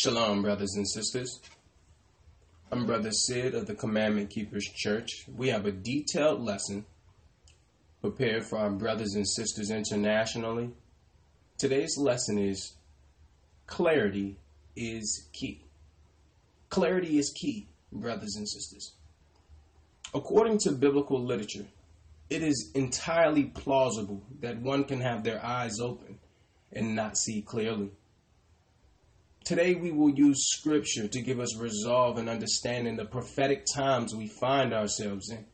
Shalom, 0.00 0.42
brothers 0.42 0.76
and 0.76 0.88
sisters. 0.88 1.40
I'm 2.70 2.86
Brother 2.86 3.10
Sid 3.10 3.56
of 3.56 3.66
the 3.66 3.74
Commandment 3.74 4.30
Keepers 4.30 4.64
Church. 4.64 5.26
We 5.26 5.48
have 5.48 5.66
a 5.66 5.72
detailed 5.72 6.40
lesson 6.40 6.86
prepared 8.00 8.44
for 8.44 8.58
our 8.58 8.70
brothers 8.70 9.14
and 9.16 9.28
sisters 9.28 9.72
internationally. 9.72 10.70
Today's 11.56 11.98
lesson 11.98 12.38
is 12.38 12.74
clarity 13.66 14.36
is 14.76 15.26
key. 15.32 15.64
Clarity 16.68 17.18
is 17.18 17.30
key, 17.30 17.66
brothers 17.90 18.36
and 18.36 18.48
sisters. 18.48 18.92
According 20.14 20.58
to 20.58 20.70
biblical 20.70 21.20
literature, 21.20 21.66
it 22.30 22.44
is 22.44 22.70
entirely 22.76 23.46
plausible 23.46 24.22
that 24.42 24.62
one 24.62 24.84
can 24.84 25.00
have 25.00 25.24
their 25.24 25.44
eyes 25.44 25.80
open 25.80 26.20
and 26.72 26.94
not 26.94 27.18
see 27.18 27.42
clearly. 27.42 27.90
Today, 29.48 29.74
we 29.74 29.92
will 29.92 30.10
use 30.10 30.50
scripture 30.50 31.08
to 31.08 31.22
give 31.22 31.40
us 31.40 31.56
resolve 31.56 32.18
and 32.18 32.28
understanding 32.28 32.96
the 32.96 33.06
prophetic 33.06 33.64
times 33.74 34.14
we 34.14 34.28
find 34.28 34.74
ourselves 34.74 35.30
in. 35.30 35.46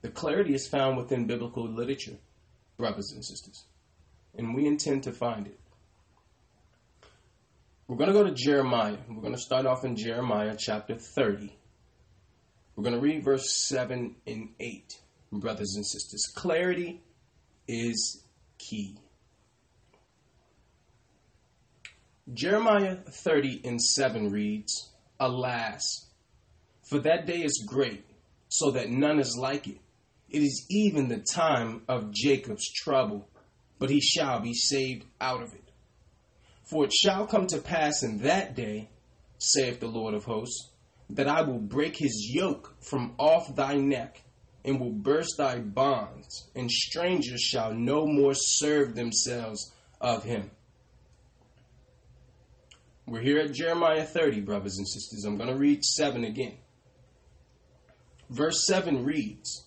The 0.00 0.08
clarity 0.08 0.54
is 0.54 0.66
found 0.66 0.96
within 0.96 1.26
biblical 1.26 1.68
literature, 1.68 2.16
brothers 2.78 3.12
and 3.12 3.22
sisters, 3.22 3.66
and 4.34 4.54
we 4.54 4.66
intend 4.66 5.02
to 5.02 5.12
find 5.12 5.48
it. 5.48 5.60
We're 7.86 7.98
going 7.98 8.08
to 8.08 8.14
go 8.14 8.24
to 8.24 8.32
Jeremiah. 8.32 8.96
We're 9.06 9.20
going 9.20 9.34
to 9.34 9.38
start 9.38 9.66
off 9.66 9.84
in 9.84 9.94
Jeremiah 9.94 10.56
chapter 10.58 10.94
30. 10.94 11.54
We're 12.74 12.84
going 12.84 12.96
to 12.96 13.02
read 13.02 13.22
verse 13.22 13.52
7 13.68 14.16
and 14.26 14.48
8, 14.58 14.98
brothers 15.30 15.74
and 15.76 15.84
sisters. 15.84 16.26
Clarity 16.34 17.02
is 17.68 18.24
key. 18.56 18.96
Jeremiah 22.32 22.94
30 22.94 23.62
and 23.64 23.82
7 23.82 24.30
reads, 24.30 24.90
Alas, 25.18 26.06
for 26.88 27.00
that 27.00 27.26
day 27.26 27.42
is 27.42 27.64
great, 27.66 28.04
so 28.48 28.70
that 28.70 28.88
none 28.88 29.18
is 29.18 29.36
like 29.36 29.66
it. 29.66 29.78
It 30.28 30.42
is 30.42 30.64
even 30.70 31.08
the 31.08 31.18
time 31.18 31.82
of 31.88 32.12
Jacob's 32.12 32.70
trouble, 32.72 33.28
but 33.80 33.90
he 33.90 34.00
shall 34.00 34.38
be 34.38 34.54
saved 34.54 35.06
out 35.20 35.42
of 35.42 35.54
it. 35.54 35.72
For 36.62 36.84
it 36.84 36.92
shall 36.92 37.26
come 37.26 37.48
to 37.48 37.58
pass 37.58 38.04
in 38.04 38.18
that 38.18 38.54
day, 38.54 38.90
saith 39.38 39.80
the 39.80 39.88
Lord 39.88 40.14
of 40.14 40.24
hosts, 40.24 40.70
that 41.08 41.26
I 41.26 41.42
will 41.42 41.58
break 41.58 41.96
his 41.96 42.30
yoke 42.32 42.76
from 42.80 43.14
off 43.18 43.56
thy 43.56 43.74
neck, 43.74 44.22
and 44.64 44.78
will 44.78 44.92
burst 44.92 45.34
thy 45.36 45.58
bonds, 45.58 46.48
and 46.54 46.70
strangers 46.70 47.40
shall 47.40 47.74
no 47.74 48.06
more 48.06 48.34
serve 48.34 48.94
themselves 48.94 49.72
of 50.00 50.22
him. 50.22 50.52
We're 53.10 53.22
here 53.22 53.40
at 53.40 53.52
Jeremiah 53.52 54.04
30, 54.04 54.42
brothers 54.42 54.78
and 54.78 54.86
sisters. 54.86 55.24
I'm 55.24 55.36
going 55.36 55.50
to 55.50 55.58
read 55.58 55.84
7 55.84 56.22
again. 56.22 56.54
Verse 58.28 58.64
7 58.68 59.04
reads, 59.04 59.66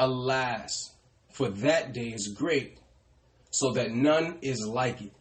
Alas, 0.00 0.90
for 1.30 1.48
that 1.50 1.92
day 1.92 2.08
is 2.08 2.34
great, 2.36 2.80
so 3.52 3.70
that 3.74 3.92
none 3.92 4.38
is 4.42 4.66
like 4.66 5.00
it. 5.00 5.12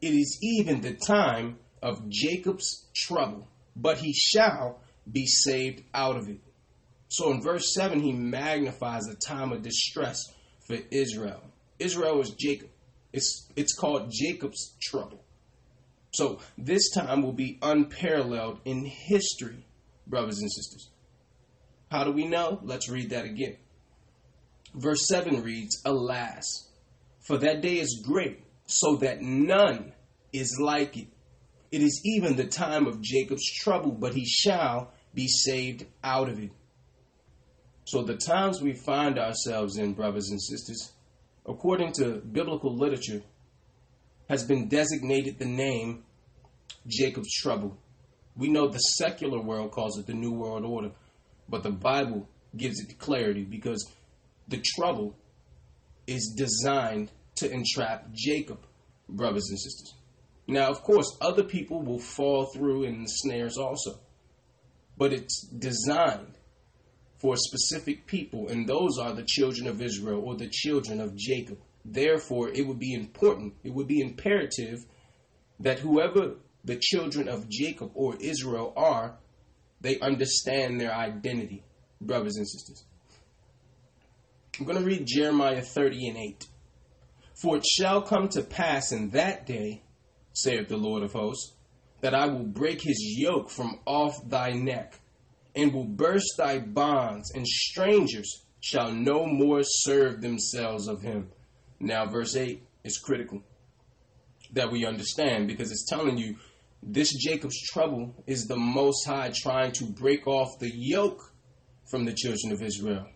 It 0.00 0.14
is 0.14 0.38
even 0.42 0.80
the 0.80 0.94
time 0.94 1.58
of 1.82 2.08
Jacob's 2.08 2.86
trouble, 2.94 3.48
but 3.74 3.98
he 3.98 4.12
shall 4.12 4.78
be 5.10 5.26
saved 5.26 5.82
out 5.92 6.14
of 6.14 6.28
it. 6.28 6.38
So 7.08 7.32
in 7.32 7.42
verse 7.42 7.74
7, 7.74 7.98
he 7.98 8.12
magnifies 8.12 9.08
a 9.08 9.16
time 9.16 9.50
of 9.50 9.62
distress 9.62 10.22
for 10.68 10.76
Israel. 10.92 11.42
Israel 11.80 12.20
is 12.20 12.30
Jacob. 12.30 12.70
It's, 13.12 13.48
it's 13.56 13.74
called 13.74 14.12
Jacob's 14.12 14.76
trouble. 14.80 15.24
So 16.12 16.40
this 16.56 16.90
time 16.90 17.22
will 17.22 17.32
be 17.32 17.58
unparalleled 17.62 18.60
in 18.64 18.84
history, 18.84 19.66
brothers 20.06 20.40
and 20.40 20.50
sisters. 20.50 20.90
How 21.90 22.04
do 22.04 22.12
we 22.12 22.26
know? 22.26 22.60
Let's 22.62 22.88
read 22.88 23.10
that 23.10 23.24
again. 23.24 23.56
Verse 24.74 25.06
7 25.08 25.42
reads, 25.42 25.80
Alas, 25.84 26.68
for 27.26 27.38
that 27.38 27.62
day 27.62 27.78
is 27.78 28.02
great, 28.06 28.42
so 28.66 28.96
that 28.96 29.22
none 29.22 29.92
is 30.32 30.58
like 30.60 30.96
it. 30.96 31.08
It 31.70 31.82
is 31.82 32.00
even 32.04 32.36
the 32.36 32.46
time 32.46 32.86
of 32.86 33.02
Jacob's 33.02 33.50
trouble, 33.50 33.90
but 33.90 34.14
he 34.14 34.26
shall 34.26 34.92
be 35.14 35.26
saved 35.26 35.84
out 36.02 36.28
of 36.28 36.38
it. 36.38 36.50
So, 37.84 38.02
the 38.02 38.16
times 38.16 38.60
we 38.60 38.74
find 38.74 39.18
ourselves 39.18 39.78
in, 39.78 39.94
brothers 39.94 40.28
and 40.30 40.40
sisters, 40.40 40.92
according 41.46 41.92
to 41.92 42.16
biblical 42.16 42.76
literature, 42.76 43.22
has 44.28 44.44
been 44.44 44.68
designated 44.68 45.38
the 45.38 45.46
name 45.46 46.04
Jacob's 46.86 47.32
trouble. 47.34 47.78
We 48.36 48.48
know 48.48 48.68
the 48.68 48.78
secular 48.78 49.40
world 49.40 49.72
calls 49.72 49.98
it 49.98 50.06
the 50.06 50.14
New 50.14 50.32
World 50.32 50.64
Order, 50.64 50.92
but 51.48 51.62
the 51.62 51.70
Bible 51.70 52.28
gives 52.56 52.78
it 52.80 52.98
clarity 52.98 53.44
because 53.44 53.90
the 54.46 54.62
trouble 54.76 55.16
is 56.06 56.34
designed 56.36 57.10
to 57.36 57.50
entrap 57.50 58.12
Jacob, 58.12 58.60
brothers 59.08 59.48
and 59.48 59.58
sisters. 59.58 59.94
Now, 60.46 60.68
of 60.70 60.82
course, 60.82 61.16
other 61.20 61.44
people 61.44 61.82
will 61.82 61.98
fall 61.98 62.46
through 62.46 62.84
in 62.84 63.02
the 63.02 63.08
snares 63.08 63.58
also, 63.58 64.00
but 64.96 65.12
it's 65.12 65.46
designed 65.46 66.34
for 67.18 67.36
specific 67.36 68.06
people, 68.06 68.48
and 68.48 68.66
those 68.66 68.98
are 68.98 69.12
the 69.12 69.26
children 69.26 69.66
of 69.66 69.82
Israel 69.82 70.22
or 70.24 70.36
the 70.36 70.48
children 70.48 71.00
of 71.00 71.16
Jacob. 71.16 71.58
Therefore, 71.84 72.48
it 72.48 72.66
would 72.66 72.78
be 72.78 72.94
important, 72.94 73.54
it 73.62 73.72
would 73.72 73.88
be 73.88 74.00
imperative 74.00 74.84
that 75.60 75.80
whoever 75.80 76.36
the 76.64 76.76
children 76.76 77.28
of 77.28 77.48
Jacob 77.48 77.92
or 77.94 78.16
Israel 78.20 78.72
are, 78.76 79.18
they 79.80 79.98
understand 80.00 80.80
their 80.80 80.94
identity, 80.94 81.64
brothers 82.00 82.36
and 82.36 82.48
sisters. 82.48 82.84
I'm 84.58 84.66
going 84.66 84.78
to 84.78 84.84
read 84.84 85.06
Jeremiah 85.06 85.62
30 85.62 86.08
and 86.08 86.16
8. 86.16 86.46
For 87.40 87.56
it 87.56 87.64
shall 87.64 88.02
come 88.02 88.28
to 88.30 88.42
pass 88.42 88.90
in 88.90 89.10
that 89.10 89.46
day, 89.46 89.82
saith 90.32 90.68
the 90.68 90.76
Lord 90.76 91.04
of 91.04 91.12
hosts, 91.12 91.54
that 92.00 92.14
I 92.14 92.26
will 92.26 92.44
break 92.44 92.82
his 92.82 92.98
yoke 93.00 93.50
from 93.50 93.78
off 93.86 94.28
thy 94.28 94.52
neck, 94.52 94.98
and 95.54 95.72
will 95.72 95.84
burst 95.84 96.34
thy 96.36 96.58
bonds, 96.58 97.30
and 97.32 97.46
strangers 97.46 98.44
shall 98.60 98.92
no 98.92 99.26
more 99.26 99.60
serve 99.62 100.20
themselves 100.20 100.88
of 100.88 101.02
him. 101.02 101.30
Now, 101.80 102.06
verse 102.06 102.36
8 102.36 102.62
is 102.84 102.98
critical 102.98 103.42
that 104.52 104.70
we 104.70 104.86
understand 104.86 105.46
because 105.46 105.70
it's 105.70 105.88
telling 105.88 106.18
you 106.18 106.36
this 106.82 107.12
Jacob's 107.14 107.60
trouble 107.72 108.14
is 108.26 108.46
the 108.46 108.56
Most 108.56 109.06
High 109.06 109.32
trying 109.34 109.72
to 109.72 109.84
break 109.84 110.26
off 110.26 110.58
the 110.58 110.70
yoke 110.74 111.32
from 111.90 112.04
the 112.04 112.12
children 112.12 112.52
of 112.52 112.62
Israel. 112.62 113.06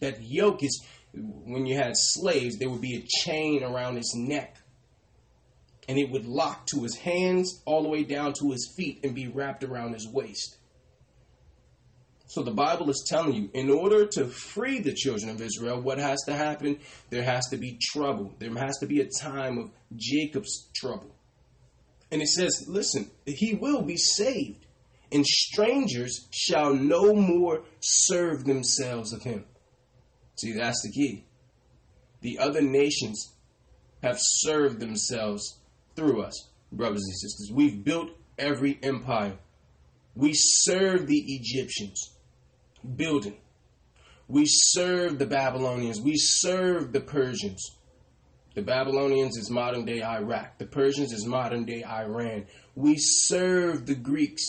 That 0.00 0.22
yoke 0.22 0.62
is 0.62 0.84
when 1.12 1.66
you 1.66 1.76
had 1.76 1.92
slaves, 1.94 2.58
there 2.58 2.70
would 2.70 2.80
be 2.80 2.96
a 2.96 3.06
chain 3.24 3.62
around 3.62 3.96
his 3.96 4.14
neck. 4.16 4.56
And 5.88 5.98
it 5.98 6.10
would 6.10 6.26
lock 6.26 6.66
to 6.66 6.82
his 6.82 6.96
hands 6.96 7.62
all 7.64 7.82
the 7.82 7.88
way 7.88 8.04
down 8.04 8.34
to 8.40 8.50
his 8.50 8.72
feet 8.76 9.00
and 9.02 9.14
be 9.14 9.26
wrapped 9.26 9.64
around 9.64 9.94
his 9.94 10.06
waist. 10.06 10.58
So 12.28 12.42
the 12.42 12.50
Bible 12.50 12.90
is 12.90 13.06
telling 13.08 13.32
you, 13.32 13.50
in 13.54 13.70
order 13.70 14.06
to 14.06 14.26
free 14.26 14.80
the 14.80 14.92
children 14.92 15.30
of 15.30 15.40
Israel, 15.40 15.80
what 15.80 15.98
has 15.98 16.20
to 16.26 16.34
happen? 16.34 16.78
There 17.08 17.22
has 17.22 17.46
to 17.50 17.56
be 17.56 17.78
trouble. 17.80 18.34
There 18.38 18.52
has 18.54 18.76
to 18.78 18.86
be 18.86 19.00
a 19.00 19.08
time 19.08 19.56
of 19.56 19.70
Jacob's 19.96 20.68
trouble. 20.76 21.14
And 22.12 22.20
it 22.20 22.28
says, 22.28 22.66
listen, 22.68 23.10
he 23.24 23.54
will 23.54 23.82
be 23.82 23.96
saved, 23.96 24.66
and 25.10 25.26
strangers 25.26 26.28
shall 26.30 26.74
no 26.74 27.14
more 27.14 27.62
serve 27.80 28.44
themselves 28.44 29.14
of 29.14 29.22
him. 29.22 29.46
See, 30.36 30.52
that's 30.52 30.82
the 30.82 30.92
key. 30.92 31.24
The 32.20 32.38
other 32.38 32.60
nations 32.62 33.34
have 34.02 34.18
served 34.18 34.80
themselves 34.80 35.58
through 35.96 36.22
us, 36.22 36.50
brothers 36.72 37.04
and 37.04 37.14
sisters. 37.14 37.50
We've 37.54 37.82
built 37.82 38.10
every 38.38 38.78
empire. 38.82 39.38
We 40.14 40.32
serve 40.34 41.06
the 41.06 41.24
Egyptians, 41.26 42.16
building. 42.96 43.36
We 44.28 44.44
serve 44.46 45.18
the 45.18 45.26
Babylonians. 45.26 46.00
We 46.00 46.16
serve 46.16 46.92
the 46.92 47.00
Persians. 47.00 47.76
The 48.54 48.62
Babylonians 48.62 49.36
is 49.36 49.50
modern 49.50 49.84
day 49.84 50.02
Iraq. 50.02 50.58
The 50.58 50.66
Persians 50.66 51.12
is 51.12 51.24
modern 51.24 51.64
day 51.64 51.84
Iran. 51.84 52.46
We 52.74 52.96
serve 52.98 53.86
the 53.86 53.94
Greeks. 53.94 54.42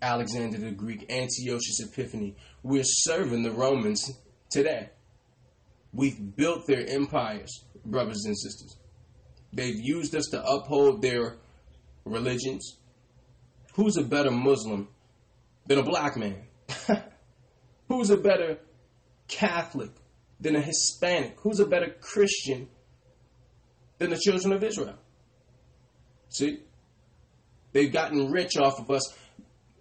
Alexander 0.00 0.58
the 0.58 0.70
Greek, 0.70 1.10
Antiochus 1.10 1.80
Epiphanes. 1.80 2.36
We're 2.62 2.84
serving 2.84 3.42
the 3.42 3.52
Romans 3.52 4.12
today. 4.50 4.90
We've 5.94 6.36
built 6.36 6.66
their 6.66 6.86
empires, 6.86 7.64
brothers 7.86 8.24
and 8.26 8.36
sisters. 8.38 8.76
They've 9.52 9.80
used 9.80 10.14
us 10.14 10.26
to 10.32 10.44
uphold 10.44 11.00
their 11.00 11.36
religions. 12.04 12.76
Who's 13.74 13.96
a 13.96 14.02
better 14.02 14.30
Muslim 14.30 14.88
than 15.66 15.78
a 15.78 15.82
black 15.82 16.16
man? 16.16 16.42
Who's 17.88 18.10
a 18.10 18.16
better 18.16 18.58
Catholic 19.28 19.90
than 20.40 20.56
a 20.56 20.60
Hispanic? 20.60 21.36
Who's 21.40 21.60
a 21.60 21.66
better 21.66 21.94
Christian 22.00 22.68
than 23.98 24.10
the 24.10 24.18
children 24.18 24.52
of 24.52 24.62
Israel. 24.62 24.98
See? 26.28 26.60
They've 27.72 27.92
gotten 27.92 28.30
rich 28.30 28.56
off 28.56 28.78
of 28.78 28.90
us, 28.90 29.02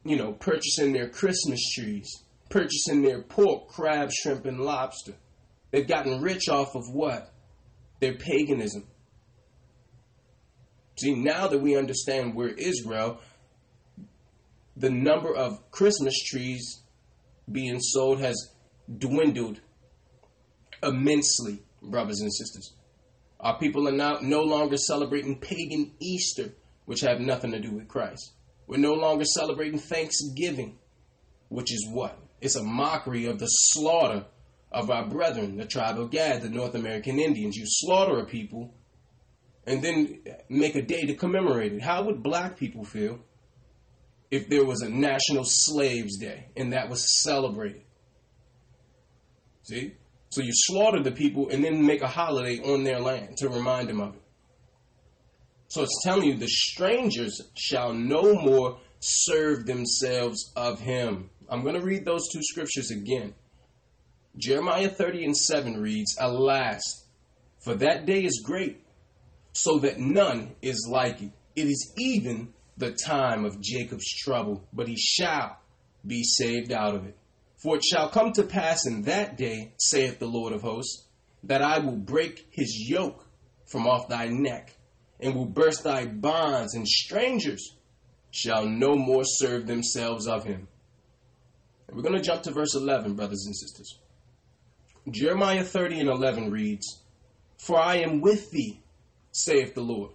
you 0.03 0.15
know, 0.15 0.33
purchasing 0.33 0.93
their 0.93 1.09
Christmas 1.09 1.59
trees, 1.73 2.09
purchasing 2.49 3.01
their 3.01 3.21
pork, 3.21 3.67
crab, 3.67 4.11
shrimp, 4.11 4.45
and 4.45 4.59
lobster. 4.59 5.13
They've 5.71 5.87
gotten 5.87 6.21
rich 6.21 6.49
off 6.49 6.75
of 6.75 6.83
what? 6.91 7.33
Their 7.99 8.15
paganism. 8.15 8.87
See, 10.99 11.15
now 11.15 11.47
that 11.47 11.59
we 11.59 11.75
understand 11.75 12.35
we're 12.35 12.49
Israel, 12.49 13.19
the 14.75 14.89
number 14.89 15.35
of 15.35 15.71
Christmas 15.71 16.13
trees 16.23 16.82
being 17.51 17.79
sold 17.79 18.19
has 18.19 18.51
dwindled 18.97 19.59
immensely, 20.81 21.63
brothers 21.81 22.19
and 22.21 22.33
sisters. 22.33 22.73
Our 23.39 23.57
people 23.57 23.87
are 23.87 23.93
now 23.93 24.19
no 24.21 24.41
longer 24.41 24.77
celebrating 24.77 25.39
pagan 25.39 25.93
Easter, 25.99 26.53
which 26.85 27.01
have 27.01 27.19
nothing 27.19 27.51
to 27.51 27.59
do 27.59 27.71
with 27.71 27.87
Christ. 27.87 28.33
We're 28.67 28.77
no 28.77 28.93
longer 28.93 29.25
celebrating 29.25 29.79
Thanksgiving, 29.79 30.77
which 31.49 31.73
is 31.73 31.87
what? 31.91 32.17
It's 32.41 32.55
a 32.55 32.63
mockery 32.63 33.25
of 33.25 33.39
the 33.39 33.47
slaughter 33.47 34.25
of 34.71 34.89
our 34.89 35.07
brethren, 35.07 35.57
the 35.57 35.65
tribe 35.65 35.99
of 35.99 36.11
Gad, 36.11 36.41
the 36.41 36.49
North 36.49 36.75
American 36.75 37.19
Indians. 37.19 37.55
You 37.55 37.65
slaughter 37.65 38.19
a 38.19 38.25
people 38.25 38.73
and 39.65 39.81
then 39.81 40.23
make 40.49 40.75
a 40.75 40.81
day 40.81 41.01
to 41.01 41.15
commemorate 41.15 41.73
it. 41.73 41.81
How 41.81 42.03
would 42.03 42.23
black 42.23 42.57
people 42.57 42.83
feel 42.83 43.19
if 44.33 44.49
there 44.49 44.65
was 44.65 44.81
a 44.81 44.89
National 44.89 45.43
Slaves 45.45 46.17
Day 46.17 46.47
and 46.57 46.73
that 46.73 46.89
was 46.89 47.21
celebrated? 47.21 47.83
See? 49.61 49.93
So 50.29 50.41
you 50.41 50.51
slaughter 50.51 51.03
the 51.03 51.11
people 51.11 51.49
and 51.49 51.63
then 51.63 51.85
make 51.85 52.01
a 52.01 52.07
holiday 52.07 52.59
on 52.59 52.83
their 52.83 52.99
land 52.99 53.37
to 53.37 53.49
remind 53.49 53.89
them 53.89 54.01
of 54.01 54.15
it. 54.15 54.21
So 55.67 55.83
it's 55.83 56.01
telling 56.03 56.27
you 56.27 56.35
the 56.35 56.47
strangers 56.47 57.39
shall 57.55 57.93
no 57.93 58.33
more 58.33 58.79
serve 58.99 59.67
themselves 59.67 60.51
of 60.55 60.79
him. 60.79 61.29
I'm 61.47 61.61
going 61.61 61.75
to 61.75 61.85
read 61.85 62.03
those 62.03 62.27
two 62.33 62.41
scriptures 62.41 62.89
again. 62.89 63.35
Jeremiah 64.35 64.89
30 64.89 65.25
and 65.25 65.37
7 65.37 65.79
reads, 65.79 66.17
Alas, 66.19 66.81
for 67.63 67.75
that 67.75 68.07
day 68.07 68.23
is 68.23 68.41
great, 68.43 68.83
so 69.51 69.77
that 69.77 69.99
none 69.99 70.55
is 70.63 70.89
like 70.89 71.21
it. 71.21 71.31
It 71.55 71.67
is 71.67 71.93
even 71.97 72.51
the 72.77 72.91
time 72.91 73.45
of 73.45 73.61
Jacob's 73.61 74.09
trouble, 74.09 74.67
but 74.73 74.87
he 74.87 74.97
shall 74.97 75.57
be 76.05 76.23
saved 76.23 76.71
out 76.71 76.95
of 76.95 77.05
it. 77.05 77.17
For 77.61 77.77
it 77.77 77.83
shall 77.83 78.09
come 78.09 78.33
to 78.33 78.43
pass 78.43 78.85
in 78.85 79.03
that 79.03 79.37
day, 79.37 79.73
saith 79.77 80.19
the 80.19 80.27
Lord 80.27 80.53
of 80.53 80.61
hosts, 80.61 81.07
that 81.43 81.61
I 81.61 81.79
will 81.79 81.95
break 81.95 82.47
his 82.51 82.75
yoke 82.89 83.27
from 83.65 83.87
off 83.87 84.09
thy 84.09 84.27
neck, 84.27 84.75
and 85.19 85.35
will 85.35 85.45
burst 85.45 85.83
thy 85.83 86.05
bonds, 86.05 86.75
and 86.75 86.87
strangers 86.87 87.75
shall 88.31 88.65
no 88.65 88.95
more 88.95 89.23
serve 89.23 89.67
themselves 89.67 90.27
of 90.27 90.43
him. 90.43 90.67
And 91.87 91.95
we're 91.95 92.03
going 92.03 92.15
to 92.15 92.21
jump 92.21 92.43
to 92.43 92.51
verse 92.51 92.75
11, 92.75 93.13
brothers 93.15 93.45
and 93.45 93.55
sisters. 93.55 93.99
Jeremiah 95.09 95.63
30 95.63 96.01
and 96.01 96.09
11 96.09 96.49
reads, 96.49 97.03
For 97.57 97.79
I 97.79 97.97
am 97.97 98.21
with 98.21 98.51
thee, 98.51 98.81
saith 99.31 99.75
the 99.75 99.81
Lord, 99.81 100.11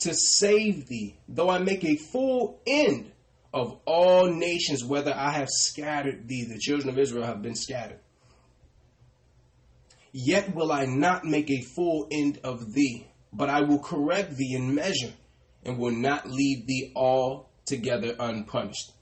to 0.00 0.14
save 0.14 0.86
thee, 0.86 1.18
though 1.28 1.50
I 1.50 1.58
make 1.58 1.84
a 1.84 1.96
full 1.96 2.60
end 2.66 3.12
of 3.52 3.80
all 3.86 4.26
nations, 4.30 4.84
whether 4.84 5.12
I 5.14 5.32
have 5.32 5.48
scattered 5.48 6.28
thee. 6.28 6.44
The 6.44 6.58
children 6.58 6.88
of 6.88 6.98
Israel 6.98 7.24
have 7.24 7.42
been 7.42 7.54
scattered. 7.56 8.00
Yet 10.12 10.54
will 10.54 10.72
I 10.72 10.86
not 10.86 11.24
make 11.24 11.50
a 11.50 11.62
full 11.62 12.08
end 12.10 12.40
of 12.44 12.72
thee, 12.72 13.06
but 13.32 13.50
I 13.50 13.62
will 13.62 13.78
correct 13.78 14.36
thee 14.36 14.54
in 14.54 14.74
measure, 14.74 15.12
and 15.64 15.78
will 15.78 15.92
not 15.92 16.28
leave 16.28 16.66
thee 16.66 16.92
altogether 16.96 18.16
unpunished. 18.18 18.92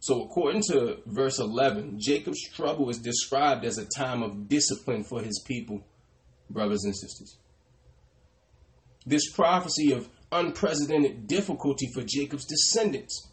So, 0.00 0.22
according 0.22 0.62
to 0.68 0.98
verse 1.06 1.38
11, 1.38 1.98
Jacob's 1.98 2.48
trouble 2.50 2.88
is 2.88 2.98
described 2.98 3.64
as 3.64 3.78
a 3.78 3.84
time 3.84 4.22
of 4.22 4.48
discipline 4.48 5.04
for 5.04 5.20
his 5.20 5.42
people, 5.46 5.84
brothers 6.48 6.84
and 6.84 6.96
sisters. 6.96 7.36
This 9.08 9.30
prophecy 9.30 9.92
of 9.92 10.06
unprecedented 10.30 11.26
difficulty 11.26 11.88
for 11.94 12.02
Jacob's 12.06 12.44
descendants 12.44 13.26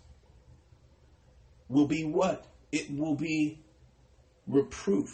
will 1.68 1.86
be 1.86 2.06
what? 2.06 2.48
It 2.72 2.89
will 2.98 3.16
be 3.16 3.60
reproof. 4.48 5.10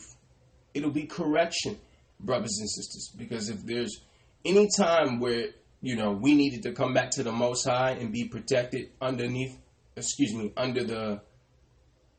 It'll 0.76 0.92
be 0.92 1.08
correction, 1.08 1.80
brothers 2.20 2.56
and 2.60 2.70
sisters. 2.70 3.12
Because 3.18 3.50
if 3.50 3.66
there's 3.66 4.02
any 4.46 4.70
time 4.78 5.20
where, 5.20 5.48
you 5.82 5.96
know, 5.96 6.12
we 6.12 6.36
needed 6.36 6.62
to 6.64 6.74
come 6.74 6.94
back 6.94 7.10
to 7.12 7.24
the 7.24 7.32
Most 7.32 7.66
High 7.66 7.98
and 8.00 8.14
be 8.14 8.28
protected 8.28 8.92
underneath, 9.02 9.58
excuse 9.96 10.32
me, 10.36 10.54
under 10.56 10.84
the 10.84 11.22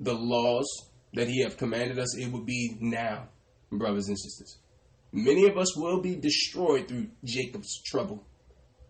the 0.00 0.14
laws 0.14 0.66
that 1.14 1.28
he 1.28 1.42
have 1.44 1.56
commanded 1.56 1.96
us, 2.00 2.18
it 2.18 2.26
would 2.32 2.44
be 2.44 2.76
now, 2.80 3.28
brothers 3.70 4.08
and 4.08 4.18
sisters. 4.18 4.58
Many 5.12 5.46
of 5.46 5.56
us 5.56 5.76
will 5.76 6.00
be 6.00 6.16
destroyed 6.16 6.88
through 6.88 7.06
Jacob's 7.22 7.80
trouble 7.84 8.24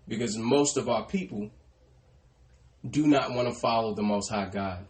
because 0.09 0.37
most 0.37 0.77
of 0.77 0.89
our 0.89 1.07
people 1.07 1.51
do 2.89 3.07
not 3.07 3.33
want 3.33 3.49
to 3.49 3.55
follow 3.55 3.95
the 3.95 4.03
Most 4.03 4.29
High 4.29 4.49
God. 4.49 4.87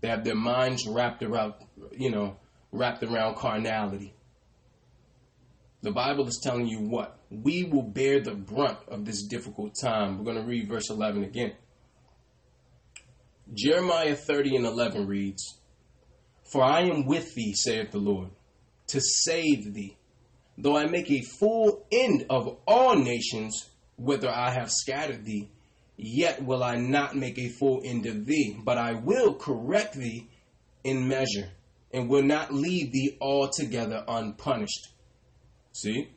They 0.00 0.08
have 0.08 0.24
their 0.24 0.34
minds 0.34 0.86
wrapped 0.86 1.22
around, 1.22 1.54
you 1.92 2.10
know, 2.10 2.36
wrapped 2.72 3.02
around 3.02 3.36
carnality. 3.36 4.14
The 5.82 5.92
Bible 5.92 6.26
is 6.26 6.40
telling 6.42 6.66
you 6.66 6.80
what? 6.80 7.18
We 7.30 7.64
will 7.64 7.82
bear 7.82 8.20
the 8.20 8.34
brunt 8.34 8.78
of 8.88 9.04
this 9.04 9.22
difficult 9.22 9.74
time. 9.80 10.18
We're 10.18 10.24
going 10.24 10.42
to 10.42 10.48
read 10.48 10.68
verse 10.68 10.90
11 10.90 11.24
again. 11.24 11.52
Jeremiah 13.52 14.16
30 14.16 14.56
and 14.56 14.66
11 14.66 15.06
reads, 15.06 15.58
For 16.50 16.62
I 16.62 16.82
am 16.82 17.06
with 17.06 17.34
thee, 17.34 17.52
saith 17.54 17.90
the 17.90 17.98
Lord, 17.98 18.30
to 18.88 19.00
save 19.00 19.74
thee, 19.74 19.96
though 20.56 20.76
I 20.76 20.86
make 20.86 21.10
a 21.10 21.20
full 21.20 21.86
end 21.92 22.24
of 22.30 22.58
all 22.66 22.96
nations, 22.96 23.68
whither 23.96 24.30
I 24.30 24.50
have 24.50 24.70
scattered 24.70 25.24
thee, 25.24 25.50
yet 25.96 26.44
will 26.44 26.62
I 26.62 26.76
not 26.76 27.16
make 27.16 27.38
a 27.38 27.48
full 27.48 27.82
end 27.84 28.06
of 28.06 28.26
thee, 28.26 28.56
but 28.62 28.78
I 28.78 28.94
will 28.94 29.34
correct 29.34 29.94
thee 29.94 30.28
in 30.82 31.08
measure, 31.08 31.50
and 31.92 32.08
will 32.08 32.22
not 32.22 32.52
leave 32.52 32.92
thee 32.92 33.16
altogether 33.20 34.04
unpunished. 34.06 34.88
See? 35.72 36.10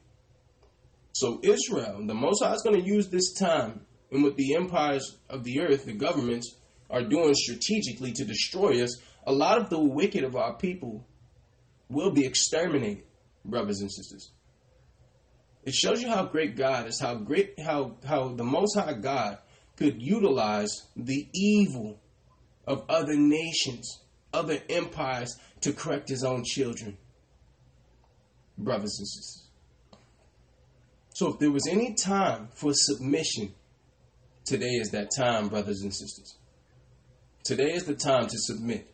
So 1.14 1.40
Israel, 1.44 2.06
the 2.06 2.14
Most 2.14 2.44
High 2.44 2.54
is 2.54 2.62
going 2.62 2.80
to 2.80 2.88
use 2.88 3.10
this 3.10 3.34
time, 3.34 3.86
and 4.12 4.24
what 4.24 4.36
the 4.36 4.56
empires 4.56 5.18
of 5.30 5.44
the 5.44 5.62
earth, 5.62 5.86
the 5.86 5.94
governments, 5.94 6.56
are 6.90 7.04
doing 7.04 7.34
strategically 7.34 8.14
to 8.14 8.26
destroy 8.26 8.84
us, 8.84 9.02
a 9.26 9.32
lot 9.32 9.58
of 9.58 9.70
the 9.70 9.80
wicked 9.80 10.24
of 10.24 10.36
our 10.36 10.56
people 10.56 11.06
will 11.90 12.12
be 12.12 12.26
exterminated, 12.26 13.04
brothers 13.44 13.82
and 13.82 13.92
sisters. 13.92 14.32
It 15.68 15.74
shows 15.74 16.02
you 16.02 16.08
how 16.08 16.24
great 16.24 16.56
God 16.56 16.88
is, 16.88 16.98
how 17.02 17.16
great 17.16 17.60
how 17.60 17.98
how 18.08 18.30
the 18.30 18.46
most 18.46 18.78
high 18.78 18.94
God 18.94 19.38
could 19.76 20.02
utilize 20.02 20.72
the 20.96 21.28
evil 21.34 22.00
of 22.66 22.86
other 22.88 23.18
nations, 23.18 24.00
other 24.34 24.60
empires 24.70 25.38
to 25.60 25.74
correct 25.74 26.08
his 26.08 26.24
own 26.24 26.46
children. 26.46 26.98
Brothers 28.58 28.96
and 28.98 29.08
sisters. 29.10 29.50
So 31.16 31.34
if 31.34 31.40
there 31.40 31.52
was 31.52 31.68
any 31.68 31.96
time 31.96 32.48
for 32.54 32.72
submission, 32.74 33.54
today 34.46 34.78
is 34.80 34.92
that 34.92 35.10
time, 35.18 35.50
brothers 35.50 35.82
and 35.82 35.94
sisters. 35.94 36.38
Today 37.44 37.74
is 37.74 37.84
the 37.84 37.96
time 37.96 38.28
to 38.28 38.38
submit. 38.38 38.90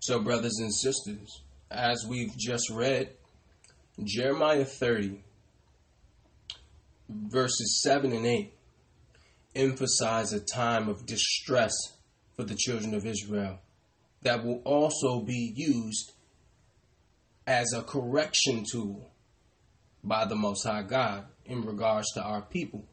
So, 0.00 0.20
brothers 0.20 0.58
and 0.60 0.74
sisters, 0.74 1.40
as 1.70 2.04
we've 2.06 2.36
just 2.36 2.68
read, 2.68 3.08
Jeremiah 4.02 4.64
30, 4.64 5.22
verses 7.08 7.80
7 7.82 8.12
and 8.12 8.26
8, 8.26 8.52
emphasize 9.54 10.32
a 10.32 10.40
time 10.40 10.88
of 10.88 11.06
distress 11.06 11.72
for 12.34 12.42
the 12.42 12.56
children 12.56 12.94
of 12.94 13.06
Israel 13.06 13.60
that 14.22 14.44
will 14.44 14.60
also 14.64 15.20
be 15.20 15.52
used 15.54 16.12
as 17.46 17.72
a 17.72 17.82
correction 17.82 18.64
tool 18.68 19.10
by 20.02 20.24
the 20.24 20.34
Most 20.34 20.64
High 20.64 20.82
God 20.82 21.26
in 21.44 21.62
regards 21.62 22.10
to 22.14 22.22
our 22.22 22.42
people. 22.42 22.84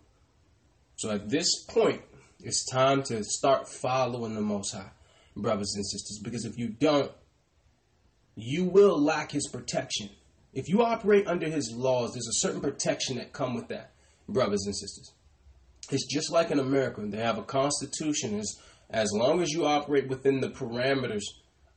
So 0.97 1.09
at 1.09 1.29
this 1.29 1.63
point, 1.65 2.01
it's 2.43 2.65
time 2.71 3.01
to 3.03 3.23
start 3.23 3.67
following 3.67 4.35
the 4.35 4.41
Most 4.41 4.73
High, 4.73 4.91
brothers 5.35 5.73
and 5.75 5.85
sisters, 5.85 6.19
because 6.23 6.45
if 6.45 6.57
you 6.57 6.67
don't, 6.67 7.11
you 8.35 8.65
will 8.65 9.01
lack 9.01 9.31
His 9.31 9.47
protection. 9.47 10.09
If 10.53 10.67
you 10.67 10.83
operate 10.83 11.27
under 11.27 11.47
His 11.47 11.71
laws, 11.71 12.13
there's 12.13 12.27
a 12.27 12.39
certain 12.39 12.61
protection 12.61 13.17
that 13.17 13.33
come 13.33 13.55
with 13.55 13.67
that, 13.69 13.91
brothers 14.27 14.65
and 14.65 14.75
sisters. 14.75 15.13
It's 15.89 16.07
just 16.07 16.31
like 16.31 16.51
in 16.51 16.59
America; 16.59 17.01
they 17.05 17.17
have 17.17 17.37
a 17.37 17.43
constitution. 17.43 18.39
As 18.39 18.57
as 18.89 19.11
long 19.13 19.41
as 19.41 19.51
you 19.51 19.65
operate 19.65 20.09
within 20.09 20.41
the 20.41 20.49
parameters 20.49 21.23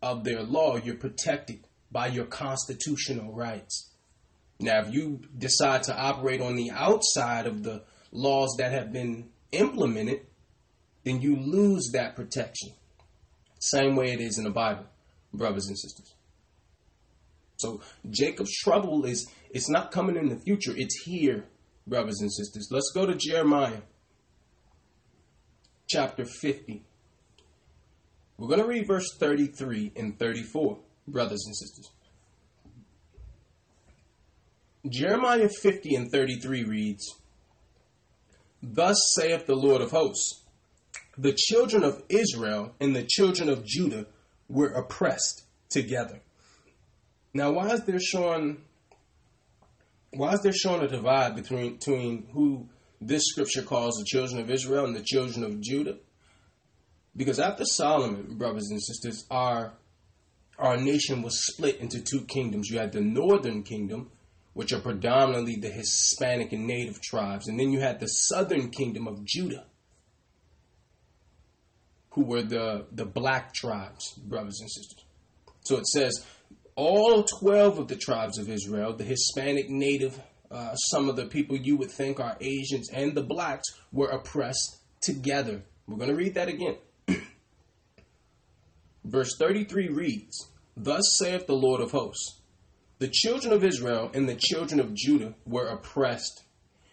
of 0.02 0.24
their 0.24 0.42
law, 0.42 0.76
you're 0.76 0.96
protected 0.96 1.66
by 1.90 2.08
your 2.08 2.24
constitutional 2.24 3.32
rights. 3.32 3.90
Now, 4.58 4.80
if 4.80 4.92
you 4.92 5.20
decide 5.36 5.84
to 5.84 5.96
operate 5.96 6.40
on 6.40 6.56
the 6.56 6.70
outside 6.72 7.46
of 7.46 7.62
the 7.62 7.84
laws 8.10 8.56
that 8.58 8.72
have 8.72 8.92
been 8.92 9.30
implemented, 9.52 10.26
then 11.04 11.20
you 11.20 11.36
lose 11.36 11.90
that 11.92 12.16
protection. 12.16 12.70
Same 13.60 13.94
way 13.94 14.12
it 14.12 14.20
is 14.20 14.38
in 14.38 14.44
the 14.44 14.50
Bible, 14.50 14.86
brothers 15.32 15.66
and 15.68 15.78
sisters. 15.78 16.13
So 17.56 17.80
Jacob's 18.10 18.56
trouble 18.58 19.04
is 19.04 19.26
it's 19.50 19.68
not 19.68 19.92
coming 19.92 20.16
in 20.16 20.28
the 20.28 20.40
future, 20.40 20.74
it's 20.76 21.02
here, 21.04 21.44
brothers 21.86 22.20
and 22.20 22.32
sisters. 22.32 22.68
Let's 22.70 22.90
go 22.94 23.06
to 23.06 23.14
Jeremiah 23.14 23.82
chapter 25.88 26.24
50. 26.24 26.84
We're 28.36 28.48
going 28.48 28.60
to 28.60 28.66
read 28.66 28.86
verse 28.86 29.06
33 29.18 29.92
and 29.96 30.18
34, 30.18 30.78
brothers 31.06 31.44
and 31.46 31.56
sisters. 31.56 31.90
Jeremiah 34.88 35.48
50 35.48 35.94
and 35.94 36.10
33 36.10 36.64
reads, 36.64 37.14
Thus 38.62 38.96
saith 39.14 39.46
the 39.46 39.54
Lord 39.54 39.80
of 39.80 39.92
hosts, 39.92 40.42
the 41.16 41.32
children 41.32 41.84
of 41.84 42.02
Israel 42.08 42.74
and 42.80 42.94
the 42.94 43.04
children 43.04 43.48
of 43.48 43.64
Judah 43.64 44.06
were 44.48 44.72
oppressed 44.72 45.44
together. 45.70 46.20
Now, 47.34 47.50
why 47.50 47.70
is 47.70 47.84
there 47.84 47.98
showing 47.98 48.58
why 50.12 50.32
is 50.32 50.40
there 50.42 50.52
showing 50.52 50.82
a 50.82 50.88
divide 50.88 51.34
between 51.34 51.74
between 51.74 52.28
who 52.32 52.68
this 53.00 53.24
scripture 53.26 53.62
calls 53.62 53.96
the 53.96 54.04
children 54.06 54.40
of 54.40 54.50
Israel 54.50 54.84
and 54.84 54.94
the 54.94 55.02
children 55.02 55.44
of 55.44 55.60
Judah? 55.60 55.96
Because 57.16 57.40
after 57.40 57.64
Solomon, 57.64 58.38
brothers 58.38 58.68
and 58.70 58.80
sisters, 58.80 59.26
our 59.30 59.74
our 60.58 60.76
nation 60.76 61.22
was 61.22 61.44
split 61.46 61.80
into 61.80 62.00
two 62.00 62.24
kingdoms. 62.26 62.68
You 62.70 62.78
had 62.78 62.92
the 62.92 63.00
northern 63.00 63.64
kingdom, 63.64 64.12
which 64.52 64.72
are 64.72 64.80
predominantly 64.80 65.56
the 65.56 65.70
Hispanic 65.70 66.52
and 66.52 66.68
native 66.68 67.02
tribes, 67.02 67.48
and 67.48 67.58
then 67.58 67.72
you 67.72 67.80
had 67.80 67.98
the 67.98 68.06
southern 68.06 68.70
kingdom 68.70 69.08
of 69.08 69.24
Judah, 69.24 69.64
who 72.10 72.24
were 72.24 72.42
the, 72.42 72.86
the 72.92 73.04
black 73.04 73.52
tribes, 73.52 74.12
brothers 74.12 74.60
and 74.60 74.70
sisters. 74.70 75.04
So 75.64 75.76
it 75.78 75.88
says, 75.88 76.24
all 76.76 77.24
12 77.24 77.78
of 77.78 77.88
the 77.88 77.96
tribes 77.96 78.38
of 78.38 78.48
Israel, 78.48 78.92
the 78.94 79.04
Hispanic, 79.04 79.70
native, 79.70 80.20
uh, 80.50 80.74
some 80.74 81.08
of 81.08 81.16
the 81.16 81.26
people 81.26 81.56
you 81.56 81.76
would 81.76 81.90
think 81.90 82.20
are 82.20 82.36
Asians, 82.40 82.90
and 82.90 83.14
the 83.14 83.22
blacks 83.22 83.68
were 83.92 84.08
oppressed 84.08 84.78
together. 85.00 85.62
We're 85.86 85.96
going 85.96 86.10
to 86.10 86.16
read 86.16 86.34
that 86.34 86.48
again. 86.48 86.76
Verse 89.04 89.36
33 89.38 89.88
reads, 89.88 90.48
Thus 90.76 91.16
saith 91.18 91.46
the 91.46 91.54
Lord 91.54 91.80
of 91.80 91.92
hosts, 91.92 92.40
The 92.98 93.08
children 93.08 93.52
of 93.52 93.64
Israel 93.64 94.10
and 94.14 94.28
the 94.28 94.36
children 94.36 94.80
of 94.80 94.94
Judah 94.94 95.34
were 95.44 95.66
oppressed, 95.66 96.44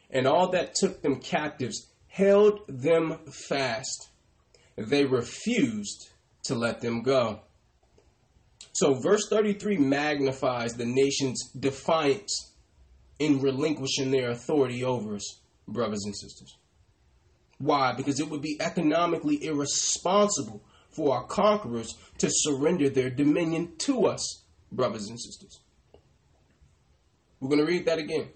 and 0.09 0.27
all 0.27 0.49
that 0.49 0.75
took 0.75 1.01
them 1.01 1.19
captives 1.19 1.91
held 2.11 2.59
them 2.67 3.17
fast. 3.47 4.09
They 4.75 5.05
refused 5.05 6.09
to 6.43 6.55
let 6.55 6.81
them 6.81 7.03
go. 7.03 7.41
So, 8.73 8.93
verse 8.93 9.27
33 9.29 9.77
magnifies 9.77 10.73
the 10.73 10.85
nation's 10.85 11.49
defiance 11.51 12.53
in 13.19 13.41
relinquishing 13.41 14.11
their 14.11 14.31
authority 14.31 14.83
over 14.83 15.15
us, 15.15 15.39
brothers 15.67 16.03
and 16.05 16.15
sisters. 16.15 16.57
Why? 17.57 17.93
Because 17.93 18.19
it 18.19 18.29
would 18.29 18.41
be 18.41 18.57
economically 18.59 19.43
irresponsible 19.43 20.63
for 20.89 21.15
our 21.15 21.25
conquerors 21.25 21.97
to 22.17 22.27
surrender 22.31 22.89
their 22.89 23.09
dominion 23.09 23.73
to 23.79 24.07
us, 24.07 24.43
brothers 24.71 25.07
and 25.07 25.19
sisters. 25.19 25.59
We're 27.39 27.49
going 27.49 27.65
to 27.65 27.71
read 27.71 27.85
that 27.85 27.99
again. 27.99 28.29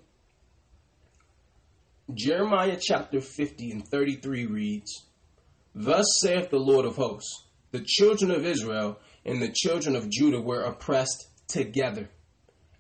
Jeremiah 2.14 2.78
chapter 2.80 3.20
50 3.20 3.72
and 3.72 3.88
33 3.88 4.46
reads, 4.46 5.06
Thus 5.74 6.06
saith 6.22 6.50
the 6.50 6.60
Lord 6.60 6.86
of 6.86 6.96
hosts, 6.96 7.46
the 7.72 7.84
children 7.86 8.32
of 8.32 8.46
Israel 8.46 9.00
and 9.26 9.42
the 9.42 9.52
children 9.54 9.96
of 9.96 10.10
Judah 10.10 10.42
were 10.42 10.62
oppressed 10.62 11.28
together, 11.48 12.10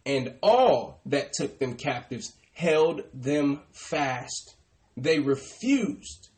and 0.06 0.36
all 0.42 1.02
that 1.06 1.34
took 1.34 1.60
them 1.60 1.76
captives 1.76 2.34
held 2.56 3.02
them 3.14 3.62
fast. 3.74 4.56
They 4.98 5.20
refused 5.20 6.30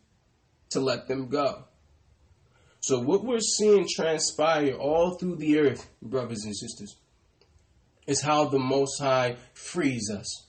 to 0.71 0.79
let 0.79 1.07
them 1.07 1.29
go. 1.29 1.65
So, 2.79 2.99
what 2.99 3.23
we're 3.23 3.39
seeing 3.39 3.87
transpire 3.95 4.73
all 4.73 5.11
through 5.11 5.37
the 5.37 5.59
earth, 5.59 5.89
brothers 6.01 6.43
and 6.43 6.55
sisters, 6.55 6.95
is 8.07 8.21
how 8.21 8.45
the 8.45 8.59
Most 8.59 8.99
High 8.99 9.35
frees 9.53 10.09
us. 10.09 10.45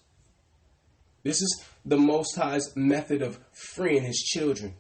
This 1.23 1.43
is 1.43 1.65
the 1.85 1.99
Most 1.99 2.37
High's 2.37 2.75
method 2.77 3.23
of 3.23 3.39
freeing 3.53 4.05
His 4.05 4.19
children, 4.19 4.75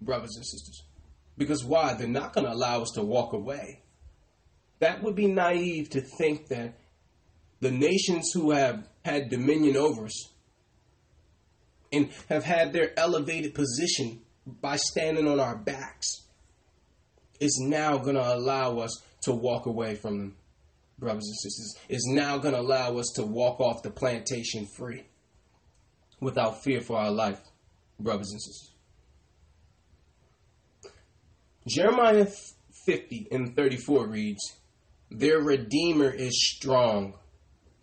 brothers 0.00 0.34
and 0.36 0.44
sisters. 0.44 0.83
Because 1.36 1.64
why? 1.64 1.94
They're 1.94 2.06
not 2.06 2.32
going 2.32 2.46
to 2.46 2.52
allow 2.52 2.82
us 2.82 2.90
to 2.94 3.02
walk 3.02 3.32
away. 3.32 3.82
That 4.78 5.02
would 5.02 5.14
be 5.14 5.26
naive 5.26 5.90
to 5.90 6.00
think 6.00 6.48
that 6.48 6.78
the 7.60 7.70
nations 7.70 8.30
who 8.32 8.50
have 8.50 8.88
had 9.04 9.30
dominion 9.30 9.76
over 9.76 10.04
us 10.04 10.28
and 11.92 12.10
have 12.28 12.44
had 12.44 12.72
their 12.72 12.98
elevated 12.98 13.54
position 13.54 14.20
by 14.46 14.76
standing 14.76 15.26
on 15.26 15.40
our 15.40 15.56
backs 15.56 16.22
is 17.40 17.58
now 17.60 17.98
going 17.98 18.16
to 18.16 18.34
allow 18.34 18.78
us 18.78 19.02
to 19.22 19.32
walk 19.32 19.66
away 19.66 19.94
from 19.94 20.18
them, 20.18 20.36
brothers 20.98 21.26
and 21.26 21.36
sisters. 21.36 21.74
Is 21.88 22.06
now 22.06 22.38
going 22.38 22.54
to 22.54 22.60
allow 22.60 22.98
us 22.98 23.12
to 23.16 23.22
walk 23.24 23.60
off 23.60 23.82
the 23.82 23.90
plantation 23.90 24.66
free 24.66 25.04
without 26.20 26.62
fear 26.62 26.80
for 26.80 26.98
our 26.98 27.10
life, 27.10 27.40
brothers 27.98 28.30
and 28.30 28.40
sisters. 28.40 28.73
Jeremiah 31.66 32.26
50 32.84 33.28
and 33.30 33.56
34 33.56 34.06
reads, 34.06 34.56
Their 35.10 35.40
Redeemer 35.40 36.10
is 36.10 36.46
strong. 36.46 37.14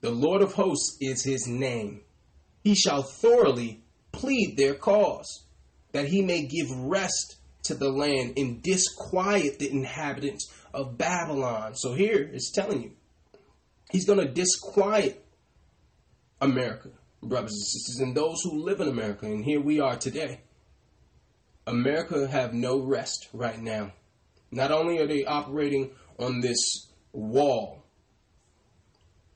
The 0.02 0.12
Lord 0.12 0.42
of 0.42 0.54
hosts 0.54 0.98
is 1.02 1.24
his 1.24 1.48
name. 1.48 2.02
He 2.64 2.76
shall 2.76 3.02
thoroughly 3.02 3.84
plead 4.12 4.56
their 4.56 4.76
cause, 4.76 5.46
that 5.94 6.06
he 6.06 6.22
may 6.22 6.44
give 6.44 6.70
rest 6.70 7.38
to 7.64 7.74
the 7.74 7.90
land 7.90 8.34
and 8.38 8.62
disquiet 8.62 9.58
the 9.58 9.72
inhabitants 9.72 10.52
of 10.74 10.98
Babylon. 10.98 11.76
So 11.76 11.94
here 11.94 12.30
it's 12.34 12.52
telling 12.52 12.84
you, 12.84 12.92
he's 13.90 14.06
going 14.06 14.20
to 14.20 14.32
disquiet 14.32 15.26
America, 16.40 16.90
brothers 17.22 17.54
and 17.54 17.62
sisters, 17.62 18.00
and 18.00 18.16
those 18.16 18.42
who 18.44 18.64
live 18.64 18.80
in 18.80 18.88
America. 18.88 19.26
And 19.26 19.44
here 19.44 19.62
we 19.62 19.80
are 19.80 19.96
today. 19.96 20.42
America 21.68 22.28
have 22.28 22.54
no 22.54 22.80
rest 22.80 23.28
right 23.34 23.60
now. 23.60 23.94
Not 24.52 24.72
only 24.72 25.00
are 25.00 25.08
they 25.08 25.26
operating 25.26 25.92
on 26.20 26.42
this 26.42 26.88
wall 27.14 27.84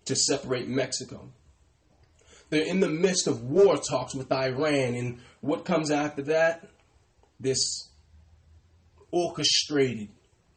to 0.06 0.16
separate 0.16 0.68
Mexico, 0.68 1.30
they're 2.50 2.66
in 2.66 2.80
the 2.80 2.90
midst 2.90 3.28
of 3.28 3.44
war 3.44 3.78
talks 3.78 4.14
with 4.14 4.32
Iran. 4.32 4.96
And 4.96 5.20
what 5.42 5.66
comes 5.66 5.92
after 5.92 6.24
that? 6.24 6.68
This 7.40 7.90
orchestrated 9.12 10.10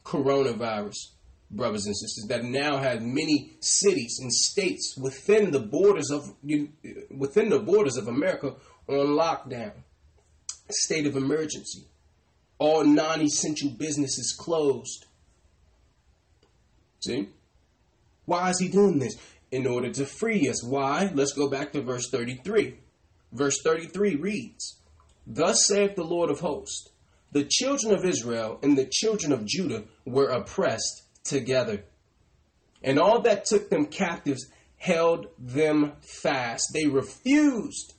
coronavirus, 0.05 0.97
brothers 1.51 1.85
and 1.85 1.95
sisters, 1.95 2.25
that 2.29 2.43
now 2.43 2.77
have 2.77 3.01
many 3.01 3.53
cities 3.59 4.19
and 4.21 4.31
states 4.31 4.95
within 4.97 5.51
the 5.51 5.59
borders 5.59 6.09
of 6.11 6.35
within 7.09 7.49
the 7.49 7.59
borders 7.59 7.97
of 7.97 8.07
America 8.07 8.55
on 8.87 9.07
lockdown, 9.07 9.73
state 10.71 11.05
of 11.05 11.15
emergency. 11.15 11.85
All 12.57 12.83
non-essential 12.83 13.71
businesses 13.71 14.35
closed. 14.37 15.05
See? 16.99 17.29
Why 18.25 18.49
is 18.49 18.59
he 18.59 18.67
doing 18.67 18.99
this? 18.99 19.15
In 19.51 19.65
order 19.65 19.91
to 19.91 20.05
free 20.05 20.47
us. 20.49 20.63
Why? 20.63 21.11
Let's 21.13 21.33
go 21.33 21.49
back 21.49 21.71
to 21.73 21.81
verse 21.81 22.09
33. 22.09 22.77
Verse 23.31 23.61
33 23.63 24.15
reads, 24.15 24.77
Thus 25.25 25.65
saith 25.65 25.95
the 25.95 26.03
Lord 26.03 26.29
of 26.29 26.41
hosts, 26.41 26.89
the 27.31 27.45
children 27.45 27.93
of 27.93 28.05
Israel 28.05 28.59
and 28.63 28.77
the 28.77 28.89
children 28.91 29.31
of 29.31 29.45
Judah 29.45 29.83
were 30.05 30.29
oppressed 30.29 31.03
together. 31.23 31.85
And 32.83 32.99
all 32.99 33.21
that 33.21 33.45
took 33.45 33.69
them 33.69 33.85
captives 33.85 34.47
held 34.77 35.27
them 35.37 35.93
fast. 36.01 36.71
They 36.73 36.87
refused 36.87 37.93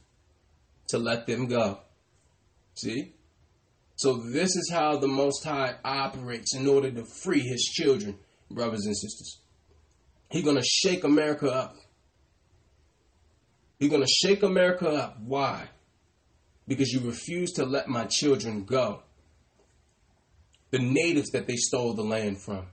to 0.88 0.98
let 0.98 1.26
them 1.26 1.46
go. 1.46 1.78
See? 2.74 3.14
So, 3.96 4.14
this 4.14 4.56
is 4.56 4.70
how 4.72 4.96
the 4.96 5.08
Most 5.08 5.44
High 5.44 5.74
operates 5.84 6.54
in 6.54 6.66
order 6.66 6.90
to 6.90 7.04
free 7.04 7.40
his 7.40 7.62
children, 7.62 8.18
brothers 8.50 8.86
and 8.86 8.96
sisters. 8.96 9.40
He's 10.30 10.44
going 10.44 10.56
to 10.56 10.64
shake 10.64 11.04
America 11.04 11.50
up. 11.50 11.76
He's 13.78 13.90
going 13.90 14.02
to 14.02 14.08
shake 14.08 14.42
America 14.42 14.88
up. 14.88 15.20
Why? 15.20 15.68
Because 16.66 16.92
you 16.92 17.00
refuse 17.00 17.52
to 17.52 17.66
let 17.66 17.88
my 17.88 18.04
children 18.04 18.64
go 18.64 19.02
the 20.70 20.78
natives 20.78 21.30
that 21.30 21.46
they 21.46 21.56
stole 21.56 21.94
the 21.94 22.02
land 22.02 22.40
from, 22.40 22.66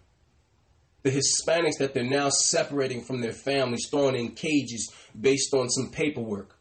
the 1.04 1.10
Hispanics 1.10 1.78
that 1.80 1.94
they're 1.94 2.04
now 2.04 2.30
separating 2.30 3.04
from 3.04 3.22
their 3.22 3.34
families, 3.34 3.88
throwing 3.90 4.16
in 4.16 4.32
cages 4.32 4.92
based 5.20 5.54
on 5.54 5.70
some 5.70 5.92
paperwork. 5.92 6.56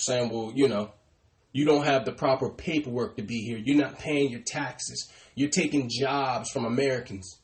Saying, 0.00 0.30
well, 0.30 0.52
you 0.54 0.68
know, 0.68 0.92
You 1.52 1.64
don't 1.64 1.84
have 1.84 2.04
the 2.04 2.12
proper 2.12 2.50
paperwork 2.50 3.16
to 3.16 3.22
be 3.22 3.40
here. 3.40 3.58
You're 3.58 3.76
not 3.76 3.98
paying 3.98 4.30
your 4.30 4.42
taxes. 4.46 5.10
You're 5.34 5.50
taking 5.50 5.88
jobs 5.90 6.50
from 6.50 6.64
Americans. 6.64 7.40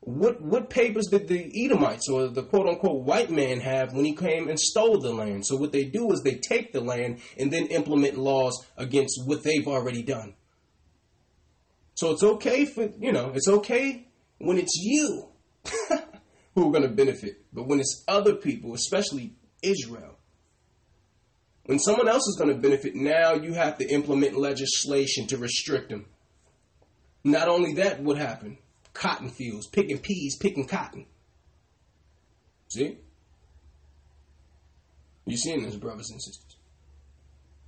What 0.00 0.40
what 0.40 0.70
papers 0.70 1.08
did 1.08 1.26
the 1.26 1.50
Edomites 1.64 2.08
or 2.08 2.28
the 2.28 2.44
quote 2.44 2.68
unquote 2.68 3.02
white 3.02 3.28
man 3.28 3.58
have 3.58 3.92
when 3.92 4.04
he 4.04 4.14
came 4.14 4.48
and 4.48 4.58
stole 4.58 5.00
the 5.00 5.12
land? 5.12 5.44
So 5.46 5.56
what 5.56 5.72
they 5.72 5.84
do 5.84 6.12
is 6.12 6.22
they 6.22 6.36
take 6.36 6.72
the 6.72 6.80
land 6.80 7.20
and 7.36 7.52
then 7.52 7.66
implement 7.66 8.16
laws 8.16 8.64
against 8.76 9.20
what 9.26 9.42
they've 9.42 9.66
already 9.66 10.02
done. 10.02 10.34
So 11.94 12.12
it's 12.12 12.22
okay 12.22 12.66
for 12.66 12.88
you 13.00 13.10
know, 13.10 13.32
it's 13.34 13.48
okay 13.48 14.06
when 14.38 14.58
it's 14.58 14.76
you 14.76 15.28
who 16.54 16.68
are 16.68 16.72
gonna 16.72 16.94
benefit. 16.94 17.44
But 17.52 17.66
when 17.66 17.80
it's 17.80 18.04
other 18.06 18.36
people, 18.36 18.74
especially 18.74 19.34
Israel, 19.60 20.15
when 21.66 21.80
someone 21.80 22.08
else 22.08 22.26
is 22.28 22.36
going 22.38 22.54
to 22.54 22.60
benefit, 22.60 22.94
now 22.94 23.34
you 23.34 23.52
have 23.52 23.78
to 23.78 23.88
implement 23.88 24.36
legislation 24.36 25.26
to 25.26 25.36
restrict 25.36 25.90
them. 25.90 26.06
Not 27.24 27.48
only 27.48 27.74
that, 27.74 28.00
what 28.00 28.16
happened? 28.16 28.58
Cotton 28.94 29.28
fields, 29.30 29.66
picking 29.66 29.98
peas, 29.98 30.36
picking 30.38 30.68
cotton. 30.68 31.06
See? 32.68 32.98
You 35.24 35.36
seeing 35.36 35.64
this, 35.64 35.74
brothers 35.74 36.08
and 36.10 36.22
sisters? 36.22 36.56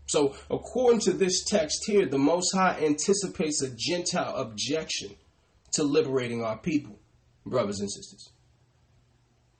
So, 0.07 0.37
according 0.49 1.01
to 1.01 1.13
this 1.13 1.45
text 1.45 1.85
here, 1.87 2.07
the 2.07 2.19
Most 2.19 2.55
High 2.55 2.79
anticipates 2.81 3.63
a 3.63 3.75
Gentile 3.77 4.37
objection 4.37 5.17
to 5.73 5.83
liberating 5.83 6.45
our 6.45 6.57
people, 6.57 7.01
brothers 7.45 7.81
and 7.81 7.91
sisters. 7.91 8.31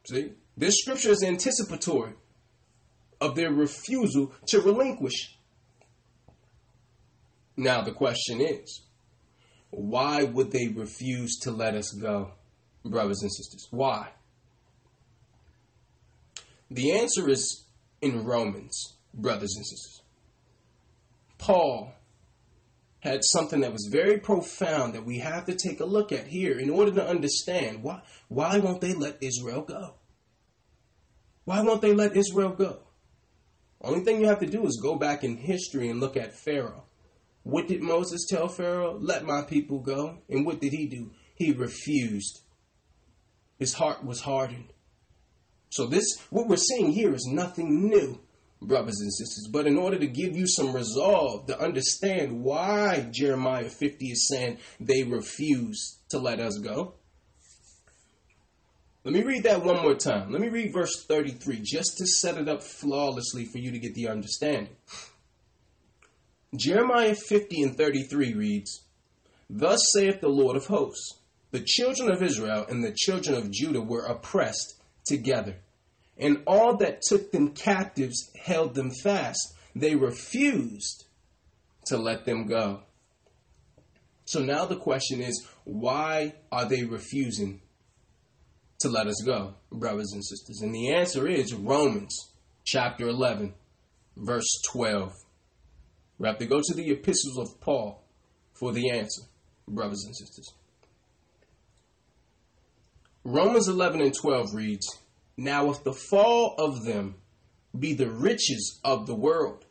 See? 0.07 0.33
This 0.57 0.77
scripture 0.79 1.11
is 1.11 1.25
anticipatory 1.25 2.13
of 3.21 3.35
their 3.35 3.53
refusal 3.53 4.33
to 4.47 4.61
relinquish. 4.61 5.37
Now, 7.57 7.83
the 7.83 7.93
question 7.93 8.41
is 8.41 8.83
why 9.71 10.25
would 10.25 10.51
they 10.51 10.69
refuse 10.69 11.39
to 11.43 11.51
let 11.51 11.75
us 11.75 11.91
go, 11.93 12.33
brothers 12.85 13.21
and 13.23 13.33
sisters? 13.33 13.67
Why? 13.71 14.11
The 16.71 16.93
answer 16.93 17.29
is 17.29 17.65
in 18.01 18.25
Romans, 18.25 18.97
brothers 19.13 19.55
and 19.57 19.67
sisters. 19.67 20.03
Paul 21.39 21.93
had 23.01 23.21
something 23.23 23.61
that 23.61 23.73
was 23.73 23.89
very 23.91 24.19
profound 24.19 24.95
that 24.95 25.05
we 25.05 25.19
have 25.19 25.47
to 25.47 25.55
take 25.55 25.81
a 25.81 25.85
look 25.85 26.13
at 26.13 26.27
here 26.27 26.59
in 26.59 26.69
order 26.69 26.91
to 26.93 27.07
understand 27.07 27.83
why 27.83 28.03
why 28.29 28.59
won't 28.59 28.81
they 28.81 28.93
let 28.93 29.23
Israel 29.23 29.63
go? 29.63 29.95
Why 31.45 31.63
won't 31.63 31.81
they 31.81 31.95
let 31.95 32.17
Israel 32.17 32.51
go? 32.51 32.81
Only 33.81 34.01
thing 34.01 34.21
you 34.21 34.27
have 34.27 34.41
to 34.41 34.47
do 34.47 34.67
is 34.67 34.81
go 34.83 34.97
back 34.97 35.23
in 35.23 35.37
history 35.37 35.89
and 35.89 36.01
look 36.01 36.17
at 36.17 36.35
Pharaoh. 36.35 36.85
What 37.45 37.69
did 37.69 37.81
Moses 37.81 38.27
tell 38.29 38.49
Pharaoh? 38.49 38.99
Let 39.01 39.25
my 39.25 39.43
people 39.43 39.79
go. 39.79 40.19
And 40.29 40.45
what 40.45 40.61
did 40.61 40.73
he 40.73 40.87
do? 40.87 41.13
He 41.35 41.53
refused. 41.53 42.41
His 43.59 43.75
heart 43.75 44.05
was 44.05 44.21
hardened. 44.21 44.73
So 45.71 45.87
this, 45.87 46.05
what 46.31 46.49
we're 46.49 46.57
seeing 46.57 46.93
here 46.93 47.15
is 47.15 47.29
nothing 47.31 47.89
new, 47.89 48.21
brothers 48.61 49.01
and 49.01 49.13
sisters. 49.13 49.49
But 49.51 49.67
in 49.67 49.77
order 49.77 49.99
to 49.99 50.07
give 50.07 50.37
you 50.37 50.47
some 50.47 50.75
resolve 50.75 51.47
to 51.47 51.61
understand 51.61 52.43
why 52.43 53.09
Jeremiah 53.13 53.69
50 53.69 54.07
is 54.07 54.29
saying 54.29 54.59
they 54.81 55.05
refuse 55.05 55.99
to 56.11 56.19
let 56.19 56.41
us 56.41 56.59
go, 56.59 56.95
let 59.05 59.15
me 59.15 59.23
read 59.23 59.45
that 59.45 59.65
one 59.65 59.81
more 59.81 59.95
time. 59.95 60.33
Let 60.33 60.41
me 60.41 60.49
read 60.49 60.73
verse 60.73 61.05
33 61.07 61.61
just 61.63 61.97
to 61.99 62.07
set 62.07 62.37
it 62.37 62.49
up 62.49 62.63
flawlessly 62.63 63.45
for 63.45 63.59
you 63.59 63.71
to 63.71 63.79
get 63.79 63.95
the 63.95 64.09
understanding. 64.09 64.77
Jeremiah 66.57 67.15
50 67.15 67.63
and 67.63 67.77
33 67.77 68.35
reads, 68.35 68.85
Thus 69.49 69.81
saith 69.93 70.21
the 70.21 70.29
Lord 70.29 70.57
of 70.57 70.67
hosts, 70.67 71.19
the 71.51 71.63
children 71.65 72.11
of 72.11 72.23
Israel 72.23 72.67
and 72.69 72.83
the 72.83 72.93
children 72.93 73.37
of 73.37 73.51
Judah 73.51 73.81
were 73.81 74.05
oppressed 74.05 74.75
together, 75.07 75.57
and 76.19 76.43
all 76.47 76.77
that 76.77 77.03
took 77.03 77.31
them 77.31 77.53
captives 77.53 78.31
held 78.45 78.75
them 78.75 78.91
fast. 79.03 79.55
They 79.75 79.95
refused 79.95 81.05
to 81.87 81.97
let 81.97 82.25
them 82.25 82.47
go. 82.47 82.83
So 84.25 84.43
now 84.43 84.67
the 84.67 84.77
question 84.77 85.21
is, 85.23 85.47
why 85.65 86.35
are 86.53 86.67
they 86.67 86.85
refusing 86.85 87.63
to 88.81 88.89
let 88.89 89.07
us 89.07 89.23
go, 89.25 89.55
brothers 89.73 90.13
and 90.13 90.25
sisters? 90.25 90.61
And 90.63 90.75
the 90.75 90.93
answer 90.93 91.27
is 91.27 91.55
Romans 91.55 92.33
chapter 92.65 93.09
11, 93.09 93.55
verse 94.17 94.49
12. 94.71 95.13
We 96.19 96.29
have 96.29 96.39
to 96.39 96.47
go 96.47 96.61
to 96.63 96.75
the 96.75 96.91
epistles 96.91 97.39
of 97.39 97.61
Paul 97.61 98.05
for 98.53 98.73
the 98.73 98.91
answer, 98.91 99.23
brothers 99.67 100.05
and 100.05 100.17
sisters. 100.17 100.53
Romans 103.25 103.69
11 103.69 104.01
and 104.01 104.15
12 104.15 104.55
reads, 104.55 104.99
Now 105.37 105.71
if 105.71 105.85
the 105.85 105.93
fall 105.93 106.55
of 106.59 106.85
them 106.85 107.17
be 107.79 107.95
the 107.95 108.11
riches 108.11 108.81
of 108.85 109.07
the 109.07 109.15
world, 109.15 109.65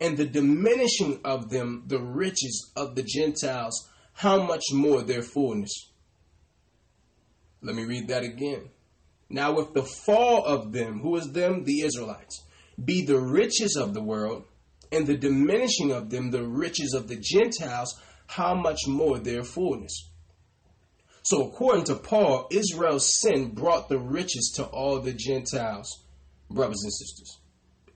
and 0.00 0.16
the 0.16 0.26
diminishing 0.26 1.20
of 1.24 1.50
them 1.50 1.84
the 1.86 2.00
riches 2.00 2.72
of 2.74 2.94
the 2.96 3.02
Gentiles, 3.02 3.88
how 4.14 4.42
much 4.42 4.64
more 4.72 5.02
their 5.02 5.22
fullness? 5.22 5.89
Let 7.62 7.74
me 7.74 7.84
read 7.84 8.08
that 8.08 8.22
again. 8.22 8.70
Now, 9.28 9.58
if 9.58 9.72
the 9.72 9.82
fall 9.82 10.44
of 10.44 10.72
them, 10.72 11.00
who 11.00 11.16
is 11.16 11.32
them? 11.32 11.64
The 11.64 11.82
Israelites, 11.82 12.42
be 12.82 13.04
the 13.04 13.20
riches 13.20 13.76
of 13.76 13.94
the 13.94 14.02
world, 14.02 14.44
and 14.90 15.06
the 15.06 15.16
diminishing 15.16 15.92
of 15.92 16.10
them 16.10 16.30
the 16.30 16.42
riches 16.42 16.94
of 16.94 17.08
the 17.08 17.16
Gentiles, 17.16 18.00
how 18.26 18.54
much 18.54 18.80
more 18.86 19.18
their 19.18 19.44
fullness? 19.44 20.10
So, 21.22 21.46
according 21.46 21.84
to 21.84 21.96
Paul, 21.96 22.48
Israel's 22.50 23.20
sin 23.20 23.50
brought 23.50 23.88
the 23.88 23.98
riches 23.98 24.52
to 24.56 24.64
all 24.64 25.00
the 25.00 25.12
Gentiles, 25.12 26.04
brothers 26.50 26.82
and 26.82 26.92
sisters. 26.92 27.38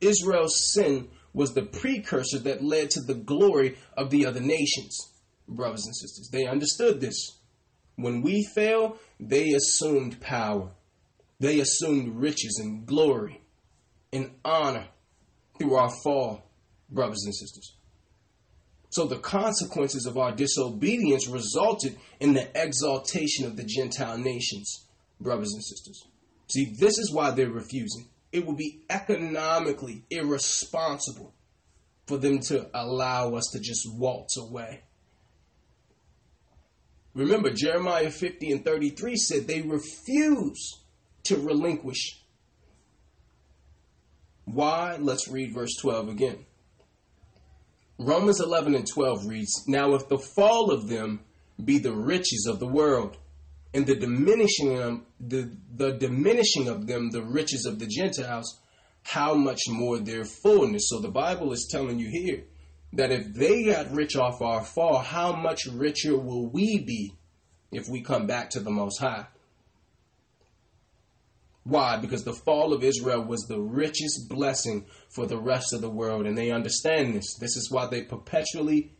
Israel's 0.00 0.72
sin 0.72 1.09
was 1.33 1.55
the 1.55 1.62
precursor 1.62 2.38
that 2.40 2.62
led 2.62 2.90
to 2.90 3.00
the 3.00 3.14
glory 3.14 3.77
of 3.96 4.11
the 4.11 4.27
other 4.27 4.40
nations, 4.40 4.96
brothers 5.48 5.85
and 5.87 5.96
sisters. 5.96 6.29
They 6.31 6.46
understood 6.46 7.00
this. 7.00 7.38
When 7.96 8.22
we 8.22 8.46
fell, 8.55 8.98
they 9.28 9.52
assumed 9.52 10.20
power. 10.20 10.70
They 11.40 11.60
assumed 11.60 12.16
riches 12.16 12.60
and 12.62 12.87
glory 12.87 13.40
and 14.12 14.30
honor 14.44 14.87
through 15.58 15.74
our 15.74 15.90
fall, 16.02 16.50
brothers 16.88 17.22
and 17.24 17.34
sisters. 17.34 17.74
So 18.90 19.06
the 19.06 19.18
consequences 19.18 20.06
of 20.06 20.16
our 20.16 20.32
disobedience 20.32 21.26
resulted 21.26 21.96
in 22.20 22.32
the 22.32 22.48
exaltation 22.54 23.44
of 23.44 23.56
the 23.56 23.64
Gentile 23.64 24.18
nations, 24.18 24.87
brothers 25.20 25.52
and 25.52 25.64
sisters. 25.64 26.06
See, 26.48 26.74
this 26.78 26.98
is 26.98 27.12
why 27.12 27.32
they're 27.32 27.50
refusing. 27.50 28.08
It 28.30 28.46
would 28.46 28.56
be 28.56 28.84
economically 28.88 30.04
irresponsible 30.10 31.34
for 32.06 32.18
them 32.18 32.38
to 32.40 32.68
allow 32.74 33.34
us 33.34 33.48
to 33.52 33.60
just 33.60 33.82
waltz 33.92 34.37
away. 34.37 34.82
Remember, 37.14 37.50
Jeremiah 37.50 38.11
50 38.11 38.50
and 38.50 38.64
33 38.64 39.16
said 39.16 39.46
they 39.46 39.62
refuse 39.62 40.81
to 41.24 41.37
relinquish. 41.37 42.20
Why? 44.44 44.96
Let's 45.00 45.29
read 45.29 45.55
verse 45.55 45.77
12 45.81 46.09
again. 46.09 46.46
Romans 47.98 48.40
11 48.40 48.74
and 48.74 48.87
12 48.87 49.27
reads, 49.27 49.64
Now 49.68 49.94
if 49.94 50.09
the 50.09 50.18
fall 50.18 50.72
of 50.72 50.88
them 50.88 51.20
be 51.64 51.79
the 51.79 51.94
riches 51.94 52.46
of 52.50 52.59
the 52.59 52.66
world, 52.66 53.16
and 53.72 53.87
the 53.87 53.96
diminishing 53.96 54.79
of, 54.79 55.00
the, 55.20 55.50
the 55.74 55.92
diminishing 55.92 56.68
of 56.68 56.87
them 56.87 57.11
the 57.11 57.22
riches 57.22 57.64
of 57.66 57.79
the 57.79 57.87
Gentiles, 57.87 58.61
how 59.03 59.35
much 59.35 59.62
more 59.68 59.98
their 59.98 60.24
fullness? 60.24 60.88
So 60.88 61.00
the 61.00 61.11
Bible 61.11 61.53
is 61.53 61.68
telling 61.70 61.98
you 61.98 62.09
here 62.09 62.44
that 62.94 63.11
if 63.11 63.35
they 63.35 63.64
got 63.64 63.92
rich 63.92 64.16
off 64.16 64.40
our 64.40 64.64
fall, 64.64 64.98
how 64.98 65.33
much 65.35 65.66
richer 65.66 66.16
will 66.16 66.46
we 66.46 66.78
be 66.78 67.12
if 67.72 67.88
we 67.88 68.00
come 68.00 68.26
back 68.26 68.50
to 68.50 68.61
the 68.61 68.70
Most 68.70 68.98
High? 68.98 69.26
Why? 71.64 71.96
Because 71.96 72.24
the 72.24 72.35
fall 72.35 72.72
of 72.72 72.85
Israel 72.85 73.24
was 73.24 73.40
the 73.42 73.61
richest 73.61 74.28
blessing 74.28 74.87
for 75.09 75.26
the 75.26 75.38
rest 75.38 75.72
of 75.72 75.80
the 75.80 75.90
world, 75.90 76.26
and 76.26 76.37
they 76.37 76.50
understand 76.50 77.14
this. 77.14 77.37
This 77.40 77.57
is 77.57 77.70
why 77.70 77.87
they 77.87 78.02
perpetually 78.02 78.92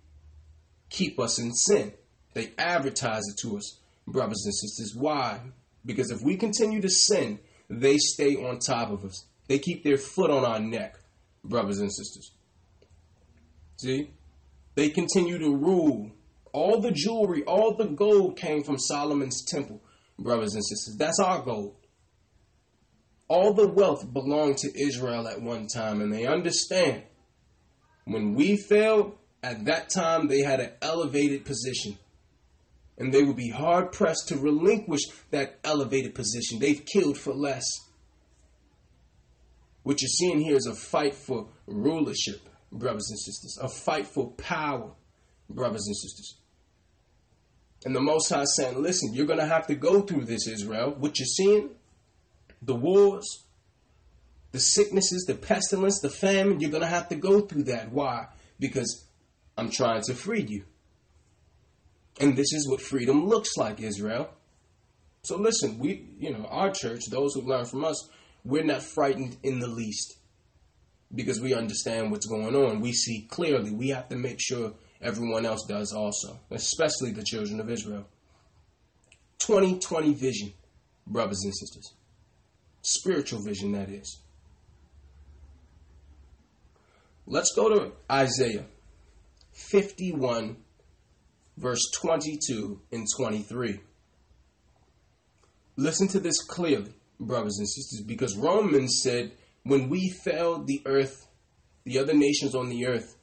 keep 0.89 1.21
us 1.21 1.39
in 1.39 1.53
sin. 1.53 1.93
They 2.33 2.53
advertise 2.59 3.23
it 3.29 3.37
to 3.43 3.59
us, 3.59 3.79
brothers 4.07 4.43
and 4.45 4.55
sisters. 4.55 4.95
Why? 4.97 5.41
Because 5.85 6.11
if 6.11 6.23
we 6.23 6.37
continue 6.37 6.81
to 6.81 6.89
sin, 6.89 7.39
they 7.69 7.99
stay 7.99 8.35
on 8.35 8.59
top 8.59 8.91
of 8.91 9.05
us. 9.05 9.27
They 9.47 9.59
keep 9.59 9.85
their 9.85 9.99
foot 9.99 10.31
on 10.31 10.45
our 10.45 10.59
neck, 10.59 10.99
brothers 11.45 11.79
and 11.79 11.93
sisters. 11.93 12.33
See? 13.77 14.11
They 14.75 14.91
continue 14.91 15.39
to 15.39 15.57
rule. 15.57 16.11
All 16.53 16.81
the 16.81 16.93
jewelry, 16.93 17.43
all 17.45 17.75
the 17.75 17.87
gold 17.87 18.37
came 18.37 18.63
from 18.63 18.79
Solomon's 18.79 19.45
temple, 19.45 19.83
brothers 20.19 20.55
and 20.55 20.65
sisters. 20.65 20.97
That's 20.97 21.19
our 21.21 21.43
gold. 21.43 21.77
All 23.29 23.55
the 23.55 23.69
wealth 23.69 24.13
belonged 24.13 24.59
to 24.59 24.71
Israel 24.81 25.27
at 25.27 25.43
one 25.43 25.67
time, 25.67 26.01
and 26.01 26.13
they 26.13 26.27
understand 26.27 27.03
When 28.05 28.35
we 28.35 28.57
failed, 28.57 29.17
at 29.43 29.65
that 29.65 29.89
time 29.89 30.29
they 30.29 30.41
had 30.41 30.61
an 30.61 30.73
elevated 30.83 31.45
position. 31.45 31.99
And 32.99 33.13
they 33.13 33.23
would 33.23 33.37
be 33.37 33.51
hard 33.51 33.93
pressed 33.93 34.29
to 34.29 34.37
relinquish 34.37 35.03
that 35.31 35.59
elevated 35.65 36.15
position. 36.15 36.61
They've 36.61 36.85
killed 36.85 37.19
for 37.19 37.35
less. 37.35 37.65
What 39.83 40.01
you're 40.01 40.09
seeing 40.09 40.41
here 40.41 40.57
is 40.57 40.67
a 40.67 40.75
fight 40.75 41.15
for 41.15 41.49
rulership, 41.67 42.49
brothers 42.75 43.09
and 43.11 43.19
sisters, 43.19 43.59
a 43.63 43.69
fight 43.69 44.07
for 44.07 44.31
power, 44.33 44.91
brothers 45.49 45.87
and 45.87 45.97
sisters. 45.97 46.37
And 47.85 47.95
the 47.95 48.01
Most 48.01 48.31
High 48.31 48.45
saying, 48.45 48.83
listen, 48.83 49.13
you're 49.13 49.27
going 49.27 49.39
to 49.39 49.47
have 49.47 49.67
to 49.69 49.75
go 49.75 50.01
through 50.01 50.25
this, 50.25 50.49
Israel. 50.49 50.95
What 50.99 51.19
you're 51.19 51.27
seeing, 51.27 51.71
the 52.63 52.75
wars, 52.75 53.45
the 54.53 54.61
sicknesses, 54.61 55.25
the 55.27 55.35
pestilence, 55.35 56.01
the 56.01 56.11
famine, 56.11 56.61
you're 56.61 56.71
going 56.71 56.83
to 56.83 56.89
have 56.89 57.09
to 57.11 57.17
go 57.17 57.41
through 57.41 57.65
that. 57.65 57.93
Why? 57.93 58.27
Because 58.59 59.05
I'm 59.57 59.71
trying 59.71 60.03
to 60.03 60.15
free 60.15 60.43
you. 60.43 60.65
And 62.21 62.37
this 62.37 62.53
is 62.53 62.69
what 62.69 62.81
freedom 62.81 63.27
looks 63.27 63.57
like, 63.57 63.81
Israel. 63.81 64.31
So 65.23 65.37
listen, 65.37 65.79
we, 65.79 66.07
you 66.19 66.33
know, 66.33 66.47
our 66.47 66.71
church, 66.71 67.03
those 67.11 67.35
who 67.35 67.43
learn 67.43 67.65
from 67.65 67.85
us, 67.85 68.09
we're 68.45 68.65
not 68.65 68.83
frightened 68.83 69.37
in 69.43 69.59
the 69.59 69.67
least 69.67 70.17
because 71.15 71.41
we 71.41 71.55
understand 71.55 72.11
what's 72.11 72.27
going 72.27 72.55
on. 72.55 72.81
We 72.81 72.93
see 72.93 73.27
clearly. 73.31 73.71
We 73.71 73.89
have 73.91 74.09
to 74.09 74.17
make 74.17 74.41
sure 74.41 74.73
everyone 75.01 75.47
else 75.47 75.65
does 75.69 75.93
also, 75.93 76.41
especially 76.51 77.13
the 77.13 77.23
children 77.23 77.61
of 77.61 77.71
Israel. 77.71 78.07
2020 79.39 80.15
vision, 80.15 80.53
brothers 81.07 81.43
and 81.45 81.55
sisters. 81.55 81.93
Spiritual 82.83 83.43
vision, 83.43 83.73
that 83.73 83.89
is. 83.89 84.21
Let's 87.27 87.55
go 87.55 87.69
to 87.71 87.93
Isaiah 88.11 88.67
51, 89.53 90.57
verse 91.57 91.91
22 91.95 92.81
and 92.93 93.07
23. 93.17 93.81
Listen 95.77 96.09
to 96.09 96.21
this 96.21 96.43
clearly, 96.43 96.93
brothers 97.19 97.59
and 97.59 97.69
sisters, 97.69 98.03
because 98.07 98.37
Romans 98.37 99.01
said, 99.03 99.33
when 99.65 99.89
we 99.89 100.11
fell, 100.11 100.63
the 100.63 100.83
earth, 100.87 101.27
the 101.85 101.99
other 101.99 102.15
nations 102.15 102.55
on 102.55 102.69
the 102.69 102.87
earth 102.87 103.17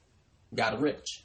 got 0.53 0.81
rich. 0.81 1.23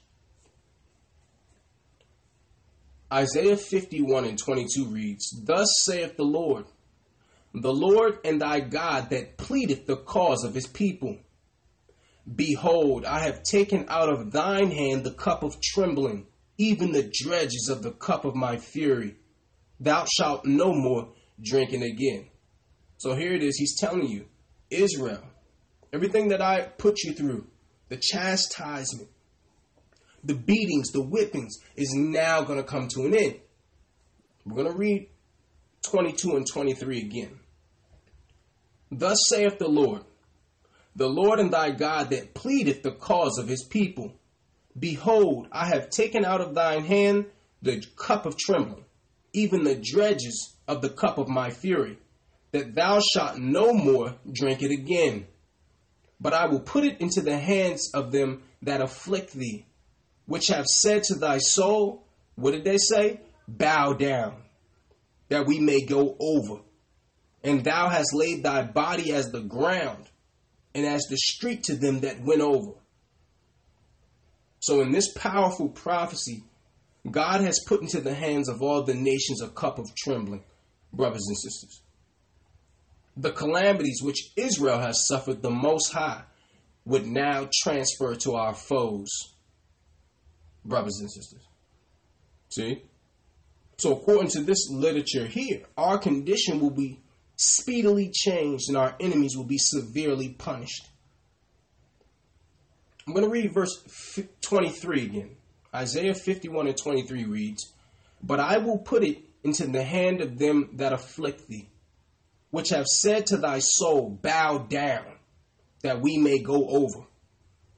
Isaiah 3.13 3.57
51 3.57 4.25
and 4.25 4.39
22 4.39 4.87
reads, 4.87 5.31
Thus 5.45 5.69
saith 5.83 6.17
the 6.17 6.25
Lord, 6.25 6.67
the 7.55 7.73
Lord 7.73 8.19
and 8.25 8.41
thy 8.41 8.61
God 8.61 9.11
that 9.11 9.39
pleadeth 9.39 9.87
the 9.87 9.97
cause 9.97 10.45
of 10.45 10.55
his 10.55 10.67
people. 10.67 11.17
Behold, 12.35 13.05
I 13.05 13.21
have 13.21 13.43
taken 13.43 13.87
out 13.89 14.09
of 14.09 14.33
thine 14.33 14.71
hand 14.71 15.05
the 15.05 15.13
cup 15.13 15.43
of 15.43 15.61
trembling, 15.61 16.27
even 16.59 16.93
the 16.93 17.11
dredges 17.11 17.69
of 17.71 17.83
the 17.83 17.93
cup 17.93 18.25
of 18.25 18.35
my 18.35 18.59
fury. 18.59 19.17
Thou 19.79 20.05
shalt 20.05 20.45
no 20.45 20.75
more 20.75 21.13
drink 21.41 21.73
it 21.73 21.83
again. 21.83 22.27
So 22.99 23.15
here 23.15 23.33
it 23.33 23.43
is, 23.43 23.57
he's 23.57 23.79
telling 23.79 24.09
you, 24.09 24.27
Israel, 24.71 25.23
everything 25.93 26.29
that 26.29 26.43
I 26.43 26.63
put 26.63 27.03
you 27.05 27.13
through, 27.13 27.47
the 27.89 27.97
chastisement, 27.97 29.09
the 30.25 30.35
beatings, 30.35 30.91
the 30.91 31.03
whippings 31.03 31.59
is 31.77 31.95
now 31.95 32.43
going 32.43 32.59
to 32.59 32.65
come 32.65 32.89
to 32.89 33.07
an 33.07 33.15
end. 33.15 33.41
We're 34.45 34.63
going 34.63 34.73
to 34.73 34.79
read 34.79 35.09
22 35.83 36.37
and 36.37 36.47
23 36.47 36.99
again. 36.99 37.39
Thus 38.91 39.19
saith 39.29 39.59
the 39.59 39.69
Lord, 39.69 40.03
the 40.95 41.09
Lord 41.09 41.39
and 41.41 41.53
thy 41.53 41.71
God 41.71 42.11
that 42.11 42.35
pleadeth 42.35 42.83
the 42.83 42.93
cause 42.93 43.39
of 43.39 43.49
his 43.49 43.65
people. 43.65 44.15
Behold, 44.79 45.49
I 45.53 45.67
have 45.69 45.91
taken 45.91 46.25
out 46.25 46.41
of 46.41 46.55
thine 46.55 46.85
hand 46.85 47.27
the 47.63 47.85
cup 47.97 48.27
of 48.27 48.37
trembling, 48.37 48.85
even 49.33 49.65
the 49.65 49.75
dredges 49.75 50.57
of 50.69 50.83
the 50.83 50.91
cup 50.91 51.19
of 51.19 51.29
my 51.29 51.51
fury, 51.51 51.99
that 52.57 52.75
thou 52.75 53.01
shalt 53.01 53.37
no 53.39 53.75
more 53.75 54.17
drink 54.33 54.63
it 54.63 54.71
again. 54.71 55.27
But 56.19 56.33
I 56.33 56.47
will 56.47 56.61
put 56.61 56.85
it 56.85 57.03
into 57.03 57.21
the 57.21 57.37
hands 57.37 57.91
of 57.93 58.13
them 58.13 58.45
that 58.63 58.81
afflict 58.81 59.33
thee, 59.35 59.67
which 60.25 60.49
have 60.49 60.65
said 60.65 61.03
to 61.05 61.17
thy 61.17 61.37
soul, 61.37 62.07
what 62.35 62.53
did 62.53 62.65
they 62.65 62.79
say? 62.79 63.21
Bow 63.47 63.93
down, 63.93 64.43
that 65.29 65.47
we 65.47 65.61
may 65.61 65.85
go 65.85 66.17
over. 66.19 66.63
And 67.45 67.63
thou 67.63 67.91
hast 67.91 68.15
laid 68.15 68.43
thy 68.43 68.63
body 68.63 69.13
as 69.13 69.31
the 69.31 69.43
ground, 69.43 70.09
and 70.75 70.87
as 70.87 71.03
the 71.11 71.19
street 71.19 71.65
to 71.65 71.77
them 71.77 72.01
that 72.01 72.23
went 72.23 72.41
over. 72.41 72.73
So, 74.61 74.81
in 74.81 74.93
this 74.93 75.13
powerful 75.13 75.69
prophecy, 75.69 76.43
God 77.09 77.43
has 77.43 77.63
put 77.67 77.83
into 77.83 78.01
the 78.01 78.15
hands 78.15 78.49
of 78.49 78.63
all 78.63 78.83
the 78.83 78.95
nations 78.95 79.43
a 79.43 79.49
cup 79.49 79.79
of 79.79 79.95
trembling, 79.95 80.43
brothers 80.93 81.25
and 81.29 81.37
sisters. 81.37 81.83
The 83.17 83.33
calamities 83.33 84.01
which 84.03 84.31
Israel 84.37 84.79
has 84.79 85.07
suffered 85.07 85.43
the 85.43 85.51
most 85.51 85.93
high 85.93 86.23
would 86.85 87.07
now 87.07 87.49
transfer 87.63 88.15
to 88.17 88.35
our 88.35 88.55
foes 88.55 89.09
brothers 90.65 90.99
and 91.01 91.11
sisters. 91.11 91.43
See? 92.49 92.83
So, 93.79 93.93
according 93.93 94.31
to 94.31 94.41
this 94.41 94.69
literature 94.71 95.27
here, 95.27 95.63
our 95.77 95.99
condition 95.99 96.61
will 96.61 96.71
be 96.71 97.01
speedily 97.37 98.11
changed 98.11 98.69
and 98.69 98.77
our 98.77 98.97
enemies 98.99 99.37
will 99.37 99.45
be 99.45 99.59
severely 99.59 100.31
punished. 100.31 100.89
I'm 103.07 103.13
going 103.13 103.25
to 103.25 103.31
read 103.31 103.53
verse 103.53 104.27
23 104.41 105.05
again. 105.05 105.37
Isaiah 105.75 106.15
51 106.15 106.69
and 106.69 106.77
23 106.77 107.25
reads, 107.25 107.73
But 108.23 108.41
I 108.41 108.59
will 108.59 108.79
put 108.79 109.05
it 109.05 109.19
into 109.45 109.67
the 109.67 109.83
hand 109.83 110.23
of 110.23 110.39
them 110.39 110.71
that 110.75 110.93
afflict 110.93 111.47
thee, 111.47 111.69
which 112.57 112.71
have 112.71 112.87
said 112.87 113.27
to 113.27 113.37
thy 113.37 113.59
soul, 113.59 114.19
Bow 114.23 114.57
down, 114.57 115.05
that 115.83 116.01
we 116.01 116.17
may 116.17 116.39
go 116.39 116.67
over. 116.71 117.07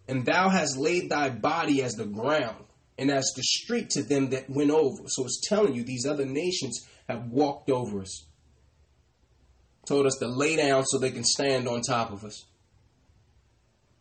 And 0.06 0.24
thou 0.24 0.50
hast 0.50 0.78
laid 0.78 1.10
thy 1.10 1.30
body 1.30 1.82
as 1.82 1.94
the 1.94 2.06
ground 2.06 2.64
and 2.96 3.10
as 3.10 3.32
the 3.34 3.42
street 3.42 3.90
to 3.90 4.04
them 4.04 4.30
that 4.30 4.48
went 4.48 4.70
over. 4.70 5.02
So 5.08 5.24
it's 5.24 5.40
telling 5.48 5.74
you 5.74 5.82
these 5.82 6.06
other 6.06 6.24
nations 6.24 6.86
have 7.08 7.26
walked 7.26 7.70
over 7.70 8.02
us. 8.02 8.24
Told 9.84 10.06
us 10.06 10.16
to 10.20 10.28
lay 10.28 10.54
down 10.54 10.84
so 10.84 10.98
they 10.98 11.10
can 11.10 11.24
stand 11.24 11.66
on 11.66 11.80
top 11.80 12.12
of 12.12 12.22
us. 12.22 12.44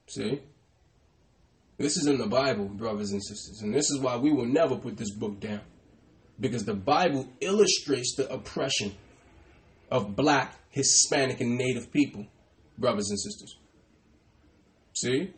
See? 0.09 0.43
This 1.79 1.97
is 1.97 2.05
in 2.05 2.19
the 2.19 2.27
Bible, 2.27 2.65
brothers 2.65 3.13
and 3.13 3.23
sisters. 3.23 3.61
And 3.63 3.73
this 3.73 3.89
is 3.89 3.99
why 3.99 4.17
we 4.17 4.31
will 4.31 4.45
never 4.45 4.75
put 4.75 4.95
this 4.95 5.11
book 5.11 5.39
down. 5.39 5.61
Because 6.39 6.65
the 6.65 6.75
Bible 6.75 7.27
illustrates 7.41 8.13
the 8.15 8.31
oppression 8.31 8.93
of 9.89 10.15
black, 10.15 10.53
Hispanic, 10.77 11.41
and 11.41 11.57
Native 11.57 11.91
people, 11.91 12.25
brothers 12.77 13.09
and 13.09 13.19
sisters. 13.19 13.57
See? 14.93 15.33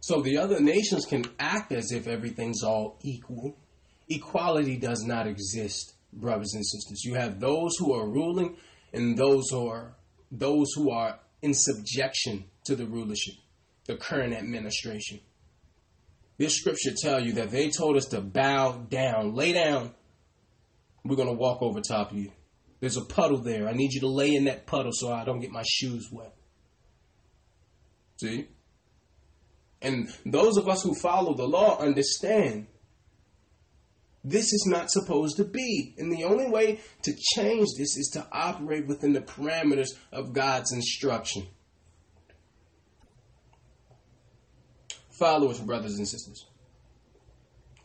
So 0.00 0.22
the 0.22 0.38
other 0.38 0.58
nations 0.58 1.04
can 1.04 1.26
act 1.38 1.70
as 1.70 1.92
if 1.92 2.06
everything's 2.06 2.62
all 2.62 2.98
equal. 3.02 3.58
Equality 4.08 4.78
does 4.78 5.04
not 5.04 5.26
exist, 5.26 5.94
brothers 6.14 6.54
and 6.54 6.64
sisters. 6.64 7.04
You 7.04 7.14
have 7.16 7.40
those 7.40 7.76
who 7.78 7.92
are 7.92 8.08
ruling 8.08 8.56
and 8.94 9.18
those 9.18 9.50
who 9.50 9.68
are 9.68 9.96
those 10.32 10.68
who 10.74 10.90
are 10.90 11.20
in 11.42 11.52
subjection 11.54 12.44
to 12.64 12.74
the 12.74 12.86
rulership, 12.86 13.34
the 13.86 13.96
current 13.96 14.32
administration. 14.32 15.20
This 16.38 16.54
scripture 16.56 16.92
tell 16.96 17.20
you 17.20 17.32
that 17.34 17.50
they 17.50 17.68
told 17.68 17.96
us 17.96 18.06
to 18.06 18.20
bow 18.20 18.72
down, 18.88 19.34
lay 19.34 19.52
down. 19.52 19.92
We're 21.04 21.16
going 21.16 21.28
to 21.28 21.34
walk 21.34 21.62
over 21.62 21.80
top 21.80 22.12
of 22.12 22.16
you. 22.16 22.32
There's 22.80 22.96
a 22.96 23.04
puddle 23.04 23.38
there. 23.38 23.68
I 23.68 23.72
need 23.72 23.92
you 23.92 24.00
to 24.00 24.08
lay 24.08 24.34
in 24.34 24.44
that 24.44 24.66
puddle 24.66 24.92
so 24.92 25.12
I 25.12 25.24
don't 25.24 25.40
get 25.40 25.50
my 25.50 25.64
shoes 25.66 26.08
wet. 26.12 26.34
See? 28.20 28.48
And 29.82 30.08
those 30.24 30.56
of 30.56 30.68
us 30.68 30.82
who 30.82 30.94
follow 30.94 31.34
the 31.34 31.46
law 31.46 31.78
understand 31.80 32.66
this 34.24 34.52
is 34.52 34.66
not 34.68 34.90
supposed 34.90 35.36
to 35.36 35.44
be. 35.44 35.94
And 35.98 36.12
the 36.12 36.24
only 36.24 36.48
way 36.48 36.80
to 37.02 37.12
change 37.34 37.68
this 37.76 37.96
is 37.96 38.10
to 38.14 38.26
operate 38.30 38.86
within 38.86 39.12
the 39.12 39.20
parameters 39.20 39.88
of 40.12 40.32
God's 40.32 40.72
instruction. 40.72 41.46
Followers, 45.18 45.60
brothers 45.60 45.98
and 45.98 46.06
sisters. 46.06 46.46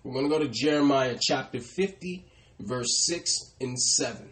We're 0.03 0.13
going 0.13 0.29
to 0.29 0.37
go 0.37 0.39
to 0.39 0.49
Jeremiah 0.49 1.17
chapter 1.19 1.59
50, 1.59 2.25
verse 2.59 3.05
6 3.07 3.55
and 3.61 3.79
7. 3.79 4.29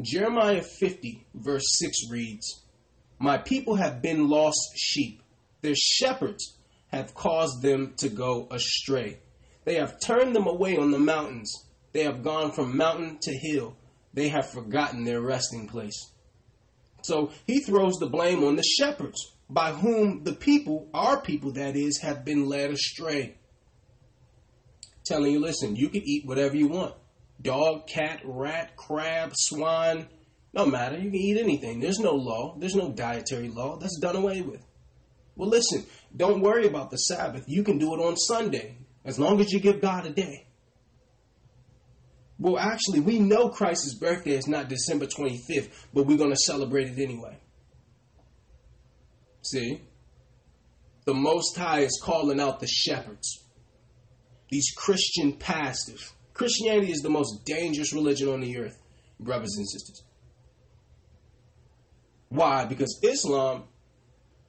Jeremiah 0.00 0.62
50, 0.62 1.26
verse 1.34 1.64
6 1.78 2.10
reads, 2.10 2.62
My 3.18 3.38
people 3.38 3.76
have 3.76 4.02
been 4.02 4.28
lost 4.28 4.58
sheep 4.76 5.22
their 5.66 5.74
shepherds 5.74 6.56
have 6.92 7.12
caused 7.14 7.60
them 7.60 7.94
to 7.96 8.08
go 8.08 8.46
astray. 8.52 9.18
They 9.64 9.74
have 9.74 9.98
turned 10.00 10.36
them 10.36 10.46
away 10.46 10.76
on 10.76 10.92
the 10.92 10.98
mountains. 10.98 11.52
They 11.92 12.04
have 12.04 12.22
gone 12.22 12.52
from 12.52 12.76
mountain 12.76 13.18
to 13.22 13.32
hill. 13.36 13.76
They 14.14 14.28
have 14.28 14.48
forgotten 14.48 15.02
their 15.02 15.20
resting 15.20 15.66
place. 15.66 16.12
So 17.02 17.32
he 17.46 17.60
throws 17.60 17.94
the 17.94 18.08
blame 18.08 18.44
on 18.44 18.54
the 18.54 18.62
shepherds, 18.62 19.20
by 19.48 19.72
whom 19.72 20.24
the 20.24 20.32
people, 20.32 20.88
our 20.92 21.20
people 21.20 21.52
that 21.52 21.76
is, 21.76 22.00
have 22.00 22.24
been 22.24 22.46
led 22.48 22.70
astray. 22.70 23.38
Telling 25.04 25.32
you, 25.32 25.40
listen, 25.40 25.76
you 25.76 25.88
can 25.88 26.02
eat 26.04 26.26
whatever 26.26 26.56
you 26.56 26.68
want 26.68 26.94
dog, 27.40 27.86
cat, 27.86 28.20
rat, 28.24 28.76
crab, 28.76 29.32
swine, 29.34 30.08
no 30.52 30.66
matter. 30.66 30.96
You 30.96 31.10
can 31.10 31.20
eat 31.20 31.38
anything. 31.38 31.80
There's 31.80 31.98
no 31.98 32.12
law, 32.12 32.56
there's 32.58 32.74
no 32.74 32.90
dietary 32.90 33.48
law. 33.48 33.76
That's 33.76 33.98
done 34.00 34.16
away 34.16 34.40
with. 34.40 34.64
Well, 35.36 35.50
listen, 35.50 35.84
don't 36.16 36.40
worry 36.40 36.66
about 36.66 36.90
the 36.90 36.96
Sabbath. 36.96 37.44
You 37.46 37.62
can 37.62 37.78
do 37.78 37.94
it 37.94 37.98
on 37.98 38.16
Sunday 38.16 38.78
as 39.04 39.18
long 39.18 39.40
as 39.40 39.52
you 39.52 39.60
give 39.60 39.82
God 39.82 40.06
a 40.06 40.10
day. 40.10 40.46
Well, 42.38 42.58
actually, 42.58 43.00
we 43.00 43.18
know 43.18 43.48
Christ's 43.48 43.94
birthday 43.94 44.32
is 44.32 44.46
not 44.46 44.68
December 44.68 45.06
25th, 45.06 45.70
but 45.94 46.06
we're 46.06 46.18
going 46.18 46.30
to 46.30 46.36
celebrate 46.36 46.88
it 46.88 47.02
anyway. 47.02 47.38
See? 49.50 49.80
The 51.04 51.14
Most 51.14 51.56
High 51.56 51.80
is 51.80 52.00
calling 52.02 52.40
out 52.40 52.58
the 52.58 52.66
shepherds, 52.66 53.44
these 54.50 54.72
Christian 54.76 55.34
pastors. 55.34 56.12
Christianity 56.34 56.90
is 56.90 57.00
the 57.00 57.10
most 57.10 57.44
dangerous 57.44 57.92
religion 57.92 58.28
on 58.28 58.40
the 58.40 58.58
earth, 58.58 58.82
brothers 59.20 59.54
and 59.56 59.68
sisters. 59.68 60.02
Why? 62.28 62.64
Because 62.64 62.98
Islam, 63.02 63.64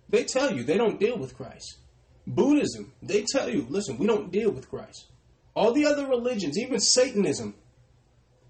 they 0.09 0.23
tell 0.23 0.53
you 0.53 0.63
they 0.63 0.77
don't 0.77 0.99
deal 0.99 1.17
with 1.17 1.37
Christ. 1.37 1.77
Buddhism, 2.25 2.91
they 3.01 3.23
tell 3.31 3.49
you, 3.49 3.67
listen, 3.69 3.97
we 3.97 4.07
don't 4.07 4.31
deal 4.31 4.51
with 4.51 4.69
Christ. 4.69 5.05
All 5.53 5.73
the 5.73 5.85
other 5.85 6.07
religions, 6.07 6.57
even 6.57 6.79
Satanism, 6.79 7.53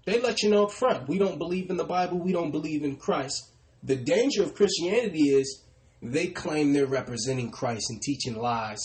they 0.06 0.18
let 0.20 0.42
you 0.42 0.50
know 0.50 0.64
up 0.64 0.72
front 0.72 1.08
we 1.08 1.18
don't 1.18 1.38
believe 1.38 1.68
in 1.68 1.76
the 1.76 1.84
Bible, 1.84 2.18
we 2.18 2.32
don't 2.32 2.50
believe 2.50 2.82
in 2.82 2.96
Christ. 2.96 3.50
The 3.82 3.96
danger 3.96 4.42
of 4.42 4.54
Christianity 4.54 5.28
is 5.28 5.62
they 6.02 6.28
claim 6.28 6.72
they're 6.72 6.86
representing 6.86 7.50
Christ 7.50 7.86
and 7.90 8.00
teaching 8.00 8.36
lies. 8.36 8.80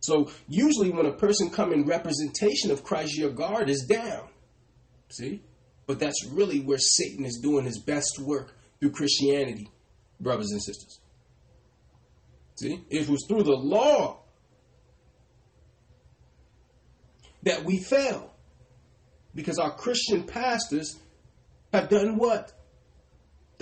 So 0.00 0.30
usually 0.48 0.90
when 0.90 1.06
a 1.06 1.12
person 1.12 1.50
come 1.50 1.72
in 1.72 1.86
representation 1.86 2.70
of 2.70 2.82
Christ, 2.82 3.16
your 3.16 3.30
guard 3.30 3.70
is 3.70 3.86
down. 3.88 4.28
See? 5.10 5.42
But 5.86 6.00
that's 6.00 6.26
really 6.30 6.60
where 6.60 6.78
Satan 6.78 7.24
is 7.24 7.40
doing 7.42 7.64
his 7.64 7.78
best 7.78 8.18
work 8.18 8.54
through 8.80 8.90
Christianity, 8.90 9.70
brothers 10.20 10.50
and 10.50 10.62
sisters. 10.62 11.00
See? 12.58 12.84
It 12.90 13.08
was 13.08 13.24
through 13.28 13.44
the 13.44 13.52
law 13.52 14.22
that 17.44 17.64
we 17.64 17.78
fell. 17.78 18.34
Because 19.34 19.58
our 19.58 19.74
Christian 19.74 20.24
pastors 20.24 20.98
have 21.72 21.88
done 21.88 22.16
what? 22.16 22.52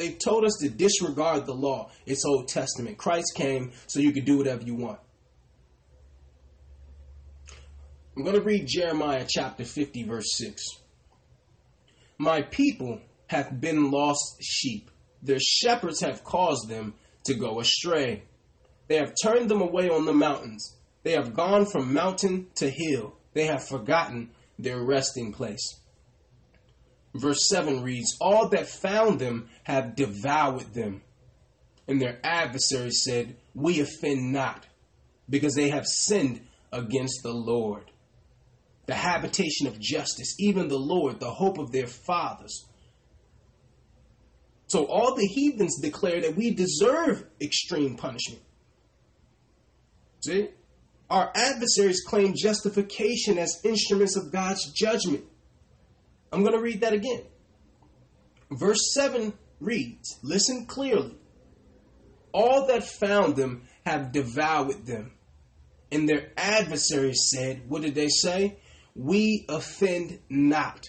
They've 0.00 0.18
told 0.18 0.46
us 0.46 0.56
to 0.62 0.70
disregard 0.70 1.44
the 1.44 1.52
law. 1.52 1.90
It's 2.06 2.24
Old 2.24 2.48
Testament. 2.48 2.96
Christ 2.96 3.34
came 3.34 3.72
so 3.86 4.00
you 4.00 4.12
could 4.12 4.24
do 4.24 4.38
whatever 4.38 4.62
you 4.62 4.74
want. 4.74 4.98
I'm 8.16 8.22
going 8.22 8.34
to 8.34 8.40
read 8.40 8.66
Jeremiah 8.66 9.26
chapter 9.28 9.62
50, 9.62 10.04
verse 10.04 10.38
6. 10.38 10.62
My 12.16 12.40
people 12.40 13.02
have 13.26 13.60
been 13.60 13.90
lost 13.90 14.38
sheep. 14.40 14.90
Their 15.22 15.38
shepherds 15.38 16.00
have 16.00 16.24
caused 16.24 16.70
them 16.70 16.94
to 17.24 17.34
go 17.34 17.60
astray. 17.60 18.22
They 18.88 18.96
have 18.96 19.12
turned 19.22 19.50
them 19.50 19.60
away 19.60 19.90
on 19.90 20.06
the 20.06 20.14
mountains. 20.14 20.78
They 21.02 21.12
have 21.12 21.34
gone 21.34 21.66
from 21.66 21.92
mountain 21.92 22.46
to 22.54 22.70
hill. 22.70 23.16
They 23.34 23.44
have 23.44 23.68
forgotten 23.68 24.30
their 24.58 24.82
resting 24.82 25.34
place. 25.34 25.79
Verse 27.14 27.49
7 27.49 27.83
reads 27.83 28.16
All 28.20 28.49
that 28.51 28.68
found 28.68 29.18
them 29.18 29.49
have 29.64 29.96
devoured 29.96 30.75
them. 30.75 31.03
And 31.88 32.01
their 32.01 32.20
adversaries 32.23 33.03
said, 33.05 33.37
We 33.55 33.81
offend 33.81 34.33
not, 34.33 34.66
because 35.29 35.55
they 35.55 35.70
have 35.70 35.87
sinned 35.87 36.40
against 36.73 37.23
the 37.23 37.33
Lord. 37.33 37.90
The 38.87 38.94
habitation 38.94 39.66
of 39.66 39.81
justice, 39.81 40.37
even 40.38 40.68
the 40.68 40.79
Lord, 40.79 41.20
the 41.20 41.31
hope 41.31 41.59
of 41.59 41.73
their 41.73 41.87
fathers. 41.87 42.66
So 44.68 44.85
all 44.85 45.16
the 45.16 45.27
heathens 45.27 45.81
declare 45.81 46.20
that 46.20 46.37
we 46.37 46.55
deserve 46.55 47.25
extreme 47.40 47.96
punishment. 47.96 48.42
See? 50.25 50.49
Our 51.09 51.33
adversaries 51.35 52.05
claim 52.07 52.35
justification 52.37 53.37
as 53.37 53.61
instruments 53.64 54.16
of 54.16 54.31
God's 54.31 54.70
judgment. 54.73 55.25
I'm 56.32 56.42
going 56.42 56.54
to 56.54 56.62
read 56.62 56.80
that 56.82 56.92
again. 56.92 57.22
Verse 58.50 58.92
7 58.94 59.32
reads 59.60 60.18
Listen 60.22 60.66
clearly. 60.66 61.16
All 62.32 62.66
that 62.68 62.84
found 62.84 63.36
them 63.36 63.62
have 63.84 64.12
devoured 64.12 64.86
them. 64.86 65.12
And 65.92 66.08
their 66.08 66.30
adversaries 66.36 67.28
said, 67.30 67.68
What 67.68 67.82
did 67.82 67.94
they 67.94 68.08
say? 68.08 68.58
We 68.94 69.46
offend 69.48 70.20
not, 70.28 70.88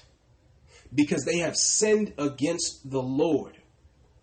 because 0.93 1.23
they 1.23 1.37
have 1.37 1.55
sinned 1.55 2.13
against 2.17 2.89
the 2.89 3.01
Lord. 3.01 3.57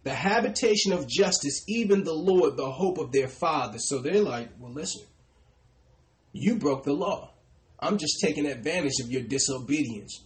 The 0.05 0.15
habitation 0.15 0.93
of 0.93 1.09
justice, 1.09 1.65
even 1.69 2.05
the 2.05 2.15
Lord, 2.15 2.57
the 2.57 2.71
hope 2.71 2.99
of 2.99 3.13
their 3.13 3.29
fathers. 3.29 3.89
So 3.89 3.99
they're 3.99 4.23
like, 4.23 4.51
Well, 4.59 4.73
listen, 4.73 5.03
you 6.33 6.57
broke 6.57 6.85
the 6.85 6.93
law. 6.93 7.33
I'm 7.81 7.99
just 7.99 8.21
taking 8.21 8.47
advantage 8.47 9.01
of 9.03 9.11
your 9.11 9.23
disobedience. 9.23 10.25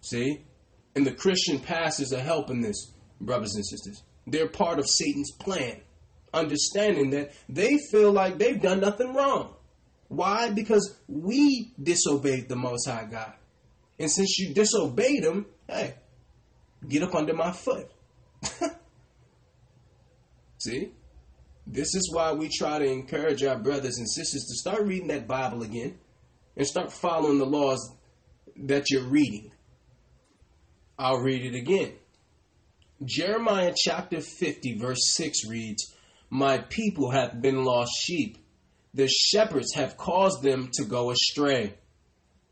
See? 0.00 0.44
And 0.94 1.06
the 1.06 1.12
Christian 1.12 1.60
pastors 1.60 2.12
are 2.12 2.20
helping 2.20 2.60
this, 2.60 2.92
brothers 3.20 3.54
and 3.54 3.66
sisters. 3.66 4.02
They're 4.26 4.48
part 4.48 4.78
of 4.78 4.88
Satan's 4.88 5.32
plan, 5.32 5.80
understanding 6.32 7.10
that 7.10 7.32
they 7.48 7.78
feel 7.90 8.12
like 8.12 8.38
they've 8.38 8.60
done 8.60 8.80
nothing 8.80 9.14
wrong. 9.14 9.54
Why? 10.08 10.50
Because 10.50 10.96
we 11.08 11.72
disobeyed 11.80 12.48
the 12.48 12.56
Most 12.56 12.88
High 12.88 13.06
God. 13.10 13.32
And 13.98 14.10
since 14.10 14.38
you 14.38 14.52
disobeyed 14.54 15.22
him, 15.22 15.46
hey, 15.68 15.94
get 16.88 17.02
up 17.02 17.14
under 17.14 17.34
my 17.34 17.52
foot. 17.52 17.90
See? 20.58 20.92
This 21.66 21.94
is 21.94 22.10
why 22.12 22.32
we 22.32 22.48
try 22.48 22.78
to 22.78 22.84
encourage 22.84 23.44
our 23.44 23.58
brothers 23.58 23.98
and 23.98 24.10
sisters 24.10 24.44
to 24.44 24.56
start 24.56 24.82
reading 24.82 25.08
that 25.08 25.28
Bible 25.28 25.62
again 25.62 25.98
and 26.56 26.66
start 26.66 26.92
following 26.92 27.38
the 27.38 27.46
laws 27.46 27.94
that 28.56 28.90
you're 28.90 29.04
reading. 29.04 29.52
I'll 31.00 31.22
read 31.22 31.46
it 31.46 31.56
again. 31.56 31.94
Jeremiah 33.02 33.72
chapter 33.74 34.20
50, 34.20 34.76
verse 34.76 35.14
6 35.14 35.46
reads, 35.48 35.94
My 36.28 36.58
people 36.58 37.10
have 37.10 37.40
been 37.40 37.64
lost 37.64 37.92
sheep. 37.98 38.36
The 38.92 39.08
shepherds 39.08 39.72
have 39.76 39.96
caused 39.96 40.42
them 40.42 40.68
to 40.74 40.84
go 40.84 41.10
astray. 41.10 41.72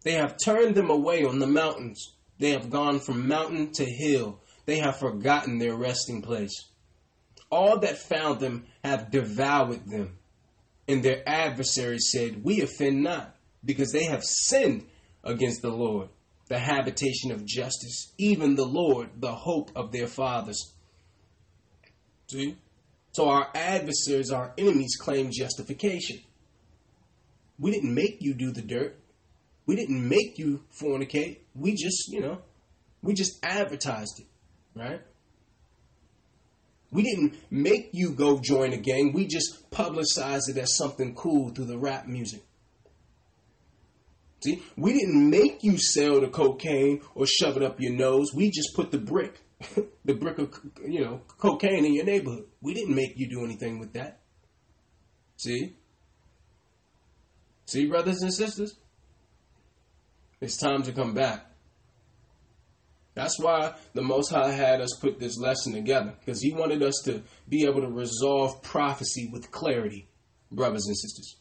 They 0.02 0.12
have 0.12 0.38
turned 0.42 0.76
them 0.76 0.88
away 0.88 1.26
on 1.26 1.40
the 1.40 1.46
mountains. 1.46 2.14
They 2.38 2.52
have 2.52 2.70
gone 2.70 3.00
from 3.00 3.28
mountain 3.28 3.72
to 3.72 3.84
hill. 3.84 4.40
They 4.64 4.78
have 4.78 4.98
forgotten 4.98 5.58
their 5.58 5.76
resting 5.76 6.22
place. 6.22 6.54
All 7.50 7.80
that 7.80 7.98
found 7.98 8.40
them 8.40 8.64
have 8.82 9.10
devoured 9.10 9.86
them. 9.86 10.16
And 10.86 11.02
their 11.02 11.22
adversaries 11.28 12.08
said, 12.10 12.42
We 12.42 12.62
offend 12.62 13.02
not, 13.02 13.36
because 13.62 13.92
they 13.92 14.04
have 14.04 14.24
sinned 14.24 14.86
against 15.22 15.60
the 15.60 15.68
Lord 15.68 16.08
the 16.48 16.58
habitation 16.58 17.30
of 17.30 17.44
justice, 17.44 18.12
even 18.18 18.54
the 18.54 18.64
Lord, 18.66 19.10
the 19.16 19.34
hope 19.34 19.70
of 19.76 19.92
their 19.92 20.06
fathers. 20.06 20.72
See? 22.28 22.56
So 23.12 23.28
our 23.28 23.48
adversaries, 23.54 24.30
our 24.30 24.52
enemies, 24.58 24.96
claim 24.96 25.30
justification. 25.32 26.20
We 27.58 27.70
didn't 27.70 27.94
make 27.94 28.18
you 28.20 28.34
do 28.34 28.50
the 28.52 28.62
dirt. 28.62 28.98
We 29.66 29.76
didn't 29.76 30.08
make 30.08 30.38
you 30.38 30.62
fornicate. 30.80 31.38
We 31.54 31.74
just, 31.74 32.08
you 32.08 32.20
know, 32.20 32.38
we 33.02 33.14
just 33.14 33.44
advertised 33.44 34.20
it, 34.20 34.26
right? 34.74 35.00
We 36.90 37.02
didn't 37.02 37.34
make 37.50 37.90
you 37.92 38.12
go 38.12 38.38
join 38.38 38.72
a 38.72 38.78
gang. 38.78 39.12
We 39.12 39.26
just 39.26 39.70
publicized 39.70 40.48
it 40.48 40.56
as 40.56 40.76
something 40.76 41.14
cool 41.14 41.50
through 41.50 41.66
the 41.66 41.78
rap 41.78 42.06
music. 42.06 42.42
See, 44.40 44.62
we 44.76 44.92
didn't 44.92 45.30
make 45.30 45.64
you 45.64 45.78
sell 45.78 46.20
the 46.20 46.28
cocaine 46.28 47.00
or 47.14 47.26
shove 47.26 47.56
it 47.56 47.62
up 47.62 47.80
your 47.80 47.92
nose. 47.92 48.32
We 48.32 48.50
just 48.50 48.74
put 48.74 48.92
the 48.92 48.98
brick, 48.98 49.40
the 50.04 50.14
brick 50.14 50.38
of 50.38 50.54
you 50.86 51.04
know 51.04 51.22
cocaine 51.38 51.84
in 51.84 51.94
your 51.94 52.04
neighborhood. 52.04 52.46
We 52.60 52.74
didn't 52.74 52.94
make 52.94 53.18
you 53.18 53.28
do 53.28 53.44
anything 53.44 53.78
with 53.78 53.94
that. 53.94 54.20
See, 55.36 55.76
see, 57.66 57.86
brothers 57.86 58.22
and 58.22 58.32
sisters, 58.32 58.76
it's 60.40 60.56
time 60.56 60.82
to 60.84 60.92
come 60.92 61.14
back. 61.14 61.44
That's 63.14 63.40
why 63.40 63.74
the 63.94 64.02
Most 64.02 64.30
High 64.30 64.52
had 64.52 64.80
us 64.80 64.96
put 65.00 65.18
this 65.18 65.36
lesson 65.36 65.72
together 65.72 66.14
because 66.20 66.40
He 66.40 66.52
wanted 66.52 66.84
us 66.84 67.02
to 67.06 67.24
be 67.48 67.64
able 67.64 67.80
to 67.80 67.88
resolve 67.88 68.62
prophecy 68.62 69.28
with 69.32 69.50
clarity, 69.50 70.08
brothers 70.52 70.86
and 70.86 70.96
sisters. 70.96 71.37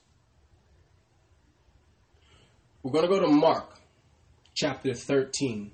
We're 2.87 3.01
going 3.01 3.11
to 3.11 3.19
go 3.19 3.25
to 3.25 3.33
Mark 3.33 3.79
chapter 4.53 4.93
13. 4.93 5.71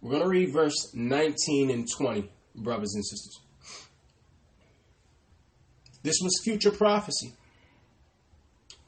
We're 0.00 0.10
going 0.10 0.22
to 0.24 0.28
read 0.28 0.52
verse 0.52 0.92
19 0.92 1.70
and 1.70 1.86
20. 1.96 2.28
brothers 2.56 2.92
and 2.96 3.04
sisters. 3.04 3.40
This 6.02 6.16
was 6.20 6.42
future 6.42 6.72
prophecy. 6.72 7.34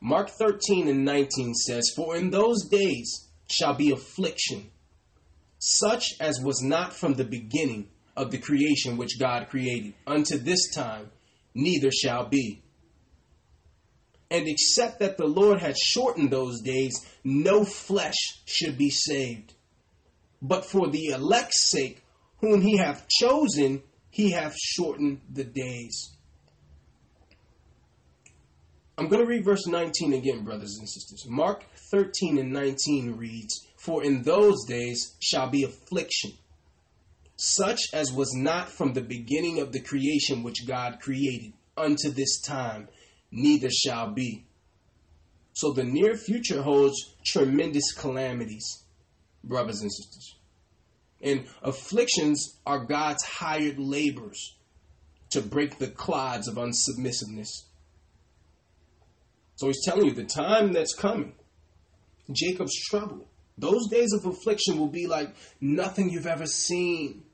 Mark 0.01 0.29
13 0.29 0.89
and 0.89 1.05
19 1.05 1.55
says, 1.55 1.93
For 1.95 2.17
in 2.17 2.31
those 2.31 2.65
days 2.69 3.29
shall 3.49 3.75
be 3.75 3.93
affliction, 3.93 4.73
such 5.61 6.15
as 6.19 6.41
was 6.43 6.63
not 6.63 6.93
from 6.93 7.15
the 7.15 7.25
beginning 7.25 7.91
of 8.17 8.33
the 8.33 8.39
creation 8.39 8.97
which 8.97 9.21
God 9.21 9.51
created, 9.51 9.95
unto 10.05 10.37
this 10.37 10.75
time, 10.75 11.13
neither 11.55 11.93
shall 11.93 12.27
be. 12.27 12.65
And 14.31 14.49
except 14.49 14.99
that 14.99 15.17
the 15.17 15.27
Lord 15.27 15.61
had 15.61 15.77
shortened 15.79 16.31
those 16.31 16.61
days, 16.61 17.07
no 17.23 17.65
flesh 17.65 18.17
should 18.45 18.77
be 18.77 18.91
saved. 18.91 19.55
But 20.43 20.65
for 20.65 20.89
the 20.89 21.07
elect's 21.09 21.71
sake, 21.71 22.03
whom 22.41 22.61
he 22.61 22.77
hath 22.77 23.09
chosen, 23.09 23.83
he 24.11 24.33
hath 24.33 24.57
shortened 24.57 25.21
the 25.33 25.45
days. 25.45 26.17
I'm 28.99 29.09
going 29.09 29.21
to 29.21 29.29
read 29.29 29.45
verse 29.45 29.67
19 29.67 30.15
again, 30.15 30.43
brothers 30.43 30.79
and 30.79 30.89
sisters. 30.89 31.27
Mark 31.29 31.65
13 31.91 32.39
and 32.39 32.51
19 32.51 33.17
reads, 33.17 33.67
For 33.77 34.03
in 34.03 34.23
those 34.23 34.65
days 34.67 35.15
shall 35.21 35.51
be 35.51 35.65
affliction, 35.65 36.33
such 37.37 37.81
as 37.93 38.11
was 38.11 38.33
not 38.35 38.71
from 38.71 38.95
the 38.95 39.03
beginning 39.03 39.61
of 39.61 39.73
the 39.73 39.81
creation 39.81 40.43
which 40.43 40.67
God 40.67 40.99
created 41.01 41.53
unto 41.77 42.09
this 42.11 42.41
time, 42.41 42.89
neither 43.31 43.71
shall 43.71 44.11
be. 44.11 44.45
So 45.53 45.73
the 45.73 45.85
near 45.85 46.17
future 46.17 46.62
holds 46.62 47.15
tremendous 47.25 47.93
calamities, 47.93 48.85
brothers 49.43 49.81
and 49.81 49.91
sisters. 49.93 50.37
And 51.23 51.47
afflictions 51.62 52.59
are 52.67 52.85
God's 52.85 53.25
hired 53.25 53.79
labors 53.79 54.57
to 55.31 55.41
break 55.41 55.79
the 55.79 55.89
clods 55.89 56.47
of 56.47 56.57
unsubmissiveness 56.57 57.49
so 59.57 59.69
he's 59.69 59.83
telling 59.85 60.07
you 60.07 60.12
the 60.12 60.25
time 60.25 60.73
that's 60.73 60.95
coming, 60.95 61.33
Jacob's 62.31 62.79
trouble, 62.89 63.27
those 63.57 63.89
days 63.89 64.12
of 64.12 64.27
affliction 64.27 64.79
will 64.79 64.89
be 64.89 65.07
like 65.07 65.35
nothing 65.61 66.11
you've 66.11 66.27
ever 66.27 66.47
seen, 66.47 67.25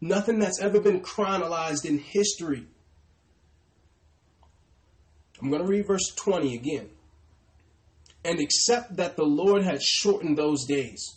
nothing 0.00 0.38
that's 0.38 0.60
ever 0.60 0.80
been 0.80 1.00
chronologized 1.00 1.84
in 1.84 1.98
history. 1.98 2.66
I'm 5.40 5.50
going 5.50 5.62
to 5.62 5.68
read 5.68 5.86
verse 5.86 6.12
20 6.16 6.54
again. 6.54 6.90
And 8.24 8.40
except 8.40 8.96
that 8.96 9.16
the 9.16 9.24
Lord 9.24 9.62
had 9.62 9.82
shortened 9.82 10.36
those 10.36 10.64
days, 10.64 11.16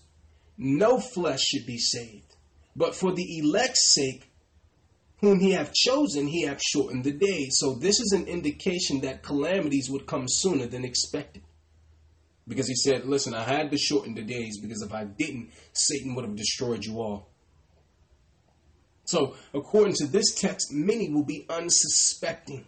no 0.57 0.99
flesh 0.99 1.41
should 1.41 1.65
be 1.65 1.77
saved. 1.77 2.35
But 2.75 2.95
for 2.95 3.11
the 3.11 3.39
elect's 3.39 3.93
sake, 3.93 4.29
whom 5.21 5.39
he 5.39 5.51
hath 5.51 5.73
chosen, 5.73 6.27
he 6.27 6.43
hath 6.43 6.61
shortened 6.61 7.03
the 7.03 7.11
days. 7.11 7.57
So 7.59 7.75
this 7.75 7.99
is 7.99 8.11
an 8.11 8.27
indication 8.27 9.01
that 9.01 9.23
calamities 9.23 9.89
would 9.89 10.05
come 10.05 10.25
sooner 10.27 10.67
than 10.67 10.85
expected. 10.85 11.43
Because 12.47 12.67
he 12.67 12.75
said, 12.75 13.05
Listen, 13.05 13.33
I 13.33 13.43
had 13.43 13.71
to 13.71 13.77
shorten 13.77 14.15
the 14.15 14.23
days 14.23 14.59
because 14.59 14.81
if 14.81 14.93
I 14.93 15.03
didn't, 15.05 15.51
Satan 15.73 16.15
would 16.15 16.25
have 16.25 16.35
destroyed 16.35 16.83
you 16.83 16.99
all. 16.99 17.29
So, 19.05 19.35
according 19.53 19.95
to 19.95 20.07
this 20.07 20.35
text, 20.35 20.71
many 20.71 21.09
will 21.09 21.25
be 21.25 21.45
unsuspecting. 21.49 22.65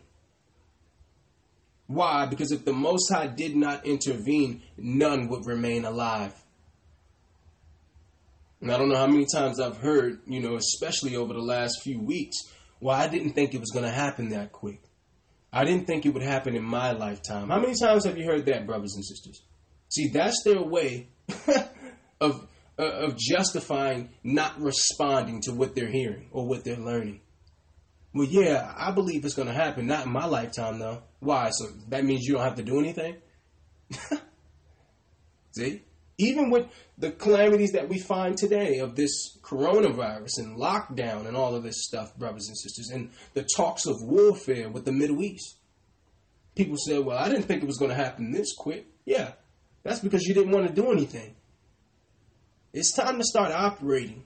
Why? 1.91 2.25
Because 2.25 2.51
if 2.51 2.63
the 2.65 2.73
Most 2.73 3.11
High 3.11 3.27
did 3.27 3.55
not 3.55 3.85
intervene, 3.85 4.63
none 4.77 5.27
would 5.27 5.45
remain 5.45 5.85
alive. 5.85 6.33
And 8.61 8.71
I 8.71 8.77
don't 8.77 8.89
know 8.89 8.97
how 8.97 9.07
many 9.07 9.25
times 9.25 9.59
I've 9.59 9.77
heard, 9.77 10.21
you 10.27 10.39
know, 10.39 10.55
especially 10.55 11.15
over 11.15 11.33
the 11.33 11.41
last 11.41 11.81
few 11.83 11.99
weeks, 11.99 12.37
well, 12.79 12.95
I 12.95 13.07
didn't 13.07 13.33
think 13.33 13.53
it 13.53 13.59
was 13.59 13.71
going 13.71 13.85
to 13.85 13.91
happen 13.91 14.29
that 14.29 14.51
quick. 14.51 14.81
I 15.51 15.65
didn't 15.65 15.85
think 15.85 16.05
it 16.05 16.09
would 16.13 16.23
happen 16.23 16.55
in 16.55 16.63
my 16.63 16.91
lifetime. 16.91 17.49
How 17.49 17.59
many 17.59 17.73
times 17.75 18.05
have 18.05 18.17
you 18.17 18.25
heard 18.25 18.45
that, 18.45 18.65
brothers 18.65 18.93
and 18.95 19.05
sisters? 19.05 19.41
See, 19.89 20.07
that's 20.07 20.41
their 20.45 20.61
way 20.61 21.09
of 22.21 22.47
uh, 22.79 22.83
of 22.83 23.17
justifying 23.17 24.09
not 24.23 24.59
responding 24.61 25.41
to 25.41 25.51
what 25.51 25.75
they're 25.75 25.91
hearing 25.91 26.29
or 26.31 26.47
what 26.47 26.63
they're 26.63 26.77
learning. 26.77 27.19
Well, 28.13 28.27
yeah, 28.27 28.73
I 28.77 28.91
believe 28.91 29.23
it's 29.23 29.35
going 29.35 29.47
to 29.47 29.53
happen, 29.53 29.87
not 29.87 30.05
in 30.05 30.11
my 30.11 30.25
lifetime, 30.25 30.79
though. 30.79 31.03
Why? 31.19 31.49
So 31.51 31.67
that 31.89 32.03
means 32.03 32.25
you 32.25 32.33
don't 32.33 32.43
have 32.43 32.55
to 32.55 32.63
do 32.63 32.79
anything? 32.79 33.15
See? 35.51 35.83
Even 36.17 36.49
with 36.49 36.67
the 36.97 37.11
calamities 37.11 37.71
that 37.71 37.89
we 37.89 37.99
find 37.99 38.37
today 38.37 38.79
of 38.79 38.95
this 38.95 39.37
coronavirus 39.41 40.39
and 40.39 40.57
lockdown 40.57 41.25
and 41.25 41.35
all 41.37 41.55
of 41.55 41.63
this 41.63 41.83
stuff, 41.83 42.15
brothers 42.17 42.47
and 42.47 42.57
sisters, 42.57 42.89
and 42.93 43.09
the 43.33 43.47
talks 43.55 43.85
of 43.85 43.95
warfare 44.01 44.69
with 44.69 44.85
the 44.85 44.91
Middle 44.91 45.21
East. 45.23 45.57
People 46.53 46.77
say, 46.77 46.99
well, 46.99 47.17
I 47.17 47.29
didn't 47.29 47.45
think 47.45 47.63
it 47.63 47.67
was 47.67 47.77
going 47.77 47.89
to 47.89 47.95
happen 47.95 48.31
this 48.31 48.53
quick. 48.55 48.85
Yeah, 49.05 49.31
that's 49.83 49.99
because 49.99 50.23
you 50.25 50.33
didn't 50.33 50.51
want 50.51 50.67
to 50.67 50.73
do 50.73 50.91
anything. 50.91 51.35
It's 52.73 52.93
time 52.93 53.17
to 53.17 53.23
start 53.23 53.51
operating 53.51 54.25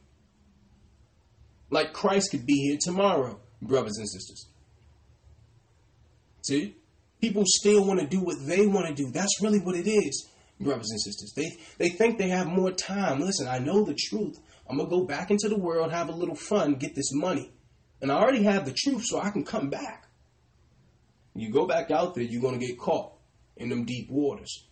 like 1.70 1.94
Christ 1.94 2.32
could 2.32 2.46
be 2.46 2.68
here 2.68 2.78
tomorrow, 2.80 3.40
brothers 3.62 3.98
and 3.98 4.10
sisters. 4.10 4.48
See? 6.44 6.76
People 7.22 7.44
still 7.46 7.86
want 7.86 8.00
to 8.00 8.08
do 8.08 8.20
what 8.20 8.38
they 8.46 8.68
want 8.68 8.88
to 8.88 8.94
do. 8.94 9.12
That's 9.12 9.42
really 9.42 9.60
what 9.60 9.76
it 9.76 9.90
is 9.90 10.28
brothers 10.60 10.90
and 10.92 11.02
sisters. 11.02 11.34
They 11.36 11.58
they 11.78 11.90
think 11.90 12.18
they 12.18 12.30
have 12.30 12.48
more 12.48 12.72
time. 12.72 13.20
Listen, 13.20 13.48
I 13.48 13.60
know 13.60 13.84
the 13.84 13.96
truth. 13.96 14.40
I'm 14.70 14.78
gonna 14.78 14.90
go 14.90 15.06
back 15.06 15.32
into 15.32 15.50
the 15.50 15.58
world, 15.58 15.92
have 15.92 16.10
a 16.10 16.14
little 16.14 16.36
fun, 16.36 16.76
get 16.76 16.96
this 16.96 17.14
money. 17.14 17.52
And 18.02 18.12
I 18.12 18.16
already 18.16 18.44
have 18.44 18.66
the 18.66 18.74
truth, 18.74 19.04
so 19.06 19.20
I 19.20 19.30
can 19.30 19.44
come 19.44 19.70
back. 19.70 20.08
You 21.34 21.52
go 21.52 21.66
back 21.66 21.92
out 21.92 22.16
there, 22.16 22.24
you're 22.24 22.42
gonna 22.42 22.58
get 22.58 22.80
caught 22.80 23.14
in 23.58 23.70
them 23.70 23.86
deep 23.86 24.10
waters. 24.10 24.66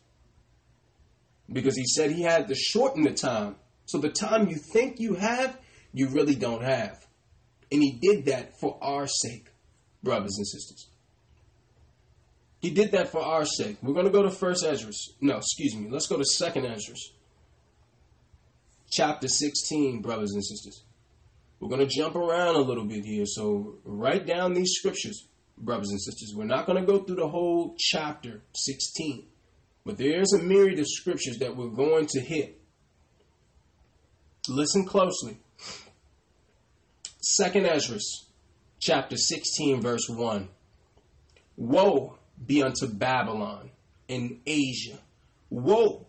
Because 1.52 1.76
he 1.76 1.86
said 1.86 2.12
he 2.12 2.24
had 2.24 2.48
to 2.48 2.56
shorten 2.56 3.04
the 3.04 3.14
time. 3.14 3.56
So 3.86 3.98
the 3.98 4.10
time 4.10 4.48
you 4.48 4.56
think 4.56 5.00
you 5.00 5.16
have, 5.16 5.60
you 5.94 6.08
really 6.08 6.36
don't 6.36 6.64
have. 6.64 7.06
And 7.74 7.82
he 7.82 7.92
did 8.00 8.26
that 8.26 8.60
for 8.60 8.78
our 8.84 9.08
sake, 9.08 9.48
brothers 10.04 10.36
and 10.38 10.48
sisters. 10.48 10.88
He 12.62 12.70
did 12.70 12.92
that 12.92 13.10
for 13.10 13.20
our 13.20 13.46
sake. 13.46 13.78
We're 13.82 13.96
going 13.96 14.06
to 14.06 14.12
go 14.12 14.22
to 14.22 14.30
First 14.30 14.64
Esdras. 14.64 15.16
No, 15.20 15.38
excuse 15.38 15.76
me. 15.76 15.90
Let's 15.90 16.06
go 16.06 16.18
to 16.18 16.24
Second 16.24 16.68
Esdras, 16.68 17.12
chapter 18.92 19.28
16, 19.28 20.04
brothers 20.04 20.34
and 20.34 20.46
sisters. 20.46 20.84
We're 21.60 21.70
going 21.70 21.86
to 21.86 21.94
jump 21.94 22.16
around 22.16 22.56
a 22.56 22.60
little 22.60 22.86
bit 22.86 23.06
here, 23.06 23.26
so 23.26 23.78
write 23.84 24.28
down 24.28 24.54
these 24.54 24.74
scriptures, 24.74 25.28
brothers 25.58 25.90
and 25.90 26.00
sisters. 26.00 26.34
We're 26.36 26.46
not 26.46 26.68
going 26.68 26.80
to 26.80 26.86
go 26.86 27.00
through 27.00 27.16
the 27.16 27.28
whole 27.28 27.76
chapter 27.80 28.44
16, 28.54 29.26
but 29.84 29.98
there's 29.98 30.32
a 30.34 30.44
myriad 30.44 30.78
of 30.78 30.86
scriptures 30.88 31.40
that 31.40 31.58
we're 31.58 31.70
going 31.70 32.06
to 32.12 32.22
hit. 32.22 32.62
Listen 34.48 34.86
closely. 34.86 35.40
Second 37.26 37.66
Esdras, 37.66 38.26
chapter 38.80 39.16
16, 39.16 39.80
verse 39.80 40.10
1. 40.10 40.50
Woe 41.56 42.18
be 42.46 42.62
unto 42.62 42.86
Babylon 42.86 43.70
in 44.10 44.42
Asia. 44.46 44.98
Woe 45.50 46.06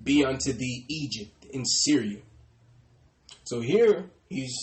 be 0.00 0.24
unto 0.24 0.52
thee, 0.52 0.84
Egypt 0.88 1.46
and 1.52 1.66
Syria. 1.68 2.20
So 3.42 3.60
here 3.60 4.08
he's 4.28 4.54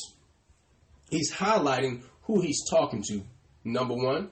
he's 1.09 1.33
highlighting 1.33 2.03
who 2.23 2.39
he's 2.39 2.63
talking 2.69 3.03
to. 3.09 3.21
Number 3.65 3.95
one, 3.95 4.29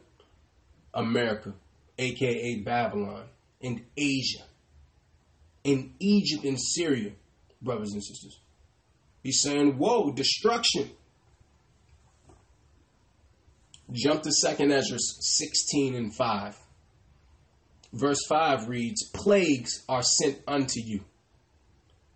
America, 0.94 1.54
aka 1.98 2.62
Babylon, 2.62 3.26
and 3.62 3.82
Asia, 3.98 4.44
in 5.66 5.96
Egypt 6.00 6.46
and 6.46 6.58
Syria, 6.58 7.12
brothers 7.62 7.92
and 7.92 8.02
sisters. 8.02 8.40
He's 9.22 9.42
saying, 9.42 9.78
Woe, 9.78 10.14
destruction 10.14 10.92
Jump 13.92 14.24
to 14.24 14.30
2nd 14.30 14.72
Ezra 14.72 14.98
16 15.00 15.96
and 15.96 16.16
5. 16.16 16.58
Verse 17.94 18.26
5 18.30 18.70
reads, 18.70 19.10
Plagues 19.14 19.84
are 19.90 20.04
sent 20.04 20.40
unto 20.48 20.80
you. 20.80 21.02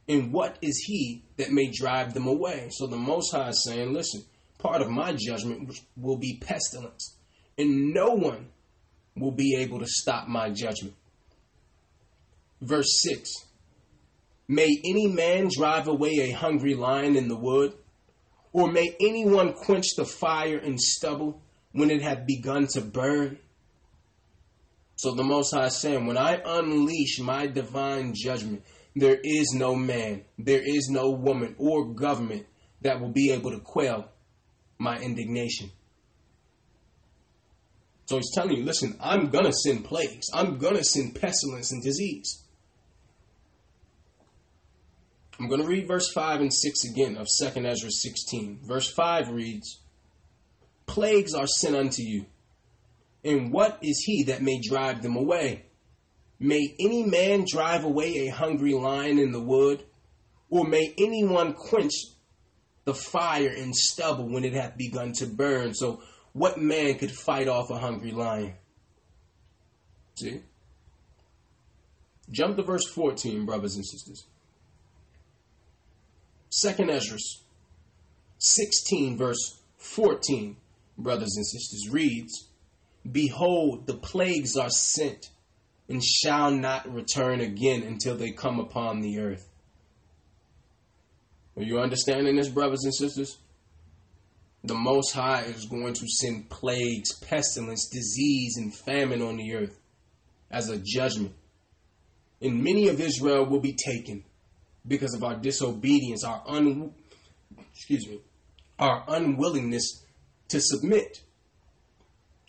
And 0.07 0.32
what 0.32 0.57
is 0.61 0.84
he 0.86 1.23
that 1.38 1.51
may 1.51 1.71
drive 1.71 2.13
them 2.13 2.28
away? 2.28 2.69
So 2.71 2.88
the 2.88 2.95
Most 2.95 3.34
High 3.34 3.49
is 3.49 3.63
saying, 3.63 3.91
Listen, 3.91 4.23
part 4.57 4.82
of 4.82 4.89
my 4.89 5.13
judgment 5.13 5.80
will 5.97 6.17
be 6.17 6.39
pestilence, 6.39 7.17
and 7.57 7.93
no 7.93 8.13
one 8.13 8.49
will 9.15 9.32
be 9.32 9.55
able 9.57 9.80
to 9.80 9.88
stop 9.88 10.28
my 10.28 10.49
judgment. 10.51 10.95
Verse 12.61 13.01
6 13.01 13.30
May 14.47 14.80
any 14.86 15.07
man 15.07 15.49
drive 15.53 15.88
away 15.88 16.19
a 16.19 16.32
hungry 16.32 16.76
lion 16.76 17.15
in 17.15 17.28
the 17.28 17.36
wood, 17.36 17.73
or 18.53 18.71
may 18.71 18.95
anyone 19.01 19.53
quench 19.53 19.95
the 19.97 20.05
fire 20.05 20.57
in 20.57 20.78
stubble? 20.78 21.41
When 21.76 21.91
it 21.91 22.01
had 22.01 22.26
begun 22.26 22.67
to 22.67 22.80
burn. 22.80 23.38
So 24.95 25.13
the 25.13 25.26
Most 25.26 25.53
High 25.53 25.65
is 25.65 25.82
saying, 25.82 26.05
when 26.05 26.17
I 26.17 26.41
unleash 26.43 27.19
my 27.19 27.47
divine 27.47 28.13
judgment, 28.15 28.63
there 28.95 29.19
is 29.21 29.51
no 29.53 29.76
man, 29.76 30.23
there 30.39 30.61
is 30.63 30.88
no 30.89 31.09
woman 31.11 31.53
or 31.57 31.93
government 31.93 32.45
that 32.82 33.01
will 33.01 33.11
be 33.11 33.32
able 33.32 33.51
to 33.51 33.59
quell 33.59 34.09
my 34.78 34.97
indignation. 34.97 35.69
So 38.05 38.17
he's 38.17 38.34
telling 38.34 38.55
you, 38.55 38.63
listen, 38.63 38.97
I'm 39.01 39.30
going 39.30 39.45
to 39.45 39.51
send 39.51 39.84
plagues. 39.84 40.28
I'm 40.34 40.57
going 40.57 40.78
to 40.78 40.84
send 40.84 41.19
pestilence 41.19 41.73
and 41.73 41.84
disease. 41.84 42.41
I'm 45.38 45.49
going 45.49 45.61
to 45.61 45.67
read 45.67 45.89
verse 45.89 46.09
5 46.13 46.39
and 46.39 46.53
6 46.53 46.84
again 46.86 47.17
of 47.17 47.28
2nd 47.41 47.69
Ezra 47.69 47.91
16. 47.91 48.59
Verse 48.63 48.89
5 48.93 49.32
reads, 49.32 49.82
Plagues 50.86 51.33
are 51.33 51.47
sent 51.47 51.75
unto 51.75 52.01
you, 52.01 52.25
and 53.23 53.51
what 53.51 53.79
is 53.81 54.03
he 54.05 54.23
that 54.23 54.41
may 54.41 54.59
drive 54.59 55.01
them 55.01 55.15
away? 55.15 55.65
May 56.39 56.75
any 56.79 57.03
man 57.03 57.45
drive 57.47 57.83
away 57.83 58.27
a 58.27 58.31
hungry 58.31 58.73
lion 58.73 59.19
in 59.19 59.31
the 59.31 59.41
wood? 59.41 59.83
Or 60.49 60.65
may 60.65 60.93
anyone 60.97 61.53
quench 61.53 61.93
the 62.83 62.93
fire 62.93 63.49
in 63.49 63.73
stubble 63.73 64.29
when 64.29 64.43
it 64.43 64.53
hath 64.53 64.77
begun 64.77 65.13
to 65.13 65.25
burn? 65.25 65.73
So, 65.73 66.01
what 66.33 66.59
man 66.59 66.97
could 66.97 67.11
fight 67.11 67.47
off 67.47 67.71
a 67.71 67.77
hungry 67.77 68.11
lion? 68.11 68.53
See? 70.15 70.41
Jump 72.29 72.57
to 72.57 72.63
verse 72.63 72.88
14, 72.88 73.45
brothers 73.45 73.75
and 73.75 73.86
sisters. 73.86 74.25
Second 76.49 76.89
Ezra 76.89 77.17
16, 78.38 79.17
verse 79.17 79.59
14, 79.77 80.57
brothers 80.97 81.35
and 81.35 81.45
sisters, 81.45 81.89
reads, 81.91 82.47
Behold, 83.09 83.87
the 83.87 83.95
plagues 83.95 84.55
are 84.55 84.69
sent 84.69 85.29
and 85.87 86.03
shall 86.03 86.51
not 86.51 86.91
return 86.91 87.41
again 87.41 87.83
until 87.83 88.15
they 88.15 88.31
come 88.31 88.59
upon 88.59 89.01
the 89.01 89.19
earth. 89.19 89.47
Are 91.57 91.63
you 91.63 91.79
understanding 91.79 92.35
this, 92.35 92.49
brothers 92.49 92.83
and 92.83 92.93
sisters? 92.93 93.37
The 94.63 94.73
Most 94.73 95.11
High 95.13 95.43
is 95.43 95.65
going 95.65 95.93
to 95.93 96.07
send 96.07 96.49
plagues, 96.49 97.13
pestilence, 97.19 97.87
disease, 97.87 98.57
and 98.57 98.75
famine 98.75 99.21
on 99.21 99.37
the 99.37 99.53
earth 99.53 99.79
as 100.49 100.69
a 100.69 100.81
judgment. 100.83 101.33
And 102.41 102.63
many 102.63 102.87
of 102.87 102.99
Israel 102.99 103.45
will 103.45 103.59
be 103.59 103.73
taken 103.75 104.23
because 104.87 105.13
of 105.13 105.23
our 105.23 105.35
disobedience, 105.35 106.23
our 106.23 106.43
un 106.47 106.91
excuse 107.73 108.07
me, 108.07 108.19
our 108.79 109.03
unwillingness 109.07 110.04
to 110.49 110.61
submit 110.61 111.21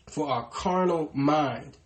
for 0.08 0.28
our 0.28 0.48
carnal 0.48 1.10
mind. 1.14 1.76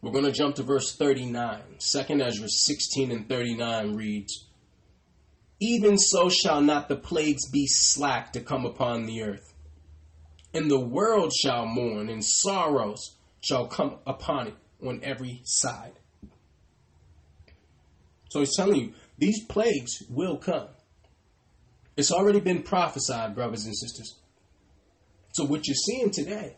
We're 0.00 0.12
going 0.12 0.26
to 0.26 0.32
jump 0.32 0.56
to 0.56 0.62
verse 0.62 0.94
39. 0.94 1.62
2nd 1.78 2.26
Ezra 2.26 2.48
16 2.48 3.10
and 3.10 3.28
39 3.28 3.96
reads, 3.96 4.44
Even 5.60 5.96
so 5.96 6.28
shall 6.28 6.60
not 6.60 6.88
the 6.88 6.96
plagues 6.96 7.48
be 7.50 7.66
slack 7.66 8.34
to 8.34 8.40
come 8.40 8.66
upon 8.66 9.06
the 9.06 9.22
earth. 9.22 9.54
And 10.52 10.70
the 10.70 10.78
world 10.78 11.32
shall 11.32 11.64
mourn, 11.64 12.10
and 12.10 12.22
sorrows 12.22 13.16
shall 13.40 13.66
come 13.66 13.96
upon 14.06 14.48
it 14.48 14.54
on 14.86 15.00
every 15.02 15.40
side. 15.44 15.94
So 18.28 18.40
he's 18.40 18.56
telling 18.56 18.80
you, 18.80 18.92
these 19.16 19.44
plagues 19.44 20.02
will 20.10 20.36
come. 20.36 20.68
It's 21.96 22.10
already 22.10 22.40
been 22.40 22.62
prophesied, 22.62 23.34
brothers 23.34 23.66
and 23.66 23.76
sisters. 23.76 24.18
So 25.32 25.44
what 25.44 25.66
you're 25.66 25.74
seeing 25.74 26.10
today, 26.10 26.56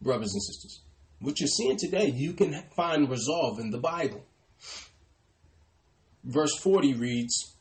brothers 0.00 0.32
and 0.32 0.42
sisters, 0.42 0.80
what 1.20 1.40
you're 1.40 1.48
seeing 1.48 1.76
today, 1.76 2.06
you 2.06 2.32
can 2.32 2.62
find 2.76 3.10
resolve 3.10 3.58
in 3.58 3.70
the 3.70 3.78
Bible. 3.78 4.24
Verse 6.24 6.56
40 6.58 6.94
reads, 6.94 7.56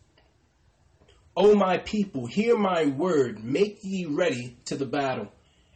O 1.35 1.55
my 1.55 1.77
people, 1.77 2.25
hear 2.25 2.57
my 2.57 2.85
word, 2.85 3.43
make 3.43 3.79
ye 3.83 4.05
ready 4.05 4.57
to 4.65 4.75
the 4.75 4.85
battle, 4.85 5.31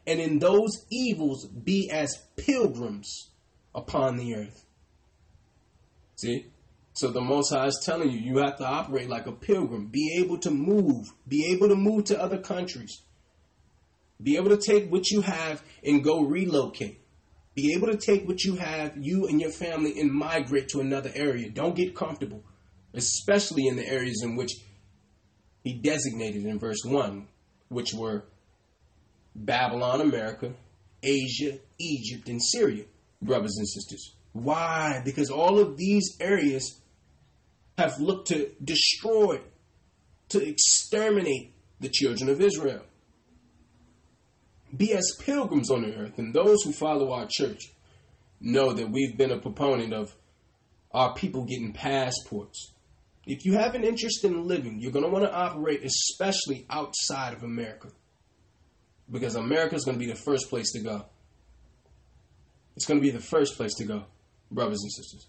and 0.07 0.19
in 0.19 0.39
those 0.39 0.85
evils 0.91 1.45
be 1.47 1.89
as 1.91 2.23
pilgrims 2.35 3.29
upon 3.73 4.17
the 4.17 4.35
earth. 4.35 4.65
See? 6.15 6.47
So 6.93 7.09
the 7.09 7.21
Most 7.21 7.53
High 7.53 7.67
is 7.67 7.81
telling 7.85 8.11
you, 8.11 8.19
you 8.19 8.37
have 8.39 8.57
to 8.57 8.65
operate 8.65 9.09
like 9.09 9.25
a 9.25 9.31
pilgrim, 9.31 9.87
be 9.87 10.17
able 10.19 10.37
to 10.39 10.51
move, 10.51 11.07
be 11.27 11.53
able 11.53 11.69
to 11.69 11.75
move 11.75 12.05
to 12.05 12.21
other 12.21 12.37
countries, 12.37 13.01
be 14.21 14.35
able 14.37 14.49
to 14.49 14.57
take 14.57 14.91
what 14.91 15.09
you 15.09 15.21
have 15.21 15.63
and 15.83 16.03
go 16.03 16.21
relocate. 16.21 16.99
Be 17.53 17.73
able 17.73 17.87
to 17.87 17.97
take 17.97 18.27
what 18.27 18.43
you 18.43 18.55
have, 18.55 18.93
you 18.97 19.27
and 19.27 19.41
your 19.41 19.51
family, 19.51 19.99
and 19.99 20.11
migrate 20.11 20.69
to 20.69 20.79
another 20.79 21.11
area. 21.13 21.49
Don't 21.49 21.75
get 21.75 21.95
comfortable, 21.95 22.43
especially 22.93 23.67
in 23.67 23.75
the 23.75 23.85
areas 23.87 24.21
in 24.23 24.35
which 24.35 24.51
he 25.63 25.73
designated 25.73 26.45
in 26.45 26.59
verse 26.59 26.83
1, 26.85 27.27
which 27.67 27.93
were 27.93 28.25
Babylon, 29.35 30.01
America, 30.01 30.53
Asia, 31.03 31.57
Egypt, 31.77 32.29
and 32.29 32.41
Syria, 32.41 32.85
brothers 33.21 33.57
and 33.57 33.67
sisters. 33.67 34.15
Why? 34.33 35.01
Because 35.03 35.29
all 35.29 35.59
of 35.59 35.75
these 35.75 36.17
areas 36.21 36.80
have 37.81 37.99
looked 37.99 38.27
to 38.27 38.51
destroy, 38.63 39.41
to 40.29 40.47
exterminate 40.47 41.53
the 41.79 41.89
children 41.89 42.29
of 42.29 42.39
Israel. 42.39 42.83
Be 44.75 44.93
as 44.93 45.17
pilgrims 45.19 45.69
on 45.69 45.81
the 45.81 45.95
earth, 45.95 46.17
and 46.17 46.33
those 46.33 46.63
who 46.63 46.71
follow 46.71 47.11
our 47.11 47.27
church 47.29 47.71
know 48.39 48.71
that 48.73 48.89
we've 48.89 49.17
been 49.17 49.31
a 49.31 49.39
proponent 49.39 49.93
of 49.93 50.15
our 50.91 51.13
people 51.13 51.43
getting 51.43 51.73
passports. 51.73 52.71
If 53.25 53.45
you 53.45 53.53
have 53.53 53.75
an 53.75 53.83
interest 53.83 54.23
in 54.23 54.47
living, 54.47 54.79
you're 54.79 54.91
going 54.91 55.05
to 55.05 55.11
want 55.11 55.25
to 55.25 55.33
operate 55.33 55.83
especially 55.83 56.65
outside 56.69 57.33
of 57.33 57.43
America. 57.43 57.89
Because 59.11 59.35
America 59.35 59.75
is 59.75 59.85
going 59.85 59.97
to 59.99 60.05
be 60.05 60.11
the 60.11 60.17
first 60.17 60.49
place 60.49 60.71
to 60.71 60.79
go. 60.79 61.05
It's 62.75 62.85
going 62.85 62.99
to 62.99 63.05
be 63.05 63.11
the 63.11 63.19
first 63.19 63.57
place 63.57 63.73
to 63.75 63.85
go, 63.85 64.05
brothers 64.49 64.81
and 64.81 64.91
sisters. 64.91 65.27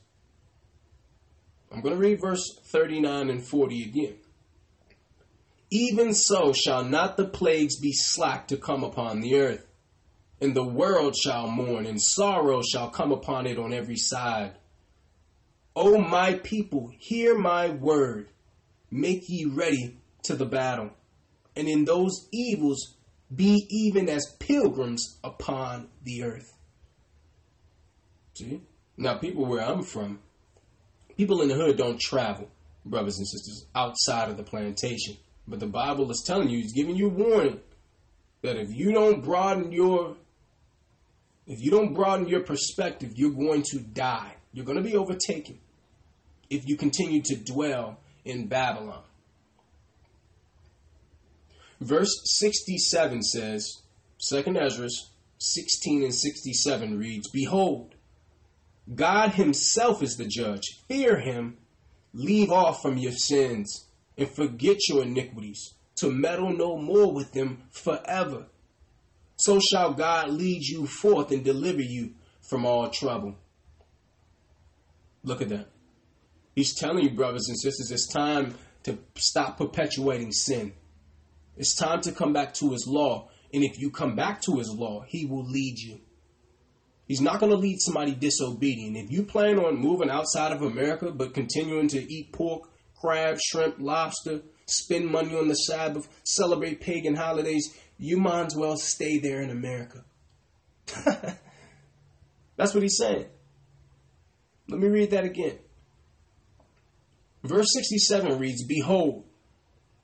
I'm 1.72 1.80
going 1.80 1.94
to 1.94 2.00
read 2.00 2.20
verse 2.20 2.58
39 2.64 3.30
and 3.30 3.42
40 3.42 3.82
again. 3.84 4.14
Even 5.70 6.12
so 6.12 6.52
shall 6.52 6.84
not 6.84 7.16
the 7.16 7.24
plagues 7.24 7.80
be 7.80 7.92
slack 7.92 8.48
to 8.48 8.58
come 8.58 8.84
upon 8.84 9.20
the 9.20 9.36
earth, 9.36 9.66
and 10.40 10.54
the 10.54 10.66
world 10.66 11.16
shall 11.16 11.48
mourn, 11.48 11.86
and 11.86 12.00
sorrow 12.00 12.60
shall 12.62 12.90
come 12.90 13.10
upon 13.10 13.46
it 13.46 13.58
on 13.58 13.72
every 13.72 13.96
side. 13.96 14.52
O 15.74 15.96
my 15.96 16.34
people, 16.34 16.90
hear 16.98 17.38
my 17.38 17.70
word, 17.70 18.28
make 18.90 19.28
ye 19.28 19.46
ready 19.46 19.96
to 20.24 20.36
the 20.36 20.44
battle, 20.44 20.90
and 21.56 21.66
in 21.66 21.86
those 21.86 22.28
evils 22.32 22.96
be 23.34 23.66
even 23.70 24.10
as 24.10 24.36
pilgrims 24.38 25.16
upon 25.24 25.88
the 26.02 26.22
earth. 26.22 26.52
See? 28.34 28.60
Now, 28.98 29.16
people 29.16 29.46
where 29.46 29.62
I'm 29.62 29.82
from, 29.82 30.18
people 31.16 31.42
in 31.42 31.48
the 31.48 31.54
hood 31.54 31.76
don't 31.76 32.00
travel, 32.00 32.48
brothers 32.84 33.18
and 33.18 33.26
sisters, 33.26 33.66
outside 33.74 34.30
of 34.30 34.36
the 34.36 34.42
plantation. 34.42 35.16
But 35.46 35.60
the 35.60 35.66
Bible 35.66 36.10
is 36.10 36.22
telling 36.26 36.48
you, 36.48 36.60
it's 36.60 36.72
giving 36.72 36.96
you 36.96 37.08
warning 37.08 37.60
that 38.42 38.56
if 38.56 38.70
you 38.70 38.92
don't 38.92 39.24
broaden 39.24 39.72
your 39.72 40.16
if 41.46 41.60
you 41.60 41.72
don't 41.72 41.92
broaden 41.92 42.28
your 42.28 42.40
perspective, 42.44 43.12
you're 43.16 43.32
going 43.32 43.64
to 43.72 43.80
die. 43.80 44.36
You're 44.52 44.64
going 44.64 44.78
to 44.78 44.84
be 44.84 44.96
overtaken 44.96 45.58
if 46.48 46.68
you 46.68 46.76
continue 46.76 47.20
to 47.22 47.36
dwell 47.36 47.98
in 48.24 48.46
Babylon. 48.46 49.02
Verse 51.80 52.14
67 52.24 53.22
says, 53.22 53.82
2nd 54.32 54.56
Ezra 54.56 54.88
16 55.38 56.04
and 56.04 56.14
67 56.14 56.98
reads, 56.98 57.28
Behold, 57.30 57.94
God 58.92 59.30
himself 59.30 60.02
is 60.02 60.16
the 60.16 60.26
judge. 60.26 60.62
Fear 60.88 61.20
him, 61.20 61.58
leave 62.12 62.50
off 62.50 62.82
from 62.82 62.98
your 62.98 63.12
sins 63.12 63.86
and 64.16 64.28
forget 64.28 64.76
your 64.88 65.02
iniquities, 65.02 65.74
to 65.96 66.10
meddle 66.10 66.52
no 66.52 66.76
more 66.76 67.12
with 67.12 67.32
them 67.32 67.62
forever. 67.70 68.46
So 69.36 69.60
shall 69.60 69.92
God 69.94 70.30
lead 70.30 70.62
you 70.62 70.86
forth 70.86 71.30
and 71.30 71.44
deliver 71.44 71.80
you 71.80 72.14
from 72.40 72.66
all 72.66 72.90
trouble. 72.90 73.36
Look 75.24 75.40
at 75.40 75.48
that. 75.48 75.68
He's 76.54 76.74
telling 76.74 77.04
you, 77.04 77.10
brothers 77.10 77.48
and 77.48 77.58
sisters, 77.58 77.90
it's 77.90 78.12
time 78.12 78.54
to 78.82 78.98
stop 79.16 79.56
perpetuating 79.58 80.32
sin. 80.32 80.72
It's 81.56 81.74
time 81.74 82.00
to 82.02 82.12
come 82.12 82.32
back 82.32 82.54
to 82.54 82.70
his 82.72 82.86
law. 82.86 83.30
And 83.54 83.62
if 83.62 83.78
you 83.78 83.90
come 83.90 84.16
back 84.16 84.42
to 84.42 84.58
his 84.58 84.68
law, 84.68 85.04
he 85.06 85.24
will 85.24 85.44
lead 85.44 85.78
you. 85.78 86.00
He's 87.12 87.20
not 87.20 87.40
going 87.40 87.52
to 87.52 87.58
lead 87.58 87.78
somebody 87.78 88.14
disobedient. 88.14 88.96
If 88.96 89.10
you 89.10 89.24
plan 89.24 89.58
on 89.58 89.76
moving 89.76 90.08
outside 90.08 90.50
of 90.50 90.62
America 90.62 91.10
but 91.10 91.34
continuing 91.34 91.86
to 91.88 92.00
eat 92.10 92.32
pork 92.32 92.70
crab, 92.98 93.36
shrimp, 93.38 93.74
lobster, 93.78 94.40
spend 94.64 95.10
money 95.10 95.36
on 95.36 95.46
the 95.46 95.54
Sabbath, 95.54 96.08
celebrate 96.24 96.80
pagan 96.80 97.14
holidays, 97.14 97.76
you 97.98 98.16
might 98.16 98.46
as 98.46 98.56
well 98.56 98.78
stay 98.78 99.18
there 99.18 99.42
in 99.42 99.50
America. 99.50 100.06
That's 102.56 102.72
what 102.72 102.82
he's 102.82 102.96
saying. 102.96 103.26
Let 104.70 104.80
me 104.80 104.88
read 104.88 105.10
that 105.10 105.24
again. 105.24 105.58
Verse 107.44 107.68
67 107.74 108.38
reads 108.38 108.64
Behold, 108.64 109.26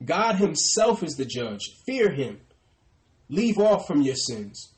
God 0.05 0.35
Himself 0.35 1.01
is 1.01 1.15
the 1.15 1.25
judge. 1.25 1.61
Fear 1.87 2.11
Him. 2.11 2.41
Leave 3.29 3.57
off 3.57 3.87
from 3.87 4.03
your 4.03 4.15
sins 4.15 4.75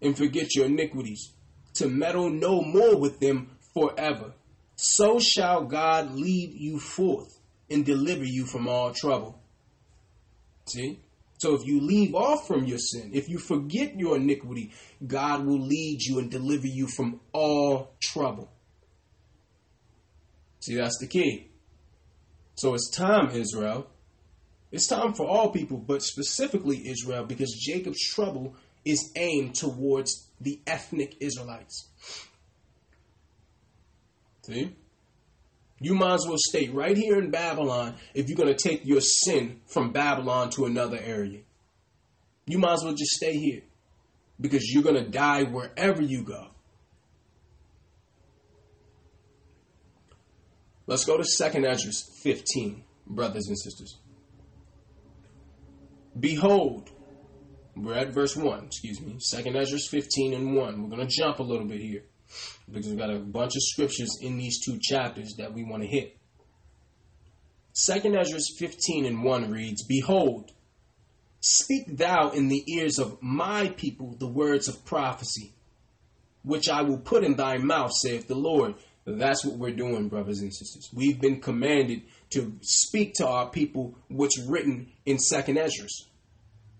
and 0.00 0.16
forget 0.16 0.54
your 0.54 0.64
iniquities, 0.64 1.34
to 1.76 1.88
meddle 1.88 2.30
no 2.30 2.62
more 2.62 2.96
with 2.96 3.20
them 3.20 3.50
forever. 3.74 4.32
So 4.76 5.18
shall 5.18 5.64
God 5.64 6.14
lead 6.14 6.52
you 6.54 6.78
forth 6.78 7.38
and 7.70 7.84
deliver 7.84 8.24
you 8.24 8.46
from 8.46 8.68
all 8.68 8.92
trouble. 8.92 9.40
See? 10.66 11.00
So 11.38 11.54
if 11.54 11.66
you 11.66 11.80
leave 11.80 12.14
off 12.14 12.46
from 12.46 12.64
your 12.64 12.78
sin, 12.78 13.10
if 13.12 13.28
you 13.28 13.38
forget 13.38 13.98
your 13.98 14.16
iniquity, 14.16 14.72
God 15.06 15.44
will 15.44 15.60
lead 15.60 16.02
you 16.02 16.18
and 16.18 16.30
deliver 16.30 16.66
you 16.66 16.86
from 16.86 17.20
all 17.32 17.94
trouble. 18.00 18.50
See, 20.60 20.76
that's 20.76 20.98
the 20.98 21.06
key. 21.06 21.48
So 22.54 22.74
it's 22.74 22.90
time, 22.90 23.30
Israel. 23.30 23.86
It's 24.72 24.86
time 24.86 25.12
for 25.12 25.26
all 25.26 25.50
people, 25.50 25.76
but 25.76 26.02
specifically 26.02 26.88
Israel, 26.88 27.24
because 27.24 27.52
Jacob's 27.52 28.02
trouble 28.02 28.56
is 28.84 29.12
aimed 29.14 29.54
towards 29.54 30.25
the 30.40 30.60
ethnic 30.66 31.16
Israelites. 31.20 31.88
See? 34.42 34.74
You 35.80 35.94
might 35.94 36.14
as 36.14 36.26
well 36.26 36.38
stay 36.38 36.68
right 36.68 36.96
here 36.96 37.18
in 37.18 37.30
Babylon 37.30 37.96
if 38.14 38.28
you're 38.28 38.36
going 38.36 38.54
to 38.54 38.68
take 38.68 38.86
your 38.86 39.00
sin 39.00 39.60
from 39.66 39.92
Babylon 39.92 40.50
to 40.50 40.64
another 40.64 40.98
area. 40.98 41.40
You 42.46 42.58
might 42.58 42.74
as 42.74 42.84
well 42.84 42.94
just 42.94 43.12
stay 43.12 43.36
here 43.36 43.62
because 44.40 44.72
you're 44.72 44.82
going 44.82 45.02
to 45.02 45.10
die 45.10 45.42
wherever 45.42 46.00
you 46.00 46.22
go. 46.22 46.46
Let's 50.86 51.04
go 51.04 51.16
to 51.16 51.24
2nd 51.24 51.66
Ezra 51.66 51.92
15, 52.22 52.84
brothers 53.06 53.48
and 53.48 53.58
sisters. 53.58 53.98
Behold, 56.18 56.90
we're 57.76 57.94
at 57.94 58.08
verse 58.08 58.34
1, 58.34 58.64
excuse 58.64 59.00
me, 59.00 59.18
2nd 59.18 59.54
Ezra 59.54 59.78
15 59.78 60.34
and 60.34 60.56
1. 60.56 60.82
We're 60.82 60.96
going 60.96 61.06
to 61.06 61.14
jump 61.14 61.38
a 61.38 61.42
little 61.42 61.66
bit 61.66 61.80
here 61.80 62.02
because 62.70 62.88
we've 62.88 62.98
got 62.98 63.10
a 63.10 63.18
bunch 63.18 63.54
of 63.54 63.62
scriptures 63.62 64.18
in 64.20 64.38
these 64.38 64.64
two 64.64 64.78
chapters 64.80 65.34
that 65.38 65.52
we 65.52 65.62
want 65.62 65.82
to 65.82 65.88
hit. 65.88 66.16
2nd 67.74 68.18
Ezra 68.18 68.40
15 68.58 69.04
and 69.04 69.22
1 69.22 69.50
reads, 69.50 69.84
Behold, 69.84 70.52
speak 71.40 71.98
thou 71.98 72.30
in 72.30 72.48
the 72.48 72.64
ears 72.66 72.98
of 72.98 73.18
my 73.22 73.68
people 73.76 74.16
the 74.18 74.26
words 74.26 74.68
of 74.68 74.84
prophecy, 74.86 75.52
which 76.42 76.70
I 76.70 76.80
will 76.80 76.98
put 76.98 77.24
in 77.24 77.36
thy 77.36 77.58
mouth, 77.58 77.92
saith 77.92 78.26
the 78.26 78.34
Lord. 78.34 78.74
That's 79.04 79.44
what 79.44 79.58
we're 79.58 79.70
doing, 79.70 80.08
brothers 80.08 80.40
and 80.40 80.52
sisters. 80.52 80.90
We've 80.92 81.20
been 81.20 81.40
commanded 81.40 82.02
to 82.30 82.56
speak 82.62 83.14
to 83.16 83.26
our 83.26 83.48
people 83.50 83.96
what's 84.08 84.40
written 84.40 84.90
in 85.04 85.18
Second 85.18 85.58
Ezra, 85.58 85.86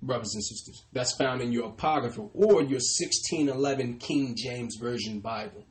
brothers 0.06 0.34
and 0.34 0.44
sisters. 0.44 0.84
That's 0.92 1.16
found 1.16 1.40
in 1.40 1.52
your 1.52 1.66
Apocrypha 1.66 2.20
or 2.34 2.62
your 2.62 2.80
1611 2.80 3.98
King 3.98 4.34
James 4.36 4.76
Version 4.80 5.20
Bible. 5.20 5.64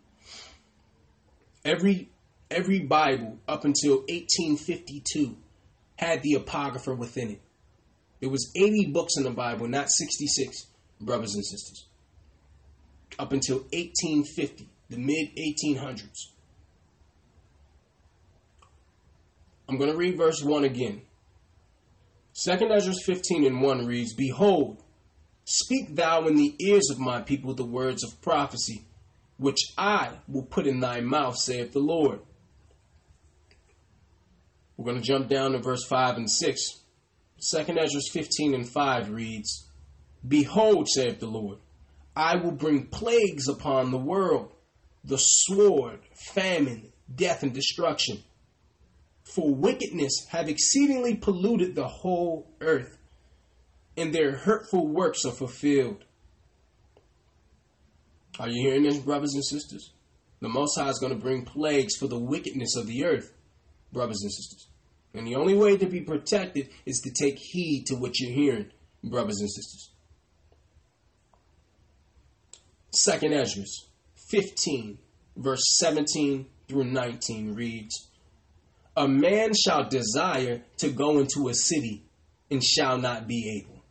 Every 1.63 2.09
every 2.51 2.79
Bible 2.79 3.39
up 3.47 3.65
until 3.65 3.97
1852 4.07 5.38
had 5.97 6.21
the 6.21 6.33
Apocrypha 6.33 6.93
within 6.93 7.31
it. 7.31 7.41
There 8.19 8.29
was 8.29 8.51
80 8.55 8.91
books 8.91 9.13
in 9.17 9.23
the 9.23 9.31
Bible, 9.31 9.67
not 9.67 9.89
66, 9.89 10.67
brothers 11.01 11.33
and 11.33 11.45
sisters. 11.45 11.86
Up 13.17 13.31
until 13.31 13.57
1850, 13.71 14.69
the 14.89 14.97
mid 14.97 15.36
1800s. 15.38 16.31
I'm 19.67 19.77
going 19.77 19.91
to 19.91 19.97
read 19.97 20.17
verse 20.17 20.43
1 20.43 20.63
again. 20.63 21.01
Second 22.46 22.72
Ezra 22.72 22.93
15 22.93 23.43
and 23.43 23.60
1 23.60 23.88
reads, 23.88 24.14
Behold, 24.14 24.84
speak 25.46 25.96
thou 25.96 26.28
in 26.28 26.36
the 26.36 26.54
ears 26.60 26.91
of 26.91 27.00
my 27.00 27.20
people 27.20 27.56
the 27.56 27.66
words 27.66 28.04
of 28.04 28.22
prophecy, 28.22 28.86
which 29.38 29.74
I 29.80 30.20
will 30.28 30.43
put 30.43 30.68
in 30.68 30.80
thy 30.80 31.02
mouth, 31.02 31.38
saith 31.38 31.74
the 31.74 31.80
Lord. 31.80 32.20
We're 34.78 34.86
going 34.86 35.02
to 35.02 35.08
jump 35.08 35.28
down 35.28 35.54
to 35.54 35.58
verse 35.58 35.88
5 35.88 36.18
and 36.18 36.30
6. 36.30 36.62
Second 37.39 37.80
Ezra 37.80 38.00
15 38.14 38.54
and 38.54 38.70
5 38.70 39.10
reads, 39.10 39.68
Behold, 40.28 40.88
saith 40.88 41.20
the 41.20 41.26
Lord, 41.26 41.58
I 42.16 42.36
will 42.36 42.52
bring 42.52 42.86
plagues 42.86 43.48
upon 43.48 43.89
the 43.89 43.98
world, 43.98 44.52
the 45.04 45.18
sword, 45.18 46.02
famine, 46.14 46.93
death, 47.16 47.41
and 47.41 47.56
destruction 47.56 48.24
for 49.26 49.53
wickedness 49.53 50.28
have 50.30 50.47
exceedingly 50.47 51.15
polluted 51.15 51.76
the 51.76 51.88
whole 51.88 52.47
earth, 52.61 52.97
and 53.97 54.13
their 54.13 54.32
hurtful 54.32 54.88
works 54.88 55.26
are 55.26 55.32
fulfilled. 55.32 56.05
Are 58.39 58.49
you 58.49 58.61
hearing 58.61 58.84
this, 58.84 58.99
brothers 58.99 59.34
and 59.34 59.43
sisters? 59.43 59.91
The 60.41 60.49
Most 60.49 60.78
High 60.78 60.89
is 60.89 60.99
going 60.99 61.13
to 61.13 61.19
bring 61.19 61.45
plagues 61.45 61.95
for 61.95 62.07
the 62.07 62.19
wickedness 62.19 62.76
of 62.76 62.88
the 62.88 63.05
earth, 63.05 63.34
brothers 63.91 64.21
and 64.21 64.32
sisters. 64.32 64.67
And 65.13 65.26
the 65.26 65.36
only 65.36 65.55
way 65.55 65.78
to 65.78 65.86
be 65.86 66.01
protected 66.01 66.69
is 66.86 66.99
to 66.99 67.11
take 67.11 67.39
heed 67.39 67.86
to 67.88 67.95
what 67.95 68.19
you're 68.19 68.34
hearing, 68.34 68.71
brothers 69.03 69.39
and 69.39 69.49
sisters. 69.49 69.91
Second 72.91 73.34
Ezra 73.34 73.63
15, 74.30 74.97
verse 75.38 75.63
17 75.78 76.45
through 76.67 76.86
19 76.86 77.53
reads, 77.53 78.09
a 78.96 79.08
man 79.08 79.52
shall 79.54 79.88
desire 79.89 80.62
to 80.78 80.89
go 80.89 81.20
into 81.20 81.50
a 81.50 81.54
city 81.54 82.06
and 82.50 82.64
shall 82.64 82.98
not 82.98 83.28
be 83.28 83.62
able. 83.62 83.84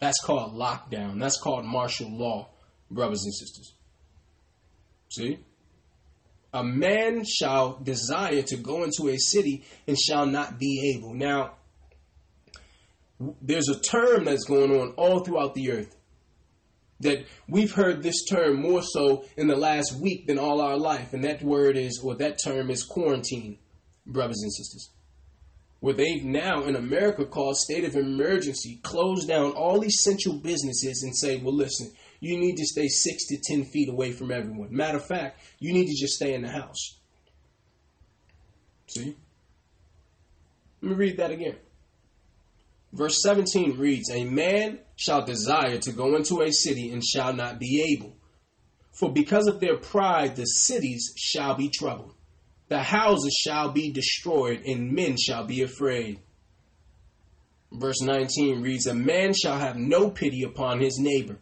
That's 0.00 0.20
called 0.22 0.54
lockdown. 0.54 1.18
That's 1.18 1.40
called 1.40 1.64
martial 1.64 2.10
law, 2.10 2.50
brothers 2.90 3.24
and 3.24 3.34
sisters. 3.34 3.74
See? 5.10 5.38
A 6.52 6.62
man 6.62 7.24
shall 7.24 7.78
desire 7.82 8.42
to 8.42 8.56
go 8.56 8.84
into 8.84 9.08
a 9.08 9.16
city 9.16 9.64
and 9.86 9.98
shall 9.98 10.26
not 10.26 10.58
be 10.58 10.94
able. 10.96 11.14
Now, 11.14 11.54
there's 13.40 13.68
a 13.68 13.80
term 13.80 14.24
that's 14.24 14.44
going 14.44 14.70
on 14.70 14.92
all 14.96 15.20
throughout 15.20 15.54
the 15.54 15.72
earth 15.72 15.95
that 17.00 17.26
we've 17.48 17.72
heard 17.72 18.02
this 18.02 18.24
term 18.24 18.60
more 18.60 18.82
so 18.82 19.24
in 19.36 19.48
the 19.48 19.56
last 19.56 19.94
week 20.00 20.26
than 20.26 20.38
all 20.38 20.60
our 20.60 20.76
life. 20.76 21.12
And 21.12 21.24
that 21.24 21.42
word 21.42 21.76
is, 21.76 22.00
or 22.02 22.14
that 22.16 22.38
term 22.42 22.70
is 22.70 22.84
quarantine, 22.84 23.58
brothers 24.06 24.40
and 24.42 24.52
sisters. 24.52 24.90
Where 25.80 25.94
they've 25.94 26.24
now 26.24 26.64
in 26.64 26.74
America 26.74 27.26
called 27.26 27.56
state 27.56 27.84
of 27.84 27.96
emergency, 27.96 28.80
close 28.82 29.26
down 29.26 29.52
all 29.52 29.84
essential 29.84 30.34
businesses 30.34 31.02
and 31.02 31.16
say, 31.16 31.36
well, 31.36 31.54
listen, 31.54 31.92
you 32.20 32.38
need 32.38 32.56
to 32.56 32.64
stay 32.64 32.88
six 32.88 33.26
to 33.26 33.36
10 33.44 33.66
feet 33.66 33.90
away 33.90 34.12
from 34.12 34.30
everyone. 34.30 34.74
Matter 34.74 34.96
of 34.96 35.06
fact, 35.06 35.40
you 35.58 35.72
need 35.74 35.86
to 35.86 35.94
just 35.94 36.14
stay 36.14 36.32
in 36.34 36.42
the 36.42 36.48
house. 36.48 36.98
See? 38.86 39.16
Let 40.80 40.90
me 40.90 40.96
read 40.96 41.18
that 41.18 41.30
again. 41.30 41.56
Verse 42.92 43.20
17 43.22 43.76
reads, 43.76 44.10
A 44.10 44.24
man 44.24 44.78
shall 44.96 45.24
desire 45.24 45.78
to 45.78 45.92
go 45.92 46.16
into 46.16 46.40
a 46.40 46.50
city 46.50 46.90
and 46.90 47.04
shall 47.04 47.32
not 47.32 47.58
be 47.60 47.96
able. 47.96 48.16
For 48.92 49.12
because 49.12 49.46
of 49.46 49.60
their 49.60 49.76
pride, 49.76 50.36
the 50.36 50.46
cities 50.46 51.12
shall 51.16 51.54
be 51.54 51.68
troubled. 51.68 52.14
The 52.68 52.82
houses 52.82 53.38
shall 53.44 53.70
be 53.70 53.92
destroyed, 53.92 54.62
and 54.64 54.92
men 54.92 55.16
shall 55.16 55.44
be 55.44 55.62
afraid. 55.62 56.20
Verse 57.70 58.00
19 58.00 58.62
reads, 58.62 58.86
A 58.86 58.94
man 58.94 59.34
shall 59.34 59.58
have 59.58 59.76
no 59.76 60.10
pity 60.10 60.42
upon 60.42 60.80
his 60.80 60.98
neighbor, 60.98 61.38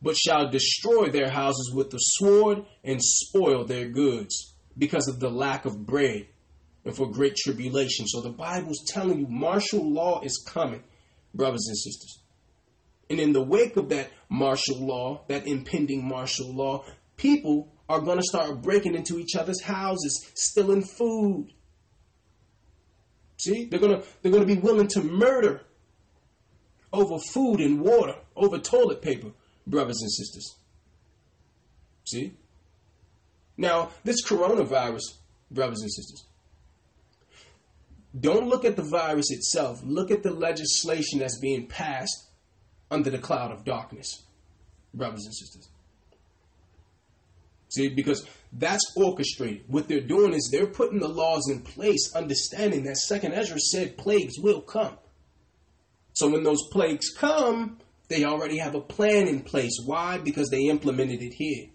but 0.00 0.16
shall 0.16 0.50
destroy 0.50 1.10
their 1.10 1.30
houses 1.30 1.72
with 1.74 1.90
the 1.90 1.98
sword 1.98 2.64
and 2.82 3.00
spoil 3.02 3.64
their 3.64 3.88
goods, 3.88 4.54
because 4.76 5.06
of 5.06 5.20
the 5.20 5.30
lack 5.30 5.64
of 5.64 5.86
bread 5.86 6.26
and 6.84 6.96
for 6.96 7.10
great 7.10 7.36
tribulation. 7.36 8.06
So 8.06 8.20
the 8.20 8.30
Bible's 8.30 8.84
telling 8.88 9.20
you 9.20 9.26
martial 9.28 9.92
law 9.92 10.20
is 10.22 10.44
coming 10.46 10.82
brothers 11.34 11.66
and 11.68 11.76
sisters. 11.76 12.20
And 13.10 13.20
in 13.20 13.32
the 13.32 13.42
wake 13.42 13.76
of 13.76 13.90
that 13.90 14.10
martial 14.28 14.84
law, 14.84 15.24
that 15.28 15.46
impending 15.46 16.06
martial 16.06 16.52
law, 16.54 16.84
people 17.16 17.72
are 17.88 18.00
going 18.00 18.18
to 18.18 18.24
start 18.24 18.62
breaking 18.62 18.94
into 18.94 19.18
each 19.18 19.36
other's 19.36 19.62
houses, 19.62 20.30
stealing 20.34 20.82
food. 20.82 21.48
See, 23.38 23.66
they're 23.66 23.80
going 23.80 24.00
to 24.00 24.06
they're 24.22 24.32
going 24.32 24.46
to 24.46 24.54
be 24.54 24.60
willing 24.60 24.88
to 24.88 25.02
murder 25.02 25.62
over 26.92 27.18
food 27.18 27.60
and 27.60 27.80
water, 27.80 28.14
over 28.36 28.58
toilet 28.58 29.02
paper, 29.02 29.32
brothers 29.66 30.00
and 30.00 30.10
sisters. 30.10 30.56
See? 32.04 32.36
Now, 33.56 33.90
this 34.04 34.24
coronavirus, 34.24 35.02
brothers 35.50 35.80
and 35.82 35.92
sisters, 35.92 36.24
don't 38.18 38.48
look 38.48 38.64
at 38.64 38.76
the 38.76 38.82
virus 38.82 39.30
itself. 39.30 39.80
Look 39.84 40.10
at 40.10 40.22
the 40.22 40.32
legislation 40.32 41.18
that's 41.18 41.38
being 41.38 41.66
passed 41.66 42.23
under 42.94 43.10
the 43.10 43.18
cloud 43.18 43.50
of 43.50 43.64
darkness, 43.64 44.22
brothers 44.94 45.24
and 45.24 45.34
sisters. 45.34 45.68
See, 47.68 47.88
because 47.88 48.24
that's 48.52 48.92
orchestrated. 48.96 49.64
What 49.66 49.88
they're 49.88 50.00
doing 50.00 50.32
is 50.32 50.48
they're 50.50 50.66
putting 50.66 51.00
the 51.00 51.08
laws 51.08 51.50
in 51.50 51.62
place, 51.62 52.14
understanding 52.14 52.84
that 52.84 52.96
Second 52.96 53.32
Ezra 53.32 53.58
said 53.58 53.98
plagues 53.98 54.38
will 54.38 54.60
come. 54.60 54.96
So 56.12 56.30
when 56.30 56.44
those 56.44 56.68
plagues 56.70 57.10
come, 57.10 57.78
they 58.08 58.24
already 58.24 58.58
have 58.58 58.76
a 58.76 58.80
plan 58.80 59.26
in 59.26 59.40
place. 59.40 59.76
Why? 59.84 60.18
Because 60.18 60.50
they 60.50 60.66
implemented 60.66 61.20
it 61.20 61.34
here. 61.34 61.66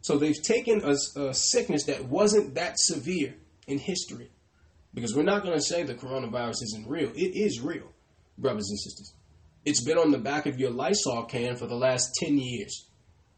So 0.00 0.16
they've 0.16 0.42
taken 0.42 0.80
a, 0.82 0.96
a 1.20 1.34
sickness 1.34 1.84
that 1.84 2.06
wasn't 2.06 2.54
that 2.54 2.78
severe 2.78 3.34
in 3.66 3.78
history. 3.78 4.30
Because 4.94 5.14
we're 5.14 5.24
not 5.24 5.42
going 5.42 5.56
to 5.56 5.62
say 5.62 5.82
the 5.82 5.94
coronavirus 5.94 6.62
isn't 6.62 6.88
real. 6.88 7.10
It 7.14 7.36
is 7.36 7.60
real, 7.60 7.92
brothers 8.38 8.70
and 8.70 8.80
sisters. 8.80 9.12
It's 9.64 9.84
been 9.84 9.98
on 9.98 10.10
the 10.10 10.18
back 10.18 10.46
of 10.46 10.58
your 10.58 10.70
Lysol 10.70 11.24
can 11.24 11.56
for 11.56 11.66
the 11.66 11.76
last 11.76 12.10
10 12.20 12.38
years. 12.38 12.86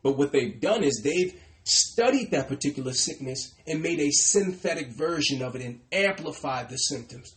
But 0.03 0.17
what 0.17 0.33
they've 0.33 0.61
done 0.61 0.85
is 0.85 1.01
they've 1.03 1.35
studied 1.65 2.31
that 2.31 2.49
particular 2.49 2.93
sickness 2.93 3.55
and 3.67 3.83
made 3.83 4.01
a 4.01 4.11
synthetic 4.11 4.89
version 4.89 5.43
of 5.43 5.55
it 5.55 5.63
and 5.63 5.81
amplified 5.93 6.69
the 6.69 6.77
symptoms. 6.77 7.37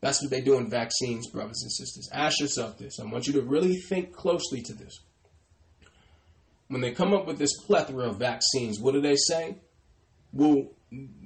That's 0.00 0.22
what 0.22 0.30
they 0.30 0.40
do 0.40 0.58
in 0.58 0.70
vaccines, 0.70 1.28
brothers 1.28 1.60
and 1.62 1.72
sisters. 1.72 2.08
Ask 2.12 2.40
yourself 2.40 2.78
this. 2.78 3.00
I 3.00 3.04
want 3.04 3.26
you 3.26 3.32
to 3.34 3.42
really 3.42 3.74
think 3.74 4.12
closely 4.12 4.62
to 4.62 4.74
this. 4.74 5.00
When 6.68 6.80
they 6.80 6.92
come 6.92 7.14
up 7.14 7.26
with 7.26 7.38
this 7.38 7.56
plethora 7.66 8.08
of 8.08 8.18
vaccines, 8.18 8.78
what 8.78 8.92
do 8.92 9.00
they 9.00 9.16
say? 9.16 9.56
Well, 10.32 10.68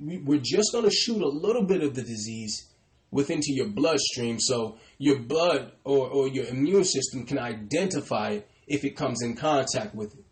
we're 0.01 0.41
just 0.43 0.73
going 0.73 0.85
to 0.85 0.91
shoot 0.91 1.21
a 1.21 1.29
little 1.29 1.65
bit 1.65 1.83
of 1.83 1.95
the 1.95 2.03
disease 2.03 2.72
within 3.13 3.37
into 3.37 3.53
your 3.53 3.69
bloodstream 3.69 4.41
so 4.41 4.79
your 4.99 5.21
blood 5.21 5.71
or, 5.85 6.09
or 6.09 6.29
your 6.29 6.47
immune 6.47 6.85
system 6.85 7.25
can 7.25 7.39
identify 7.39 8.31
it 8.31 8.49
if 8.67 8.85
it 8.85 8.97
comes 8.97 9.23
in 9.23 9.37
contact 9.37 9.95
with 9.95 10.15
it. 10.15 10.25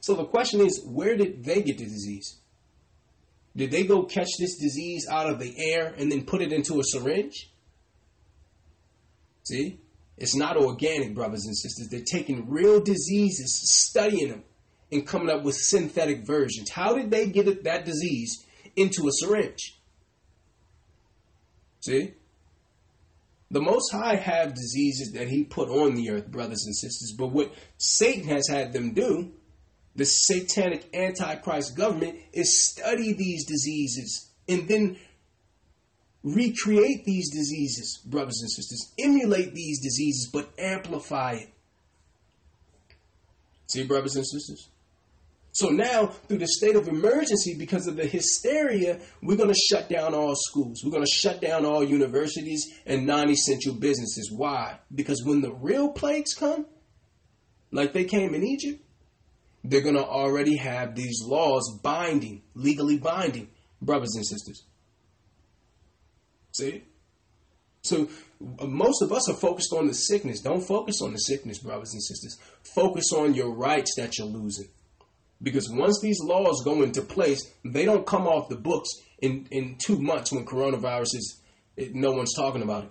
So 0.00 0.14
the 0.14 0.26
question 0.26 0.60
is, 0.60 0.84
where 0.86 1.16
did 1.16 1.44
they 1.44 1.62
get 1.62 1.78
the 1.78 1.84
disease? 1.84 2.38
Did 3.56 3.70
they 3.70 3.84
go 3.84 4.04
catch 4.04 4.28
this 4.38 4.58
disease 4.58 5.06
out 5.10 5.30
of 5.30 5.38
the 5.38 5.54
air 5.58 5.94
and 5.96 6.10
then 6.12 6.24
put 6.24 6.42
it 6.42 6.52
into 6.52 6.80
a 6.80 6.84
syringe? 6.84 7.50
See? 9.44 9.80
It's 10.18 10.36
not 10.36 10.56
organic, 10.56 11.14
brothers 11.14 11.46
and 11.46 11.56
sisters. 11.56 11.88
They're 11.90 12.00
taking 12.04 12.50
real 12.50 12.80
diseases, 12.80 13.60
studying 13.88 14.28
them, 14.28 14.44
and 14.90 15.06
coming 15.06 15.30
up 15.30 15.42
with 15.42 15.54
synthetic 15.56 16.26
versions. 16.26 16.70
How 16.70 16.94
did 16.94 17.10
they 17.10 17.26
get 17.26 17.64
that 17.64 17.84
disease 17.84 18.44
into 18.76 19.08
a 19.08 19.12
syringe? 19.12 19.81
See? 21.82 22.14
The 23.50 23.60
Most 23.60 23.92
High 23.92 24.16
have 24.16 24.54
diseases 24.54 25.12
that 25.12 25.28
He 25.28 25.44
put 25.44 25.68
on 25.68 25.94
the 25.94 26.10
earth, 26.10 26.28
brothers 26.28 26.64
and 26.64 26.74
sisters. 26.74 27.14
But 27.16 27.28
what 27.28 27.52
Satan 27.76 28.28
has 28.28 28.48
had 28.48 28.72
them 28.72 28.94
do 28.94 29.32
the 29.94 30.04
satanic 30.06 30.88
antichrist 30.94 31.76
government 31.76 32.18
is 32.32 32.70
study 32.70 33.12
these 33.12 33.44
diseases 33.44 34.30
and 34.48 34.66
then 34.66 34.96
recreate 36.22 37.04
these 37.04 37.30
diseases, 37.30 38.00
brothers 38.06 38.38
and 38.40 38.50
sisters. 38.50 38.92
Emulate 38.98 39.54
these 39.54 39.82
diseases, 39.82 40.30
but 40.32 40.48
amplify 40.58 41.32
it. 41.32 41.48
See, 43.66 43.84
brothers 43.84 44.16
and 44.16 44.26
sisters? 44.26 44.68
So 45.54 45.68
now, 45.68 46.06
through 46.06 46.38
the 46.38 46.48
state 46.48 46.76
of 46.76 46.88
emergency, 46.88 47.54
because 47.58 47.86
of 47.86 47.96
the 47.96 48.06
hysteria, 48.06 49.00
we're 49.22 49.36
going 49.36 49.52
to 49.52 49.60
shut 49.70 49.90
down 49.90 50.14
all 50.14 50.34
schools. 50.34 50.82
We're 50.82 50.90
going 50.90 51.04
to 51.04 51.12
shut 51.12 51.42
down 51.42 51.66
all 51.66 51.84
universities 51.84 52.72
and 52.86 53.06
non 53.06 53.28
essential 53.28 53.74
businesses. 53.74 54.32
Why? 54.32 54.78
Because 54.94 55.22
when 55.22 55.42
the 55.42 55.52
real 55.52 55.90
plagues 55.90 56.32
come, 56.32 56.64
like 57.70 57.92
they 57.92 58.04
came 58.04 58.34
in 58.34 58.42
Egypt, 58.42 58.82
they're 59.62 59.82
going 59.82 59.94
to 59.94 60.04
already 60.04 60.56
have 60.56 60.94
these 60.94 61.22
laws 61.22 61.78
binding, 61.82 62.42
legally 62.54 62.96
binding, 62.96 63.48
brothers 63.82 64.14
and 64.16 64.26
sisters. 64.26 64.64
See? 66.52 66.82
So 67.82 68.08
uh, 68.58 68.66
most 68.66 69.02
of 69.02 69.12
us 69.12 69.28
are 69.28 69.36
focused 69.36 69.74
on 69.74 69.86
the 69.86 69.94
sickness. 69.94 70.40
Don't 70.40 70.62
focus 70.62 71.02
on 71.02 71.12
the 71.12 71.18
sickness, 71.18 71.58
brothers 71.58 71.92
and 71.92 72.02
sisters. 72.02 72.38
Focus 72.74 73.12
on 73.12 73.34
your 73.34 73.50
rights 73.50 73.94
that 73.96 74.16
you're 74.16 74.26
losing. 74.26 74.68
Because 75.42 75.68
once 75.68 75.98
these 76.00 76.20
laws 76.22 76.62
go 76.64 76.82
into 76.82 77.02
place, 77.02 77.50
they 77.64 77.84
don't 77.84 78.06
come 78.06 78.26
off 78.26 78.48
the 78.48 78.56
books 78.56 78.88
in, 79.20 79.48
in 79.50 79.76
two 79.78 80.00
months 80.00 80.32
when 80.32 80.46
coronavirus 80.46 81.14
is, 81.14 81.40
it, 81.76 81.94
no 81.94 82.12
one's 82.12 82.34
talking 82.34 82.62
about 82.62 82.84
it. 82.84 82.90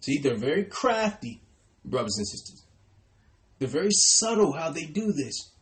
See, 0.00 0.18
they're 0.18 0.36
very 0.36 0.64
crafty, 0.64 1.40
brothers 1.84 2.16
and 2.18 2.28
sisters. 2.28 2.64
They're 3.58 3.68
very 3.68 3.90
subtle 3.90 4.52
how 4.52 4.70
they 4.70 4.84
do 4.84 5.12
this. 5.12 5.52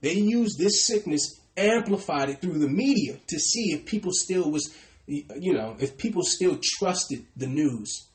They 0.00 0.14
use 0.14 0.56
this 0.58 0.86
sickness, 0.86 1.40
amplified 1.56 2.30
it 2.30 2.40
through 2.40 2.58
the 2.58 2.68
media 2.68 3.18
to 3.28 3.38
see 3.38 3.72
if 3.72 3.84
people 3.84 4.12
still 4.14 4.50
was, 4.50 4.74
you 5.06 5.52
know, 5.52 5.76
if 5.78 5.98
people 5.98 6.22
still 6.22 6.58
trusted 6.62 7.26
the 7.36 7.46
news. 7.46 8.06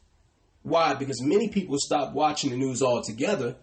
Why? 0.64 0.96
Because 0.96 1.22
many 1.22 1.50
people 1.50 1.78
stopped 1.78 2.16
watching 2.16 2.50
the 2.50 2.58
news 2.58 2.82
altogether 2.82 3.56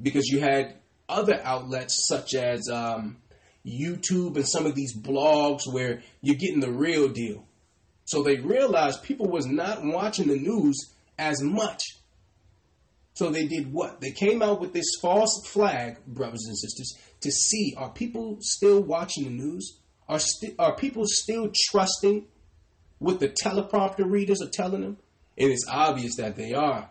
because 0.00 0.26
you 0.26 0.40
had 0.40 0.76
other 1.08 1.40
outlets 1.42 2.06
such 2.06 2.34
as 2.34 2.68
um, 2.68 3.18
YouTube 3.66 4.36
and 4.36 4.46
some 4.46 4.66
of 4.66 4.74
these 4.74 4.96
blogs 4.96 5.62
where 5.70 6.02
you're 6.20 6.36
getting 6.36 6.60
the 6.60 6.72
real 6.72 7.08
deal. 7.08 7.46
So 8.04 8.22
they 8.22 8.36
realized 8.36 9.02
people 9.02 9.28
was 9.28 9.46
not 9.46 9.84
watching 9.84 10.28
the 10.28 10.38
news 10.38 10.92
as 11.18 11.42
much 11.42 11.82
so 13.18 13.30
they 13.30 13.48
did 13.48 13.72
what? 13.72 14.00
They 14.00 14.12
came 14.12 14.42
out 14.42 14.60
with 14.60 14.72
this 14.72 14.86
false 15.02 15.42
flag, 15.44 15.96
brothers 16.06 16.44
and 16.46 16.56
sisters, 16.56 16.96
to 17.22 17.32
see 17.32 17.74
are 17.76 17.90
people 17.90 18.36
still 18.40 18.80
watching 18.80 19.24
the 19.24 19.30
news? 19.30 19.80
Are, 20.08 20.20
st- 20.20 20.54
are 20.56 20.76
people 20.76 21.02
still 21.04 21.50
trusting 21.68 22.26
what 23.00 23.18
the 23.18 23.28
teleprompter 23.28 24.08
readers 24.08 24.40
are 24.40 24.50
telling 24.52 24.82
them? 24.82 24.98
And 25.36 25.50
it's 25.50 25.66
obvious 25.68 26.14
that 26.18 26.36
they 26.36 26.54
are. 26.54 26.90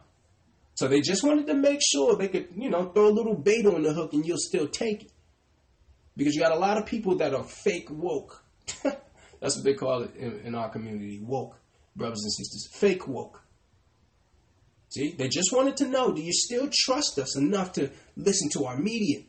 So 0.78 0.88
they 0.88 1.02
just 1.02 1.24
wanted 1.24 1.48
to 1.48 1.56
make 1.56 1.80
sure 1.82 2.16
they 2.16 2.28
could, 2.28 2.50
you 2.56 2.70
know, 2.70 2.90
throw 2.90 3.08
a 3.08 3.10
little 3.10 3.34
bait 3.34 3.66
on 3.66 3.82
the 3.82 3.94
hook 3.94 4.14
and 4.14 4.24
you'll 4.24 4.38
still 4.38 4.68
take 4.68 5.06
it. 5.06 5.12
Because 6.16 6.36
you 6.36 6.42
got 6.42 6.52
a 6.52 6.60
lot 6.60 6.78
of 6.78 6.86
people 6.86 7.18
that 7.18 7.34
are 7.34 7.44
fake 7.44 7.88
woke. 7.90 8.44
That's 8.84 9.56
what 9.56 9.64
they 9.64 9.74
call 9.74 10.04
it 10.04 10.16
in, 10.16 10.40
in 10.42 10.54
our 10.54 10.70
community 10.70 11.20
woke, 11.20 11.58
brothers 11.96 12.22
and 12.22 12.32
sisters. 12.32 12.70
Fake 12.74 13.08
woke. 13.08 13.42
See, 14.90 15.16
they 15.18 15.28
just 15.30 15.52
wanted 15.52 15.78
to 15.78 15.88
know 15.88 16.14
do 16.14 16.22
you 16.22 16.32
still 16.32 16.70
trust 16.72 17.18
us 17.18 17.36
enough 17.36 17.74
to 17.74 17.90
listen 18.16 18.50
to 18.52 18.66
our 18.66 18.78
media? 18.78 19.24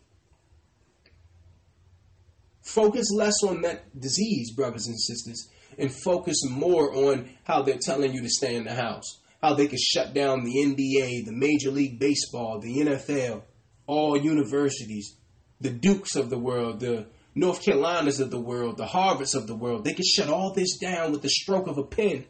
Focus 2.61 3.07
less 3.11 3.43
on 3.43 3.63
that 3.63 3.99
disease, 3.99 4.53
brothers 4.53 4.87
and 4.87 5.01
sisters, 5.01 5.49
and 5.79 5.91
focus 5.91 6.37
more 6.51 6.95
on 6.95 7.31
how 7.45 7.63
they're 7.63 7.79
telling 7.81 8.13
you 8.13 8.21
to 8.21 8.29
stay 8.29 8.55
in 8.55 8.65
the 8.65 8.75
house. 8.75 9.21
How 9.43 9.55
they 9.55 9.69
could 9.69 9.79
shut 9.79 10.15
down 10.15 10.45
the 10.45 10.57
NBA, 10.57 11.25
the 11.25 11.33
Major 11.33 11.71
League 11.71 11.99
Baseball, 11.99 12.59
the 12.61 12.79
NFL, 12.79 13.43
all 13.87 14.17
universities, 14.17 15.17
the 15.61 15.71
Dukes 15.71 16.17
of 16.17 16.29
the 16.29 16.39
world, 16.39 16.81
the 16.81 17.07
North 17.35 17.65
Carolinas 17.65 18.19
of 18.19 18.31
the 18.31 18.41
world, 18.41 18.77
the 18.77 18.87
Harvards 18.87 19.35
of 19.35 19.47
the 19.47 19.55
world. 19.55 19.85
They 19.85 19.95
could 19.95 20.07
shut 20.07 20.29
all 20.29 20.53
this 20.53 20.77
down 20.79 21.13
with 21.13 21.23
the 21.23 21.29
stroke 21.29 21.69
of 21.69 21.79
a 21.79 21.85
pen. 21.85 22.25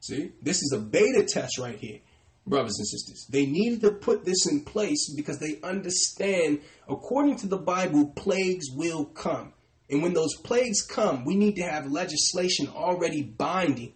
See, 0.00 0.32
this 0.42 0.62
is 0.62 0.72
a 0.74 0.80
beta 0.80 1.24
test 1.24 1.58
right 1.58 1.78
here, 1.78 2.00
brothers 2.46 2.76
and 2.78 2.88
sisters. 2.88 3.26
They 3.30 3.46
needed 3.46 3.82
to 3.82 3.92
put 3.92 4.24
this 4.24 4.50
in 4.50 4.64
place 4.64 5.12
because 5.14 5.38
they 5.38 5.60
understand, 5.62 6.60
according 6.88 7.36
to 7.36 7.46
the 7.46 7.58
Bible, 7.58 8.12
plagues 8.16 8.66
will 8.74 9.04
come. 9.04 9.52
And 9.90 10.02
when 10.02 10.12
those 10.12 10.36
plagues 10.42 10.82
come, 10.82 11.24
we 11.24 11.36
need 11.36 11.56
to 11.56 11.62
have 11.62 11.90
legislation 11.90 12.68
already 12.68 13.22
binding 13.22 13.92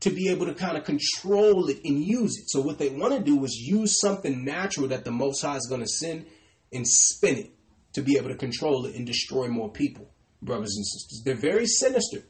to 0.00 0.10
be 0.10 0.28
able 0.28 0.46
to 0.46 0.54
kind 0.54 0.76
of 0.76 0.84
control 0.84 1.68
it 1.68 1.80
and 1.84 2.02
use 2.02 2.38
it. 2.38 2.48
So 2.50 2.60
what 2.60 2.78
they 2.78 2.88
want 2.88 3.14
to 3.14 3.20
do 3.20 3.44
is 3.44 3.56
use 3.56 4.00
something 4.00 4.44
natural 4.44 4.88
that 4.88 5.04
the 5.04 5.10
Most 5.10 5.42
High 5.42 5.56
is 5.56 5.66
going 5.68 5.80
to 5.80 5.88
send 5.88 6.26
and 6.72 6.86
spin 6.86 7.36
it 7.36 7.50
to 7.94 8.02
be 8.02 8.16
able 8.16 8.28
to 8.28 8.36
control 8.36 8.86
it 8.86 8.94
and 8.94 9.06
destroy 9.06 9.48
more 9.48 9.70
people, 9.70 10.08
brothers 10.40 10.76
and 10.76 10.86
sisters. 10.86 11.22
They're 11.24 11.34
very 11.34 11.66
sinister. 11.66 12.22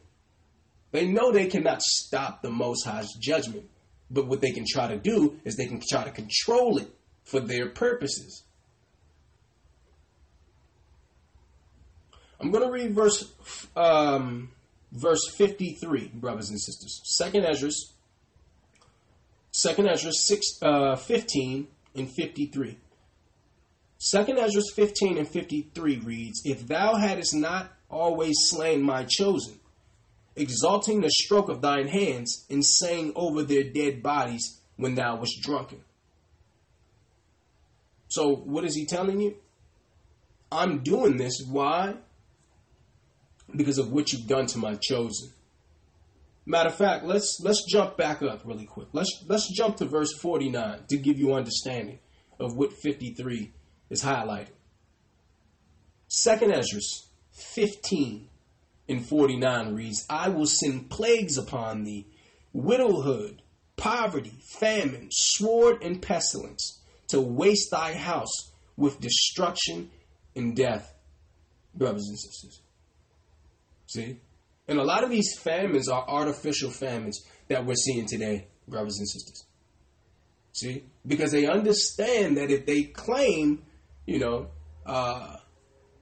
They 0.92 1.06
know 1.06 1.30
they 1.30 1.46
cannot 1.46 1.82
stop 1.82 2.40
the 2.40 2.50
Most 2.50 2.84
High's 2.84 3.12
judgment, 3.20 3.68
but 4.10 4.26
what 4.26 4.40
they 4.40 4.52
can 4.52 4.64
try 4.66 4.88
to 4.88 4.96
do 4.96 5.38
is 5.44 5.56
they 5.56 5.66
can 5.66 5.82
try 5.86 6.04
to 6.04 6.10
control 6.10 6.78
it 6.78 6.88
for 7.24 7.40
their 7.40 7.68
purposes. 7.68 8.44
I'm 12.40 12.50
going 12.50 12.64
to 12.64 12.70
read 12.70 12.94
verse 12.94 13.30
um, 13.76 14.52
verse 14.92 15.28
53, 15.36 16.12
brothers 16.14 16.50
and 16.50 16.60
sisters. 16.60 17.00
Second 17.04 17.44
Ezra, 17.44 17.70
Second 19.52 19.88
Ezra 19.88 20.12
6, 20.12 20.46
uh, 20.62 20.96
15 20.96 21.68
and 21.94 22.10
53. 22.10 22.78
Second 23.98 24.38
Ezra 24.38 24.62
15 24.74 25.18
and 25.18 25.28
53 25.28 25.98
reads, 25.98 26.42
If 26.44 26.66
thou 26.66 26.94
hadst 26.94 27.34
not 27.34 27.72
always 27.90 28.36
slain 28.42 28.82
my 28.82 29.04
chosen, 29.04 29.58
exalting 30.36 31.00
the 31.00 31.10
stroke 31.10 31.48
of 31.48 31.60
thine 31.60 31.88
hands, 31.88 32.46
and 32.48 32.64
saying 32.64 33.12
over 33.16 33.42
their 33.42 33.64
dead 33.64 34.02
bodies 34.02 34.60
when 34.76 34.94
thou 34.94 35.16
wast 35.16 35.42
drunken. 35.42 35.80
So 38.08 38.34
what 38.36 38.64
is 38.64 38.74
he 38.74 38.86
telling 38.86 39.20
you? 39.20 39.36
I'm 40.50 40.82
doing 40.82 41.16
this. 41.16 41.42
Why? 41.46 41.96
Because 43.54 43.78
of 43.78 43.90
what 43.90 44.12
you've 44.12 44.26
done 44.26 44.46
to 44.46 44.58
my 44.58 44.74
chosen. 44.74 45.30
Matter 46.44 46.70
of 46.70 46.76
fact, 46.76 47.04
let's 47.04 47.40
let's 47.42 47.64
jump 47.70 47.96
back 47.96 48.22
up 48.22 48.42
really 48.44 48.64
quick. 48.64 48.88
Let's 48.92 49.24
let's 49.26 49.54
jump 49.54 49.76
to 49.76 49.84
verse 49.84 50.12
49 50.14 50.80
to 50.88 50.96
give 50.96 51.18
you 51.18 51.34
understanding 51.34 51.98
of 52.40 52.56
what 52.56 52.72
53 52.72 53.52
is 53.90 54.02
highlighting. 54.02 54.48
Second 56.08 56.52
Ezra 56.52 56.80
15 57.32 58.28
and 58.88 59.06
49 59.06 59.74
reads, 59.74 60.06
I 60.08 60.30
will 60.30 60.46
send 60.46 60.90
plagues 60.90 61.36
upon 61.36 61.84
thee, 61.84 62.06
widowhood, 62.52 63.42
poverty, 63.76 64.32
famine, 64.58 65.08
sword, 65.10 65.82
and 65.82 66.00
pestilence, 66.00 66.80
to 67.08 67.20
waste 67.20 67.70
thy 67.70 67.94
house 67.94 68.52
with 68.76 69.00
destruction 69.00 69.90
and 70.34 70.56
death, 70.56 70.94
brothers 71.74 72.06
and 72.08 72.18
sisters. 72.18 72.62
See? 73.88 74.20
And 74.68 74.78
a 74.78 74.84
lot 74.84 75.02
of 75.02 75.10
these 75.10 75.36
famines 75.38 75.88
are 75.88 76.04
artificial 76.06 76.70
famines 76.70 77.26
that 77.48 77.64
we're 77.64 77.74
seeing 77.74 78.06
today, 78.06 78.46
brothers 78.68 78.98
and 78.98 79.08
sisters. 79.08 79.44
See? 80.52 80.84
Because 81.06 81.32
they 81.32 81.46
understand 81.46 82.36
that 82.36 82.50
if 82.50 82.66
they 82.66 82.82
claim, 82.82 83.62
you 84.06 84.18
know, 84.18 84.48
uh, 84.84 85.36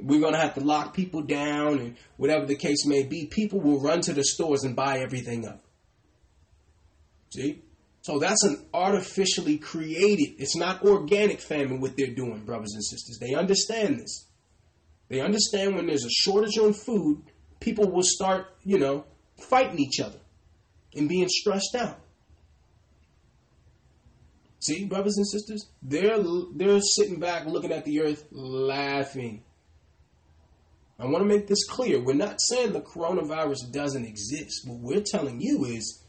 we're 0.00 0.20
going 0.20 0.34
to 0.34 0.40
have 0.40 0.54
to 0.54 0.60
lock 0.60 0.94
people 0.94 1.22
down 1.22 1.78
and 1.78 1.96
whatever 2.16 2.44
the 2.44 2.56
case 2.56 2.84
may 2.84 3.04
be, 3.04 3.26
people 3.26 3.60
will 3.60 3.80
run 3.80 4.00
to 4.02 4.12
the 4.12 4.24
stores 4.24 4.64
and 4.64 4.74
buy 4.74 4.98
everything 4.98 5.46
up. 5.46 5.62
See? 7.32 7.62
So 8.02 8.18
that's 8.18 8.44
an 8.44 8.66
artificially 8.74 9.58
created, 9.58 10.34
it's 10.38 10.56
not 10.56 10.84
organic 10.84 11.40
famine 11.40 11.80
what 11.80 11.96
they're 11.96 12.14
doing, 12.14 12.44
brothers 12.44 12.72
and 12.74 12.84
sisters. 12.84 13.18
They 13.20 13.34
understand 13.34 14.00
this. 14.00 14.26
They 15.08 15.20
understand 15.20 15.76
when 15.76 15.86
there's 15.86 16.04
a 16.04 16.10
shortage 16.10 16.58
on 16.58 16.72
food, 16.72 17.22
people 17.60 17.90
will 17.90 18.02
start, 18.02 18.46
you 18.64 18.78
know, 18.78 19.04
fighting 19.48 19.78
each 19.78 20.00
other 20.00 20.18
and 20.94 21.08
being 21.08 21.28
stressed 21.28 21.74
out. 21.74 21.98
See, 24.60 24.84
brothers 24.84 25.16
and 25.16 25.28
sisters, 25.28 25.68
they're 25.82 26.18
they're 26.54 26.80
sitting 26.80 27.20
back 27.20 27.46
looking 27.46 27.72
at 27.72 27.84
the 27.84 28.00
earth 28.00 28.24
laughing. 28.32 29.42
I 30.98 31.04
want 31.04 31.18
to 31.18 31.28
make 31.28 31.46
this 31.46 31.66
clear. 31.66 32.00
We're 32.00 32.14
not 32.14 32.40
saying 32.40 32.72
the 32.72 32.80
coronavirus 32.80 33.70
doesn't 33.70 34.06
exist. 34.06 34.66
What 34.66 34.80
we're 34.80 35.02
telling 35.02 35.40
you 35.40 35.66
is 35.66 36.02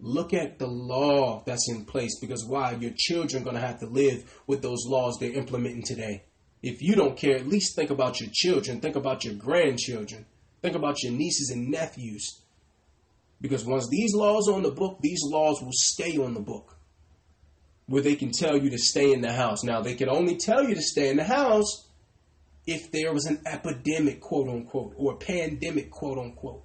look 0.00 0.34
at 0.34 0.58
the 0.58 0.66
law 0.66 1.44
that's 1.46 1.70
in 1.70 1.84
place 1.84 2.18
because 2.20 2.44
why? 2.44 2.72
Your 2.72 2.92
children 2.96 3.42
are 3.42 3.44
going 3.44 3.56
to 3.56 3.66
have 3.66 3.78
to 3.78 3.86
live 3.86 4.42
with 4.48 4.60
those 4.60 4.84
laws 4.84 5.16
they're 5.20 5.32
implementing 5.32 5.84
today 5.84 6.24
if 6.62 6.80
you 6.80 6.94
don't 6.94 7.16
care, 7.16 7.36
at 7.36 7.48
least 7.48 7.74
think 7.74 7.90
about 7.90 8.20
your 8.20 8.30
children, 8.32 8.80
think 8.80 8.96
about 8.96 9.24
your 9.24 9.34
grandchildren, 9.34 10.26
think 10.62 10.76
about 10.76 11.02
your 11.02 11.12
nieces 11.12 11.50
and 11.50 11.70
nephews. 11.70 12.40
Because 13.40 13.64
once 13.64 13.88
these 13.88 14.14
laws 14.14 14.48
are 14.48 14.54
on 14.54 14.62
the 14.62 14.70
book, 14.70 14.98
these 15.00 15.20
laws 15.24 15.60
will 15.60 15.72
stay 15.72 16.16
on 16.16 16.34
the 16.34 16.40
book. 16.40 16.76
Where 17.86 18.02
they 18.02 18.14
can 18.14 18.30
tell 18.30 18.56
you 18.56 18.70
to 18.70 18.78
stay 18.78 19.12
in 19.12 19.20
the 19.20 19.32
house. 19.32 19.64
Now, 19.64 19.82
they 19.82 19.94
can 19.94 20.08
only 20.08 20.36
tell 20.36 20.66
you 20.66 20.76
to 20.76 20.82
stay 20.82 21.10
in 21.10 21.16
the 21.16 21.24
house 21.24 21.88
if 22.64 22.92
there 22.92 23.12
was 23.12 23.26
an 23.26 23.40
epidemic, 23.44 24.20
quote 24.20 24.48
unquote, 24.48 24.94
or 24.96 25.14
a 25.14 25.16
pandemic, 25.16 25.90
quote 25.90 26.18
unquote. 26.18 26.62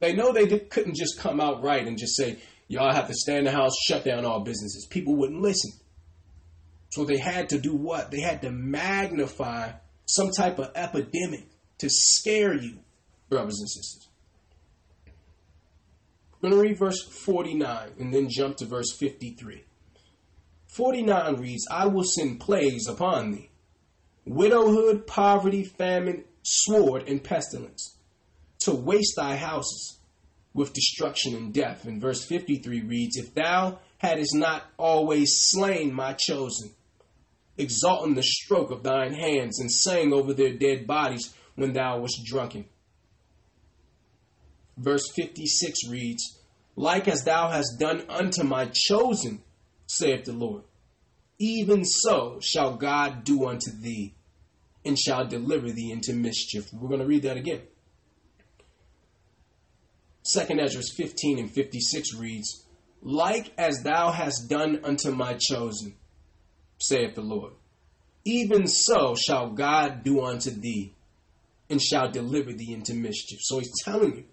They 0.00 0.12
know 0.12 0.32
they 0.32 0.46
couldn't 0.58 0.96
just 0.96 1.20
come 1.20 1.40
out 1.40 1.62
right 1.62 1.86
and 1.86 1.96
just 1.96 2.16
say, 2.16 2.38
y'all 2.66 2.92
have 2.92 3.06
to 3.06 3.14
stay 3.14 3.38
in 3.38 3.44
the 3.44 3.52
house, 3.52 3.72
shut 3.86 4.04
down 4.04 4.24
all 4.24 4.40
businesses. 4.40 4.86
People 4.90 5.14
wouldn't 5.14 5.40
listen. 5.40 5.72
So 6.90 7.04
they 7.04 7.18
had 7.18 7.50
to 7.50 7.58
do 7.58 7.74
what? 7.74 8.10
They 8.10 8.20
had 8.20 8.42
to 8.42 8.50
magnify 8.50 9.72
some 10.06 10.30
type 10.30 10.58
of 10.58 10.70
epidemic 10.74 11.46
to 11.78 11.88
scare 11.90 12.54
you, 12.54 12.78
brothers 13.28 13.58
and 13.60 13.68
sisters. 13.68 14.08
I'm 16.42 16.50
going 16.50 16.62
to 16.62 16.68
read 16.68 16.78
verse 16.78 17.02
49 17.02 17.90
and 17.98 18.14
then 18.14 18.28
jump 18.30 18.58
to 18.58 18.64
verse 18.64 18.92
53. 18.96 19.64
49 20.68 21.36
reads, 21.36 21.66
I 21.70 21.86
will 21.86 22.04
send 22.04 22.40
plagues 22.40 22.86
upon 22.86 23.32
thee 23.32 23.50
widowhood, 24.24 25.06
poverty, 25.06 25.64
famine, 25.64 26.24
sword, 26.42 27.08
and 27.08 27.24
pestilence 27.24 27.96
to 28.60 28.74
waste 28.74 29.14
thy 29.16 29.36
houses 29.36 29.98
with 30.52 30.74
destruction 30.74 31.34
and 31.34 31.52
death. 31.52 31.86
And 31.86 32.00
verse 32.00 32.24
53 32.24 32.82
reads, 32.82 33.16
If 33.16 33.34
thou 33.34 33.78
hadst 33.98 34.34
not 34.34 34.64
always 34.76 35.32
slain 35.34 35.94
my 35.94 36.12
chosen, 36.12 36.70
exalting 37.58 38.14
the 38.14 38.22
stroke 38.22 38.70
of 38.70 38.82
thine 38.82 39.12
hands, 39.12 39.60
and 39.60 39.70
sang 39.70 40.12
over 40.12 40.32
their 40.32 40.54
dead 40.56 40.86
bodies 40.86 41.34
when 41.54 41.72
thou 41.72 41.98
wast 41.98 42.24
drunken. 42.24 42.64
Verse 44.76 45.02
56 45.16 45.88
reads, 45.88 46.38
Like 46.76 47.08
as 47.08 47.24
thou 47.24 47.48
hast 47.50 47.78
done 47.78 48.04
unto 48.08 48.44
my 48.44 48.70
chosen, 48.72 49.42
saith 49.86 50.24
the 50.24 50.32
Lord, 50.32 50.62
even 51.38 51.84
so 51.84 52.38
shall 52.40 52.76
God 52.76 53.24
do 53.24 53.46
unto 53.46 53.70
thee, 53.72 54.14
and 54.84 54.98
shall 54.98 55.26
deliver 55.26 55.70
thee 55.70 55.90
into 55.90 56.12
mischief. 56.12 56.72
We're 56.72 56.88
going 56.88 57.00
to 57.00 57.06
read 57.06 57.22
that 57.22 57.36
again. 57.36 57.62
Second 60.22 60.60
Ezra 60.60 60.82
15 60.82 61.38
and 61.38 61.50
56 61.50 62.14
reads, 62.14 62.66
Like 63.02 63.52
as 63.56 63.82
thou 63.82 64.12
hast 64.12 64.48
done 64.48 64.80
unto 64.84 65.10
my 65.10 65.38
chosen, 65.40 65.94
saith 66.78 67.14
the 67.14 67.22
Lord. 67.22 67.52
Even 68.24 68.66
so 68.66 69.14
shall 69.14 69.50
God 69.50 70.02
do 70.04 70.22
unto 70.22 70.50
thee, 70.50 70.94
and 71.70 71.80
shall 71.80 72.10
deliver 72.10 72.52
thee 72.52 72.72
into 72.72 72.94
mischief. 72.94 73.40
So 73.42 73.58
he's 73.58 73.72
telling 73.84 74.16
you, 74.16 74.24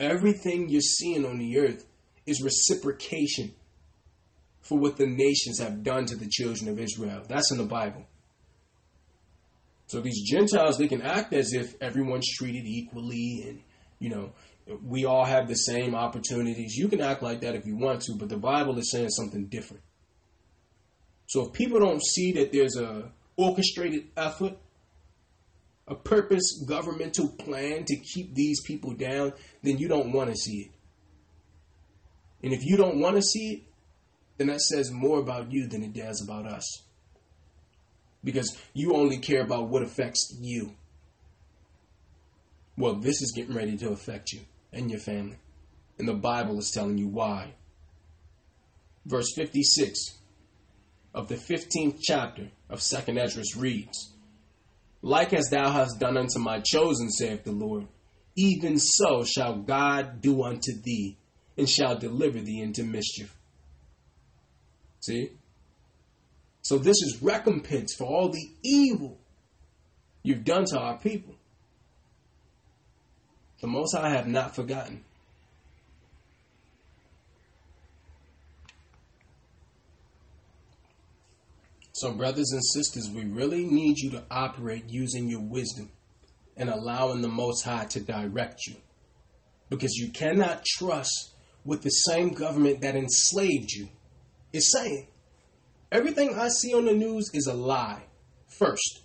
everything 0.00 0.68
you're 0.68 0.80
seeing 0.80 1.26
on 1.26 1.38
the 1.38 1.58
earth 1.58 1.86
is 2.26 2.42
reciprocation 2.42 3.54
for 4.60 4.78
what 4.78 4.96
the 4.96 5.06
nations 5.06 5.58
have 5.60 5.82
done 5.82 6.06
to 6.06 6.16
the 6.16 6.28
children 6.28 6.70
of 6.70 6.78
Israel. 6.78 7.22
That's 7.26 7.50
in 7.50 7.58
the 7.58 7.64
Bible. 7.64 8.04
So 9.86 10.00
these 10.00 10.22
Gentiles, 10.30 10.76
they 10.76 10.88
can 10.88 11.00
act 11.00 11.32
as 11.32 11.52
if 11.54 11.74
everyone's 11.80 12.28
treated 12.28 12.66
equally 12.66 13.44
and, 13.48 13.62
you 13.98 14.10
know, 14.10 14.32
we 14.84 15.06
all 15.06 15.24
have 15.24 15.48
the 15.48 15.54
same 15.54 15.94
opportunities. 15.94 16.76
You 16.76 16.88
can 16.88 17.00
act 17.00 17.22
like 17.22 17.40
that 17.40 17.54
if 17.54 17.64
you 17.64 17.76
want 17.76 18.02
to, 18.02 18.14
but 18.18 18.28
the 18.28 18.36
Bible 18.36 18.78
is 18.78 18.90
saying 18.90 19.08
something 19.08 19.46
different. 19.46 19.82
So 21.28 21.46
if 21.46 21.52
people 21.52 21.78
don't 21.78 22.02
see 22.02 22.32
that 22.32 22.52
there's 22.52 22.76
a 22.76 23.12
orchestrated 23.36 24.06
effort, 24.16 24.54
a 25.86 25.94
purpose 25.94 26.64
governmental 26.66 27.28
plan 27.28 27.84
to 27.84 27.96
keep 27.96 28.34
these 28.34 28.62
people 28.62 28.94
down, 28.94 29.34
then 29.62 29.76
you 29.76 29.88
don't 29.88 30.12
want 30.12 30.30
to 30.30 30.36
see 30.36 30.62
it. 30.62 30.70
And 32.42 32.54
if 32.54 32.64
you 32.64 32.78
don't 32.78 32.98
want 32.98 33.16
to 33.16 33.22
see 33.22 33.52
it, 33.52 33.62
then 34.38 34.46
that 34.46 34.62
says 34.62 34.90
more 34.90 35.18
about 35.18 35.52
you 35.52 35.66
than 35.66 35.82
it 35.82 35.92
does 35.92 36.22
about 36.22 36.46
us. 36.46 36.82
Because 38.24 38.56
you 38.72 38.94
only 38.94 39.18
care 39.18 39.42
about 39.42 39.68
what 39.68 39.82
affects 39.82 40.34
you. 40.40 40.72
Well, 42.78 42.94
this 42.94 43.20
is 43.20 43.34
getting 43.36 43.54
ready 43.54 43.76
to 43.76 43.90
affect 43.90 44.32
you 44.32 44.40
and 44.72 44.90
your 44.90 45.00
family. 45.00 45.36
And 45.98 46.08
the 46.08 46.14
Bible 46.14 46.58
is 46.58 46.70
telling 46.70 46.96
you 46.96 47.08
why. 47.08 47.52
Verse 49.04 49.30
56 49.36 50.18
of 51.18 51.26
the 51.26 51.34
15th 51.34 51.98
chapter 52.00 52.46
of 52.70 52.78
2nd 52.78 53.18
Esdras 53.18 53.56
reads, 53.56 54.12
Like 55.02 55.32
as 55.32 55.48
thou 55.50 55.68
hast 55.68 55.98
done 55.98 56.16
unto 56.16 56.38
my 56.38 56.60
chosen, 56.60 57.10
saith 57.10 57.42
the 57.42 57.50
Lord, 57.50 57.88
even 58.36 58.78
so 58.78 59.24
shall 59.24 59.56
God 59.56 60.20
do 60.20 60.44
unto 60.44 60.80
thee, 60.80 61.16
and 61.56 61.68
shall 61.68 61.98
deliver 61.98 62.38
thee 62.38 62.60
into 62.60 62.84
mischief. 62.84 63.36
See? 65.00 65.32
So 66.62 66.78
this 66.78 67.02
is 67.02 67.18
recompense 67.20 67.96
for 67.98 68.04
all 68.04 68.28
the 68.28 68.52
evil 68.62 69.18
you've 70.22 70.44
done 70.44 70.66
to 70.66 70.78
our 70.78 70.98
people. 70.98 71.34
The 73.60 73.66
Most 73.66 73.96
High 73.96 74.10
have 74.10 74.28
not 74.28 74.54
forgotten. 74.54 75.02
So, 82.00 82.12
brothers 82.12 82.52
and 82.52 82.64
sisters, 82.64 83.10
we 83.10 83.24
really 83.24 83.64
need 83.64 83.98
you 83.98 84.10
to 84.10 84.22
operate 84.30 84.84
using 84.86 85.28
your 85.28 85.40
wisdom 85.40 85.90
and 86.56 86.70
allowing 86.70 87.22
the 87.22 87.28
Most 87.28 87.64
High 87.64 87.86
to 87.86 87.98
direct 87.98 88.68
you. 88.68 88.76
Because 89.68 89.94
you 89.96 90.12
cannot 90.12 90.64
trust 90.64 91.32
what 91.64 91.82
the 91.82 91.90
same 91.90 92.34
government 92.34 92.82
that 92.82 92.94
enslaved 92.94 93.72
you 93.72 93.88
is 94.52 94.70
saying. 94.70 95.08
Everything 95.90 96.38
I 96.38 96.50
see 96.50 96.72
on 96.72 96.84
the 96.84 96.92
news 96.92 97.32
is 97.34 97.48
a 97.48 97.54
lie, 97.54 98.04
first, 98.46 99.00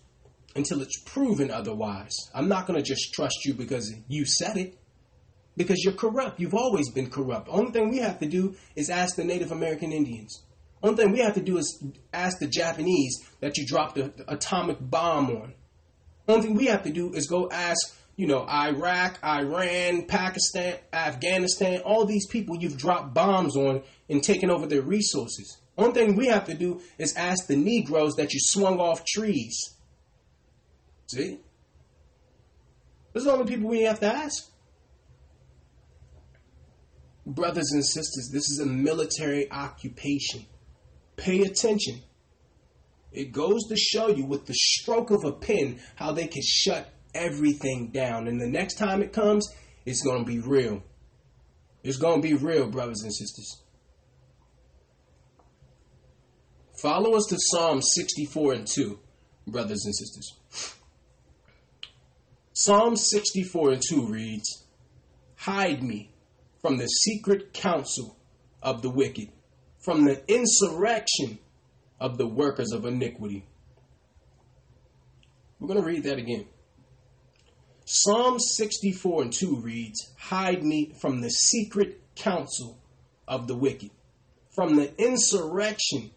until 0.56 0.80
it's 0.84 1.02
proven 1.02 1.50
otherwise. 1.50 2.16
I'm 2.36 2.48
not 2.48 2.68
going 2.68 2.78
to 2.78 2.88
just 2.88 3.12
trust 3.12 3.44
you 3.44 3.56
because 3.56 3.92
you 4.08 4.24
said 4.24 4.56
it, 4.56 4.78
because 5.58 5.84
you're 5.84 5.96
corrupt. 5.96 6.40
You've 6.40 6.54
always 6.54 6.92
been 6.92 7.10
corrupt. 7.10 7.48
Only 7.50 7.72
thing 7.72 7.90
we 7.90 8.02
have 8.02 8.20
to 8.20 8.28
do 8.28 8.56
is 8.76 8.92
ask 8.92 9.16
the 9.16 9.24
Native 9.24 9.52
American 9.52 9.92
Indians 9.92 10.44
Only 10.84 10.98
thing 10.98 11.12
we 11.14 11.20
have 11.20 11.36
to 11.36 11.42
do 11.42 11.58
is 11.58 11.82
ask 12.12 12.40
the 12.40 12.48
Japanese 12.48 13.18
that 13.40 13.58
you 13.58 13.66
dropped 13.66 13.96
the, 13.96 14.12
the 14.18 14.34
atomic 14.34 14.78
bomb 14.82 15.30
on. 15.30 15.54
Only 16.28 16.48
thing 16.48 16.56
we 16.56 16.66
have 16.66 16.84
to 16.84 16.92
do 16.92 17.14
is 17.14 17.26
go 17.26 17.50
ask, 17.50 17.96
you 18.18 18.28
know, 18.28 18.46
Iraq, 18.46 19.18
Iran, 19.24 20.06
Pakistan, 20.08 20.76
Afghanistan, 20.92 21.82
all 21.86 22.06
these 22.06 22.28
people 22.28 22.58
you've 22.58 22.78
dropped 22.78 23.14
bombs 23.14 23.56
on 23.56 23.82
and 24.10 24.22
taken 24.22 24.52
over 24.52 24.68
their 24.68 24.82
resources. 24.82 25.58
Only 25.78 25.94
thing 25.94 26.16
we 26.18 26.28
have 26.28 26.46
to 26.48 26.54
do 26.54 26.82
is 26.98 27.16
ask 27.16 27.48
the 27.48 27.56
Negroes 27.56 28.16
that 28.16 28.34
you 28.34 28.40
swung 28.42 28.80
off 28.80 29.06
trees. 29.06 29.58
See? 31.08 31.40
Those 33.14 33.24
are 33.24 33.32
the 33.32 33.40
only 33.40 33.56
people 33.56 33.70
we 33.70 33.84
have 33.84 34.02
to 34.02 34.14
ask. 34.14 34.50
Brothers 37.26 37.72
and 37.72 37.86
sisters, 37.86 38.30
this 38.34 38.50
is 38.50 38.60
a 38.60 38.66
military 38.66 39.50
occupation. 39.50 40.46
Pay 41.16 41.42
attention. 41.42 42.02
It 43.12 43.32
goes 43.32 43.68
to 43.70 43.76
show 43.76 44.08
you 44.08 44.26
with 44.26 44.46
the 44.46 44.56
stroke 44.56 45.12
of 45.12 45.24
a 45.24 45.32
pen 45.32 45.80
how 45.96 46.12
they 46.12 46.28
can 46.28 46.42
shut 46.44 46.90
everything 47.14 47.92
down. 47.94 48.28
And 48.28 48.42
the 48.42 48.48
next 48.48 48.76
time 48.76 49.04
it 49.04 49.14
comes, 49.14 49.48
it's 49.86 50.02
going 50.02 50.26
to 50.26 50.32
be 50.32 50.40
real. 50.40 50.82
It's 51.84 51.98
going 51.98 52.22
to 52.22 52.28
be 52.28 52.34
real, 52.34 52.68
brothers 52.68 53.02
and 53.04 53.14
sisters. 53.14 53.62
Follow 56.82 57.16
us 57.16 57.26
to 57.30 57.38
Psalm 57.40 57.82
64 57.82 58.54
and 58.54 58.68
2, 58.68 59.00
brothers 59.48 59.86
and 59.86 59.96
sisters. 59.96 60.34
Psalm 62.54 62.96
64 62.96 63.72
and 63.72 63.82
2 63.90 64.06
reads, 64.08 64.66
Hide 65.36 65.84
me 65.84 66.12
from 66.62 66.78
the 66.78 66.88
secret 66.88 67.54
counsel 67.54 68.18
of 68.62 68.82
the 68.82 68.90
wicked, 68.90 69.30
from 69.84 70.06
the 70.06 70.24
insurrection 70.32 71.40
of 72.00 72.18
the 72.18 72.28
workers 72.28 72.72
of 72.72 72.86
iniquity. 72.86 73.46
We're 75.60 75.68
going 75.68 75.82
to 75.82 75.86
read 75.86 76.04
that 76.04 76.18
again. 76.18 76.46
Psalm 77.86 78.40
64 78.40 79.24
and 79.24 79.34
2 79.34 79.58
reads, 79.58 80.10
Hide 80.18 80.64
me 80.64 80.94
from 81.00 81.22
the 81.22 81.30
secret 81.30 82.02
counsel 82.16 82.78
of 83.28 83.48
the 83.48 83.56
wicked, 83.56 83.92
from 84.56 84.76
the 84.76 84.94
insurrection 84.98 86.12